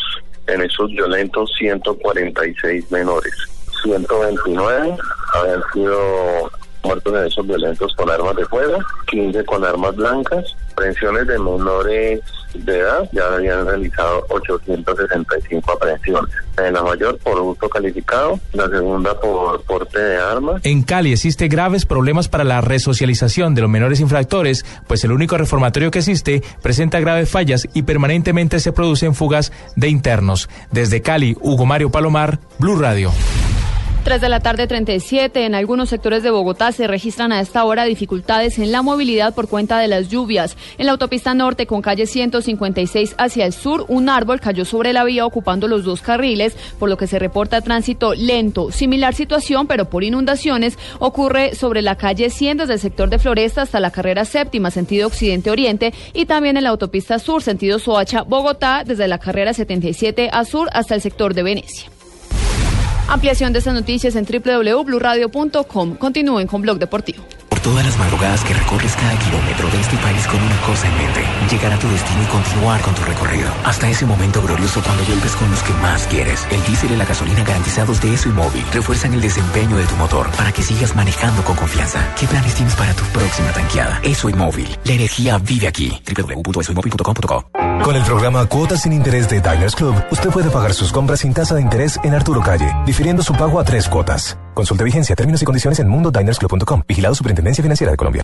en 0.46 0.62
esos 0.62 0.90
violentos 0.90 1.52
146 1.58 2.90
menores. 2.90 3.32
129 3.82 4.96
habían 5.34 5.62
sido 5.72 6.50
muertos 6.84 7.14
en 7.14 7.26
esos 7.26 7.46
violentos 7.46 7.94
con 7.96 8.10
armas 8.10 8.36
de 8.36 8.44
fuego, 8.46 8.78
15 9.06 9.44
con 9.44 9.64
armas 9.64 9.94
blancas, 9.96 10.56
aprehensiones 10.72 11.26
de 11.26 11.38
menores 11.38 12.20
de 12.54 12.78
edad, 12.78 13.08
ya 13.12 13.34
habían 13.34 13.66
realizado 13.66 14.24
865 14.28 15.72
aprehensiones. 15.72 16.34
En 16.58 16.74
la 16.74 16.82
mayor 16.82 17.18
por 17.18 17.40
gusto 17.40 17.68
calificado, 17.68 18.38
la 18.52 18.68
segunda 18.68 19.18
por 19.18 19.62
porte 19.62 19.98
de 19.98 20.16
armas. 20.16 20.60
En 20.64 20.82
Cali 20.82 21.12
existe 21.12 21.48
graves 21.48 21.86
problemas 21.86 22.28
para 22.28 22.44
la 22.44 22.60
resocialización 22.60 23.54
de 23.54 23.62
los 23.62 23.70
menores 23.70 24.00
infractores, 24.00 24.64
pues 24.86 25.04
el 25.04 25.12
único 25.12 25.36
reformatorio 25.38 25.90
que 25.90 26.00
existe 26.00 26.42
presenta 26.62 27.00
graves 27.00 27.30
fallas 27.30 27.68
y 27.72 27.82
permanentemente 27.82 28.60
se 28.60 28.72
producen 28.72 29.14
fugas 29.14 29.52
de 29.76 29.88
internos. 29.88 30.48
Desde 30.70 31.02
Cali, 31.02 31.36
Hugo 31.40 31.66
Mario 31.66 31.90
Palomar, 31.90 32.38
Blue 32.58 32.76
Radio. 32.76 33.10
3 34.02 34.20
de 34.20 34.28
la 34.28 34.40
tarde 34.40 34.66
37. 34.66 35.44
En 35.44 35.54
algunos 35.54 35.88
sectores 35.88 36.24
de 36.24 36.30
Bogotá 36.30 36.72
se 36.72 36.88
registran 36.88 37.30
a 37.30 37.40
esta 37.40 37.64
hora 37.64 37.84
dificultades 37.84 38.58
en 38.58 38.72
la 38.72 38.82
movilidad 38.82 39.32
por 39.34 39.48
cuenta 39.48 39.78
de 39.78 39.86
las 39.86 40.08
lluvias. 40.08 40.56
En 40.78 40.86
la 40.86 40.92
autopista 40.92 41.34
norte 41.34 41.66
con 41.66 41.82
calle 41.82 42.06
156 42.06 43.14
hacia 43.16 43.46
el 43.46 43.52
sur, 43.52 43.84
un 43.88 44.08
árbol 44.08 44.40
cayó 44.40 44.64
sobre 44.64 44.92
la 44.92 45.04
vía 45.04 45.24
ocupando 45.24 45.68
los 45.68 45.84
dos 45.84 46.02
carriles, 46.02 46.56
por 46.80 46.88
lo 46.88 46.96
que 46.96 47.06
se 47.06 47.20
reporta 47.20 47.60
tránsito 47.60 48.14
lento. 48.14 48.72
Similar 48.72 49.14
situación, 49.14 49.68
pero 49.68 49.88
por 49.88 50.02
inundaciones, 50.02 50.78
ocurre 50.98 51.54
sobre 51.54 51.80
la 51.80 51.96
calle 51.96 52.30
100 52.30 52.58
desde 52.58 52.74
el 52.74 52.80
sector 52.80 53.08
de 53.08 53.20
Floresta 53.20 53.62
hasta 53.62 53.78
la 53.78 53.92
carrera 53.92 54.24
séptima, 54.24 54.72
sentido 54.72 55.06
occidente-oriente, 55.06 55.94
y 56.12 56.26
también 56.26 56.56
en 56.56 56.64
la 56.64 56.70
autopista 56.70 57.20
sur, 57.20 57.42
sentido 57.42 57.78
Soacha-Bogotá, 57.78 58.82
desde 58.84 59.06
la 59.06 59.18
carrera 59.18 59.54
77 59.54 60.28
a 60.32 60.44
sur 60.44 60.68
hasta 60.72 60.96
el 60.96 61.00
sector 61.00 61.34
de 61.34 61.44
Venecia. 61.44 62.01
Ampliación 63.08 63.52
de 63.52 63.58
estas 63.58 63.74
noticias 63.74 64.16
en 64.16 64.24
www.bluradio.com. 64.24 65.96
Continúen 65.96 66.46
con 66.46 66.62
Blog 66.62 66.78
Deportivo. 66.78 67.22
Todas 67.62 67.86
las 67.86 67.96
madrugadas 67.96 68.42
que 68.42 68.54
recorres 68.54 68.96
cada 68.96 69.16
kilómetro 69.20 69.70
de 69.70 69.80
este 69.80 69.96
país 69.98 70.26
con 70.26 70.42
una 70.42 70.60
cosa 70.62 70.88
en 70.88 70.96
mente, 70.98 71.24
llegar 71.48 71.72
a 71.72 71.78
tu 71.78 71.88
destino 71.88 72.20
y 72.20 72.26
continuar 72.26 72.80
con 72.80 72.92
tu 72.92 73.02
recorrido. 73.02 73.48
Hasta 73.64 73.88
ese 73.88 74.04
momento 74.04 74.42
glorioso 74.42 74.82
cuando 74.82 75.04
vuelves 75.04 75.36
con 75.36 75.48
los 75.48 75.62
que 75.62 75.72
más 75.74 76.06
quieres. 76.08 76.44
El 76.50 76.60
diésel 76.64 76.90
y 76.90 76.96
la 76.96 77.04
gasolina 77.04 77.44
garantizados 77.44 78.00
de 78.00 78.14
ESO 78.14 78.30
y 78.30 78.32
móvil 78.32 78.64
refuerzan 78.72 79.14
el 79.14 79.20
desempeño 79.20 79.76
de 79.76 79.84
tu 79.84 79.94
motor 79.94 80.28
para 80.32 80.50
que 80.50 80.62
sigas 80.62 80.96
manejando 80.96 81.44
con 81.44 81.54
confianza. 81.54 82.04
¿Qué 82.18 82.26
planes 82.26 82.52
tienes 82.54 82.74
para 82.74 82.94
tu 82.94 83.04
próxima 83.04 83.52
tanqueada? 83.52 84.00
ESO 84.02 84.28
móvil. 84.30 84.76
La 84.82 84.94
energía 84.94 85.38
vive 85.38 85.68
aquí. 85.68 86.02
www.esoymóvil.com.co 86.04 87.50
Con 87.84 87.94
el 87.94 88.02
programa 88.02 88.44
Cuotas 88.46 88.82
sin 88.82 88.92
Interés 88.92 89.30
de 89.30 89.40
Diners 89.40 89.76
Club, 89.76 89.94
usted 90.10 90.30
puede 90.30 90.50
pagar 90.50 90.74
sus 90.74 90.90
compras 90.90 91.20
sin 91.20 91.32
tasa 91.32 91.54
de 91.54 91.62
interés 91.62 92.00
en 92.02 92.12
Arturo 92.12 92.40
Calle, 92.40 92.74
difiriendo 92.86 93.22
su 93.22 93.34
pago 93.34 93.60
a 93.60 93.64
tres 93.64 93.88
cuotas. 93.88 94.36
Consulte 94.54 94.84
vigencia, 94.84 95.14
términos 95.14 95.42
y 95.42 95.44
condiciones 95.44 95.78
en 95.80 95.88
mundodinersclub.com. 95.88 96.82
Vigilado 96.86 97.14
Superintendencia 97.14 97.62
Financiera 97.62 97.90
de 97.90 97.96
Colombia. 97.96 98.22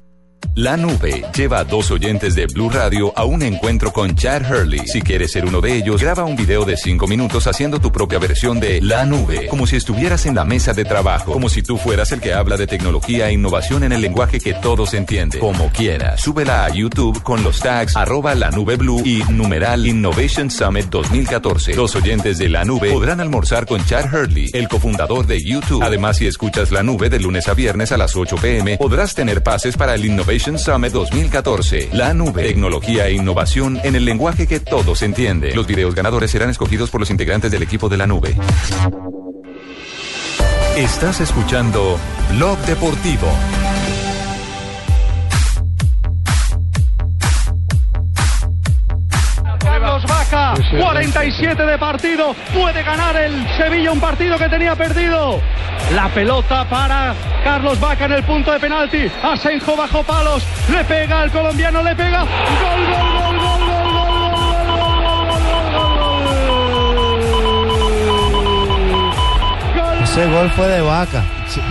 La 0.59 0.77
nube 0.77 1.25
lleva 1.37 1.61
a 1.61 1.65
dos 1.65 1.93
oyentes 1.93 2.35
de 2.35 2.47
Blue 2.47 2.69
Radio 2.69 3.13
a 3.17 3.25
un 3.25 3.43
encuentro 3.43 3.93
con 3.93 4.17
Chad 4.17 4.43
Hurley. 4.51 4.89
Si 4.89 5.01
quieres 5.03 5.31
ser 5.31 5.45
uno 5.45 5.61
de 5.61 5.77
ellos, 5.77 6.03
graba 6.03 6.25
un 6.25 6.35
video 6.35 6.65
de 6.65 6.77
cinco 6.77 7.07
minutos 7.07 7.47
haciendo 7.47 7.81
tu 7.81 7.93
propia 7.93 8.19
versión 8.19 8.59
de 8.59 8.81
La 8.81 9.05
nube, 9.05 9.47
como 9.47 9.69
si 9.69 9.77
estuvieras 9.77 10.27
en 10.27 10.35
la 10.35 10.45
mesa 10.45 10.73
de 10.73 10.85
trabajo, 10.85 11.33
como 11.33 11.49
si 11.49 11.63
tú 11.63 11.77
fueras 11.77 12.11
el 12.11 12.21
que 12.21 12.35
habla 12.35 12.57
de 12.57 12.67
tecnología 12.67 13.29
e 13.29 13.35
innovación 13.35 13.85
en 13.85 13.93
el 13.93 14.01
lenguaje 14.01 14.41
que 14.41 14.53
todos 14.55 14.95
entienden, 14.95 15.39
como 15.39 15.71
quieras. 15.71 16.21
Súbela 16.21 16.65
a 16.65 16.71
YouTube 16.71 17.23
con 17.23 17.45
los 17.45 17.61
tags 17.61 17.97
arroba 17.97 18.35
la 18.35 18.51
nube 18.51 18.75
blue 18.75 19.03
y 19.05 19.23
numeral 19.31 19.87
Innovation 19.87 20.51
Summit 20.51 20.87
2014. 20.87 21.77
Los 21.77 21.95
oyentes 21.95 22.37
de 22.37 22.49
La 22.49 22.65
nube 22.65 22.91
podrán 22.91 23.21
almorzar 23.21 23.65
con 23.65 23.85
Chad 23.85 24.13
Hurley, 24.13 24.51
el 24.53 24.67
cofundador 24.67 25.25
de 25.25 25.41
YouTube. 25.41 25.85
Además, 25.85 26.17
si 26.17 26.27
escuchas 26.27 26.73
La 26.73 26.83
nube 26.83 27.11
de 27.11 27.21
lunes 27.21 27.47
a 27.47 27.55
viernes 27.55 27.93
a 27.93 27.97
las 27.97 28.17
8 28.17 28.35
pm, 28.43 28.77
podrás 28.77 29.15
tener 29.15 29.45
pases 29.45 29.77
para 29.77 29.95
el 29.95 30.05
Innovation 30.05 30.28
Innovation 30.29 30.59
Summit 30.59 30.93
2014. 30.93 31.89
La 31.95 32.13
nube, 32.13 32.43
tecnología 32.43 33.07
e 33.07 33.15
innovación 33.15 33.81
en 33.83 33.97
el 33.97 34.05
lenguaje 34.05 34.47
que 34.47 34.61
todos 34.61 35.01
entienden. 35.01 35.57
Los 35.57 35.67
videos 35.67 35.95
ganadores 35.95 36.31
serán 36.31 36.51
escogidos 36.51 36.91
por 36.91 37.01
los 37.01 37.09
integrantes 37.09 37.51
del 37.51 37.63
equipo 37.63 37.89
de 37.89 37.97
la 37.97 38.07
nube. 38.07 38.37
Estás 40.77 41.23
escuchando 41.23 41.99
Blog 42.35 42.59
Deportivo. 42.67 43.27
47 50.71 51.65
de 51.65 51.79
partido, 51.79 52.35
puede 52.53 52.83
ganar 52.83 53.17
el 53.17 53.47
Sevilla 53.57 53.93
un 53.93 54.01
partido 54.01 54.37
que 54.39 54.49
tenía 54.49 54.75
perdido. 54.77 55.41
La 55.95 56.09
pelota 56.09 56.65
para 56.69 57.15
Carlos 57.43 57.81
Vaca 57.81 58.05
en 58.05 58.13
el 58.13 58.23
punto 58.25 58.53
de 58.53 58.61
penalti. 58.61 59.11
Asenjo 59.23 59.77
bajo 59.77 60.03
palos, 60.03 60.45
le 60.71 60.85
pega 60.85 61.23
al 61.23 61.31
colombiano, 61.31 61.83
le 61.83 61.97
pega. 61.97 62.21
Gol, 62.21 62.29
gol, 62.87 63.39
gol, 63.39 63.49
Ese 70.03 70.27
gol 70.27 70.51
fue 70.51 70.67
de 70.67 70.81
vaca. 70.81 71.23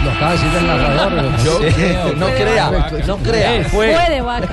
Lo 0.03 0.11
acaba 0.11 0.31
de 0.31 0.37
decir 0.37 0.57
el 0.57 0.67
narrador. 0.67 1.37
Yo 1.43 1.59
Sí. 1.59 1.95
no 2.15 2.25
crea, 2.27 2.71
no 3.05 3.17
crea. 3.17 3.63
Fue. 3.69 3.93
Fue 3.93 4.09
de 4.09 4.21
vaca. 4.21 4.47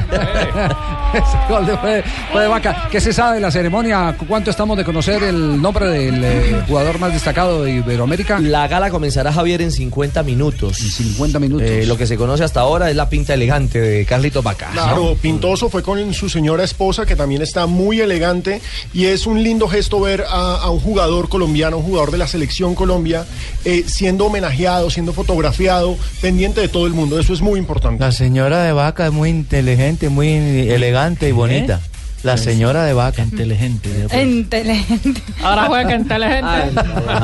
Ese 1.15 1.39
gol 1.49 1.65
de, 1.67 1.77
fue, 1.79 2.03
fue 2.33 2.43
de 2.43 2.49
Vaca. 2.49 2.89
¿Qué 2.91 3.01
se 3.01 3.13
sabe 3.13 3.37
de 3.37 3.41
la 3.41 3.51
ceremonia? 3.51 4.17
¿Cuánto 4.27 4.51
estamos 4.51 4.77
de 4.77 4.85
conocer 4.85 5.23
el 5.23 5.63
nombre 5.63 5.87
del 5.87 6.25
eh, 6.25 6.63
jugador 6.67 6.99
más 6.99 7.13
destacado 7.13 7.63
de 7.63 7.77
Iberoamérica? 7.77 8.41
La 8.41 8.67
gala 8.67 8.91
comenzará, 8.91 9.33
Javier, 9.33 9.63
en 9.63 9.71
50 9.71 10.25
minutos. 10.25 10.81
En 10.81 10.91
50 10.91 11.39
minutos. 11.39 11.69
lo 11.87 11.97
que 11.97 12.07
se 12.07 12.17
conoce 12.17 12.43
hasta 12.43 12.61
ahora 12.61 12.91
es 12.91 12.97
la 12.97 13.09
pinta 13.09 13.35
elegante 13.35 13.81
de 13.81 14.05
Carlito 14.05 14.43
Vaca. 14.43 14.71
Claro, 14.73 15.17
Pintoso 15.21 15.71
fue 15.71 15.83
con 15.83 16.13
su 16.15 16.29
señora 16.29 16.65
esposa, 16.65 17.07
que 17.07 17.15
también 17.15 17.43
está 17.43 17.67
muy 17.67 18.01
elegante, 18.01 18.61
y 18.93 19.07
es 19.07 19.27
un 19.27 19.43
lindo 19.43 19.69
gesto 19.69 20.01
ver 20.01 20.25
a, 20.29 20.57
a 20.57 20.71
un 20.71 20.81
jugador 20.81 21.29
colombiano, 21.29 21.79
un 21.79 21.85
jugador 21.85 22.11
de 22.11 22.19
la 22.19 22.27
selección 22.27 22.75
Colombia, 22.75 23.25
eh, 23.65 23.85
siendo 23.87 24.27
homenajeado, 24.27 24.91
siendo 24.91 25.13
fotografiado, 25.13 25.97
pendiente 26.21 26.61
de 26.61 26.69
todo 26.69 26.87
el 26.87 26.93
mundo. 26.93 27.21
Eso 27.21 27.33
es 27.33 27.41
muy 27.41 27.61
importante. 27.61 28.03
La 28.03 28.11
señora 28.11 28.63
de 28.65 28.73
Vaca 28.73 29.07
es 29.07 29.13
muy 29.13 29.31
inteligente, 29.31 30.09
muy 30.09 30.29
elegante 30.29 31.04
y 31.13 31.33
bonita. 31.33 31.81
La 32.23 32.39
señora 32.39 32.85
de 32.85 32.95
Vaca. 32.95 33.23
Inteligente. 33.23 33.91
Inteligente. 34.23 35.23
Ahora 35.43 35.67
juega 35.67 35.95
inteligente. 35.95 36.81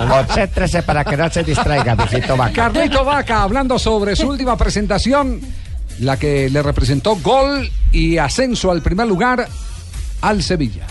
Concéntrese 0.09 0.83
para 0.83 1.05
que 1.05 1.17
no 1.17 1.31
se 1.31 1.43
distraiga, 1.43 1.97
mijito 1.97 2.37
Vaca. 2.37 2.71
Carlito 2.71 3.03
Vaca, 3.03 3.43
hablando 3.43 3.79
sobre 3.79 4.15
su 4.15 4.29
última 4.29 4.59
presentación, 4.59 5.41
la 6.01 6.19
que 6.19 6.51
le 6.51 6.63
representó 6.63 7.17
gol 7.17 7.71
y 7.93 8.19
ascenso 8.19 8.71
al 8.71 8.83
primer 8.83 9.07
lugar 9.07 9.49
al 10.21 10.43
Sevilla. 10.43 10.87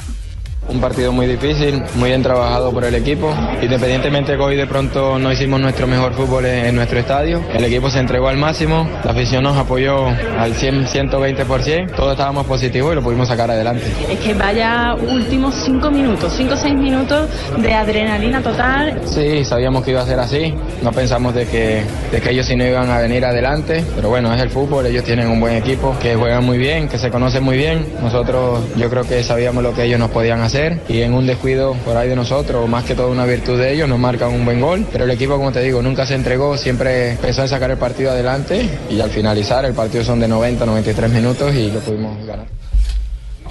Un 0.69 0.79
partido 0.79 1.11
muy 1.11 1.25
difícil, 1.25 1.81
muy 1.95 2.09
bien 2.09 2.21
trabajado 2.21 2.71
por 2.71 2.83
el 2.83 2.93
equipo. 2.93 3.33
Independientemente 3.59 4.35
que 4.35 4.41
hoy 4.41 4.55
de 4.55 4.67
pronto 4.67 5.17
no 5.17 5.31
hicimos 5.31 5.59
nuestro 5.59 5.87
mejor 5.87 6.13
fútbol 6.13 6.45
en, 6.45 6.75
nuestro 6.75 6.99
estadio, 6.99 7.41
el 7.53 7.63
equipo 7.65 7.89
se 7.89 7.99
entregó 7.99 8.27
al 8.27 8.37
máximo, 8.37 8.87
la 9.03 9.11
afición 9.11 9.43
nos 9.43 9.57
apoyó 9.57 10.05
al 10.07 10.53
100, 10.53 10.85
120%, 10.85 11.95
todos 11.95 12.11
estábamos 12.11 12.45
positivos 12.45 12.91
y 12.91 12.95
lo 12.95 13.01
pudimos 13.01 13.27
sacar 13.27 13.49
adelante. 13.49 13.83
Es 14.09 14.19
que 14.19 14.35
vaya 14.35 14.95
últimos 14.95 15.55
cinco 15.55 15.89
minutos, 15.89 16.33
cinco 16.37 16.53
o 16.53 16.57
seis 16.57 16.75
minutos 16.75 17.27
de 17.57 17.73
adrenalina 17.73 18.41
total. 18.41 19.01
Sí, 19.05 19.43
sabíamos 19.43 19.83
que 19.83 19.91
iba 19.91 20.01
a 20.01 20.05
ser 20.05 20.19
así, 20.19 20.53
no 20.83 20.91
pensamos 20.91 21.33
de 21.33 21.47
que, 21.47 21.83
de 22.11 22.21
que 22.21 22.29
ellos 22.29 22.45
sí 22.45 22.55
no 22.55 22.65
iban 22.65 22.91
a 22.91 22.99
venir 22.99 23.25
adelante, 23.25 23.83
pero 23.95 24.09
bueno, 24.09 24.31
es 24.35 24.41
el 24.41 24.51
fútbol, 24.51 24.85
ellos 24.85 25.03
tienen 25.03 25.29
un 25.29 25.39
buen 25.39 25.55
equipo, 25.55 25.95
que 25.99 26.15
juegan 26.15 26.45
muy 26.45 26.59
bien, 26.59 26.87
que 26.87 26.99
se 26.99 27.09
conocen 27.09 27.43
muy 27.43 27.57
bien. 27.57 27.87
Nosotros 28.03 28.59
yo 28.77 28.87
creo 28.89 29.03
que 29.03 29.23
sabíamos 29.23 29.63
lo 29.63 29.73
que 29.73 29.85
ellos 29.85 29.99
nos 29.99 30.11
podían 30.11 30.41
hacer 30.41 30.58
y 30.87 31.01
en 31.01 31.13
un 31.13 31.25
descuido 31.25 31.73
por 31.85 31.95
ahí 31.95 32.09
de 32.09 32.15
nosotros, 32.15 32.67
más 32.67 32.83
que 32.83 32.95
todo 32.95 33.09
una 33.09 33.25
virtud 33.25 33.57
de 33.57 33.73
ellos, 33.73 33.87
nos 33.87 33.99
marcan 33.99 34.33
un 34.33 34.43
buen 34.43 34.59
gol, 34.59 34.85
pero 34.91 35.05
el 35.05 35.11
equipo, 35.11 35.37
como 35.37 35.51
te 35.51 35.61
digo, 35.61 35.81
nunca 35.81 36.05
se 36.05 36.15
entregó, 36.15 36.57
siempre 36.57 37.17
pensó 37.21 37.41
en 37.43 37.47
sacar 37.47 37.71
el 37.71 37.77
partido 37.77 38.11
adelante 38.11 38.69
y 38.89 38.99
al 38.99 39.09
finalizar 39.09 39.63
el 39.65 39.73
partido 39.73 40.03
son 40.03 40.19
de 40.19 40.27
90, 40.27 40.65
93 40.65 41.11
minutos 41.11 41.55
y 41.55 41.71
lo 41.71 41.79
pudimos 41.79 42.25
ganar. 42.25 42.45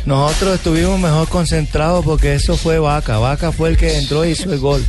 Nosotros 0.05 0.57
estuvimos 0.57 0.99
mejor 0.99 1.29
concentrados 1.29 2.05
porque 2.05 2.35
eso 2.35 2.57
fue 2.57 2.79
Vaca. 2.79 3.19
Vaca 3.19 3.53
fue 3.53 3.71
el 3.71 3.77
que 3.77 3.99
entró 3.99 4.25
y 4.25 4.31
hizo 4.31 4.53
el 4.53 4.59
gol. 4.59 4.85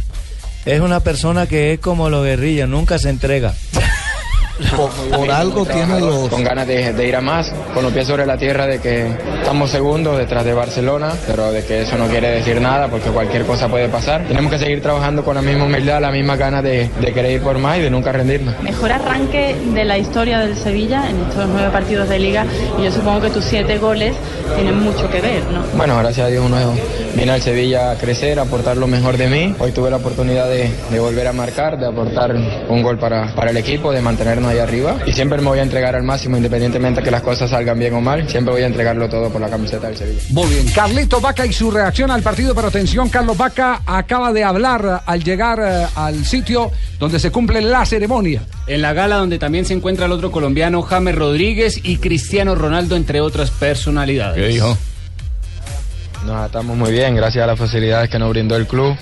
Es 0.66 0.82
una 0.82 1.00
persona 1.00 1.48
que 1.48 1.74
es 1.74 1.80
como 1.80 2.10
los 2.10 2.24
guerrillas, 2.26 2.70
nunca 2.70 3.00
se 3.00 3.10
entrega. 3.10 3.54
Por, 5.16 5.32
algo 5.32 5.66
tiene 5.66 6.00
los... 6.00 6.30
Con 6.30 6.44
ganas 6.44 6.68
de, 6.68 6.94
de 6.94 7.08
ir 7.08 7.16
a 7.16 7.22
más, 7.22 7.52
con 7.74 7.84
los 7.84 7.94
pies 7.94 8.08
sobre 8.08 8.26
la 8.26 8.38
tierra 8.38 8.66
de 8.66 8.80
que 8.80 9.08
estamos 9.40 9.70
segundos 9.72 10.18
detrás 10.18 10.44
de 10.46 10.54
Barcelona, 10.54 11.14
pero 11.28 11.52
de 11.52 11.64
que 11.64 11.82
eso 11.82 11.98
no 11.98 12.08
quiere 12.08 12.30
decir 12.30 12.60
nada 12.60 12.88
porque 12.88 13.10
cualquier 13.10 13.46
cosa 13.46 13.68
puede 13.68 13.90
pasar. 13.90 14.26
Tenemos 14.28 14.52
que 14.52 14.60
seguir 14.60 14.82
trabajando 14.82 15.24
con 15.24 15.36
la 15.36 15.42
misma 15.42 15.66
humildad, 15.66 16.02
la 16.02 16.12
misma 16.12 16.36
ganas 16.36 16.64
de, 16.64 16.90
de 17.00 17.14
querer 17.14 17.32
ir 17.32 17.42
por 17.42 17.58
más 17.58 17.78
y 17.78 17.82
de 17.82 17.90
nunca 17.90 18.12
rendirnos. 18.12 18.62
Mejor 18.62 18.92
arranque 18.92 19.56
de 19.74 19.86
la 19.86 19.98
historia 19.98 20.40
del 20.40 20.56
Sevilla 20.56 21.10
en 21.10 21.22
estos 21.22 21.48
nueve 21.48 21.70
partidos 21.72 22.10
de 22.10 22.20
liga 22.20 22.46
y 22.80 22.84
yo 22.84 22.92
supongo 22.92 23.22
que 23.22 23.30
tus 23.30 23.46
siete 23.46 23.78
goles 23.78 24.16
tienen 24.56 24.80
mucho 24.80 25.10
que 25.10 25.22
ver, 25.22 25.44
¿no? 25.52 25.64
Bueno, 25.78 25.98
gracias 25.98 26.28
a 26.28 26.30
Dios 26.30 26.46
uno 26.46 26.58
viene 27.20 27.34
al 27.34 27.42
Sevilla 27.42 27.92
a 27.92 27.98
crecer, 27.98 28.40
a 28.40 28.44
aportar 28.44 28.78
lo 28.78 28.88
mejor 28.88 29.18
de 29.18 29.28
mí. 29.28 29.54
Hoy 29.60 29.74
tuve 29.74 29.90
la 29.90 29.98
oportunidad 29.98 30.48
de, 30.48 30.72
de 30.90 31.00
volver 31.02 31.28
a 31.28 31.34
marcar, 31.34 31.78
de 31.78 31.86
aportar 31.86 32.34
un 32.34 32.82
gol 32.82 32.98
para, 32.98 33.36
para 33.36 33.52
el 33.52 33.58
equipo, 33.58 33.92
de 33.92 34.02
mantenernos 34.02 34.50
ahí 34.50 34.60
arriba. 34.60 34.96
Y 35.06 35.12
siempre 35.12 35.40
me 35.42 35.50
voy 35.50 35.60
a 35.60 35.64
entregar 35.64 35.98
al 35.98 36.04
máximo, 36.04 36.38
independientemente 36.38 37.04
que 37.04 37.12
las 37.12 37.22
cosas 37.22 37.50
salgan 37.50 37.78
bien 37.78 37.94
o 37.94 38.00
mal. 38.00 38.30
Siempre 38.30 38.54
voy 38.54 38.64
a 38.64 38.68
entregarlo 38.68 39.10
todo 39.10 39.30
por 39.30 39.42
la 39.42 39.50
camiseta 39.50 39.88
del 39.88 39.98
Sevilla. 39.98 40.22
Muy 40.30 40.48
bien, 40.48 40.68
Carlito 40.74 41.20
Vaca 41.20 41.46
y 41.46 41.52
su 41.52 41.70
reacción 41.70 42.10
al 42.10 42.22
partido, 42.22 42.56
pero 42.56 42.70
atención, 42.70 43.10
Carlos 43.10 43.38
Vaca 43.38 43.82
acaba 43.86 44.32
de 44.32 44.46
hablar 44.46 45.04
al 45.06 45.22
llegar 45.22 45.60
eh, 45.62 45.88
al 45.96 46.24
sitio 46.24 46.72
donde 47.00 47.20
se 47.20 47.32
cumple 47.32 47.60
la 47.62 47.86
ceremonia. 47.86 48.44
En 48.66 48.82
la 48.82 48.94
gala 48.94 49.18
donde 49.18 49.38
también 49.38 49.66
se 49.66 49.74
encuentra 49.74 50.06
el 50.06 50.14
otro 50.14 50.32
colombiano, 50.32 50.82
James 50.84 51.16
Rodríguez 51.16 51.82
y 51.84 51.98
Cristiano 51.98 52.56
Ronaldo, 52.56 52.96
entre 52.96 53.20
otras 53.20 53.52
personalidades. 53.52 54.36
¿Qué 54.42 54.48
dijo? 54.54 54.78
Nos 56.26 56.36
adaptamos 56.36 56.76
muy 56.76 56.92
bien, 56.92 57.16
gracias 57.16 57.44
a 57.44 57.48
las 57.48 57.58
facilidades 57.58 58.10
que 58.10 58.20
nos 58.20 58.30
brindó 58.30 58.56
el 58.56 58.68
club, 58.68 58.96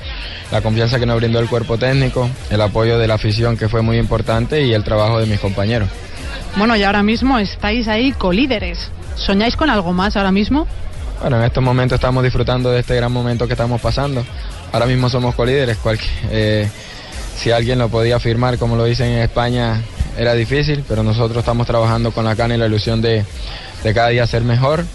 la 0.51 0.61
confianza 0.61 0.99
que 0.99 1.05
nos 1.05 1.17
brindó 1.17 1.39
el 1.39 1.49
cuerpo 1.49 1.77
técnico, 1.77 2.29
el 2.49 2.61
apoyo 2.61 2.99
de 2.99 3.07
la 3.07 3.15
afición 3.15 3.57
que 3.57 3.67
fue 3.67 3.81
muy 3.81 3.97
importante 3.97 4.61
y 4.61 4.73
el 4.73 4.83
trabajo 4.83 5.19
de 5.19 5.25
mis 5.25 5.39
compañeros. 5.39 5.89
Bueno, 6.55 6.75
y 6.75 6.83
ahora 6.83 7.03
mismo 7.03 7.39
estáis 7.39 7.87
ahí 7.87 8.11
colíderes. 8.11 8.91
¿Soñáis 9.15 9.55
con 9.55 9.69
algo 9.69 9.93
más 9.93 10.15
ahora 10.15 10.31
mismo? 10.31 10.67
Bueno, 11.21 11.37
en 11.37 11.43
estos 11.43 11.63
momentos 11.63 11.95
estamos 11.95 12.23
disfrutando 12.23 12.71
de 12.71 12.79
este 12.79 12.95
gran 12.95 13.11
momento 13.11 13.47
que 13.47 13.53
estamos 13.53 13.81
pasando. 13.81 14.23
Ahora 14.71 14.85
mismo 14.85 15.09
somos 15.09 15.33
colíderes. 15.33 15.77
eh, 16.29 16.69
si 17.35 17.51
alguien 17.51 17.79
lo 17.79 17.89
podía 17.89 18.17
afirmar, 18.17 18.57
como 18.57 18.75
lo 18.75 18.85
dicen 18.85 19.11
en 19.11 19.19
España, 19.19 19.81
era 20.17 20.33
difícil, 20.33 20.83
pero 20.87 21.03
nosotros 21.03 21.39
estamos 21.39 21.67
trabajando 21.67 22.11
con 22.11 22.25
la 22.25 22.35
gana 22.35 22.55
y 22.55 22.57
la 22.57 22.67
ilusión 22.67 23.01
de, 23.01 23.23
de 23.83 23.93
cada 23.93 24.09
día 24.09 24.25
ser 24.27 24.43
mejor. 24.43 24.85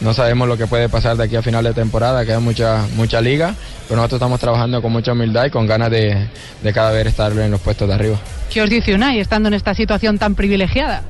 No 0.00 0.12
sabemos 0.12 0.48
lo 0.48 0.56
que 0.56 0.66
puede 0.66 0.88
pasar 0.88 1.16
de 1.16 1.24
aquí 1.24 1.36
a 1.36 1.42
final 1.42 1.64
de 1.64 1.72
temporada, 1.72 2.24
queda 2.24 2.40
mucha, 2.40 2.86
mucha 2.96 3.20
liga, 3.20 3.54
pero 3.88 3.96
nosotros 3.96 4.18
estamos 4.18 4.40
trabajando 4.40 4.82
con 4.82 4.92
mucha 4.92 5.12
humildad 5.12 5.46
y 5.46 5.50
con 5.50 5.66
ganas 5.66 5.90
de, 5.90 6.28
de 6.62 6.72
cada 6.72 6.90
vez 6.90 7.06
estar 7.06 7.32
en 7.32 7.50
los 7.50 7.60
puestos 7.60 7.88
de 7.88 7.94
arriba. 7.94 8.18
¿Qué 8.52 8.60
os 8.60 8.68
dice 8.68 8.94
Unai 8.94 9.20
estando 9.20 9.48
en 9.48 9.54
esta 9.54 9.74
situación 9.74 10.18
tan 10.18 10.34
privilegiada? 10.34 11.02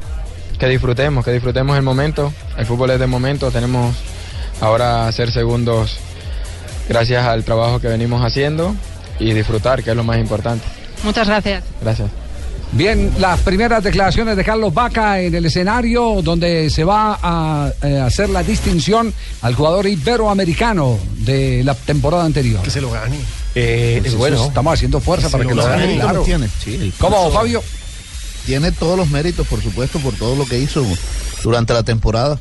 que 0.58 0.68
disfrutemos, 0.68 1.24
que 1.24 1.32
disfrutemos 1.32 1.76
el 1.76 1.82
momento. 1.82 2.32
El 2.56 2.66
fútbol 2.66 2.90
es 2.90 3.00
de 3.00 3.06
momento, 3.06 3.50
tenemos 3.50 3.94
ahora 4.60 5.10
ser 5.12 5.30
segundos 5.30 5.98
gracias 6.88 7.24
al 7.26 7.44
trabajo 7.44 7.80
que 7.80 7.88
venimos 7.88 8.24
haciendo 8.24 8.74
y 9.18 9.32
disfrutar, 9.32 9.82
que 9.82 9.90
es 9.90 9.96
lo 9.96 10.04
más 10.04 10.18
importante. 10.18 10.64
Muchas 11.02 11.28
gracias. 11.28 11.64
Gracias. 11.80 12.23
Bien, 12.72 13.12
las 13.20 13.38
primeras 13.40 13.84
declaraciones 13.84 14.36
de 14.36 14.42
Carlos 14.44 14.74
Vaca 14.74 15.20
en 15.20 15.32
el 15.34 15.46
escenario 15.46 16.20
donde 16.22 16.68
se 16.70 16.82
va 16.82 17.18
a 17.22 17.72
eh, 17.82 18.00
hacer 18.00 18.30
la 18.30 18.42
distinción 18.42 19.14
al 19.42 19.54
jugador 19.54 19.86
iberoamericano 19.86 20.98
de 21.18 21.62
la 21.62 21.74
temporada 21.76 22.24
anterior. 22.24 22.62
Que 22.62 22.70
se 22.70 22.80
lo 22.80 22.90
gane. 22.90 23.16
Eh, 23.54 24.00
Pues 24.02 24.16
bueno, 24.16 24.36
eso- 24.36 24.46
estamos 24.48 24.74
haciendo 24.74 25.00
fuerza 25.00 25.28
que 25.28 25.32
para 25.32 25.44
que 25.44 25.50
lo 25.54 25.62
lo 25.62 25.68
gane, 25.68 25.82
gane. 25.86 26.00
claro. 26.00 26.22
tiene. 26.22 26.48
Sí, 26.64 26.92
¿Cómo, 26.98 27.16
curso 27.24 27.32
Fabio? 27.38 27.62
Tiene 28.44 28.72
todos 28.72 28.98
los 28.98 29.08
méritos, 29.08 29.46
por 29.46 29.62
supuesto, 29.62 30.00
por 30.00 30.14
todo 30.14 30.34
lo 30.34 30.44
que 30.44 30.58
hizo 30.58 30.84
durante 31.44 31.72
la 31.74 31.84
temporada. 31.84 32.40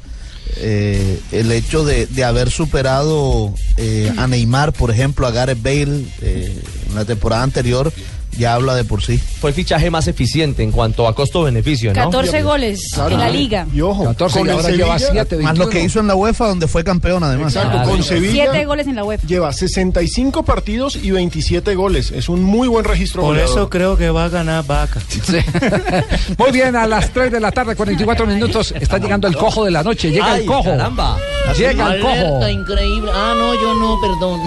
Eh, 0.58 1.20
el 1.32 1.52
hecho 1.52 1.86
de, 1.86 2.08
de 2.08 2.24
haber 2.24 2.50
superado 2.52 3.54
eh, 3.78 4.12
a 4.18 4.28
Neymar, 4.28 4.74
por 4.74 4.90
ejemplo, 4.92 5.26
a 5.28 5.32
Gareth 5.32 5.62
Bale 5.62 6.04
eh, 6.22 6.58
en 6.90 6.96
la 6.96 7.06
temporada 7.06 7.44
anterior, 7.44 7.94
ya 8.38 8.54
habla 8.54 8.76
de 8.76 8.84
por 8.84 9.02
sí. 9.04 9.18
Fue 9.18 9.50
el 9.52 9.56
fichaje 9.56 9.90
más 9.90 10.08
eficiente 10.08 10.64
en 10.64 10.72
cuanto 10.72 11.08
a 11.08 11.16
costo-beneficio, 11.16 11.94
¿no? 11.94 12.02
14 12.06 12.42
goles 12.44 12.82
en 13.10 13.20
la 13.20 13.30
liga. 13.30 13.66
Y 13.74 13.82
ojo, 13.82 14.04
14 14.06 14.40
con 14.40 14.48
y 14.48 14.52
el 14.52 14.56
ahora 14.58 14.70
lleva 14.70 15.00
Sevilla- 15.00 15.26
7, 15.30 15.44
Más 15.44 15.58
lo 15.58 15.70
que 15.70 15.82
hizo 15.84 16.00
en 16.00 16.08
la 16.08 16.16
UEFA, 16.16 16.48
donde 16.48 16.68
fue 16.68 16.84
campeón 16.84 17.24
además. 17.24 17.56
Exacto, 17.56 17.90
con 17.90 18.04
Sevilla 18.04 18.46
7 18.52 18.66
goles 18.66 18.88
en 18.88 18.96
la 18.96 19.04
web. 19.04 19.20
lleva 19.28 19.52
65 19.54 20.44
partidos 20.44 20.96
y 20.96 21.12
27 21.12 21.76
goles. 21.76 22.12
Es 22.12 22.30
un 22.30 22.44
muy 22.44 22.68
buen 22.68 22.86
registro 22.86 23.22
Por 23.22 23.32
goleador. 23.32 23.52
eso 23.58 23.70
creo 23.70 23.98
que 23.98 24.10
va 24.10 24.26
a 24.26 24.30
ganar 24.30 24.66
Vaca. 24.66 25.00
Muy 26.38 26.52
bien, 26.52 26.76
a 26.76 26.88
las 26.88 27.10
3 27.12 27.32
de 27.32 27.40
la 27.40 27.52
tarde, 27.52 27.76
44 27.76 28.26
minutos, 28.26 28.74
está 28.80 28.98
llegando 28.98 29.28
el 29.28 29.36
cojo 29.36 29.66
de 29.66 29.72
la 29.72 29.84
noche. 29.84 30.12
Llega 30.12 30.36
el 30.36 30.42
Ay, 30.42 30.46
cojo. 30.46 30.64
caramba. 30.64 31.18
Llega 31.58 31.94
el 31.96 32.02
cojo. 32.02 32.14
Alerta 32.14 32.52
increíble. 32.52 33.12
Ah, 33.14 33.34
no, 33.38 33.54
yo 33.56 33.74
no, 33.76 34.00
perdón. 34.02 34.40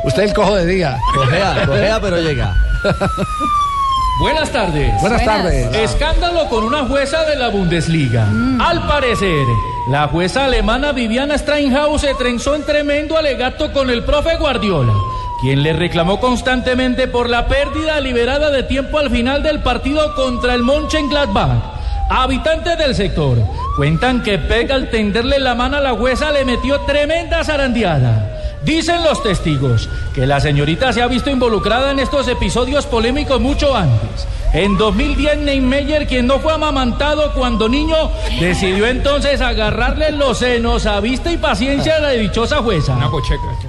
Usted 0.04 0.22
el 0.24 0.32
cojo 0.34 0.54
de 0.56 0.66
día. 0.66 0.98
Cojea, 1.14 1.66
cojea, 1.66 2.00
pero 2.00 2.20
llega. 2.20 2.54
Buenas 4.20 4.52
tardes. 4.52 5.00
Buenas 5.00 5.24
tardes. 5.24 5.74
Escándalo 5.74 6.48
con 6.48 6.64
una 6.64 6.84
jueza 6.84 7.24
de 7.24 7.36
la 7.36 7.48
Bundesliga. 7.48 8.28
Al 8.60 8.86
parecer, 8.86 9.46
la 9.88 10.06
jueza 10.08 10.44
alemana 10.44 10.92
Viviana 10.92 11.36
Steinhaus 11.36 12.02
se 12.02 12.14
trenzó 12.14 12.54
en 12.54 12.64
tremendo 12.64 13.16
alegato 13.16 13.72
con 13.72 13.90
el 13.90 14.04
profe 14.04 14.36
Guardiola, 14.36 14.92
quien 15.40 15.62
le 15.62 15.72
reclamó 15.72 16.20
constantemente 16.20 17.08
por 17.08 17.28
la 17.28 17.46
pérdida 17.46 17.96
deliberada 17.96 18.50
de 18.50 18.62
tiempo 18.62 18.98
al 18.98 19.10
final 19.10 19.42
del 19.42 19.60
partido 19.60 20.14
contra 20.14 20.54
el 20.54 20.62
Mönchengladbach. 20.62 21.80
Habitantes 22.10 22.76
del 22.78 22.94
sector 22.94 23.38
cuentan 23.76 24.22
que 24.22 24.38
Peg 24.38 24.70
al 24.70 24.90
tenderle 24.90 25.38
la 25.38 25.54
mano 25.54 25.78
a 25.78 25.80
la 25.80 25.92
jueza 25.94 26.30
le 26.30 26.44
metió 26.44 26.80
tremenda 26.82 27.42
zarandeada. 27.42 28.31
Dicen 28.64 29.02
los 29.02 29.22
testigos 29.22 29.88
que 30.14 30.26
la 30.26 30.40
señorita 30.40 30.92
se 30.92 31.02
ha 31.02 31.08
visto 31.08 31.30
involucrada 31.30 31.90
en 31.90 31.98
estos 31.98 32.28
episodios 32.28 32.86
polémicos 32.86 33.40
mucho 33.40 33.74
antes. 33.74 34.26
En 34.52 34.76
2010, 34.76 35.38
Neymeyer, 35.38 36.06
quien 36.06 36.26
no 36.26 36.38
fue 36.38 36.52
amamantado 36.52 37.32
cuando 37.32 37.68
niño, 37.68 37.96
decidió 38.38 38.86
entonces 38.86 39.40
agarrarle 39.40 40.12
los 40.12 40.38
senos 40.38 40.84
a 40.84 41.00
vista 41.00 41.32
y 41.32 41.38
paciencia 41.38 41.94
de 41.96 42.00
la 42.02 42.10
dichosa 42.10 42.58
jueza. 42.58 42.94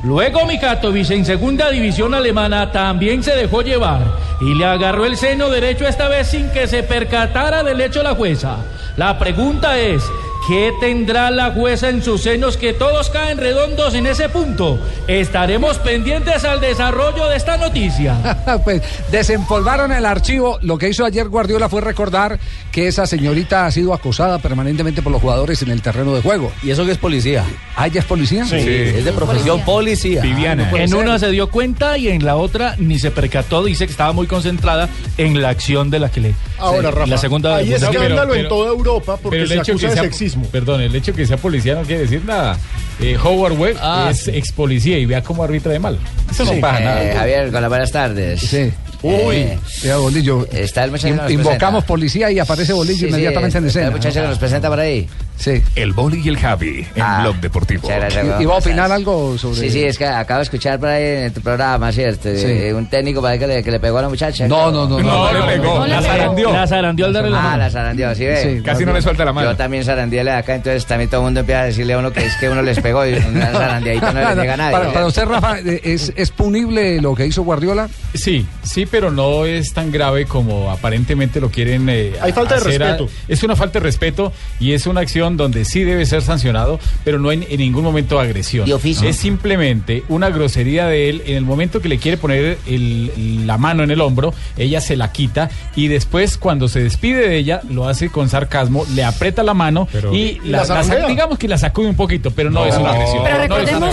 Luego 0.04 0.46
Mikatovic, 0.46 1.10
en 1.12 1.26
segunda 1.26 1.72
división 1.72 2.14
alemana, 2.14 2.72
también 2.72 3.24
se 3.24 3.36
dejó 3.36 3.62
llevar 3.62 4.02
y 4.42 4.54
le 4.56 4.66
agarró 4.66 5.06
el 5.06 5.16
seno 5.16 5.50
derecho 5.50 5.88
esta 5.88 6.10
vez 6.10 6.28
sin 6.28 6.50
que 6.52 6.68
se 6.68 6.84
percatara 6.84 7.64
del 7.64 7.80
hecho 7.80 8.04
la 8.04 8.14
jueza. 8.14 8.58
La 8.98 9.18
pregunta 9.18 9.80
es, 9.80 10.04
¿qué 10.48 10.74
tendrá 10.80 11.32
la 11.32 11.52
jueza 11.52 11.90
en 11.90 12.04
sus 12.04 12.22
senos 12.22 12.58
que 12.58 12.74
todos 12.74 13.10
caen 13.10 13.38
redondos 13.38 13.94
en 13.94 14.08
ese 14.08 14.30
punto? 14.30 14.80
Estaremos 15.08 15.78
pendientes 15.80 16.44
al 16.44 16.60
desarrollo 16.60 17.28
de 17.28 17.38
esta 17.38 17.58
noticia. 17.58 18.38
pues 18.64 18.82
desempolvaron 19.12 19.92
el 19.92 20.06
archivo. 20.06 20.60
Lo 20.62 20.78
que 20.78 20.90
hizo 20.90 21.06
ayer 21.06 21.28
Guardiola 21.30 21.70
fue 21.70 21.82
recordar 21.82 22.40
que 22.72 22.88
esa 22.88 23.06
señorita 23.06 23.66
ha 23.66 23.72
sido 23.72 23.94
acosada 23.94 24.40
permanentemente 24.40 25.02
por 25.02 25.12
los 25.12 25.22
jugadores 25.22 25.62
en 25.62 25.72
el 25.72 25.82
terreno 25.82 26.14
de 26.14 26.22
juego. 26.22 26.52
¿Y 26.62 26.72
eso 26.72 26.86
que 26.86 26.92
es 26.92 26.98
policía? 26.98 27.44
¿Ah, 27.76 27.88
ella 27.88 28.00
es 28.02 28.06
policía? 28.06 28.46
Sí. 28.46 28.56
Es 28.58 29.06
de 29.06 29.12
profesión 29.12 29.62
policía. 29.62 30.22
Viviana. 30.22 30.70
puede 30.70 30.84
en 30.84 30.90
ser. 30.90 31.00
una 31.00 31.20
se 31.20 31.30
dio 31.32 31.50
cuenta 31.50 31.98
y 31.98 32.10
en 32.10 32.26
la 32.26 32.36
otra 32.36 32.76
ni 32.78 33.00
se 33.00 33.12
percató. 33.12 33.64
Dice 33.64 33.86
que 33.86 33.92
estaba 33.92 34.12
muy 34.12 34.28
concentrada 34.28 34.90
en 35.18 35.42
la 35.42 35.50
acción 35.50 35.90
de 35.90 36.00
la 36.00 36.10
que 36.10 36.22
le. 36.22 36.36
Ahora, 36.58 36.90
Sí, 36.90 36.96
Rafa, 36.96 37.08
la 37.08 37.18
segunda. 37.18 37.56
hay 37.58 37.74
escándalo 37.74 38.32
pero- 38.32 38.36
en 38.36 38.48
toda 38.48 38.70
Europa 38.70 39.18
porque 39.22 39.48
se 39.48 39.60
acusa 39.60 39.88
de 39.88 39.94
sea, 39.94 40.04
perdón, 40.52 40.82
el 40.82 40.96
hecho 40.96 41.14
que 41.14 41.26
sea 41.26 41.38
policía 41.38 41.76
no 41.76 41.82
quiere 41.84 42.02
decir 42.04 42.24
nada. 42.26 42.58
Eh, 43.00 43.18
Howard 43.22 43.54
Webb 43.58 43.78
Ah, 43.82 44.10
es 44.12 44.28
ex 44.28 44.52
policía 44.52 44.98
y 45.00 45.06
vea 45.06 45.22
cómo 45.24 45.44
arbitra 45.44 45.72
de 45.72 45.80
mal. 45.80 45.98
Eso 46.30 46.46
no 46.46 46.60
pasa 46.62 46.80
Eh, 46.82 46.86
nada. 46.86 47.20
Javier, 47.20 47.52
con 47.52 47.62
las 47.62 47.70
buenas 47.70 47.92
tardes. 47.92 48.40
Sí. 48.42 48.72
Uy. 49.04 49.50
Ya, 49.84 49.98
Bolillo. 49.98 50.48
Está 50.52 50.84
el 50.86 50.92
muchacho 50.92 51.14
que 51.16 51.22
nos 51.22 51.32
Invocamos 51.32 51.60
presenta. 51.60 51.88
policía 51.88 52.32
y 52.32 52.40
aparece 52.40 52.74
Bolillo 52.74 52.96
Sí, 52.96 53.02
sí, 53.02 53.08
inmediatamente 53.10 53.58
en 53.58 53.66
está 53.66 53.80
escena. 53.80 53.88
El 53.88 53.92
muchacho 54.00 54.22
que 54.22 54.28
nos 54.28 54.38
presenta 54.40 54.70
por 54.70 54.80
ahí. 54.80 55.08
Sí. 55.36 55.62
El 55.76 55.92
Boli 55.94 56.22
y 56.24 56.30
el 56.30 56.38
Javi 56.38 56.86
en 56.96 57.02
Ah, 57.02 57.22
Blog 57.24 57.36
Deportivo. 57.42 57.82
muchas 57.82 58.00
gracias, 58.00 58.24
¿Y- 58.24 58.28
weón. 58.30 58.42
¿Iba 58.44 58.54
a 58.54 58.58
opinar 58.60 58.92
algo 58.92 59.38
sobre.? 59.38 59.60
Sí, 59.62 59.70
sí, 59.72 59.84
es 59.84 59.98
que 59.98 60.06
acabo 60.06 60.38
de 60.38 60.44
escuchar 60.44 60.80
por 60.80 60.88
ahí 60.90 61.26
en 61.26 61.34
tu 61.34 61.42
programa, 61.42 61.92
¿cierto? 61.92 62.30
Un 62.30 62.88
técnico 62.90 63.22
para 63.22 63.38
que 63.38 63.48
le, 63.48 63.64
que 63.64 63.72
le 63.72 63.80
pegó 63.80 63.98
a 63.98 64.04
la 64.04 64.10
muchacha. 64.10 64.48
No, 64.48 64.72
no, 64.72 64.88
no, 64.88 65.00
no, 65.00 65.32
No, 65.32 65.34
le 65.48 65.54
pegó, 65.54 65.80
no 65.80 65.88
la 65.88 66.00
le 66.00 66.08
pegó. 66.08 66.18
zarandeó. 66.20 66.54
La 66.54 66.68
zarandeó 66.68 67.06
al 67.08 67.14
darle 67.14 67.30
la 67.32 67.40
Ah, 67.40 67.44
mano. 67.44 67.58
la 67.58 67.70
zarandeó, 67.72 68.16
¿sí 68.16 68.26
ve? 68.26 68.58
Sí, 68.58 68.62
Casi 68.64 68.86
no 68.86 68.94
le 68.94 69.02
suelta 69.02 69.26
la 69.26 69.34
mano. 69.34 69.50
Yo 69.52 69.58
también 69.58 69.84
zarandeé 69.84 70.24
de 70.24 70.32
acá, 70.32 70.56
entonces 70.56 70.86
también 70.86 71.10
todo 71.10 71.22
el 71.22 71.26
mundo 71.26 71.40
empieza 71.42 71.62
a 71.62 71.66
decirle 71.66 71.94
a 71.94 71.98
uno 71.98 72.12
que 72.14 72.26
es 72.26 72.36
que 72.38 72.48
uno 72.48 72.62
les 72.62 72.80
pegó 72.80 73.06
y 73.06 73.14
una 73.16 73.48
zarandeadita 73.52 74.14
no 74.14 74.30
le 74.30 74.36
pega 74.42 74.54
a 74.54 74.58
nadie. 74.58 74.72
para, 74.78 74.94
para 74.94 75.06
usted, 75.08 75.26
Rafa, 75.26 75.60
eh, 75.60 75.82
¿es, 75.84 76.14
¿es 76.16 76.30
punible 76.32 77.02
lo 77.02 77.16
que 77.16 77.26
hizo 77.26 77.42
Guardiola? 77.44 77.90
Sí, 78.14 78.46
sí, 78.64 78.86
pero 78.94 79.10
no 79.10 79.44
es 79.46 79.74
tan 79.74 79.92
grave 79.92 80.26
como 80.28 80.70
aparentemente 80.70 81.42
lo 81.42 81.50
quieren. 81.50 81.90
eh, 81.90 82.14
Hay 82.22 82.32
falta 82.32 82.54
de 82.54 82.62
hacer 82.62 82.84
a- 82.84 82.90
respeto. 82.92 83.10
es 83.28 83.42
una 83.42 83.56
falta 83.56 83.80
de 83.80 83.86
respeto 83.86 84.32
y 84.60 84.74
es 84.74 84.86
una 84.86 85.02
acción 85.02 85.36
donde 85.36 85.66
sí 85.66 85.84
debe 85.84 86.06
ser 86.06 86.22
sancionado, 86.22 86.80
pero 87.04 87.18
no 87.18 87.30
hay 87.30 87.44
en 87.50 87.58
ningún 87.60 87.84
momento 87.84 88.20
agresión. 88.20 88.68
De 88.68 88.74
oficio. 88.76 89.10
Es 89.10 89.16
simplemente 89.16 90.04
una 90.10 90.30
grosería 90.30 90.86
de 90.86 91.10
él. 91.10 91.24
En 91.26 91.38
el 91.38 91.44
momento 91.44 91.82
que 91.82 91.90
le 91.90 91.98
quiere 91.98 92.18
poner 92.18 92.60
el- 92.68 93.48
la 93.48 93.58
mano 93.58 93.82
en 93.82 93.90
el 93.90 94.00
hombro, 94.00 94.32
ella 94.58 94.80
se 94.80 94.96
la 94.96 95.12
quita 95.12 95.50
y 95.76 95.88
después, 95.88 96.38
cuando 96.38 96.68
se 96.68 96.80
despide 96.84 97.28
de 97.28 97.38
ella, 97.38 97.62
lo 97.72 97.88
hace 97.90 98.10
con 98.10 98.30
sarcasmo, 98.30 98.86
le 98.94 99.04
aprieta 99.04 99.42
la 99.42 99.56
mano 99.56 99.88
y 100.12 100.18
¿Y 100.18 100.40
la 100.46 100.52
la, 100.52 100.58
la- 100.60 100.66
zarandea? 100.84 101.08
digamos 101.08 101.40
que 101.40 101.48
la 101.48 101.58
sacude 101.58 101.88
un 101.88 101.96
poquito, 101.96 102.30
pero 102.30 102.52
no, 102.52 102.64
es 102.64 102.78
una 102.78 102.92
agresión. 102.92 103.24
Pero 103.24 103.48
no 103.48 103.58
es 103.58 103.74
una 103.74 103.90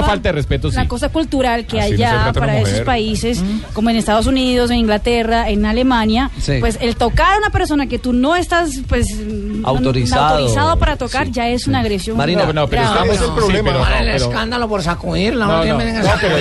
es 0.00 0.06
falta 0.06 0.28
de 0.28 0.32
respeto, 0.34 0.70
sí. 0.70 0.76
La 0.76 0.86
cosa 0.86 1.08
cultural 1.08 1.66
que 1.66 1.80
Así 1.80 1.86
hay 1.86 1.90
no 1.90 1.96
se 1.96 2.00
ya 2.02 2.10
trata 2.10 2.26
a 2.28 2.30
una 2.30 2.40
para 2.40 2.60
esos 2.60 2.80
países, 2.82 3.42
como 3.72 3.90
en 3.90 3.96
Estados 3.96 4.26
Unidos, 4.26 4.35
en 4.40 4.72
Inglaterra, 4.78 5.48
en 5.48 5.64
Alemania, 5.64 6.30
Sí. 6.38 6.54
pues 6.60 6.78
el 6.82 6.96
tocar 6.96 7.34
a 7.34 7.38
una 7.38 7.50
persona 7.50 7.86
que 7.86 7.98
tú 7.98 8.12
no 8.12 8.36
estás 8.36 8.70
pues 8.88 9.06
no- 9.16 9.66
Autorizado. 9.66 10.36
autorizado 10.36 10.78
para 10.78 10.96
tocar 10.96 11.30
ya 11.30 11.48
es 11.48 11.66
una 11.66 11.80
agresión. 11.80 12.16
Marina, 12.16 12.44
no, 12.44 12.52
no, 12.52 12.68
pero 12.68 12.82
grave. 12.82 13.12
estamos- 13.12 13.30
sí, 13.30 13.40
problema. 13.40 13.70
pero- 13.70 13.86
el 13.98 14.12
pero- 14.12 14.24
escándalo 14.30 14.68
por 14.68 14.82
sacudirla, 14.82 15.46
No, 15.46 15.52
no, 15.52 15.72
no, 15.72 15.76
tienen 15.78 16.02
no, 16.02 16.10
pero 16.20 16.36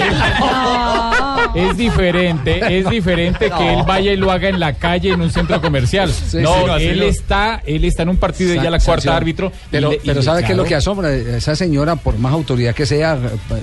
es 1.55 1.77
diferente, 1.77 2.79
es 2.79 2.89
diferente 2.89 3.49
que 3.49 3.73
él 3.73 3.83
vaya 3.87 4.11
y 4.11 4.17
lo 4.17 4.31
haga 4.31 4.49
en 4.49 4.59
la 4.59 4.73
calle 4.73 5.11
en 5.11 5.21
un 5.21 5.31
centro 5.31 5.61
comercial. 5.61 6.11
Sí, 6.11 6.37
no, 6.37 6.53
sí, 6.53 6.59
no, 6.65 6.73
así 6.73 6.85
él 6.85 7.03
está, 7.03 7.61
él 7.65 7.85
está 7.85 8.03
en 8.03 8.09
un 8.09 8.17
partido 8.17 8.53
y 8.53 8.57
ya 8.57 8.63
la 8.69 8.79
cuarta 8.79 9.03
Sanción. 9.03 9.15
árbitro. 9.15 9.51
Pero, 9.71 9.91
le- 10.03 10.21
¿sabe 10.21 10.43
qué 10.43 10.51
es 10.51 10.57
lo 10.57 10.63
que 10.65 10.75
asombra? 10.75 11.13
Esa 11.13 11.55
señora, 11.55 11.95
por 11.95 12.17
más 12.17 12.33
autoridad 12.33 12.73
que 12.75 12.85
sea, 12.85 13.17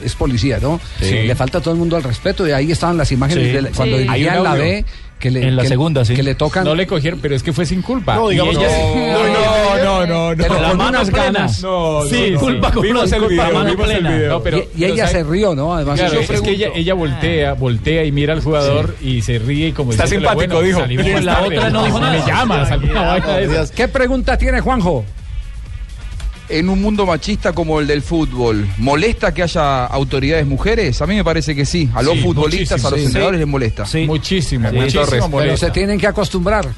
es 0.04 0.14
policía, 0.14 0.58
¿no? 0.60 0.80
Sí. 1.00 1.10
Le 1.22 1.34
falta 1.34 1.58
a 1.58 1.60
todo 1.60 1.74
el 1.74 1.78
mundo 1.78 1.96
al 1.96 2.02
respeto. 2.02 2.46
Y 2.46 2.52
ahí 2.52 2.72
estaban 2.72 2.96
las 2.96 3.12
imágenes 3.12 3.46
Sí. 3.48 3.52
de 3.52 3.62
la- 3.62 3.70
cuando 3.70 3.96
La. 4.24 4.84
Que 5.18 5.30
le, 5.30 5.46
En 5.46 5.54
la 5.54 5.62
que- 5.62 5.68
segunda, 5.68 6.04
sí. 6.04 6.14
Que 6.14 6.24
le 6.24 6.34
tocan. 6.34 6.64
No 6.64 6.74
le 6.74 6.84
cogieron, 6.84 7.20
pero 7.20 7.36
es 7.36 7.44
que 7.44 7.52
fue 7.52 7.64
sin 7.64 7.80
culpa. 7.80 8.16
No, 8.16 8.28
digamos 8.28 8.56
ella- 8.56 8.66
no, 8.68 9.28
no, 9.28 10.06
no, 10.06 10.06
no, 10.06 10.34
no. 10.34 10.46
Con 10.48 10.80
unas 10.80 11.10
ganas. 11.10 11.62
No, 11.62 12.02
Sí, 12.10 12.30
no, 12.30 12.34
no. 12.34 12.40
culpa 12.40 12.72
con 12.72 12.82
Vimos 12.82 13.02
unas 13.02 13.12
el 13.12 13.18
culpa, 13.20 13.44
video, 13.44 13.54
mano 13.58 13.70
vimos 13.70 13.88
el 13.90 13.96
plena. 13.98 14.16
video. 14.16 14.28
No, 14.30 14.42
pero- 14.42 14.56
y, 14.58 14.60
y 14.60 14.64
pero 14.80 14.94
ella 14.94 15.06
¿sabe? 15.06 15.18
se 15.24 15.30
rió, 15.30 15.54
¿no? 15.54 15.74
Además, 15.76 16.00
Claro, 16.00 16.18
es 16.20 16.40
que 16.40 16.50
ella, 16.50 16.68
ella 16.74 16.94
voltea, 16.94 17.52
voltea 17.52 18.04
y 18.04 18.10
mira 18.10 18.32
al 18.34 18.40
jugador 18.42 18.96
y 19.00 19.22
se 19.22 19.38
ríe 19.38 19.68
y 19.68 19.72
como 19.72 19.92
Está 19.92 20.08
simpático, 20.08 20.34
bueno, 20.56 20.60
dijo. 20.62 20.80
salimos 20.80 21.22
la 21.24 21.40
otra 21.40 21.70
no 21.70 21.84
dijo 21.84 22.00
me 22.00 22.06
nada. 22.06 22.26
llamas, 22.26 22.70
de 23.38 23.44
esas. 23.44 23.70
¿Qué 23.70 23.86
pregunta 23.86 24.36
tiene 24.36 24.60
Juanjo? 24.60 25.04
En 26.52 26.68
un 26.68 26.82
mundo 26.82 27.06
machista 27.06 27.52
como 27.54 27.80
el 27.80 27.86
del 27.86 28.02
fútbol, 28.02 28.68
¿molesta 28.76 29.32
que 29.32 29.42
haya 29.42 29.86
autoridades 29.86 30.46
mujeres? 30.46 31.00
A 31.00 31.06
mí 31.06 31.14
me 31.14 31.24
parece 31.24 31.54
que 31.56 31.64
sí. 31.64 31.88
A 31.94 32.02
los 32.02 32.14
Sí, 32.14 32.20
futbolistas, 32.20 32.82
muchísimo, 32.82 32.88
a 32.88 32.90
los 32.90 33.00
sí. 33.00 33.06
entrenadores 33.06 33.38
les 33.40 33.48
molesta. 33.48 33.82
Muchísimo, 33.84 34.02
Sí, 34.02 34.06
muchísimo 34.08 34.68
entonces, 34.68 35.24
Pero 35.34 35.56
se 35.56 35.70
tienen 35.70 35.98
que 35.98 36.06
acostumbrar. 36.06 36.68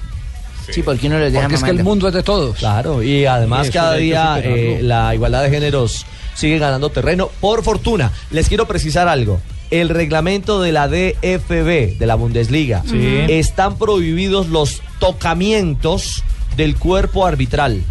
Sí, 0.70 0.82
porque 0.82 1.08
uno 1.08 1.18
les 1.18 1.32
deja 1.32 1.42
Porque 1.44 1.56
es 1.56 1.64
que 1.64 1.70
el 1.70 1.82
mundo 1.82 2.06
es 2.08 2.14
de 2.14 2.22
todos. 2.22 2.56
Claro, 2.56 3.02
y 3.02 3.26
además 3.26 3.68
cada 3.70 3.96
día 3.96 4.40
eh, 4.42 4.78
la 4.80 5.12
igualdad 5.14 5.42
de 5.42 5.50
géneros 5.50 6.06
sigue 6.36 6.58
ganando 6.58 6.90
terreno. 6.90 7.28
Por 7.40 7.64
fortuna, 7.64 8.12
les 8.30 8.48
quiero 8.48 8.66
precisar 8.66 9.08
algo. 9.08 9.40
El 9.72 9.88
reglamento 9.88 10.62
de 10.62 10.70
la 10.70 10.86
DFB, 10.86 11.98
de 11.98 12.06
la 12.06 12.14
Bundesliga, 12.14 12.82
Sí. 12.88 13.18
están 13.28 13.76
prohibidos 13.76 14.48
los 14.48 14.82
tocamientos 15.00 16.22
del 16.56 16.76
cuerpo 16.76 17.26
arbitral. 17.26 17.82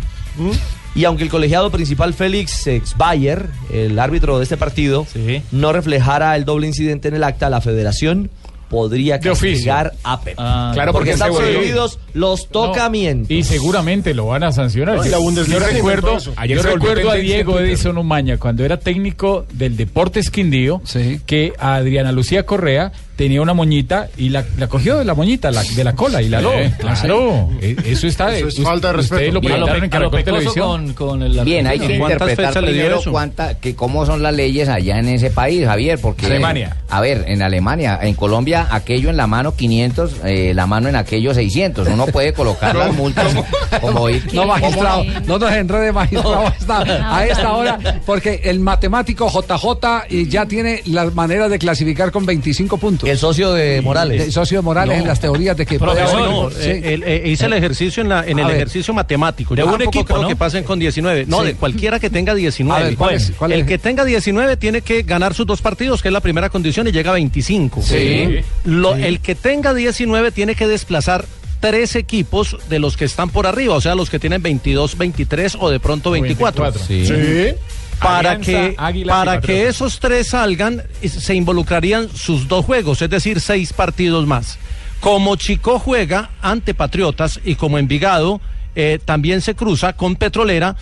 Y 0.96 1.06
aunque 1.06 1.24
el 1.24 1.30
colegiado 1.30 1.72
principal 1.72 2.14
Félix 2.14 2.70
Bayer, 2.98 3.48
el 3.72 3.98
árbitro 3.98 4.38
de 4.38 4.44
este 4.44 4.58
partido, 4.58 5.06
Sí. 5.12 5.41
no 5.52 5.74
reflejara 5.74 6.36
el 6.36 6.46
doble 6.46 6.68
incidente 6.68 7.08
en 7.08 7.16
el 7.16 7.24
acta, 7.24 7.50
la 7.50 7.62
federación 7.62 8.30
podría 8.70 9.20
castigar 9.20 9.94
a 10.04 10.22
Pep. 10.22 10.34
Ah, 10.39 10.72
Claro, 10.74 10.94
porque 10.94 11.12
porque 11.12 11.12
están 11.12 11.32
prohibidos 11.36 12.00
Los 12.14 12.48
tocamientos. 12.50 13.30
Y 13.30 13.44
seguramente 13.44 14.14
lo 14.16 14.28
van 14.28 14.44
a 14.44 14.52
sancionar. 14.52 14.96
No, 14.98 15.04
yo 15.06 15.46
se 15.46 15.60
recuerdo, 15.60 16.18
yo 16.20 16.62
recuerdo 16.62 17.12
a 17.12 17.16
Diego. 17.16 17.60
Edison 17.60 17.98
Umaña 18.00 18.38
cuando 18.38 18.66
era 18.66 18.78
técnico 18.78 19.46
del 19.54 19.78
Deportes 19.78 20.30
Quindío, 20.32 20.82
que 21.28 21.54
a 21.60 21.76
Adriana 21.76 22.12
Lucía 22.12 22.46
Correa 22.48 22.91
tenía 23.16 23.41
una 23.41 23.53
moñita 23.53 24.07
y 24.18 24.30
la, 24.30 24.43
la 24.57 24.68
cogió 24.68 24.97
de 24.97 25.05
la 25.05 25.14
moñita, 25.14 25.51
la- 25.51 25.64
de 25.64 25.84
la 25.84 25.93
cola 25.93 26.22
y 26.22 26.30
la 26.30 26.39
Sí, 26.39 26.45
aló. 26.45 26.72
Claro, 26.80 27.49
sí. 27.61 27.66
E- 27.68 27.76
eso 27.91 28.07
está. 28.07 28.36
Eso 28.36 28.47
es 28.47 28.59
falta 28.61 28.88
de 28.88 28.93
respeto. 28.93 29.34
Lo 29.34 29.41
Y 29.43 29.51
a 29.51 29.57
lo 29.57 29.68
en 29.76 29.89
lo 29.89 30.09
Televisión. 30.11 30.93
con, 30.93 31.20
con 31.20 31.22
el 31.24 31.39
Bien, 31.43 31.68
hay 31.68 31.80
que 31.80 31.97
¿Cuántas 31.97 32.30
interpretar 32.30 32.64
primero 32.64 33.01
cuánta, 33.11 33.59
que 33.59 33.76
cómo 33.76 34.05
son 34.05 34.24
las 34.24 34.34
leyes 34.34 34.70
allá 34.70 34.99
en 34.99 35.07
ese 35.09 35.30
país, 35.30 35.66
Javier, 35.66 35.99
porque... 36.01 36.26
Alemania. 36.26 36.78
A 36.89 37.01
ver, 37.01 37.26
en 37.28 37.41
Alemania, 37.41 37.99
en 38.01 38.14
Colombia, 38.16 38.68
aquello 38.72 39.09
en 39.09 39.18
la 39.18 39.28
mano 39.28 39.55
500, 39.55 40.11
eh, 40.26 40.53
la 40.55 40.66
mano 40.68 40.89
en 40.89 40.95
aquello 40.95 41.34
600. 41.34 41.88
Uno 41.88 42.05
puede 42.07 42.34
colocar 42.34 42.76
las 42.76 42.93
multas 42.93 43.34
como 43.82 44.09
ir... 44.09 44.24
No, 44.34 44.45
magistrado, 44.45 45.04
no 45.28 45.38
nos 45.39 45.51
enrede, 45.51 45.92
magistrado, 45.92 46.47
a 46.47 46.50
esta, 46.50 47.16
a 47.17 47.25
esta 47.25 47.54
hora, 47.54 47.79
porque 48.05 48.42
el 48.46 48.59
matemático 48.59 49.29
JJ 49.29 50.05
y 50.09 50.28
ya 50.28 50.46
tiene 50.46 50.82
las 50.86 51.13
maneras 51.13 51.50
de 51.50 51.59
clasificar 51.59 52.12
con 52.12 52.25
25 52.25 52.78
puntos. 52.78 53.03
El 53.05 53.17
socio 53.17 53.54
de 53.54 53.82
Morales. 53.82 54.21
El 54.21 54.32
socio 54.32 54.58
de 54.59 54.62
Morales 54.62 54.96
No. 54.97 55.01
en 55.04 55.08
las 55.08 55.20
teorías 55.20 55.55
de 55.58 55.66
que 55.66 55.78
puede 55.80 55.93
Profesor, 55.93 56.20
haber- 56.21 56.32
no, 56.32 56.50
sí. 56.51 56.58
eh, 56.70 56.93
el- 56.93 57.04
eh, 57.04 57.24
hice 57.25 57.46
el 57.46 57.54
ejercicio 57.54 58.01
en, 58.04 58.09
la, 58.09 58.25
en 58.25 58.38
A 58.39 58.42
el 58.42 58.47
ver. 58.47 58.55
ejercicio 58.58 58.93
matemático. 58.93 59.55
Yo 59.55 59.55
De 59.55 59.63
un 59.63 59.71
tampoco 59.71 59.89
equipo, 60.00 60.05
creo 60.05 60.21
¿no? 60.24 60.28
que 60.28 60.36
pasen 60.36 60.63
con 60.63 60.80
19. 60.80 61.25
No, 61.28 61.42
Sí. 61.42 61.47
de 61.47 61.54
cualquiera 61.55 62.00
que 62.00 62.09
tenga 62.09 62.34
19. 62.36 62.82
A 62.82 62.86
ver, 62.89 62.96
¿cuál 62.97 63.16
es- 63.16 63.32
cuál 63.38 63.51
el 63.51 63.66
que 63.66 63.78
tenga 63.78 64.05
19 64.05 64.58
tiene 64.58 64.82
que 64.82 65.04
ganar 65.04 65.34
sus 65.34 65.46
dos 65.46 65.62
partidos, 65.62 66.01
que 66.01 66.09
es 66.09 66.13
la 66.13 66.21
primera 66.21 66.50
condición, 66.50 66.88
y 66.88 66.92
llega 66.92 67.12
a 67.12 67.13
25. 67.16 67.82
Sí. 67.82 68.39
Lo- 68.66 68.96
Sí. 68.96 69.04
El 69.04 69.20
que 69.20 69.36
tenga 69.36 69.74
19 69.74 70.32
tiene 70.32 70.55
que 70.55 70.67
desplazar 70.67 71.25
tres 71.59 71.96
equipos 71.96 72.58
de 72.70 72.78
los 72.80 72.97
que 72.97 73.05
están 73.05 73.30
por 73.30 73.47
arriba, 73.47 73.75
o 73.75 73.80
sea, 73.82 73.96
los 73.96 74.09
que 74.09 74.20
tienen 74.20 74.42
22, 74.42 74.97
23 74.97 75.55
o 75.59 75.70
de 75.70 75.80
pronto 75.80 76.12
24. 76.12 76.63
24. 76.63 76.88
Sí. 76.88 77.05
Sí. 77.05 77.55
Para 78.04 78.32
Alianza, 78.32 78.92
que, 78.92 79.05
para 79.05 79.42
que 79.42 79.67
esos 79.67 80.00
tres 80.00 80.28
salgan, 80.28 80.84
y 81.01 81.09
se 81.09 81.34
involucrarían 81.34 82.09
sus 82.09 82.47
dos 82.47 82.66
juegos, 82.66 83.01
es 83.01 83.09
decir, 83.09 83.39
seis 83.39 83.74
partidos 83.74 84.28
más. 84.28 84.59
Como 85.00 85.36
Chico 85.36 85.80
juega 85.80 86.30
ante 86.42 86.74
Patriotas 86.74 87.39
y 87.43 87.55
como 87.55 87.78
Envigado 87.78 88.39
eh, 88.75 89.00
también 89.04 89.42
se 89.42 89.55
cruza 89.55 89.93
con 89.93 90.16
Petrolera, 90.16 90.75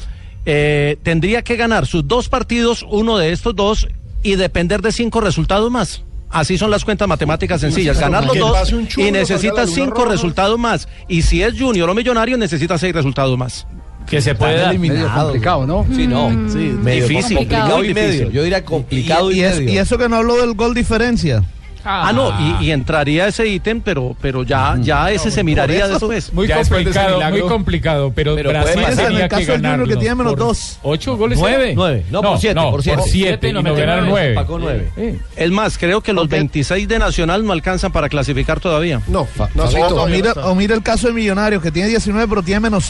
eh, 0.45 0.97
tendría 1.03 1.43
que 1.43 1.55
ganar 1.55 1.85
sus 1.87 2.07
dos 2.07 2.29
partidos, 2.29 2.85
uno 2.89 3.17
de 3.17 3.31
estos 3.31 3.55
dos, 3.55 3.87
y 4.23 4.35
depender 4.35 4.81
de 4.81 4.91
cinco 4.91 5.21
resultados 5.21 5.71
más. 5.71 6.03
Así 6.29 6.57
son 6.57 6.71
las 6.71 6.85
cuentas 6.85 7.07
matemáticas 7.07 7.59
sencillas. 7.59 7.99
Ganar 7.99 8.25
los 8.25 8.37
dos 8.37 8.71
y 8.95 9.11
salga 9.11 9.11
necesita 9.11 9.55
la 9.55 9.63
luna 9.63 9.75
cinco 9.75 10.05
resultados 10.05 10.57
más. 10.57 10.87
Y 11.09 11.23
si 11.23 11.43
es 11.43 11.59
Junior 11.59 11.89
o 11.89 11.93
Millonario, 11.93 12.37
necesita 12.37 12.77
seis 12.77 12.93
resultados 12.93 13.37
más. 13.37 13.67
Que 14.09 14.21
se 14.21 14.35
puede 14.35 14.57
dar. 14.57 14.77
medio 14.77 15.09
complicado, 15.13 15.65
¿no? 15.65 15.85
Sí, 15.95 16.05
no. 16.07 16.29
Sí, 16.49 16.57
Medio 16.81 17.07
difícil, 17.07 17.37
complicado 17.37 17.77
muy 17.77 17.87
y 17.89 17.93
medio. 17.93 18.29
Yo 18.29 18.43
diría 18.43 18.63
complicado 18.65 19.31
y, 19.31 19.39
y, 19.39 19.43
es- 19.43 19.57
medio. 19.59 19.73
y 19.73 19.77
eso 19.77 19.97
que 19.97 20.09
no 20.09 20.17
habló 20.17 20.35
del 20.37 20.53
gol 20.53 20.73
diferencia. 20.73 21.43
Ah, 21.83 22.11
no, 22.13 22.29
y, 22.61 22.65
y 22.67 22.71
entraría 22.71 23.27
ese 23.27 23.47
ítem, 23.47 23.81
pero, 23.81 24.15
pero 24.21 24.43
ya, 24.43 24.77
ya 24.79 25.09
ese 25.09 25.31
se 25.31 25.43
miraría 25.43 25.85
eso. 25.85 25.93
después. 26.09 26.31
Muy 26.31 26.45
Ya 26.47 26.57
complicado, 26.57 27.19
muy 27.31 27.41
complicado, 27.41 28.11
pero, 28.13 28.35
Pero 28.35 28.51
Brasil 28.51 28.81
tenía 28.95 29.23
el 29.23 29.27
caso 29.29 29.39
que 29.39 29.45
del 29.47 29.55
Junior 29.55 29.71
ganar 29.79 29.87
que 29.87 29.95
tiene 29.95 30.13
menos 30.15 30.35
dos. 30.35 30.77
¿Ocho 30.83 31.17
goles? 31.17 31.39
Nueve. 31.39 31.73
Nueve. 31.75 32.05
No, 32.11 32.21
por 32.21 32.37
siete, 32.37 32.61
por 32.61 32.83
siete. 32.83 32.97
por 32.99 33.07
siete, 33.09 33.49
y 33.49 33.53
no 33.53 33.63
no 33.63 33.73
ganaron 33.73 34.09
nueve. 34.09 34.27
nueve. 34.29 34.35
Pacó 34.35 34.59
nueve. 34.59 34.91
Sí. 34.95 35.19
Es 35.35 35.49
más, 35.49 35.79
creo 35.79 36.01
que 36.01 36.13
los 36.13 36.29
26 36.29 36.87
de 36.87 36.99
Nacional 36.99 37.43
no 37.43 37.51
alcanzan 37.51 37.91
para 37.91 38.09
clasificar 38.09 38.59
todavía. 38.59 39.01
No, 39.07 39.27
no, 39.55 39.67
sí, 39.67 39.77
O 39.79 40.05
mira, 40.07 40.33
no 40.35 40.41
o 40.51 40.53
mira 40.53 40.75
el 40.75 40.83
caso 40.83 41.07
de 41.07 41.13
Millonarios, 41.13 41.63
que 41.63 41.71
tiene 41.71 41.89
19 41.89 42.27
pero 42.27 42.43
tiene 42.43 42.59
menos 42.59 42.85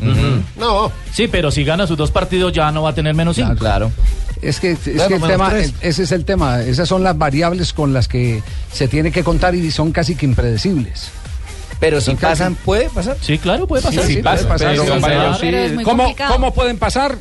5. 0.00 0.14
No, 0.58 0.92
Sí, 1.12 1.28
pero 1.28 1.50
si 1.50 1.64
gana 1.64 1.86
sus 1.86 1.96
dos 1.96 2.10
partidos 2.10 2.52
ya 2.52 2.70
no 2.70 2.82
va 2.82 2.90
a 2.90 2.94
tener 2.94 3.14
menos 3.14 3.36
cinco. 3.36 3.54
Claro. 3.56 3.90
Es 4.42 4.60
que, 4.60 4.72
es 4.72 4.78
que 4.80 4.90
el 5.14 5.22
tema, 5.22 5.50
el- 5.56 5.72
ese 5.80 6.02
es 6.02 6.12
el 6.12 6.24
tema. 6.24 6.60
Esas 6.60 6.88
son 6.88 7.02
las 7.02 7.16
variables 7.16 7.72
con 7.72 7.92
las 7.94 8.06
que 8.06 8.42
se 8.72 8.86
tiene 8.88 9.10
que 9.10 9.24
contar 9.24 9.54
y 9.54 9.70
son 9.70 9.92
casi 9.92 10.14
que 10.14 10.26
impredecibles. 10.26 11.08
Pero 11.80 12.00
si 12.00 12.14
pasan, 12.14 12.54
puede 12.54 12.88
pasar. 12.90 13.16
Sí, 13.20 13.38
claro, 13.38 13.66
puede 13.66 13.82
pasar. 13.82 14.04
Sí, 14.04 14.14
Sí, 14.16 14.22
puede 14.22 14.44
pasar, 14.44 14.76
pero- 14.76 14.84
pero- 15.00 15.36
pero- 15.40 15.82
¿Cómo. 15.82 16.14
¿Cómo 16.28 16.54
pueden 16.54 16.78
pasar? 16.78 17.16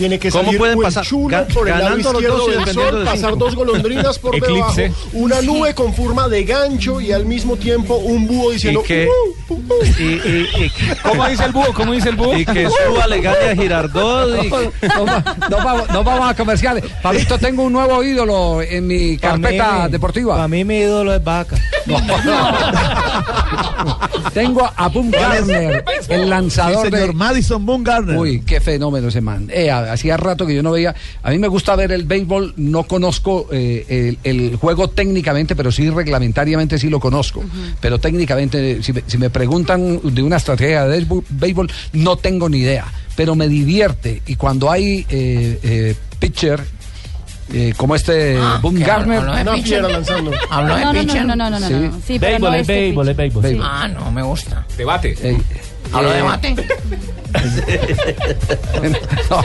Tiene 0.00 0.18
que 0.18 0.30
¿Cómo 0.30 0.44
salir 0.44 0.58
pueden 0.58 0.80
pasar? 0.80 1.04
chulo 1.04 1.36
Ga- 1.36 1.52
por 1.52 1.68
el 1.68 1.78
lado 1.78 1.98
izquierdo 1.98 2.46
del 2.48 2.66
sol, 2.72 2.98
de 3.00 3.04
pasar 3.04 3.36
dos 3.36 3.54
golondrinas 3.54 4.18
por 4.18 4.34
Eclipse. 4.34 4.82
debajo, 4.84 4.94
una 5.12 5.42
nube 5.42 5.74
con 5.74 5.92
forma 5.92 6.26
de 6.26 6.44
gancho 6.44 7.02
y 7.02 7.12
al 7.12 7.26
mismo 7.26 7.56
tiempo 7.58 7.96
un 7.96 8.26
búho 8.26 8.50
diciendo 8.50 8.80
Y 8.82 8.86
que- 8.88 9.06
"Uh, 9.08 9.52
uh, 9.52 9.54
uh". 9.54 9.84
Y, 9.98 10.02
y- 10.02 10.48
y- 10.64 10.72
¿Cómo 11.02 11.26
dice 11.28 11.44
el 11.44 11.52
búho? 11.52 11.74
¿Cómo 11.74 11.92
dice 11.92 12.08
el 12.08 12.16
búho? 12.16 12.34
y 12.38 12.46
que 12.46 12.66
suba 12.66 13.06
le 13.08 13.20
gane 13.20 13.50
a 13.50 13.54
Girardot. 13.54 14.42
y- 14.42 14.48
No, 14.88 15.04
no 15.50 15.56
vamos, 15.64 15.90
no 15.90 16.02
vamos 16.02 16.30
a 16.30 16.34
comerciales. 16.34 16.82
Pablito, 17.02 17.36
tengo 17.38 17.64
un 17.64 17.72
nuevo 17.74 18.02
ídolo 18.02 18.62
en 18.62 18.86
mi 18.86 19.18
carpeta 19.18 19.86
deportiva. 19.90 20.34
Para 20.36 20.48
mí 20.48 20.64
mi 20.64 20.78
ídolo 20.78 21.14
es 21.14 21.22
Vaca. 21.22 21.56
Tengo 24.32 24.70
a 24.76 24.88
Boom 24.88 25.10
Garner, 25.10 25.84
el 26.08 26.22
Sí, 26.22 26.28
lanzador 26.28 26.90
señor 26.90 27.08
de... 27.08 27.12
Madison 27.12 27.64
Bumgarner. 27.66 28.16
Uy, 28.16 28.42
qué 28.42 28.60
fenómeno 28.60 29.08
ese 29.08 29.20
man. 29.20 29.48
Eh, 29.52 29.70
a- 29.70 29.89
hacía 29.92 30.16
rato 30.16 30.46
que 30.46 30.54
yo 30.54 30.62
no 30.62 30.72
veía. 30.72 30.94
A 31.22 31.30
mí 31.30 31.38
me 31.38 31.48
gusta 31.48 31.76
ver 31.76 31.92
el 31.92 32.04
béisbol. 32.04 32.54
No 32.56 32.84
conozco 32.84 33.48
eh, 33.52 34.16
el, 34.24 34.40
el 34.50 34.56
juego 34.56 34.88
técnicamente, 34.88 35.54
pero 35.56 35.70
sí 35.72 35.90
reglamentariamente 35.90 36.78
sí 36.78 36.88
lo 36.88 37.00
conozco. 37.00 37.42
Pero 37.80 37.98
técnicamente, 37.98 38.82
si 38.82 38.92
me, 38.92 39.02
si 39.06 39.18
me 39.18 39.30
preguntan 39.30 40.00
de 40.02 40.22
una 40.22 40.36
estrategia 40.36 40.84
de 40.86 41.02
béisbol- 41.06 41.24
béisbol, 41.28 41.70
no 41.92 42.16
tengo 42.16 42.48
ni 42.48 42.58
idea. 42.58 42.86
Pero 43.16 43.34
me 43.34 43.48
divierte. 43.48 44.22
Y 44.26 44.36
cuando 44.36 44.70
hay 44.70 45.04
eh, 45.10 45.58
eh, 45.62 45.94
pitcher 46.18 46.62
eh, 47.52 47.74
como 47.76 47.96
este 47.96 48.38
Boom 48.62 48.76
que 48.76 48.84
Garner. 48.84 49.22
lanzando. 49.24 50.30
Habló 50.50 50.76
de 50.76 50.80
No, 50.84 50.92
no, 50.92 50.92
no, 50.92 51.00
pitcher. 51.00 51.26
no, 51.26 51.36
no, 51.36 51.50
no, 51.50 51.60
no, 51.60 51.66
Sí. 51.68 51.74
no. 51.74 52.00
Sí, 52.06 52.18
pero 52.18 52.32
Béisbol, 52.32 52.50
no 52.50 52.54
es 52.54 52.60
este 52.62 52.72
béisbol, 52.74 53.08
es 53.08 53.16
béisbol. 53.16 53.46
Sí. 53.46 53.58
Ah, 53.60 53.88
no 53.88 54.10
me 54.12 54.22
gusta. 54.22 54.64
Debate. 54.78 55.16
Eh, 55.22 55.36
Habló 55.92 56.10
de 56.10 56.18
eh, 56.18 56.22
mate. 56.22 56.56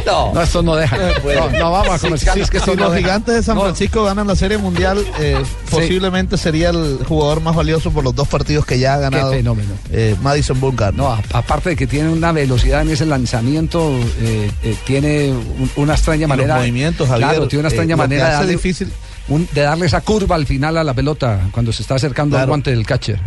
no, 0.06 0.34
no, 0.34 0.42
esto 0.42 0.62
no 0.64 0.76
deja. 0.76 0.98
No, 0.98 1.50
no 1.60 1.72
vamos 1.72 1.96
a 1.96 2.00
comerciales 2.00 2.50
que 2.50 2.58
esto 2.58 2.72
Si 2.72 2.78
no 2.78 2.86
los 2.86 2.94
deja. 2.94 3.04
gigantes 3.08 3.36
de 3.36 3.44
San 3.44 3.56
No. 3.56 3.62
Francisco 3.64 4.04
ganan 4.04 4.28
la 4.28 4.36
Serie 4.36 4.58
Mundial, 4.58 5.06
eh, 5.20 5.42
posiblemente 5.70 6.38
sería 6.38 6.70
el 6.70 7.00
jugador 7.08 7.42
más 7.42 7.56
valioso 7.56 7.92
por 7.92 8.04
los 8.04 8.16
dos 8.16 8.28
partidos 8.28 8.66
que 8.66 8.80
ya 8.80 8.96
ha 8.96 8.98
ganado 8.98 9.32
fenómeno. 9.32 9.74
eh, 9.92 10.16
Madison 10.22 10.60
Bumgarner. 10.60 10.98
No, 11.00 11.18
aparte 11.34 11.70
de 11.72 11.76
que 11.76 11.88
tiene 11.88 12.10
una 12.10 12.32
velocidad 12.32 12.82
en 12.82 12.90
ese 12.90 13.06
lanzamiento, 13.06 13.92
eh, 14.22 14.52
eh, 14.64 14.76
tiene 14.86 15.32
un- 15.32 15.72
una 15.76 15.94
extraña 15.94 16.28
los 16.28 16.38
manera. 16.38 16.58
movimientos, 16.58 17.08
Javier, 17.08 17.30
Claro, 17.30 17.48
tiene 17.48 17.60
una 17.62 17.70
extraña 17.70 17.96
que 17.96 17.98
manera 17.98 18.24
de 18.24 18.30
hace 18.30 18.38
darle, 18.38 18.52
difícil- 18.54 18.92
un- 19.28 19.48
de 19.52 19.62
darle 19.62 19.86
esa 19.86 20.02
curva 20.02 20.36
al 20.36 20.46
final 20.46 20.78
a 20.78 20.84
la 20.84 20.94
pelota 20.94 21.42
cuando 21.52 21.72
se 21.72 21.82
está 21.82 21.96
acercando 21.96 22.36
al 22.36 22.40
Claro. 22.42 22.50
guante 22.50 22.72
del 22.72 22.86
catcher. 22.86 23.20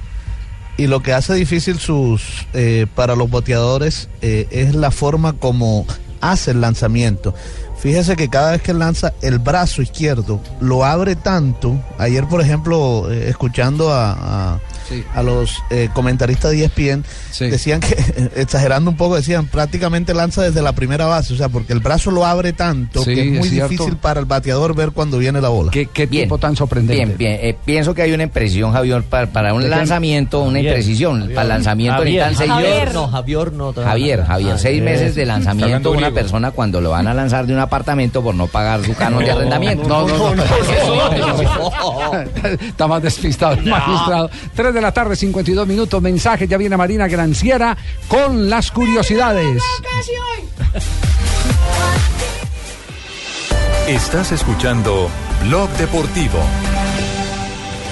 Y 0.78 0.86
lo 0.86 1.02
que 1.02 1.12
hace 1.12 1.34
difícil 1.34 1.80
sus 1.80 2.46
eh, 2.54 2.86
para 2.94 3.16
los 3.16 3.28
boteadores 3.28 4.08
eh, 4.22 4.46
es 4.50 4.76
la 4.76 4.92
forma 4.92 5.32
como 5.32 5.84
hace 6.20 6.52
el 6.52 6.60
lanzamiento. 6.60 7.34
Fíjese 7.76 8.14
que 8.14 8.28
cada 8.28 8.52
vez 8.52 8.62
que 8.62 8.72
lanza 8.72 9.12
el 9.20 9.40
brazo 9.40 9.82
izquierdo 9.82 10.40
lo 10.60 10.84
abre 10.84 11.16
tanto. 11.16 11.76
Ayer, 11.98 12.28
por 12.28 12.40
ejemplo, 12.40 13.10
eh, 13.10 13.28
escuchando 13.28 13.92
a, 13.92 14.12
a, 14.54 14.60
a 15.14 15.22
los 15.22 15.62
eh, 15.70 15.88
comentaristas 15.94 16.50
de 16.52 16.64
ESPN, 16.64 17.04
decían 17.50 17.80
que, 17.80 17.96
exagerando 18.36 18.90
un 18.90 18.96
poco, 18.96 19.16
decían 19.16 19.46
prácticamente 19.46 20.14
lanza 20.14 20.42
desde 20.42 20.62
la 20.62 20.72
primera 20.72 21.06
base. 21.06 21.34
O 21.34 21.36
sea, 21.36 21.48
porque 21.48 21.72
el 21.72 21.80
brazo 21.80 22.10
lo 22.10 22.24
abre 22.26 22.52
tanto 22.52 23.02
Sí, 23.04 23.14
que 23.14 23.22
es 23.22 23.38
muy 23.38 23.48
difícil 23.48 23.96
para 23.96 24.20
el 24.20 24.26
bateador 24.26 24.74
ver 24.74 24.90
cuando 24.92 25.18
viene 25.18 25.40
la 25.40 25.48
bola. 25.48 25.70
¿Qué, 25.70 25.86
qué 25.86 26.06
Bien. 26.06 26.24
tipo 26.24 26.38
tan 26.38 26.56
sorprendente? 26.56 27.04
Bien, 27.04 27.18
bien. 27.18 27.38
Eh, 27.42 27.56
pienso 27.64 27.94
que 27.94 28.02
hay 28.02 28.12
una 28.12 28.22
impresión, 28.24 28.72
Javier, 28.72 29.02
para, 29.02 29.26
para 29.26 29.54
un 29.54 29.68
lanzamiento, 29.68 30.40
una 30.40 30.58
Javier. 30.58 30.66
imprecisión. 30.66 31.28
Para 31.28 31.42
el 31.42 31.48
lanzamiento 31.48 31.98
Javier. 31.98 32.24
necesitan 32.26 32.38
seis 32.38 32.50
Javier. 32.50 32.78
meses. 32.80 32.94
No, 32.94 33.08
Javier 33.08 33.52
no. 33.52 33.72
Javier, 33.72 34.24
Javier, 34.24 34.52
Ah, 34.54 34.58
seis 34.58 34.78
es. 34.78 34.84
meses 34.84 35.14
de 35.14 35.26
lanzamiento 35.26 35.90
una 35.92 36.10
persona 36.10 36.50
cuando 36.50 36.80
lo 36.80 36.90
van 36.90 37.06
a 37.06 37.14
lanzar 37.14 37.46
de 37.46 37.52
un 37.52 37.58
apartamento 37.60 38.22
por 38.22 38.34
no 38.34 38.46
pagar 38.46 38.82
su 38.84 38.94
canon 38.94 39.24
de 39.24 39.30
arrendamiento. 39.30 39.88
No, 39.88 40.06
no, 40.06 40.34
no. 40.34 40.42
Está 42.60 42.86
más 42.86 43.02
despistado 43.02 43.54
el 43.54 43.64
magistrado. 43.64 44.30
3 44.54 44.74
de 44.78 44.82
la 44.82 44.92
tarde, 44.92 45.16
52 45.16 45.66
minutos. 45.66 46.00
Mensaje, 46.00 46.46
ya 46.46 46.56
viene 46.56 46.76
Marina 46.76 47.08
Granciera 47.08 47.76
con 48.06 48.48
las 48.48 48.70
curiosidades. 48.70 49.62
Estás 53.88 54.32
escuchando 54.32 55.10
Blog 55.44 55.68
Deportivo. 55.70 56.38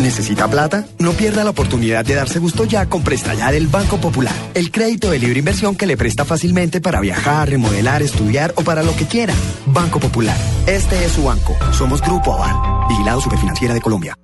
¿Necesita 0.00 0.48
plata? 0.48 0.86
No 0.98 1.12
pierda 1.12 1.44
la 1.44 1.50
oportunidad 1.50 2.06
de 2.06 2.14
darse 2.14 2.38
gusto 2.38 2.64
ya 2.64 2.86
con 2.86 3.02
Presta 3.02 3.34
Ya 3.34 3.52
del 3.52 3.66
Banco 3.66 3.98
Popular. 3.98 4.32
El 4.54 4.70
crédito 4.70 5.10
de 5.10 5.18
libre 5.18 5.40
inversión 5.40 5.76
que 5.76 5.86
le 5.86 5.98
presta 5.98 6.24
fácilmente 6.24 6.80
para 6.80 7.00
viajar, 7.00 7.50
remodelar, 7.50 8.00
estudiar 8.00 8.54
o 8.56 8.62
para 8.62 8.82
lo 8.82 8.96
que 8.96 9.04
quiera. 9.04 9.34
Banco 9.66 10.00
Popular. 10.00 10.36
Este 10.66 11.04
es 11.04 11.12
su 11.12 11.24
banco. 11.24 11.54
Somos 11.72 12.00
Grupo 12.00 12.34
Aval. 12.34 12.88
Vigilado 12.88 13.20
Superfinanciera 13.20 13.74
de 13.74 13.80
Colombia. 13.82 14.14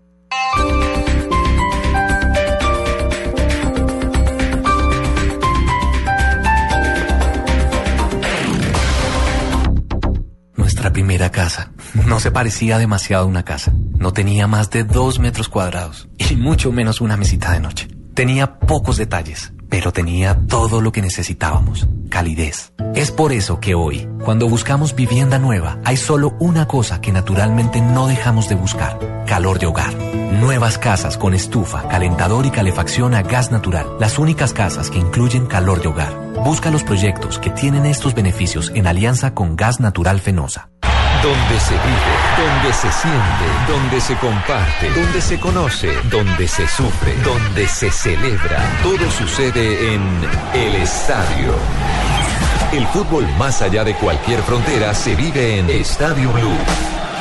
Nuestra 10.57 10.91
primera 10.91 11.31
casa. 11.31 11.71
No 12.07 12.21
se 12.21 12.31
parecía 12.31 12.79
demasiado 12.79 13.25
a 13.25 13.29
una 13.29 13.45
casa. 13.45 13.73
No 13.99 14.13
tenía 14.13 14.47
más 14.47 14.71
de 14.71 14.85
dos 14.85 15.19
metros 15.19 15.49
cuadrados 15.49 16.09
y 16.19 16.37
mucho 16.37 16.73
menos 16.73 17.01
una 17.01 17.17
mesita 17.17 17.53
de 17.53 17.61
noche. 17.61 17.89
Tenía 18.15 18.59
pocos 18.59 18.97
detalles, 18.97 19.53
pero 19.69 19.93
tenía 19.93 20.39
todo 20.47 20.81
lo 20.81 20.93
que 20.93 21.03
necesitábamos. 21.03 21.87
Calidez. 22.09 22.73
Es 22.95 23.11
por 23.11 23.33
eso 23.33 23.61
que 23.61 23.75
hoy, 23.75 24.09
cuando 24.25 24.49
buscamos 24.49 24.95
vivienda 24.95 25.39
nueva, 25.39 25.79
hay 25.85 25.99
solo 25.99 26.35
una 26.41 26.67
cosa 26.67 27.01
que 27.01 27.13
naturalmente 27.13 27.83
no 27.83 28.07
dejamos 28.07 28.49
de 28.49 28.55
buscar. 28.55 28.99
Calor 29.27 29.59
de 29.59 29.67
hogar. 29.67 29.95
Nuevas 30.33 30.79
casas 30.79 31.19
con 31.19 31.35
estufa, 31.35 31.89
calentador 31.89 32.47
y 32.47 32.51
calefacción 32.51 33.15
a 33.15 33.23
gas 33.23 33.51
natural. 33.51 33.87
Las 34.01 34.19
únicas 34.19 34.55
casas 34.55 34.91
que 34.91 34.99
incluyen 34.99 35.47
calor 35.47 35.83
de 35.83 35.89
hogar. 35.89 36.15
Busca 36.43 36.71
los 36.71 36.85
proyectos 36.85 37.39
que 37.39 37.51
tienen 37.51 37.87
estos 37.87 38.15
beneficios 38.15 38.73
en 38.75 38.87
alianza 38.87 39.35
con 39.35 39.57
Gas 39.57 39.81
Natural 39.81 40.21
Fenosa. 40.21 40.71
Donde 41.27 41.59
se 41.59 41.73
vive, 41.75 42.15
donde 42.39 42.73
se 42.73 42.93
siente, 42.93 43.47
donde 43.67 44.01
se 44.01 44.15
comparte, 44.15 44.91
donde 44.91 45.21
se 45.21 45.41
conoce, 45.41 45.93
donde 46.05 46.47
se 46.47 46.69
sufre, 46.69 47.15
donde 47.25 47.67
se 47.67 47.91
celebra. 47.91 48.63
Todo 48.81 49.11
sucede 49.11 49.93
en 49.93 50.03
el 50.55 50.77
estadio. 50.77 51.53
El 52.73 52.87
fútbol 52.87 53.27
más 53.39 53.61
allá 53.61 53.83
de 53.83 53.97
cualquier 53.97 54.41
frontera 54.43 54.95
se 54.95 55.17
vive 55.17 55.59
en 55.59 55.69
Estadio 55.69 56.31
Blue. 56.31 56.57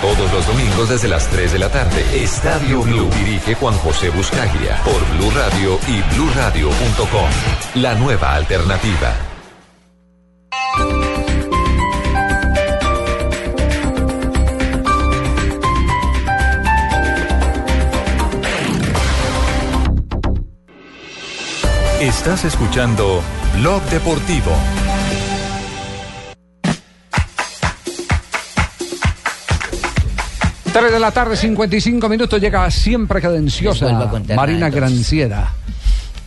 Todos 0.02 0.32
los 0.32 0.46
domingos 0.46 0.90
desde 0.90 1.08
las 1.08 1.28
3 1.30 1.54
de 1.54 1.58
la 1.58 1.70
tarde. 1.70 2.06
Estadio 2.14 2.82
Blue 2.84 3.10
dirige 3.10 3.56
Juan 3.56 3.76
José 3.80 4.12
Buscaglia 4.12 4.80
por 4.84 5.04
Blue 5.18 5.32
Radio 5.32 5.80
y 5.88 6.04
bluradio.com. 6.14 7.82
La 7.82 7.96
nueva 7.96 8.36
alternativa. 8.36 9.16
Estás 22.06 22.46
escuchando 22.46 23.20
Blog 23.58 23.82
Deportivo. 23.86 24.52
Tres 30.72 30.92
de 30.92 31.00
la 31.00 31.10
tarde, 31.10 31.36
55 31.36 32.08
minutos, 32.08 32.40
llega 32.40 32.70
siempre 32.70 33.20
cadenciosa 33.20 33.92
Marina. 34.36 34.70
Granciera. 34.70 35.52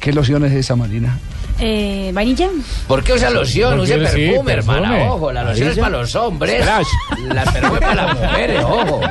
¿Qué 0.00 0.12
loción 0.12 0.44
es 0.46 0.52
esa, 0.52 0.74
Marina? 0.74 1.16
Eh, 1.60 2.10
¿Vainilla? 2.14 2.48
¿Por 2.86 3.02
qué 3.02 3.14
usa 3.14 3.30
loción? 3.30 3.76
Porque 3.78 3.96
Use 3.96 4.06
sí, 4.10 4.16
perfume, 4.28 4.52
hermana. 4.52 5.10
Ojo, 5.10 5.32
la 5.32 5.42
loción 5.44 5.68
es 5.70 5.78
para 5.78 5.98
los 5.98 6.14
hombres. 6.14 6.64
La 6.64 7.44
perfume 7.44 7.80
para 7.80 7.94
las 7.94 8.18
mujeres, 8.20 8.64
ojo. 8.64 9.00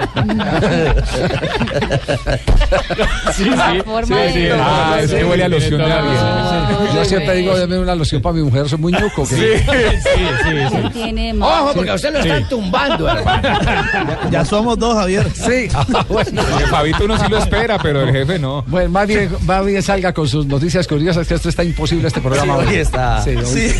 Sí, 3.34 3.44
sí, 3.44 3.49
sí, 3.53 4.14
de- 4.14 4.34
sí. 4.34 4.48
Ah, 4.60 4.98
es 5.02 5.11
que 5.11 5.24
huele 5.24 5.44
a 5.44 5.48
loción 5.48 5.78
de 5.82 5.91
alguien. 5.91 6.18
Yo 6.95 7.06
siempre 7.06 7.36
digo, 7.36 7.57
deme 7.57 7.80
una 7.80 7.95
loción 7.95 8.22
para 8.22 8.34
mi 8.36 8.41
mujer, 8.44 8.68
soy 8.68 8.80
muy 8.80 8.91
ñuco. 8.94 9.26
Sí, 9.26 9.36
sí, 9.36 9.64
sí. 10.94 11.32
Ojo, 11.41 11.72
porque 11.74 11.91
a 11.91 11.95
usted 11.95 12.14
lo 12.14 12.19
están 12.19 12.48
tumbando, 12.49 13.07
hermano. 13.10 13.49
Ya 14.32 14.44
somos 14.45 14.78
dos, 14.78 14.95
Javier. 14.95 15.28
Sí. 15.34 15.68
Porque 16.07 16.32
Fabito 16.69 17.06
uno 17.06 17.18
sí 17.18 17.26
lo 17.30 17.38
espera, 17.38 17.78
pero 17.80 18.02
el 18.02 18.11
jefe 18.11 18.40
no. 18.40 18.64
Bueno, 18.68 18.90
más 18.90 19.07
bien, 19.07 19.30
más 19.45 19.65
bien 19.65 19.82
salga 19.82 20.14
con 20.14 20.28
sus 20.28 20.45
noticias 20.45 20.88
curiosas, 20.88 21.28
que 21.28 21.34
esto 21.36 21.49
está 21.49 21.64
imposible, 21.64 22.07
este 22.07 22.19
programa. 22.22 22.37
Sí, 22.44 22.50
hoy 22.50 22.76
está. 22.76 23.22
Sí, 23.22 23.36
hoy- 23.36 23.74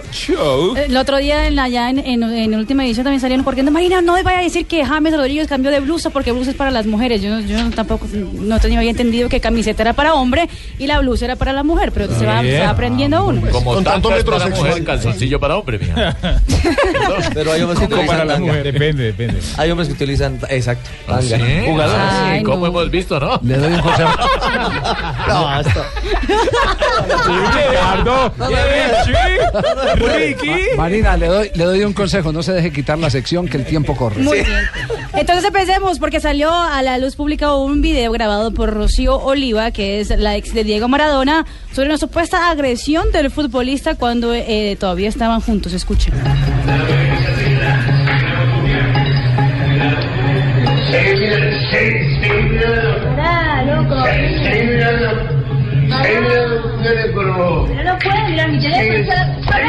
Show. 0.12 0.74
El 0.76 0.96
otro 0.96 1.18
día 1.18 1.46
en 1.46 1.56
la 1.56 1.68
ya 1.68 1.90
en, 1.90 1.98
en, 1.98 2.22
en 2.22 2.54
última 2.54 2.84
edición 2.84 3.04
también 3.04 3.20
salieron 3.20 3.44
corriendo. 3.44 3.70
Marina, 3.72 4.00
no 4.00 4.12
vaya 4.22 4.38
a 4.38 4.42
decir 4.42 4.66
que 4.66 4.84
James 4.84 5.16
Rodríguez 5.16 5.48
cambió 5.48 5.70
de 5.70 5.80
blusa 5.80 6.10
porque 6.10 6.32
blusa 6.32 6.50
es 6.50 6.56
para 6.56 6.70
las 6.70 6.86
mujeres. 6.86 7.22
Yo, 7.22 7.40
yo 7.40 7.70
tampoco 7.70 8.06
no 8.12 8.58
tenía 8.58 8.78
había 8.78 8.90
entendido 8.90 9.28
que 9.28 9.40
camiseta 9.40 9.82
era 9.82 9.92
para 9.92 10.14
hombre 10.14 10.48
y 10.78 10.86
la 10.86 10.98
blusa 11.00 11.26
era 11.26 11.36
para 11.36 11.52
la 11.52 11.62
mujer, 11.62 11.92
pero 11.92 12.06
se 12.08 12.24
va, 12.26 12.40
se 12.42 12.60
va 12.60 12.70
aprendiendo 12.70 13.24
uno. 13.24 13.42
Como 13.50 13.74
Con 13.74 13.84
tanto 13.84 14.08
Tanga 14.08 14.18
metrosexual. 14.18 14.68
mujer, 14.70 14.84
calzoncillo 14.84 15.38
para 15.40 15.56
hombre, 15.56 15.78
mija. 15.78 16.16
Pero 17.34 17.52
hay 17.52 17.62
hombres 17.62 17.80
que 17.80 17.88
Como 17.88 18.06
para 18.06 18.24
utilizan 18.24 18.26
la 18.28 18.34
tanga. 18.34 18.46
mujer. 18.46 18.62
Depende, 18.64 19.02
depende. 19.04 19.40
Hay 19.56 19.70
hombres 19.70 19.88
que 19.88 19.94
utilizan, 19.94 20.38
exacto, 20.48 20.88
tanga. 21.06 21.20
¿Sí? 21.22 21.42
Jugadores. 21.66 22.02
Ay, 22.10 22.38
Sí, 22.40 22.44
¿Cómo 22.44 22.60
no. 22.60 22.66
hemos 22.66 22.90
visto, 22.90 23.20
no? 23.20 23.40
Le 23.42 23.56
doy 23.58 23.72
un 23.74 23.80
consejo. 23.80 24.10
No, 25.28 25.44
basta. 25.44 25.84
Ricardo. 27.16 28.32
Ricky. 29.96 30.76
Marina, 30.76 31.16
le 31.16 31.26
doy, 31.26 31.50
le 31.54 31.64
doy 31.64 31.84
un 31.84 31.92
consejo, 31.92 32.32
no 32.32 32.42
se 32.42 32.52
deje 32.52 32.72
quitar 32.72 32.98
la 32.98 33.10
sección 33.10 33.48
que 33.48 33.56
el 33.56 33.64
tiempo 33.64 33.96
corre. 33.96 34.22
Muy 34.22 34.42
bien. 34.42 34.68
Entonces 35.12 35.44
empecemos 35.44 35.98
porque 35.98 36.20
salió 36.20 36.52
a 36.52 36.82
la 36.82 36.98
luz 36.98 37.16
pública 37.16 37.54
un 37.54 37.82
video 37.82 38.12
grabado 38.12 38.52
por 38.52 38.72
Rocío 38.72 39.16
Oliva, 39.16 39.70
que 39.70 40.00
es 40.00 40.10
la 40.10 40.36
ex 40.36 40.54
de 40.54 40.64
Diego 40.64 40.88
Maradona, 40.88 41.46
sobre 41.72 41.88
una 41.88 41.98
supuesta 41.98 42.50
agresión 42.50 43.10
del 43.12 43.30
futbolista 43.30 43.94
cuando 43.96 44.32
eh, 44.34 44.76
todavía 44.78 45.08
estaban 45.08 45.40
juntos. 45.40 45.72
Escuchen. 45.72 46.14
Pará, 53.16 53.64
loco. 53.64 55.39
Pero 56.02 57.84
no 57.84 57.98
puede 57.98 58.28
mirar 58.30 58.50
mi 58.50 58.60
teléfono. 58.60 59.46
¡Pará! 59.46 59.68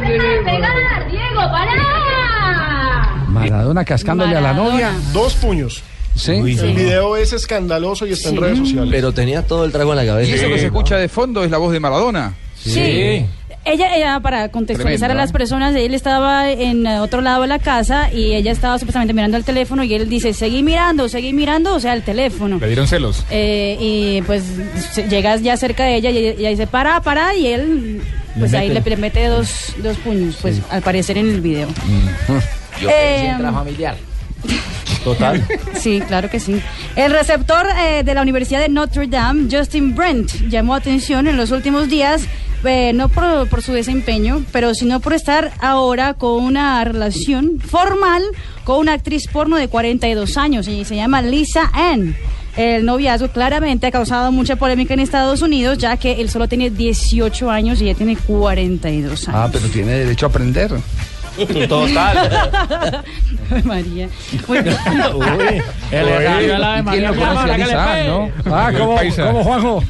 ¡Deja 0.00 0.24
de 0.28 0.40
pegar! 0.44 1.10
¡Diego, 1.10 1.40
pará! 1.50 3.24
Maradona 3.28 3.84
cascándole 3.84 4.36
a 4.36 4.40
la 4.40 4.52
novia. 4.52 4.92
Dos 5.12 5.34
puños. 5.34 5.82
Sí. 6.16 6.32
El 6.32 6.74
video 6.74 7.16
es 7.16 7.32
escandaloso 7.32 8.06
y 8.06 8.12
está 8.12 8.30
en 8.30 8.36
redes 8.36 8.58
sociales. 8.58 8.90
Pero 8.90 9.12
tenía 9.12 9.46
todo 9.46 9.64
el 9.64 9.72
trago 9.72 9.92
en 9.92 9.96
la 9.96 10.04
Y 10.04 10.08
cabeza. 10.08 10.34
eso 10.34 10.48
que 10.48 10.58
se 10.58 10.66
escucha 10.66 10.96
de 10.96 11.08
fondo 11.08 11.44
es 11.44 11.50
la 11.50 11.58
voz 11.58 11.72
de 11.72 11.80
Maradona. 11.80 12.34
Sí. 12.56 13.24
Ella, 13.64 13.94
ella, 13.94 14.20
para 14.20 14.48
contextualizar 14.48 15.08
Tremendo, 15.08 15.20
a 15.20 15.24
las 15.24 15.30
¿eh? 15.30 15.32
personas, 15.34 15.74
él 15.76 15.92
estaba 15.92 16.50
en 16.50 16.86
eh, 16.86 16.98
otro 17.00 17.20
lado 17.20 17.42
de 17.42 17.48
la 17.48 17.58
casa 17.58 18.10
y 18.12 18.32
ella 18.34 18.52
estaba 18.52 18.78
supuestamente 18.78 19.12
mirando 19.12 19.36
el 19.36 19.44
teléfono 19.44 19.84
y 19.84 19.92
él 19.94 20.08
dice, 20.08 20.32
seguí 20.32 20.62
mirando, 20.62 21.08
seguí 21.10 21.32
mirando, 21.34 21.74
o 21.74 21.80
sea, 21.80 21.92
el 21.92 22.02
teléfono. 22.02 22.58
Le 22.58 22.66
dieron 22.66 22.86
celos. 22.88 23.24
Eh, 23.30 23.76
y 23.78 24.22
pues 24.22 24.44
llegas 25.10 25.42
ya 25.42 25.56
cerca 25.58 25.84
de 25.84 25.96
ella 25.96 26.10
y 26.10 26.16
ella 26.18 26.48
dice, 26.48 26.66
para, 26.66 27.02
para, 27.02 27.34
y 27.36 27.48
él 27.48 28.02
pues 28.38 28.52
Le 28.52 28.58
ahí 28.58 28.68
mete. 28.68 28.80
le, 28.90 28.96
le 28.96 29.02
mete 29.02 29.26
dos, 29.26 29.74
dos 29.82 29.96
puños, 29.98 30.38
pues 30.40 30.60
al 30.70 30.80
parecer 30.80 31.18
en 31.18 31.28
el 31.28 31.40
video. 31.42 31.68
Yo 32.80 32.88
Eh, 32.90 33.28
intrafamiliar. 33.30 33.96
Total. 35.04 35.46
Sí, 35.74 36.00
claro 36.06 36.28
que 36.30 36.40
sí. 36.40 36.60
El 36.96 37.12
receptor 37.12 37.66
eh, 37.78 38.02
de 38.04 38.14
la 38.14 38.22
Universidad 38.22 38.60
de 38.60 38.68
Notre 38.70 39.06
Dame, 39.06 39.48
Justin 39.50 39.94
Brent, 39.94 40.30
llamó 40.48 40.74
atención 40.74 41.26
en 41.26 41.36
los 41.36 41.50
últimos 41.50 41.88
días, 41.88 42.22
eh, 42.64 42.92
no 42.94 43.08
por, 43.08 43.48
por 43.48 43.62
su 43.62 43.72
desempeño, 43.72 44.44
pero 44.52 44.74
sino 44.74 45.00
por 45.00 45.12
estar 45.12 45.52
ahora 45.60 46.14
con 46.14 46.42
una 46.42 46.82
relación 46.84 47.60
formal 47.60 48.22
con 48.64 48.78
una 48.78 48.92
actriz 48.92 49.26
porno 49.26 49.56
de 49.56 49.68
42 49.68 50.36
años 50.36 50.68
y 50.68 50.84
se 50.84 50.96
llama 50.96 51.22
Lisa 51.22 51.70
Ann. 51.72 52.14
El 52.56 52.84
noviazgo 52.84 53.28
claramente 53.28 53.86
ha 53.86 53.90
causado 53.90 54.32
mucha 54.32 54.56
polémica 54.56 54.94
en 54.94 55.00
Estados 55.00 55.40
Unidos, 55.40 55.78
ya 55.78 55.96
que 55.96 56.20
él 56.20 56.28
solo 56.30 56.48
tiene 56.48 56.70
18 56.70 57.50
años 57.50 57.80
y 57.80 57.84
ella 57.84 57.94
tiene 57.94 58.16
42 58.16 59.28
años. 59.28 59.40
Ah, 59.40 59.48
pero 59.52 59.68
tiene 59.68 59.92
derecho 59.92 60.26
a 60.26 60.28
aprender. 60.28 60.72
Total. 61.68 63.02
María. 63.64 64.08
Bien. 64.48 65.64
El 65.90 66.08
radio 66.08 66.56
al 66.56 66.64
Ave 66.64 66.82
María, 66.82 66.92
¿Quién 66.92 67.02
lo 67.02 67.12
mi 67.16 67.22
amor, 67.22 67.28
conoce 67.28 67.38
a 67.38 67.54
hágale 67.54 67.64
Lisa, 67.64 67.86
pues. 67.86 68.06
no? 68.06 68.56
Ah, 68.56 68.72
¿cómo, 68.78 68.94
Paisa. 68.94 69.26
cómo, 69.26 69.44
Juanjo? 69.44 69.84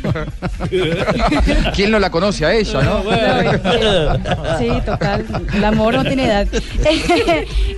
¿Quién 1.75 1.91
no 1.91 1.99
la 1.99 2.11
conoce 2.11 2.47
a 2.47 2.55
ella, 2.55 2.83
no? 2.83 3.03
Sí, 4.59 4.69
total. 4.85 5.27
El 5.55 5.65
amor 5.65 5.95
no 5.95 6.05
tiene 6.05 6.25
edad. 6.27 6.47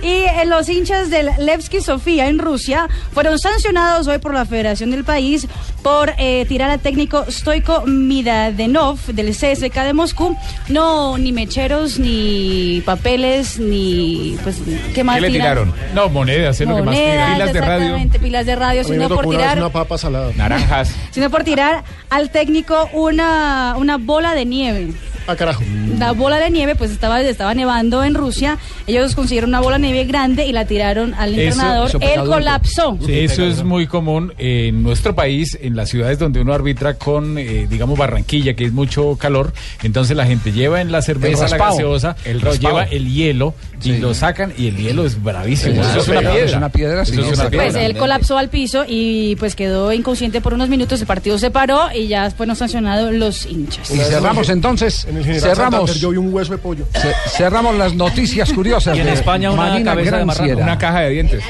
y 0.01 0.07
eh, 0.07 0.45
los 0.45 0.69
hinchas 0.69 1.09
del 1.09 1.29
Levski 1.39 1.81
Sofía 1.81 2.27
en 2.27 2.39
Rusia 2.39 2.87
fueron 3.11 3.39
sancionados 3.39 4.07
hoy 4.07 4.19
por 4.19 4.33
la 4.33 4.45
Federación 4.45 4.91
del 4.91 5.03
país 5.03 5.47
por 5.81 6.13
eh, 6.17 6.45
tirar 6.47 6.69
al 6.69 6.79
técnico 6.79 7.25
Stoiko 7.29 7.83
Midadenov 7.85 8.99
del 9.07 9.29
CSK 9.31 9.75
de 9.83 9.93
Moscú. 9.93 10.35
No, 10.69 11.17
ni 11.17 11.31
mecheros, 11.31 11.99
ni 11.99 12.81
papeles, 12.85 13.59
ni. 13.69 14.37
Pues, 14.43 14.61
¿Qué 14.93 15.03
más 15.03 15.15
¿Qué 15.15 15.21
le 15.21 15.27
tiran? 15.29 15.43
tiraron? 15.43 15.73
No, 15.93 16.09
monedas, 16.09 16.59
es 16.59 16.67
lo 16.67 16.75
que 16.75 16.81
más. 16.81 16.95
Monedas, 16.95 17.33
Pilas 17.33 17.53
de 17.53 17.61
radio. 17.61 17.73
exactamente, 17.77 18.19
pilas 18.19 18.45
de 18.45 18.55
radio, 18.55 18.81
A 18.81 18.83
mí 18.83 18.89
me 18.89 18.95
sino 18.95 19.07
tocó 19.09 19.15
por 19.21 19.25
una 19.27 19.37
vez 19.37 19.45
tirar 19.47 19.57
una 19.59 19.69
papa 19.73 19.97
salada. 19.97 20.31
Naranjas. 20.35 20.93
sino 21.11 21.29
por 21.29 21.43
tirar 21.43 21.83
al 22.09 22.29
técnico 22.29 22.89
una, 22.93 23.75
una 23.77 23.97
bola 23.97 24.33
de 24.35 24.45
nieve. 24.45 24.93
Ah, 25.27 25.35
carajo. 25.35 25.63
La 25.97 26.11
bola 26.11 26.37
de 26.37 26.49
nieve, 26.49 26.75
pues 26.75 26.91
estaba, 26.91 27.21
estaba 27.21 27.53
nevando 27.53 28.03
en 28.03 28.13
Rusia. 28.13 28.57
Ellos 28.87 29.15
consiguieron 29.15 29.49
una 29.51 29.61
bola 29.61 29.77
de 29.77 29.83
nieve 29.83 30.03
grande 30.05 30.45
y 30.45 30.51
la 30.51 30.65
tiraron 30.65 31.13
al 31.13 31.33
Eso- 31.33 31.41
entrenador. 31.41 31.87
eso 31.89 31.99
Él 32.01 32.23
colapsó. 32.25 32.97
Eso 33.07 33.45
es 33.45 33.63
muy 33.63 33.87
común 33.87 34.33
en 34.37 34.83
nuestro 34.83 35.15
país, 35.15 35.57
en 35.61 35.75
las 35.75 35.89
ciudades 35.89 36.19
donde 36.19 36.41
uno 36.41 36.53
arbitra 36.53 36.95
con, 36.95 37.37
eh, 37.37 37.67
digamos, 37.69 37.97
Barranquilla, 37.97 38.53
que 38.53 38.65
es 38.65 38.73
mucho 38.73 39.15
calor. 39.17 39.53
Entonces 39.81 40.15
la 40.17 40.25
gente 40.25 40.51
lleva 40.51 40.81
en 40.81 40.91
la 40.91 41.01
cerveza, 41.01 41.43
la 41.43 41.49
raspado. 41.49 41.71
gaseosa, 41.71 42.15
El 42.25 42.41
lleva 42.59 42.83
el 42.83 43.13
hielo 43.13 43.53
y 43.83 43.97
lo 43.97 44.13
sacan 44.13 44.53
y 44.57 44.67
el 44.67 44.77
hielo 44.77 45.05
es 45.05 45.21
bravísimo. 45.21 45.75
Sí, 45.83 45.89
Eso 45.89 45.99
es 45.99 46.07
una 46.09 46.19
es 46.21 46.29
piedra. 46.35 46.57
una 46.57 46.69
piedra, 46.69 47.05
sí, 47.05 47.13
Eso 47.13 47.21
es 47.31 47.39
una 47.39 47.49
piedra. 47.49 47.65
Pues 47.71 47.75
él 47.85 47.97
colapsó 47.97 48.37
al 48.37 48.49
piso 48.49 48.83
y 48.87 49.35
pues 49.37 49.55
quedó 49.55 49.91
inconsciente 49.93 50.41
por 50.41 50.53
unos 50.53 50.69
minutos. 50.69 50.99
El 51.01 51.07
partido 51.07 51.37
se 51.37 51.49
paró 51.51 51.81
y 51.95 52.07
ya 52.07 52.29
fueron 52.31 52.55
sancionados 52.55 53.13
los 53.13 53.45
hinchas. 53.45 53.89
Y 53.91 53.97
cerramos 53.97 54.49
entonces. 54.49 55.07
En 55.13 55.17
el 55.19 55.25
general 55.25 55.41
Cerramos. 55.55 55.79
Santander 55.89 56.01
yo 56.01 56.09
vi 56.09 56.17
un 56.17 56.33
hueso 56.33 56.51
de 56.53 56.57
pollo. 56.57 56.85
Ce- 56.93 57.13
cerramos 57.37 57.75
las 57.77 57.93
noticias 57.93 58.51
curiosas. 58.51 58.97
Y 58.97 59.01
en 59.01 59.05
de 59.07 59.13
España 59.13 59.51
una 59.51 59.61
Marina 59.69 59.91
cabeza 59.91 60.17
de 60.17 60.25
marrano, 60.25 60.57
una 60.57 60.77
caja 60.77 60.99
de 61.01 61.09
dientes. 61.11 61.43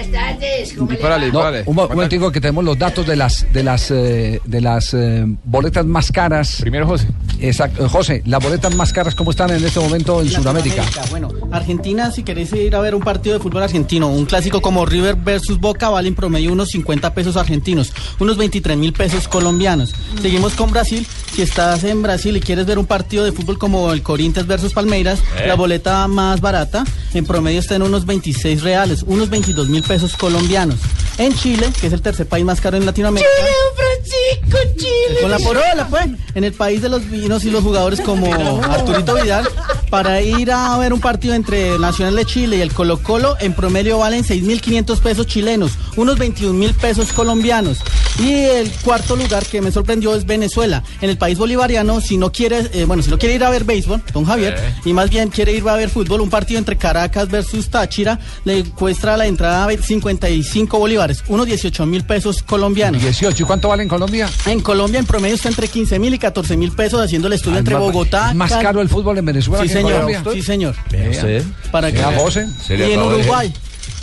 Un, 1.66 1.76
mo- 1.76 1.84
un 1.88 1.96
momentico 1.96 2.32
que 2.32 2.42
tenemos 2.42 2.64
los 2.64 2.78
datos 2.78 3.06
de 3.08 3.16
las 3.16 3.46
de 3.54 3.64
las 3.64 3.92
eh, 3.92 4.42
de 4.46 4.62
las 4.62 4.94
eh, 4.94 5.26
boletas 5.44 5.86
más 5.86 6.12
caras. 6.12 6.58
Primero 6.62 6.86
José. 6.88 7.08
Exacto, 7.40 7.90
José, 7.90 8.22
las 8.26 8.42
boletas 8.44 8.74
más 8.76 8.94
caras 8.94 9.16
cómo 9.16 9.32
están 9.32 9.50
en 9.52 9.64
este 9.64 9.80
momento 9.80 10.22
en 10.22 10.30
Sudamérica. 10.30 10.84
Bueno, 11.10 11.30
Argentina, 11.52 12.12
si 12.12 12.24
queréis 12.24 12.52
ir 12.54 12.76
a 12.76 12.80
ver 12.80 12.96
un 12.96 13.02
partido 13.02 13.38
de 13.38 13.42
fútbol 13.44 13.64
argentino, 13.64 14.08
un 14.08 14.26
clásico 14.26 14.62
como 14.62 14.86
River 14.86 15.16
versus 15.16 15.60
Boca, 15.60 15.90
vale 15.90 16.08
en 16.08 16.16
promedio 16.16 16.52
unos 16.54 16.70
50 16.70 17.14
pesos 17.14 17.36
argentinos, 17.38 17.92
unos 18.20 18.38
23 18.38 18.78
mil 18.78 18.94
pesos 18.94 19.28
colombianos. 19.28 19.94
Seguimos 20.22 20.54
con 20.54 20.72
Brasil. 20.72 21.06
Si 21.34 21.42
estás 21.42 21.84
en 21.84 22.04
Brasil 22.04 22.38
y 22.38 22.42
quieres 22.42 22.66
ver 22.68 22.78
un 22.78 22.86
partido 22.86 23.24
de 23.26 23.32
fútbol 23.32 23.58
como 23.58 23.92
el 23.92 24.04
Corinthians 24.04 24.48
versus 24.48 24.72
Palmeiras, 24.74 25.20
Eh. 25.40 25.48
la 25.48 25.56
boleta 25.56 26.08
más 26.08 26.42
barata 26.42 26.84
en 27.16 27.26
promedio 27.26 27.60
está 27.60 27.76
en 27.76 27.82
unos 27.82 28.06
26 28.06 28.62
reales, 28.62 29.04
unos 29.08 29.30
22 29.32 29.68
mil 29.68 29.82
pesos 29.82 30.16
colombianos. 30.16 30.78
En 31.18 31.36
Chile, 31.36 31.70
que 31.80 31.88
es 31.88 31.94
el 31.94 32.02
tercer 32.02 32.28
país 32.28 32.46
más 32.46 32.60
caro 32.62 32.78
en 32.78 32.86
Latinoamérica. 32.86 33.30
Francisco, 33.76 34.58
Chile. 34.78 35.22
Con 35.22 35.32
la 35.32 35.40
porola, 35.40 35.88
pues. 35.90 36.06
En 36.36 36.44
el 36.44 36.54
país 36.54 36.82
de 36.82 36.90
los 36.90 37.08
vinos 37.10 37.44
y 37.46 37.52
los 37.52 37.64
jugadores 37.64 38.02
como 38.02 38.34
Arturito 38.64 39.16
Vidal, 39.16 39.48
para 39.90 40.22
ir 40.22 40.52
a 40.52 40.76
ver 40.80 40.92
un 40.94 41.00
partido 41.00 41.34
entre 41.36 41.78
Nacional 41.80 42.16
de 42.16 42.26
Chile 42.26 42.58
y 42.58 42.62
el 42.62 42.74
Colo 42.74 43.02
Colo, 43.02 43.38
en 43.40 43.54
promedio 43.54 44.00
valen 44.00 44.24
6.500 44.24 45.00
pesos 45.02 45.28
chilenos, 45.28 45.72
unos 45.96 46.18
21 46.18 46.54
mil 46.54 46.74
pesos 46.74 47.14
colombianos. 47.14 47.78
Y 48.20 48.32
el 48.34 48.72
cuarto 48.84 49.16
lugar 49.16 49.46
que 49.46 49.62
me 49.62 49.72
sorprendió 49.72 50.16
es 50.16 50.26
Venezuela. 50.26 50.84
En 51.02 51.10
el 51.12 51.18
país 51.24 51.38
bolivariano, 51.38 52.02
si 52.02 52.18
no 52.18 52.34
quiere, 52.34 52.70
eh, 52.74 52.84
bueno, 52.84 53.02
si 53.02 53.10
no 53.10 53.18
quiere 53.18 53.36
ir 53.36 53.44
a 53.46 53.50
ver 53.50 53.64
béisbol, 53.64 54.04
don 54.12 54.26
Javier, 54.26 54.60
y 54.84 54.92
más 54.92 55.10
bien 55.10 55.30
quiere 55.30 55.54
ir 55.54 55.66
a 55.70 55.76
ver 55.76 55.90
fútbol, 55.90 56.20
un 56.20 56.30
partido 56.30 56.60
entre 56.60 56.76
Caracas 56.76 57.30
versus 57.30 57.70
Táchira, 57.70 58.20
le 58.44 58.66
cuesta 58.66 59.16
la 59.16 59.26
entrada 59.26 59.70
55 59.82 60.78
bolívares, 60.78 61.24
unos 61.30 61.46
18 61.46 61.86
mil 61.86 62.04
pesos 62.04 62.44
colombianos. 62.44 63.02
18, 63.02 63.42
¿y 63.42 63.46
cuánto 63.46 63.70
vale 63.70 63.84
en 63.84 63.90
Colombia? 63.90 64.30
En 64.48 64.60
Colombia 64.60 65.00
en 65.00 65.06
promedio 65.06 65.36
está 65.36 65.48
entre 65.48 65.70
15 65.70 65.98
mil 65.98 66.14
y 66.14 66.20
14 66.20 66.58
mil 66.58 66.74
pesos 66.74 67.00
haciendo 67.00 67.28
el 67.30 67.34
estudio 67.36 67.56
Ah, 67.56 67.60
entre 67.60 67.76
Bogotá. 67.76 68.32
¿es 68.32 68.36
más 68.36 68.52
caro 68.52 68.82
el 68.82 68.90
fútbol 68.90 69.18
en 69.18 69.24
Venezuela 69.26 69.64
Sí, 69.64 69.70
que 69.70 69.80
en 69.80 69.86
señor. 69.86 70.02
Colombia? 70.02 70.24
Sí, 70.34 70.42
señor. 70.42 70.76
Vea. 70.92 71.14
Sí. 71.42 71.48
Para 71.72 71.90
que. 71.90 72.00
Y 72.00 72.92
en 72.92 73.02
Uruguay, 73.02 73.54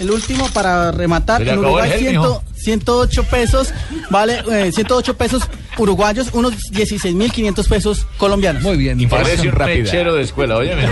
el 0.01 0.11
último 0.11 0.49
para 0.53 0.91
rematar, 0.91 1.47
en 1.47 1.59
Uruguay 1.59 1.91
gel, 1.91 2.01
100 2.01 2.13
mijo. 2.13 2.43
108 2.57 3.25
pesos, 3.25 3.73
vale, 4.11 4.43
eh, 4.51 4.73
108 4.73 5.17
pesos 5.17 5.43
uruguayos, 5.79 6.29
unos 6.33 6.57
16 6.71 7.15
mil 7.15 7.33
500 7.33 7.69
pesos 7.69 8.07
colombianos. 8.17 8.63
Muy 8.63 8.77
bien. 8.77 9.09
Parece 9.09 9.49
un 9.49 9.57
mechero 9.57 10.15
de 10.15 10.23
escuela, 10.23 10.57
óyeme. 10.57 10.89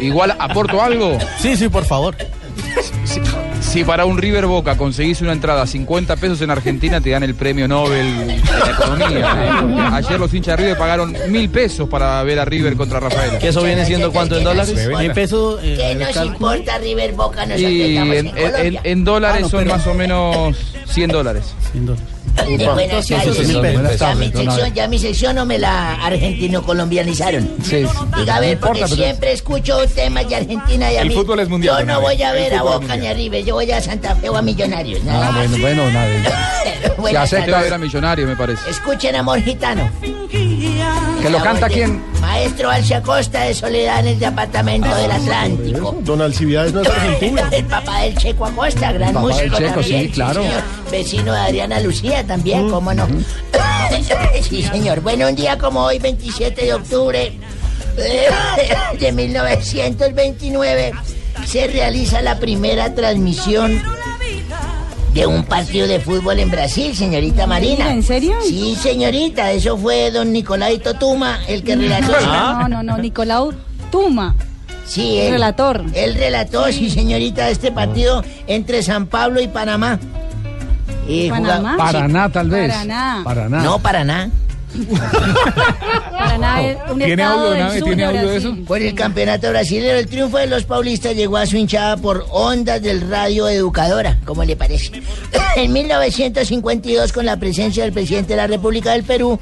Igual, 0.00 0.36
¿aporto 0.38 0.82
algo? 0.82 1.18
Sí, 1.40 1.56
sí, 1.56 1.68
por 1.68 1.84
favor. 1.84 2.16
Si, 3.04 3.20
si 3.68 3.84
para 3.84 4.06
un 4.06 4.16
River 4.18 4.46
Boca 4.46 4.76
conseguís 4.78 5.20
una 5.20 5.32
entrada 5.32 5.62
a 5.62 5.66
50 5.66 6.16
pesos 6.16 6.40
en 6.40 6.50
Argentina, 6.50 7.00
te 7.02 7.10
dan 7.10 7.22
el 7.22 7.34
premio 7.34 7.68
Nobel 7.68 8.26
de 8.26 8.36
la 8.38 8.70
Economía. 8.70 9.94
Ayer 9.96 10.18
los 10.18 10.32
hinchas 10.32 10.56
de 10.56 10.62
River 10.64 10.78
pagaron 10.78 11.14
mil 11.28 11.50
pesos 11.50 11.86
para 11.88 12.22
ver 12.22 12.38
a 12.38 12.44
River 12.46 12.76
contra 12.76 12.98
Rafael. 12.98 13.38
¿Que 13.38 13.48
eso 13.48 13.62
viene 13.62 13.84
siendo 13.84 14.10
cuánto 14.10 14.38
en 14.38 14.44
dólares? 14.44 14.74
En 14.78 15.12
pesos. 15.12 15.60
eh, 15.62 15.76
¿Qué 15.76 15.94
nos 15.96 16.26
importa 16.26 16.78
River 16.78 17.12
Boca? 17.12 17.44
Nosotros 17.44 17.70
Y 17.70 17.96
en, 17.96 18.12
en, 18.12 18.26
en- 18.26 18.30
Colombia. 18.50 18.80
en 18.84 19.04
dólares 19.04 19.36
Ah, 19.38 19.42
no, 19.42 19.48
son 19.50 19.64
pero- 19.64 19.76
más 19.76 19.86
o 19.86 19.94
menos 19.94 20.56
100 20.86 21.10
dólares. 21.10 21.44
Buenas 22.46 23.08
tardes. 23.08 23.98
Ya 23.98 24.14
mi 24.14 24.30
sección, 24.32 24.74
ya 24.74 24.88
mi 24.88 24.98
sección 24.98 25.36
no 25.36 25.46
me 25.46 25.58
la 25.58 25.94
argentino-colombianizaron. 26.04 27.48
Sí. 27.62 27.84
Diga, 28.16 28.36
a 28.36 28.40
ver, 28.40 28.58
porque 28.58 28.80
importa, 28.80 28.96
siempre 29.02 29.32
escucho 29.32 29.86
temas 29.88 30.28
de 30.28 30.36
Argentina 30.36 30.92
y 30.92 30.96
a 30.96 31.02
El 31.02 31.12
fútbol 31.12 31.40
es 31.40 31.48
mundial, 31.48 31.80
Yo 31.80 31.86
no 31.86 32.00
voy 32.00 32.22
a 32.22 32.32
ver 32.32 32.54
a 32.54 32.62
Boca 32.62 32.96
ni 32.96 33.06
a 33.06 33.14
River, 33.14 33.44
yo 33.44 33.54
voy 33.54 33.70
a 33.70 33.80
Santa 33.80 34.14
Fe 34.16 34.28
o 34.28 34.36
a 34.36 34.42
Millonarios. 34.42 35.02
nada 35.04 35.28
Ah, 35.28 35.32
bueno, 35.36 35.58
bueno, 35.58 35.90
nada. 35.92 36.08
Se 37.10 37.16
acepta. 37.16 37.38
Usted 37.40 37.52
va 37.52 37.58
a 37.58 37.62
ver 37.62 37.74
a 37.74 37.78
Millonario, 37.78 38.26
me 38.26 38.36
parece. 38.36 38.70
Escuchen 38.70 39.16
Amor 39.16 39.40
Gitano. 39.40 39.90
¿Que 40.30 41.30
lo 41.30 41.42
canta 41.42 41.68
quién? 41.68 42.02
Maestro 42.20 42.70
Alcia 42.70 43.02
Costa 43.02 43.44
de 43.44 43.54
Soledad 43.54 44.00
en 44.00 44.08
el 44.08 44.18
departamento 44.18 44.94
del 44.94 45.10
Atlántico. 45.10 45.96
Don 46.02 46.20
Alcibiades 46.20 46.72
no 46.72 46.82
es 46.82 46.88
argentino. 46.90 47.42
El 47.50 47.64
papá 47.64 48.00
del 48.02 48.16
Checo 48.16 48.44
Acosta, 48.46 48.92
gran 48.92 49.14
papá 49.14 49.26
del 49.28 49.50
músico 49.50 49.56
Checo, 49.56 49.82
sí, 49.82 49.90
también. 49.90 50.10
claro. 50.12 50.42
señor. 50.42 50.62
Vecino 50.90 51.32
de 51.32 51.38
Adriana 51.40 51.80
Lucía 51.80 52.26
también, 52.26 52.68
cómo 52.70 52.92
no. 52.92 53.06
sí, 54.42 54.62
señor. 54.62 55.00
Bueno, 55.00 55.28
un 55.28 55.34
día 55.34 55.56
como 55.58 55.84
hoy, 55.84 55.98
27 55.98 56.64
de 56.66 56.74
octubre 56.74 57.32
de 58.98 59.12
1929, 59.12 60.92
se 61.46 61.66
realiza 61.68 62.20
la 62.20 62.38
primera 62.38 62.94
transmisión 62.94 63.82
de 65.18 65.26
un 65.26 65.42
partido 65.42 65.88
de 65.88 65.98
fútbol 65.98 66.38
en 66.38 66.48
Brasil, 66.48 66.94
señorita 66.94 67.44
Marina. 67.46 67.92
¿en 67.92 68.04
serio? 68.04 68.36
Sí, 68.46 68.76
señorita, 68.80 69.50
eso 69.50 69.76
fue 69.76 70.12
don 70.12 70.32
Nicolaito 70.32 70.94
Tuma, 70.94 71.40
el 71.48 71.64
que 71.64 71.74
relató. 71.74 72.12
No, 72.20 72.68
no, 72.68 72.82
no, 72.84 72.98
Nicolau 72.98 73.52
Tuma. 73.90 74.36
Sí, 74.86 75.18
él. 75.18 75.32
Relator. 75.32 75.84
Él 75.92 76.14
relató, 76.14 76.70
sí, 76.70 76.88
señorita, 76.88 77.50
este 77.50 77.72
partido 77.72 78.22
entre 78.46 78.80
San 78.84 79.06
Pablo 79.06 79.40
y 79.40 79.48
Panamá. 79.48 79.98
Eh, 81.08 81.28
¿Panamá? 81.30 81.72
jugaba- 81.72 81.76
Paraná, 81.76 82.28
tal 82.30 82.50
vez. 82.50 82.70
Paraná. 82.70 83.20
Paraná. 83.24 83.62
No, 83.62 83.78
Paraná. 83.80 84.30
Paraná 86.10 86.62
es 86.62 86.76
un 86.90 86.98
¿Tiene 86.98 87.22
estado 87.22 87.38
audio, 87.38 87.50
del 87.50 87.60
Nave? 87.60 87.78
sur 87.78 87.86
¿Tiene 87.88 88.02
de 88.02 88.08
audio 88.08 88.20
de 88.20 88.38
Brasil. 88.38 88.64
Por 88.66 88.82
el 88.82 88.94
campeonato 88.94 89.48
brasileño, 89.50 89.92
el 89.94 90.06
triunfo 90.06 90.38
de 90.38 90.46
los 90.46 90.64
paulistas 90.64 91.14
llegó 91.14 91.36
a 91.36 91.46
su 91.46 91.56
hinchada 91.56 91.96
por 91.96 92.26
ondas 92.30 92.82
del 92.82 93.08
radio 93.08 93.48
educadora, 93.48 94.18
¿cómo 94.24 94.44
le 94.44 94.56
parece? 94.56 95.02
En 95.56 95.72
1952, 95.72 97.12
con 97.12 97.26
la 97.26 97.36
presencia 97.38 97.82
del 97.84 97.92
presidente 97.92 98.34
de 98.34 98.36
la 98.36 98.46
República 98.46 98.92
del 98.92 99.02
Perú, 99.02 99.38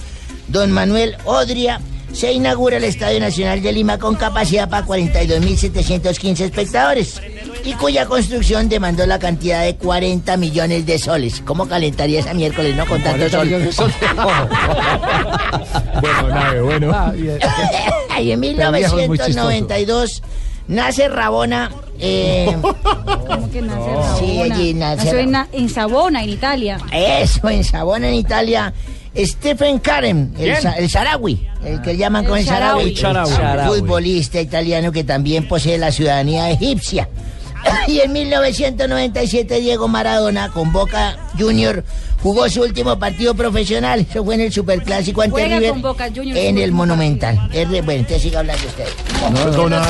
don 0.49 0.73
Manuel 0.73 1.17
Odria, 1.25 1.81
se 2.13 2.33
inaugura 2.33 2.79
el 2.79 2.85
Estadio 2.85 3.21
Nacional 3.21 3.61
de 3.63 3.73
Lima 3.73 3.99
con 3.99 4.15
capacidad 4.15 4.71
para 4.71 4.87
42.715 4.87 6.41
espectadores 6.41 7.21
y 7.65 7.73
cuya 7.75 8.07
construcción 8.07 8.69
demandó 8.69 9.07
la 9.07 9.19
cantidad 9.19 9.63
de 9.65 9.77
40 9.77 10.37
millones 10.37 10.87
de 10.87 10.99
soles. 10.99 11.43
¿Cómo 11.45 11.67
calentaría 11.69 12.21
esa 12.21 12.35
miércoles, 12.35 12.77
no? 12.77 12.87
Con 12.87 13.03
tanto 13.03 13.29
40 13.29 13.37
sol. 13.37 13.47
millones 13.47 13.67
de 13.67 13.73
soles. 13.73 13.97
Bueno, 16.01 16.29
nave, 16.29 16.61
bueno. 16.61 16.93
En 18.93 19.03
es 19.03 19.09
muy 19.09 19.19
chistoso. 19.19 19.49
1992 19.49 20.23
nace 20.69 21.09
Rabona. 21.09 21.71
eh, 21.99 22.55
¿Cómo 22.63 23.51
que 23.51 23.63
nace 23.63 23.91
Sí, 24.19 24.37
Rabona? 24.39 24.55
allí 24.55 24.75
nace 24.75 24.97
Nació 25.05 25.19
en, 25.19 25.33
Rabona. 25.33 25.49
en 25.53 25.69
en 26.23 26.31
Italia. 26.31 26.79
Eso, 26.93 27.49
en 27.49 27.65
Sabona, 27.65 28.09
en 28.09 28.15
Italia. 28.15 28.73
Stephen 29.17 29.79
Karen, 29.79 30.35
el, 30.39 30.55
el 30.77 30.91
Sarawi, 30.91 31.49
el 31.65 31.81
que 31.81 31.97
llaman 31.97 32.25
como 32.25 32.37
el 32.37 32.43
El 32.43 32.49
Sarawi, 32.49 32.93
Shaarawy. 32.93 33.31
El 33.31 33.37
Shaarawy. 33.39 33.79
futbolista 33.81 34.41
italiano 34.43 34.93
que 34.93 35.05
también 35.05 35.49
posee 35.49 35.79
la 35.79 35.91
ciudadanía 35.91 36.51
egipcia. 36.51 37.09
Y 37.89 38.01
en 38.01 38.13
1997 38.13 39.61
Diego 39.61 39.89
Maradona 39.89 40.51
con 40.51 40.73
Boca 40.73 41.17
Junior 41.39 41.85
jugó 42.23 42.49
su 42.49 42.63
último 42.63 42.99
partido 42.99 43.35
profesional. 43.35 44.07
Eso 44.11 44.25
fue 44.25 44.35
en 44.35 44.41
el 44.43 44.53
Superclásico 44.53 45.23
ante 45.23 45.33
Juega 45.33 45.57
River 45.59 45.71
con 45.71 45.83
Boca 45.83 46.09
Juniors. 46.15 46.39
en 46.41 46.59
el 46.59 46.73
Monumental. 46.73 47.49
Es 47.53 47.69
de- 47.71 47.83
bueno, 47.83 48.01
entonces 48.01 48.23
siga 48.23 48.41
hablando 48.41 48.67
usted. 48.67 48.85
No, 49.33 49.69
no, 49.69 49.69
no, 49.69 49.81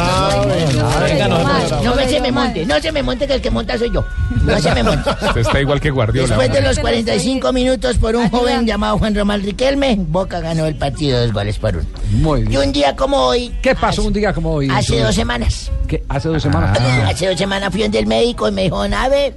no 1.83 1.95
me 1.95 2.09
se 2.09 2.21
me 2.21 2.33
monte, 2.33 2.67
no 2.67 2.81
se 2.81 2.93
me 2.93 3.03
monte 3.03 3.27
que 3.27 3.35
el 3.35 3.41
que 3.41 3.51
monta 3.51 3.79
soy 3.79 3.91
yo. 3.93 4.05
No 4.45 4.59
se 4.59 4.73
me 4.75 4.83
monte. 4.83 5.11
Usted 5.27 5.41
está 5.41 5.61
igual 5.61 5.81
que 5.81 5.91
Guardiola. 5.91 6.29
Después 6.29 6.53
de 6.53 6.61
los 6.63 6.79
45 6.79 7.53
minutos 7.53 7.99
por 7.99 8.17
un 8.17 8.29
joven 8.31 8.67
llamado 8.67 8.99
Juan 8.99 9.15
Román 9.15 9.43
Riquelme, 9.43 9.97
Boca 9.99 10.41
ganó 10.41 10.67
el 10.67 10.75
partido 10.77 11.21
dos 11.21 11.33
goles 11.33 11.59
por 11.59 11.77
uno. 11.77 11.87
Muy 12.13 12.41
Y 12.43 12.45
bien. 12.45 12.61
un 12.63 12.73
día 12.73 12.97
como 12.97 13.17
hoy, 13.19 13.55
¿Qué 13.63 13.75
pasó 13.75 14.03
un 14.05 14.13
día 14.13 14.33
como 14.33 14.53
hoy? 14.53 14.69
hace 14.71 15.01
dos 15.01 15.15
semanas, 15.15 15.71
¿Qué? 15.89 16.03
¿Hace 16.09 16.29
dos 16.29 16.43
semanas? 16.43 16.79
hace 17.07 17.29
dos 17.29 17.39
semanas 17.39 17.66
fui 17.71 17.83
donde 17.83 17.99
el 17.99 18.07
médico 18.07 18.49
y 18.49 18.53
me 18.53 18.63
dijo, 18.65 18.87
Nave, 18.89 19.35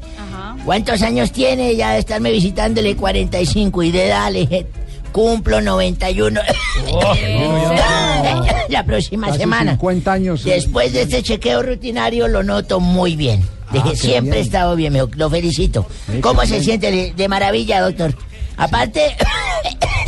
¿cuántos 0.66 1.02
años 1.02 1.32
tiene? 1.32 1.76
Ya 1.76 1.94
de 1.94 2.00
estarme 2.00 2.32
visitándole 2.32 2.96
45 2.96 3.84
y 3.84 3.92
de 3.92 4.08
edad 4.08 4.32
le 4.32 4.40
dije, 4.42 4.66
cumplo 5.12 5.62
91. 5.62 6.40
La 8.70 8.84
próxima 8.86 9.28
Casi 9.28 9.40
semana. 9.40 9.72
50 9.72 10.12
años. 10.14 10.46
eh. 10.46 10.52
Después 10.52 10.94
de 10.94 11.02
este 11.04 11.24
chequeo 11.24 11.64
rutinario 11.64 12.28
lo 12.28 12.44
noto 12.44 12.80
muy 12.80 13.16
bien. 13.16 13.42
Dije, 13.72 13.90
Ah, 13.94 13.96
siempre 13.96 14.40
he 14.40 14.42
estado 14.42 14.76
bien, 14.76 14.94
me 14.94 15.00
dijo, 15.00 15.12
lo 15.16 15.30
felicito. 15.30 15.86
Sí, 16.12 16.20
¿Cómo 16.22 16.42
se 16.42 16.54
bien. 16.54 16.64
siente? 16.64 16.92
De, 16.92 17.14
de 17.14 17.28
maravilla, 17.28 17.82
doctor. 17.82 18.16
Aparte 18.58 19.16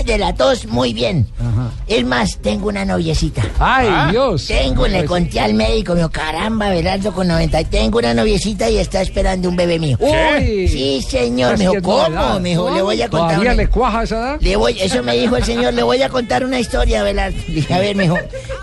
de 0.05 0.17
la 0.17 0.33
tos, 0.33 0.65
muy 0.67 0.93
bien. 0.93 1.27
Es 1.87 2.05
más, 2.05 2.37
tengo 2.41 2.67
una 2.69 2.85
noviecita. 2.85 3.43
¡Ay, 3.59 4.11
Dios! 4.11 4.47
Tengo, 4.47 4.87
le 4.87 4.99
Pues- 4.99 5.09
conté 5.09 5.39
al 5.39 5.53
médico, 5.53 5.93
me 5.93 5.99
dijo, 5.99 6.11
caramba, 6.11 6.69
Belardo 6.69 7.11
con 7.13 7.27
90. 7.27 7.63
Tengo 7.65 7.99
una 7.99 8.13
noviecita 8.13 8.69
y 8.69 8.77
está 8.77 9.01
esperando 9.01 9.49
un 9.49 9.55
bebé 9.55 9.79
mío. 9.79 9.97
Uy. 9.99 10.67
Sí, 10.67 11.01
señor. 11.07 11.57
Me 11.57 11.67
dijo, 11.67 11.81
¿cómo? 11.81 12.39
Me 12.39 12.49
dijo, 12.49 12.69
le 12.73 12.81
voy 12.81 13.01
a 13.01 13.09
contar. 13.09 13.29
¿Todavía 13.29 13.51
una- 13.51 13.61
le 13.63 13.67
cuaja 13.67 14.03
esa 14.03 14.15
edad? 14.17 14.37
le 14.41 14.55
voy, 14.55 14.77
eso 14.79 15.03
me 15.03 15.15
dijo 15.17 15.35
el 15.37 15.43
señor, 15.43 15.73
le 15.73 15.83
voy 15.83 16.01
a 16.01 16.09
contar 16.09 16.43
una 16.45 16.59
historia, 16.59 17.03
Belardo. 17.03 17.37
Dije, 17.47 17.73
a 17.73 17.79
ver, 17.79 17.95
me 17.95 18.03
dijo, 18.03 18.17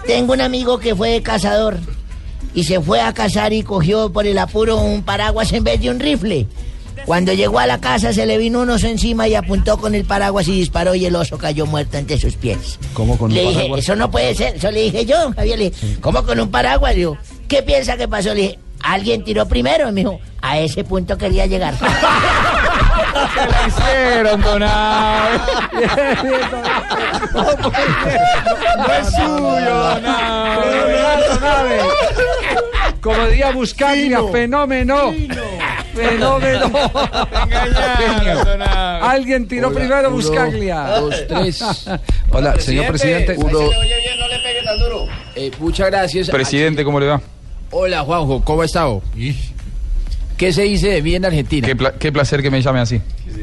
tengo 0.07 0.33
un 0.33 0.41
amigo 0.41 0.79
que 0.79 0.95
fue 0.95 1.21
cazador 1.23 1.79
y 2.55 2.65
se 2.65 2.81
fue 2.81 3.01
a 3.01 3.13
cazar 3.13 3.53
y 3.53 3.63
cogió 3.63 4.11
por 4.13 4.27
el 4.27 4.39
apuro 4.39 4.79
un 4.79 5.03
paraguas 5.03 5.53
en 5.53 5.65
vez 5.65 5.81
de 5.81 5.91
un 5.91 6.01
rifle. 6.01 6.47
Cuando 7.09 7.33
llegó 7.33 7.59
a 7.59 7.67
la 7.67 7.81
casa 7.81 8.13
se 8.13 8.27
le 8.27 8.37
vino 8.37 8.61
un 8.61 8.69
oso 8.69 8.87
encima 8.87 9.27
y 9.27 9.35
apuntó 9.35 9.79
con 9.79 9.95
el 9.95 10.05
paraguas 10.05 10.47
y 10.47 10.53
disparó 10.53 10.95
y 10.95 11.07
el 11.07 11.17
oso 11.17 11.39
cayó 11.39 11.65
muerto 11.65 11.97
ante 11.97 12.19
sus 12.19 12.35
pies. 12.35 12.79
¿Cómo 12.93 13.17
con 13.17 13.31
un 13.31 13.35
Le 13.35 13.41
dije, 13.45 13.55
paraguas? 13.55 13.81
eso 13.81 13.97
no 13.97 14.11
puede 14.11 14.35
ser. 14.35 14.57
Eso 14.57 14.71
le 14.71 14.83
dije 14.83 15.07
yo, 15.07 15.33
Javier. 15.35 15.59
Le 15.59 15.71
dije, 15.71 15.97
¿cómo 16.03 16.23
con 16.23 16.39
un 16.39 16.51
paraguas? 16.51 16.93
Le 16.93 16.99
digo, 16.99 17.17
¿qué 17.49 17.63
piensa 17.63 17.97
que 17.97 18.09
pasó? 18.09 18.35
Le 18.35 18.43
dije, 18.43 18.59
alguien 18.83 19.25
tiró 19.25 19.49
primero. 19.49 19.89
Y 19.89 19.93
me 19.93 20.01
dijo, 20.03 20.21
a 20.43 20.59
ese 20.59 20.85
punto 20.85 21.17
quería 21.17 21.47
llegar. 21.47 21.73
hicieron, 23.69 24.43
Donado. 24.43 25.41
No 28.79 28.95
es 28.95 29.07
suyo, 29.11 30.01
Como 33.01 33.27
diría 33.29 33.51
Buscaglia, 33.53 34.21
fenómeno. 34.31 35.15
Fenómeno. 35.99 36.71
Alguien 39.03 39.49
tiró 39.49 39.69
Hola, 39.69 39.79
primero 39.79 40.01
uno, 40.09 40.11
Buscaglia. 40.11 40.81
dos, 41.01 41.15
tres. 41.29 41.65
Hola, 42.31 42.59
señor 42.61 42.87
presidente. 42.89 43.35
Uno. 43.37 43.51
no 43.51 44.29
le 44.29 44.39
pegue 44.39 44.63
tan 44.65 44.79
duro. 44.79 45.07
Eh, 45.35 45.51
muchas 45.59 45.89
gracias. 45.91 46.31
Presidente, 46.31 46.85
¿cómo 46.85 47.01
le 47.01 47.07
va? 47.07 47.21
Hola, 47.71 48.03
Juanjo, 48.03 48.43
¿cómo 48.45 48.63
ha 48.63 48.65
estado? 48.65 49.03
¿Qué 50.37 50.53
se 50.53 50.63
dice 50.63 50.89
de 50.89 51.01
bien 51.03 51.25
Argentina? 51.25 51.67
Qué, 51.67 51.77
pla- 51.77 51.95
qué 51.99 52.13
placer 52.13 52.43
que 52.43 52.51
me 52.51 52.63
llame 52.63 52.81
así. 52.81 53.01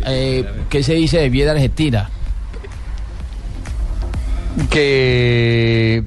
Eh, 0.08 0.46
¿Qué 0.70 0.82
se 0.82 0.94
dice 0.94 1.20
de 1.20 1.30
bien 1.30 1.50
Argentina? 1.50 2.10
Que... 4.70 6.04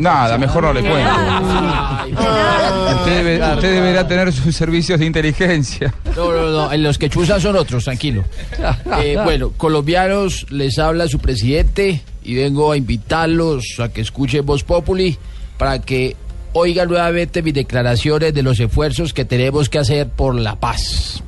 Nada, 0.00 0.36
mejor 0.38 0.64
no 0.64 0.72
le 0.72 0.80
cuento. 0.80 1.10
Usted, 2.06 3.24
debe- 3.24 3.54
usted 3.54 3.72
deberá 3.74 4.06
tener 4.06 4.32
sus 4.32 4.54
servicios 4.54 4.98
de 4.98 5.06
inteligencia. 5.06 5.94
No, 6.16 6.32
no, 6.32 6.50
no, 6.50 6.76
los 6.76 6.98
que 6.98 7.08
chuzan 7.08 7.40
son 7.40 7.56
otros, 7.56 7.84
tranquilo. 7.84 8.24
Eh, 9.02 9.16
bueno, 9.22 9.52
colombianos, 9.56 10.46
les 10.50 10.78
habla 10.78 11.06
su 11.08 11.18
presidente 11.18 12.00
y 12.24 12.34
vengo 12.34 12.72
a 12.72 12.76
invitarlos 12.76 13.64
a 13.78 13.88
que 13.90 14.00
escuchen 14.00 14.44
Voz 14.44 14.62
Populi 14.64 15.16
para 15.58 15.80
que 15.80 16.16
oigan 16.52 16.88
nuevamente 16.88 17.42
mis 17.42 17.54
declaraciones 17.54 18.32
de 18.34 18.42
los 18.42 18.58
esfuerzos 18.58 19.12
que 19.12 19.24
tenemos 19.24 19.68
que 19.68 19.78
hacer 19.78 20.08
por 20.08 20.34
la 20.34 20.56
paz. 20.56 21.22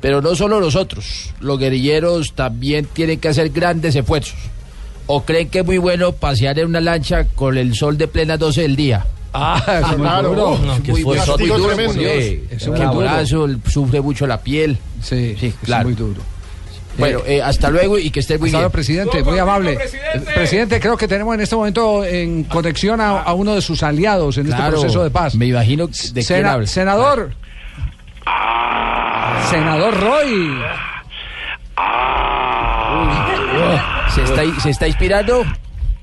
Pero 0.00 0.20
no 0.20 0.34
solo 0.34 0.60
nosotros, 0.60 1.32
los 1.40 1.58
guerrilleros 1.58 2.34
también 2.34 2.86
tienen 2.92 3.18
que 3.20 3.28
hacer 3.28 3.50
grandes 3.50 3.94
esfuerzos. 3.96 4.36
¿O 5.08 5.24
creen 5.24 5.48
que 5.48 5.60
es 5.60 5.64
muy 5.66 5.78
bueno 5.78 6.12
pasear 6.12 6.58
en 6.58 6.66
una 6.66 6.80
lancha 6.80 7.24
con 7.34 7.56
el 7.56 7.74
sol 7.74 7.96
de 7.96 8.08
plena 8.08 8.36
12 8.36 8.62
del 8.62 8.76
día? 8.76 9.06
Ah, 9.32 9.62
es 9.82 9.88
muy 9.98 10.06
claro. 10.06 10.28
duro. 10.30 10.58
No, 10.64 10.82
que 10.82 10.92
Muy 10.92 11.02
fue 11.02 11.16
duro, 11.18 11.36
muy 11.38 11.48
muy 11.48 11.58
duro, 11.58 11.92
Dios. 11.92 12.24
sí, 12.24 12.44
es 12.50 12.64
duro. 12.64 13.58
sufre 13.68 14.00
mucho 14.00 14.26
la 14.26 14.40
piel. 14.40 14.78
Sí, 15.02 15.36
sí, 15.38 15.46
es 15.48 15.54
claro. 15.62 15.84
muy 15.84 15.94
duro. 15.94 16.22
Bueno, 16.98 17.20
eh, 17.26 17.42
hasta 17.42 17.68
luego 17.68 17.98
y 17.98 18.08
que 18.08 18.20
esté 18.20 18.38
muy 18.38 18.48
Hasta 18.48 18.60
bien. 18.60 18.70
presidente, 18.70 19.22
muy 19.22 19.38
amable. 19.38 19.74
Eh, 19.74 20.20
Presidente, 20.34 20.80
creo 20.80 20.96
que 20.96 21.06
tenemos 21.06 21.34
en 21.34 21.42
este 21.42 21.54
momento 21.54 22.02
en 22.02 22.44
conexión 22.44 23.02
a, 23.02 23.20
a 23.20 23.34
uno 23.34 23.54
de 23.54 23.60
sus 23.60 23.82
aliados 23.82 24.38
en 24.38 24.46
Claro, 24.46 24.64
este 24.68 24.80
proceso 24.80 25.04
de 25.04 25.10
paz. 25.10 25.34
Me 25.34 25.44
imagino 25.46 25.86
de 25.88 25.92
quién 26.12 26.24
Sena- 26.24 26.52
habla. 26.54 26.66
senador. 26.66 27.32
Senador 29.50 30.00
Roy. 30.00 30.54
¿Se 34.10 34.22
está, 34.22 34.60
¿Se 34.60 34.70
está 34.70 34.86
inspirando? 34.86 35.44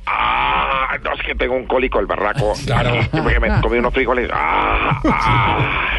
Ah, 0.06 0.98
no, 1.04 1.14
es 1.14 1.22
que 1.24 1.34
tengo 1.36 1.56
un 1.56 1.66
cólico 1.66 2.00
el 2.00 2.06
barraco. 2.06 2.54
Claro. 2.66 2.92
Porque 3.12 3.40
me 3.40 3.62
comí 3.62 3.78
unos 3.78 3.94
frijoles. 3.94 4.30
Ah, 4.34 5.02
ah. 5.06 5.90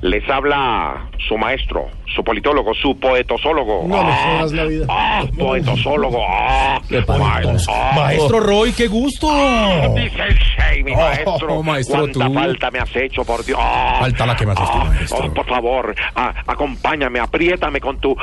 Les 0.00 0.28
habla 0.30 1.08
su 1.28 1.36
maestro, 1.36 1.86
su 2.14 2.22
politólogo, 2.24 2.72
su 2.74 2.98
poetosólogo. 2.98 3.84
No 3.86 4.02
me 4.02 4.10
Ah, 4.12 4.36
jodas 4.38 4.52
la 4.52 4.64
vida. 4.64 4.86
ah, 4.88 5.22
poetosólogo. 5.38 6.18
Ah, 6.26 6.80
maestro, 6.90 7.72
ah. 7.74 7.92
Maestro 7.96 8.40
Roy, 8.40 8.72
qué 8.72 8.86
gusto. 8.88 9.28
Dice 9.94 10.22
el 10.22 10.34
Shey, 10.38 10.82
mi 10.84 10.92
Oh, 10.92 10.96
maestro. 10.96 11.62
maestro, 11.62 11.98
¿Cuánta 12.00 12.24
tú. 12.26 12.34
falta 12.34 12.70
me 12.70 12.78
has 12.78 12.96
hecho, 12.96 13.24
por 13.24 13.44
Dios? 13.44 13.58
Ah, 13.60 13.96
Falta 14.00 14.26
la 14.26 14.36
que 14.36 14.46
me 14.46 14.52
haces 14.52 14.70
tú, 14.70 14.78
ah, 14.80 14.84
maestro. 14.84 15.18
oh, 15.26 15.34
por 15.34 15.46
favor, 15.46 15.94
ah, 16.16 16.32
acompáñame, 16.46 17.20
apriétame 17.20 17.80
con 17.80 17.98
tu... 18.00 18.16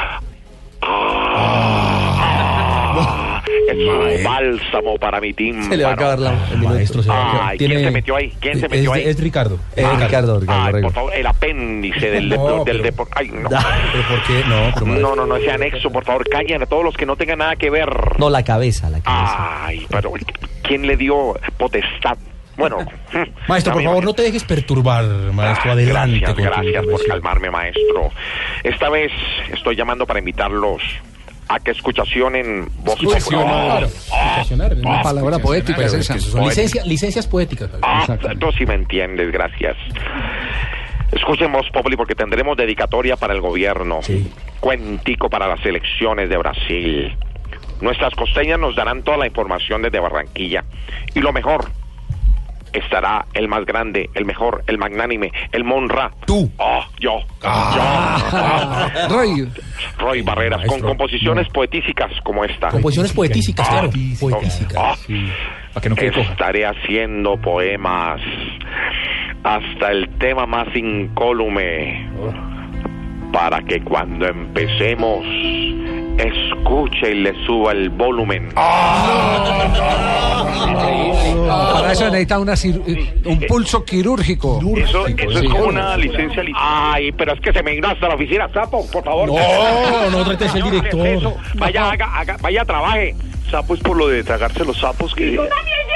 Ah, 3.02 3.44
es 3.70 3.76
un 3.78 4.24
bálsamo 4.24 4.98
para 4.98 5.20
mi 5.22 5.34
tímpano. 5.34 5.70
Se 5.70 5.78
le 5.78 5.84
va 5.84 5.92
a 5.92 5.94
acabar 5.94 6.20
la, 6.20 6.32
el 6.52 6.58
minuto. 6.58 6.74
Maestro, 6.76 7.04
se 7.04 7.10
va 7.10 7.16
a 7.16 7.30
acabar. 7.30 7.48
Ay, 7.52 7.58
¿quién 7.58 7.80
se 7.80 7.92
metió 7.92 8.16
ahí? 8.16 8.34
¿Quién 8.40 8.60
se 8.60 8.66
es- 8.66 8.72
metió 8.72 8.94
ahí? 8.94 9.04
Es 9.06 9.20
Ricardo. 9.20 9.60
Eh, 9.76 9.86
Ricardo, 10.00 10.40
Ricardo, 10.40 10.64
Ay, 10.66 10.74
Rego. 10.74 10.88
por 10.88 10.94
favor, 10.96 11.14
el 11.16 11.28
apéndice 11.28 12.10
del, 12.12 12.30
No, 12.38 12.64
del 12.64 12.78
pero- 12.78 12.84
deporte. 12.84 13.14
Ay, 13.16 13.30
no. 13.30 13.50
¿Pero 13.50 14.08
por 14.08 14.24
qué? 14.28 14.44
No, 14.48 14.74
pero 14.74 14.86
No, 15.00 15.16
no, 15.16 15.26
no, 15.26 15.36
ese 15.38 15.52
anexo, 15.52 15.90
por 15.92 16.04
favor, 16.06 16.28
callen 16.30 16.62
a 16.64 16.66
todos 16.66 16.84
los 16.84 16.96
que 16.96 17.06
no 17.06 17.16
tengan 17.16 17.40
nada 17.40 17.56
que 17.56 17.70
ver. 17.70 17.90
No, 18.18 18.30
la 18.30 18.44
cabeza, 18.44 18.90
la 18.90 19.00
cabeza. 19.02 19.66
Ay, 19.66 19.86
pero 19.90 20.12
¿quién 20.64 20.86
le 20.88 20.98
dio 20.98 21.36
potestad? 21.58 22.18
Bueno, 22.58 22.78
Maestro, 23.48 23.72
por 23.74 23.84
favor, 23.84 24.04
no 24.04 24.14
te 24.14 24.22
dejes 24.22 24.44
perturbar, 24.44 25.06
maestro. 25.06 25.72
Adelante. 25.72 26.20
Gracias, 26.20 26.26
con 26.26 26.36
tu 26.36 26.42
gracias 26.44 26.64
por 26.64 26.68
intervención. 26.76 27.10
calmarme, 27.10 27.50
maestro. 27.52 28.12
Esta 28.64 28.90
vez 28.90 29.12
estoy 29.54 29.78
llamando 29.78 30.06
para 30.06 30.20
invitarlos 30.20 30.82
a 31.50 31.60
que 31.60 31.72
escuchacionen 31.72 32.70
voz 32.84 32.96
Escuchacionar. 33.00 33.84
Escuchacionar, 33.84 34.74
es 34.74 34.80
una 34.80 35.02
palabra 35.02 35.40
poética 35.40 35.84
es 35.84 35.94
esa. 35.94 36.16
licencia- 36.16 36.84
licencias 36.86 37.26
poéticas. 37.28 37.70
Ah, 37.82 38.06
tú 38.40 38.52
sí 38.58 38.66
me 38.66 38.76
entiendes, 38.76 39.32
gracias. 39.32 39.76
Escuchen 41.12 41.52
Voz 41.52 41.66
Populi 41.72 41.98
porque 41.98 42.14
tendremos 42.14 42.56
dedicatoria 42.56 43.16
para 43.16 43.34
el 43.34 43.42
gobierno. 43.42 44.00
Cuentico 44.60 45.30
para 45.30 45.48
las 45.48 45.66
elecciones 45.66 46.30
de 46.30 46.38
Brasil. 46.38 47.18
Nuestras 47.82 48.14
costeñas 48.14 48.60
nos 48.60 48.76
darán 48.76 49.02
toda 49.04 49.18
la 49.18 49.26
información 49.26 49.82
desde 49.82 50.00
Barranquilla. 50.00 50.64
Y 51.16 51.20
lo 51.22 51.34
mejor, 51.34 51.66
estará 52.74 53.26
el 53.34 53.48
más 53.48 53.66
grande, 53.66 54.10
el 54.14 54.26
mejor, 54.26 54.64
el 54.68 54.78
magnánime, 54.78 55.32
el 55.52 55.64
Monra. 55.64 56.12
Tú. 56.26 56.52
Oh, 56.58 56.84
yo. 57.00 57.20
Ah. 57.44 58.90
Yo. 59.10 59.10
Roy. 59.16 59.48
Roy 59.98 60.22
Barreras, 60.22 60.66
con 60.68 60.80
composiciones 60.82 61.48
poetísicas 61.50 62.12
como 62.24 62.44
esta. 62.46 62.70
Composiciones 62.70 63.14
poetísicas, 63.14 63.68
Ah, 63.68 63.72
claro. 63.72 63.90
oh, 63.90 64.20
Poetísicas. 64.20 64.78
ah. 64.78 64.96
Para 65.74 65.82
que 65.84 65.90
no 65.90 65.96
quede 65.96 66.12
coja. 66.12 66.32
Estaré 66.32 66.66
haciendo 66.66 67.38
poemas 67.38 68.20
hasta 69.44 69.92
el 69.92 70.10
tema 70.18 70.46
más 70.46 70.68
incólume 70.76 72.10
para 73.32 73.62
que 73.64 73.82
cuando 73.84 74.28
empecemos 74.28 75.26
escuche 76.18 77.12
y 77.12 77.16
le 77.22 77.46
suba 77.46 77.72
el 77.72 77.90
volumen. 77.90 78.50
Para 81.48 81.92
eso 81.94 82.06
necesita 82.06 82.40
una 82.40 82.54
cir- 82.54 82.82
eh, 82.88 83.22
un 83.26 83.40
pulso 83.48 83.84
quirúrgico. 83.86 84.60
Eso, 84.76 85.08
eso 85.08 85.40
es 85.40 85.50
como 85.50 85.66
una 85.66 85.96
licencia. 85.98 86.44
Ay, 86.56 87.12
pero 87.14 87.34
es 87.34 87.40
que 87.42 87.54
se 87.54 87.64
me 87.64 87.72
vino 87.72 87.88
hasta 87.88 88.08
la 88.10 88.16
oficina, 88.16 88.50
sapo, 88.54 88.86
por 88.92 89.04
favor. 89.04 89.30
No, 89.30 90.10
no 90.12 90.24
trates 90.26 90.54
el 90.56 90.64
director. 90.64 91.34
Vaya, 91.56 91.92
haga, 91.92 92.06
haga- 92.20 92.38
vaya, 92.42 92.66
trabaje. 92.66 93.16
Sapo 93.50 93.74
es 93.74 93.80
por 93.82 93.98
lo 93.98 94.08
de 94.08 94.24
tragarse 94.24 94.64
los 94.64 94.78
sapos 94.80 95.14
que. 95.16 95.40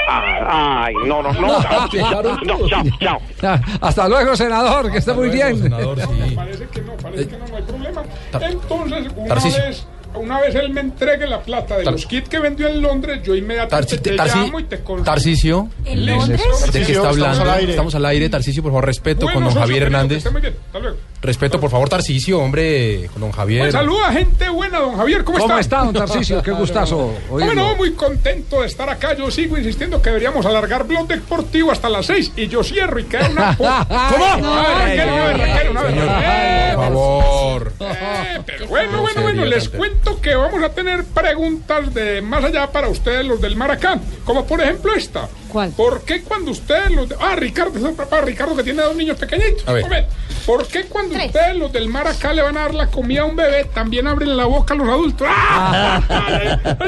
Ah, 0.08 0.84
ay, 0.86 0.96
no, 1.06 1.22
no, 1.24 1.32
no. 1.34 1.42
No, 2.44 2.68
chao, 2.68 2.84
chao. 3.00 3.22
Ah, 3.42 3.60
Hasta 3.82 4.08
luego, 4.10 4.36
senador, 4.36 4.92
que 4.92 4.98
esté 4.98 5.14
muy 5.14 5.30
bien. 5.30 5.70
Parece 6.36 6.68
que 6.68 6.82
no, 6.82 6.94
parece 7.02 7.28
que 7.28 7.38
no, 7.38 7.46
no 7.48 7.56
hay 7.58 7.64
problema. 7.64 8.04
Entonces, 8.42 9.08
una 9.16 9.36
vez, 9.36 9.88
una 10.16 10.40
vez 10.42 10.56
él 10.56 10.70
me 10.72 10.82
entregue 10.82 11.26
la 11.28 11.42
plata 11.42 11.78
de 11.78 11.84
Tar- 11.86 11.94
los 11.94 12.06
kits 12.06 12.28
que 12.30 12.40
vendió 12.40 12.68
en 12.68 12.82
Londres, 12.82 13.22
yo 13.24 13.36
inmediatamente 13.36 13.98
Tarci- 13.98 14.02
te 14.02 14.16
Tarci- 14.16 14.46
llamo 14.46 14.60
y 14.60 14.64
te 14.66 14.80
consigo. 14.84 15.06
Tarcisio. 15.06 15.70
¿En 15.86 16.06
Londres? 16.06 16.42
¿De 16.42 16.72
qué 16.72 16.80
está 16.80 16.92
estamos 16.92 17.08
hablando? 17.08 17.42
al 17.44 17.50
aire. 17.52 17.72
Estamos 17.72 17.96
al 17.96 18.06
aire, 18.06 18.30
Tarcisio, 18.30 18.62
por 18.64 18.72
favor, 18.72 18.86
respeto 18.86 19.26
Bueno, 19.26 19.36
con 19.46 19.54
don 19.54 19.62
Javier 19.64 19.84
Hernández. 19.84 20.18
esté 20.20 20.30
muy 20.32 20.42
bien. 20.42 20.56
Hasta 20.68 20.80
luego. 20.80 20.98
Respeto, 21.24 21.58
por 21.58 21.70
favor, 21.72 21.88
Tarcisio, 21.88 22.38
hombre, 22.40 23.10
don 23.16 23.32
Javier. 23.32 23.62
Pues 23.62 23.72
saluda 23.72 24.12
gente 24.12 24.50
buena, 24.50 24.80
don 24.80 24.98
Javier, 24.98 25.24
¿cómo, 25.24 25.38
¿Cómo 25.40 25.58
está? 25.58 25.78
está, 25.78 25.86
don 25.86 25.94
Tarcisio? 25.94 26.44
Qué 26.44 26.52
gustazo 26.52 27.14
Bueno, 27.30 27.76
muy 27.78 27.94
contento 27.94 28.60
de 28.60 28.68
estar 28.68 28.90
acá. 28.90 29.14
Yo 29.14 29.32
sigo 29.32 29.58
insistiendo 29.58 30.02
que 30.02 30.10
deberíamos 30.10 30.46
alargar 30.46 30.86
blog 30.86 31.08
deportivo 31.08 31.72
hasta 31.72 31.88
las 31.88 32.08
seis 32.08 32.34
y 32.36 32.50
yo 32.50 32.62
cierro 32.62 33.00
y 33.00 33.06
queda 33.06 33.30
una. 33.30 33.56
¿Cómo? 33.58 34.38
No, 34.42 34.64
Raquel, 34.64 35.10
una 35.10 35.24
vez, 35.28 35.38
Raquel, 35.38 35.70
una 35.70 35.82
vez. 35.84 35.96
Eh, 35.98 36.72
Por 36.76 36.84
favor. 36.84 37.74
eh, 37.80 38.40
pero 38.46 38.68
bueno, 38.68 39.02
bueno, 39.02 39.22
bueno, 39.22 39.46
les 39.46 39.70
cuento 39.70 40.20
que 40.20 40.36
vamos 40.36 40.62
a 40.62 40.70
tener 40.74 41.06
preguntas 41.06 41.94
de 41.94 42.22
más 42.22 42.44
allá 42.44 42.68
para 42.70 42.90
ustedes, 42.90 43.26
los 43.26 43.40
del 43.40 43.56
Maracán. 43.56 44.02
Como 44.26 44.46
por 44.46 44.60
ejemplo 44.60 44.94
esta. 44.94 45.30
¿Cuál? 45.54 45.70
¿Por 45.72 46.02
qué 46.02 46.22
cuando 46.24 46.52
ustedes 46.52 46.92
los 46.92 47.08
de... 47.08 47.16
Ah, 47.20 47.36
Ricardo, 47.36 47.88
es 47.88 47.96
papá 47.96 48.22
Ricardo 48.22 48.56
que 48.56 48.64
tiene 48.64 48.82
dos 48.82 48.96
niños 48.96 49.18
pequeñitos. 49.18 49.68
A 49.68 49.74
ver. 49.74 49.84
Hombre, 49.84 50.08
¿Por 50.46 50.68
qué 50.68 50.84
cuando 50.86 51.16
ustedes 51.16 51.56
los 51.56 51.72
del 51.72 51.88
Maracán 51.88 52.36
le 52.36 52.42
van 52.42 52.58
a 52.58 52.62
dar 52.62 52.74
la 52.74 52.88
comida 52.88 53.22
a 53.22 53.26
un 53.26 53.36
bebé, 53.36 53.64
también 53.66 54.08
abren 54.08 54.36
la 54.36 54.46
boca 54.46 54.74
a 54.74 54.78
los 54.78 54.90
adultos? 54.90 55.28
¡Ah! 55.30 56.02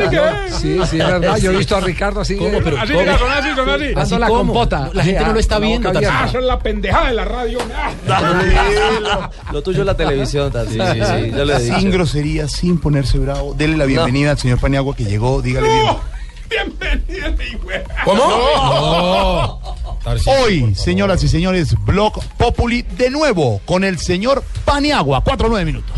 ¿qué? 0.09 0.51
Sí, 0.51 0.79
sí, 0.89 0.99
es 0.99 1.07
verdad. 1.07 1.37
Yo 1.37 1.51
he 1.51 1.57
visto 1.57 1.77
a 1.77 1.79
Ricardo 1.79 2.21
así. 2.21 2.35
¿Cómo? 2.35 2.59
Pero, 2.61 2.77
así, 2.77 2.93
mira, 2.93 3.17
son 3.17 3.31
así, 3.31 3.49
son 3.55 3.69
así. 3.69 3.93
Dando 3.93 4.19
la 4.19 4.27
compota. 4.27 4.89
La 4.93 5.03
gente 5.03 5.23
no 5.23 5.33
lo 5.33 5.39
está 5.39 5.59
viendo, 5.59 5.91
Ah, 5.95 6.25
es 6.27 6.33
la 6.33 6.59
pendejada 6.59 7.07
de 7.07 7.13
la 7.13 7.25
radio. 7.25 7.59
Ah. 8.07 9.29
Lo 9.51 9.61
tuyo 9.61 9.81
es 9.81 9.85
la 9.85 9.95
televisión, 9.95 10.51
Tati. 10.51 10.73
Sí, 10.73 10.79
sí, 10.79 11.01
sí, 11.01 11.31
yo 11.31 11.45
le 11.45 11.55
he 11.55 11.59
Sin 11.59 11.91
grosería, 11.91 12.47
sin 12.47 12.79
ponerse 12.79 13.17
bravo. 13.19 13.53
Dele 13.53 13.77
la 13.77 13.85
bienvenida 13.85 14.31
al 14.31 14.37
señor 14.37 14.59
Paniagua 14.59 14.95
que 14.95 15.05
llegó. 15.05 15.41
Dígale 15.41 15.67
bien. 15.69 16.14
Bienvenida, 16.49 17.31
mi 17.31 17.57
güey. 17.57 17.81
¿Cómo? 18.03 19.61
Hoy, 20.27 20.75
señoras 20.75 21.23
y 21.23 21.27
señores, 21.27 21.75
Blog 21.83 22.23
Populi 22.37 22.83
de 22.83 23.09
nuevo 23.09 23.59
con 23.65 23.83
el 23.83 23.97
señor 23.97 24.43
Paniagua. 24.63 25.21
Cuatro 25.23 25.47
o 25.47 25.49
nueve 25.49 25.65
minutos. 25.65 25.95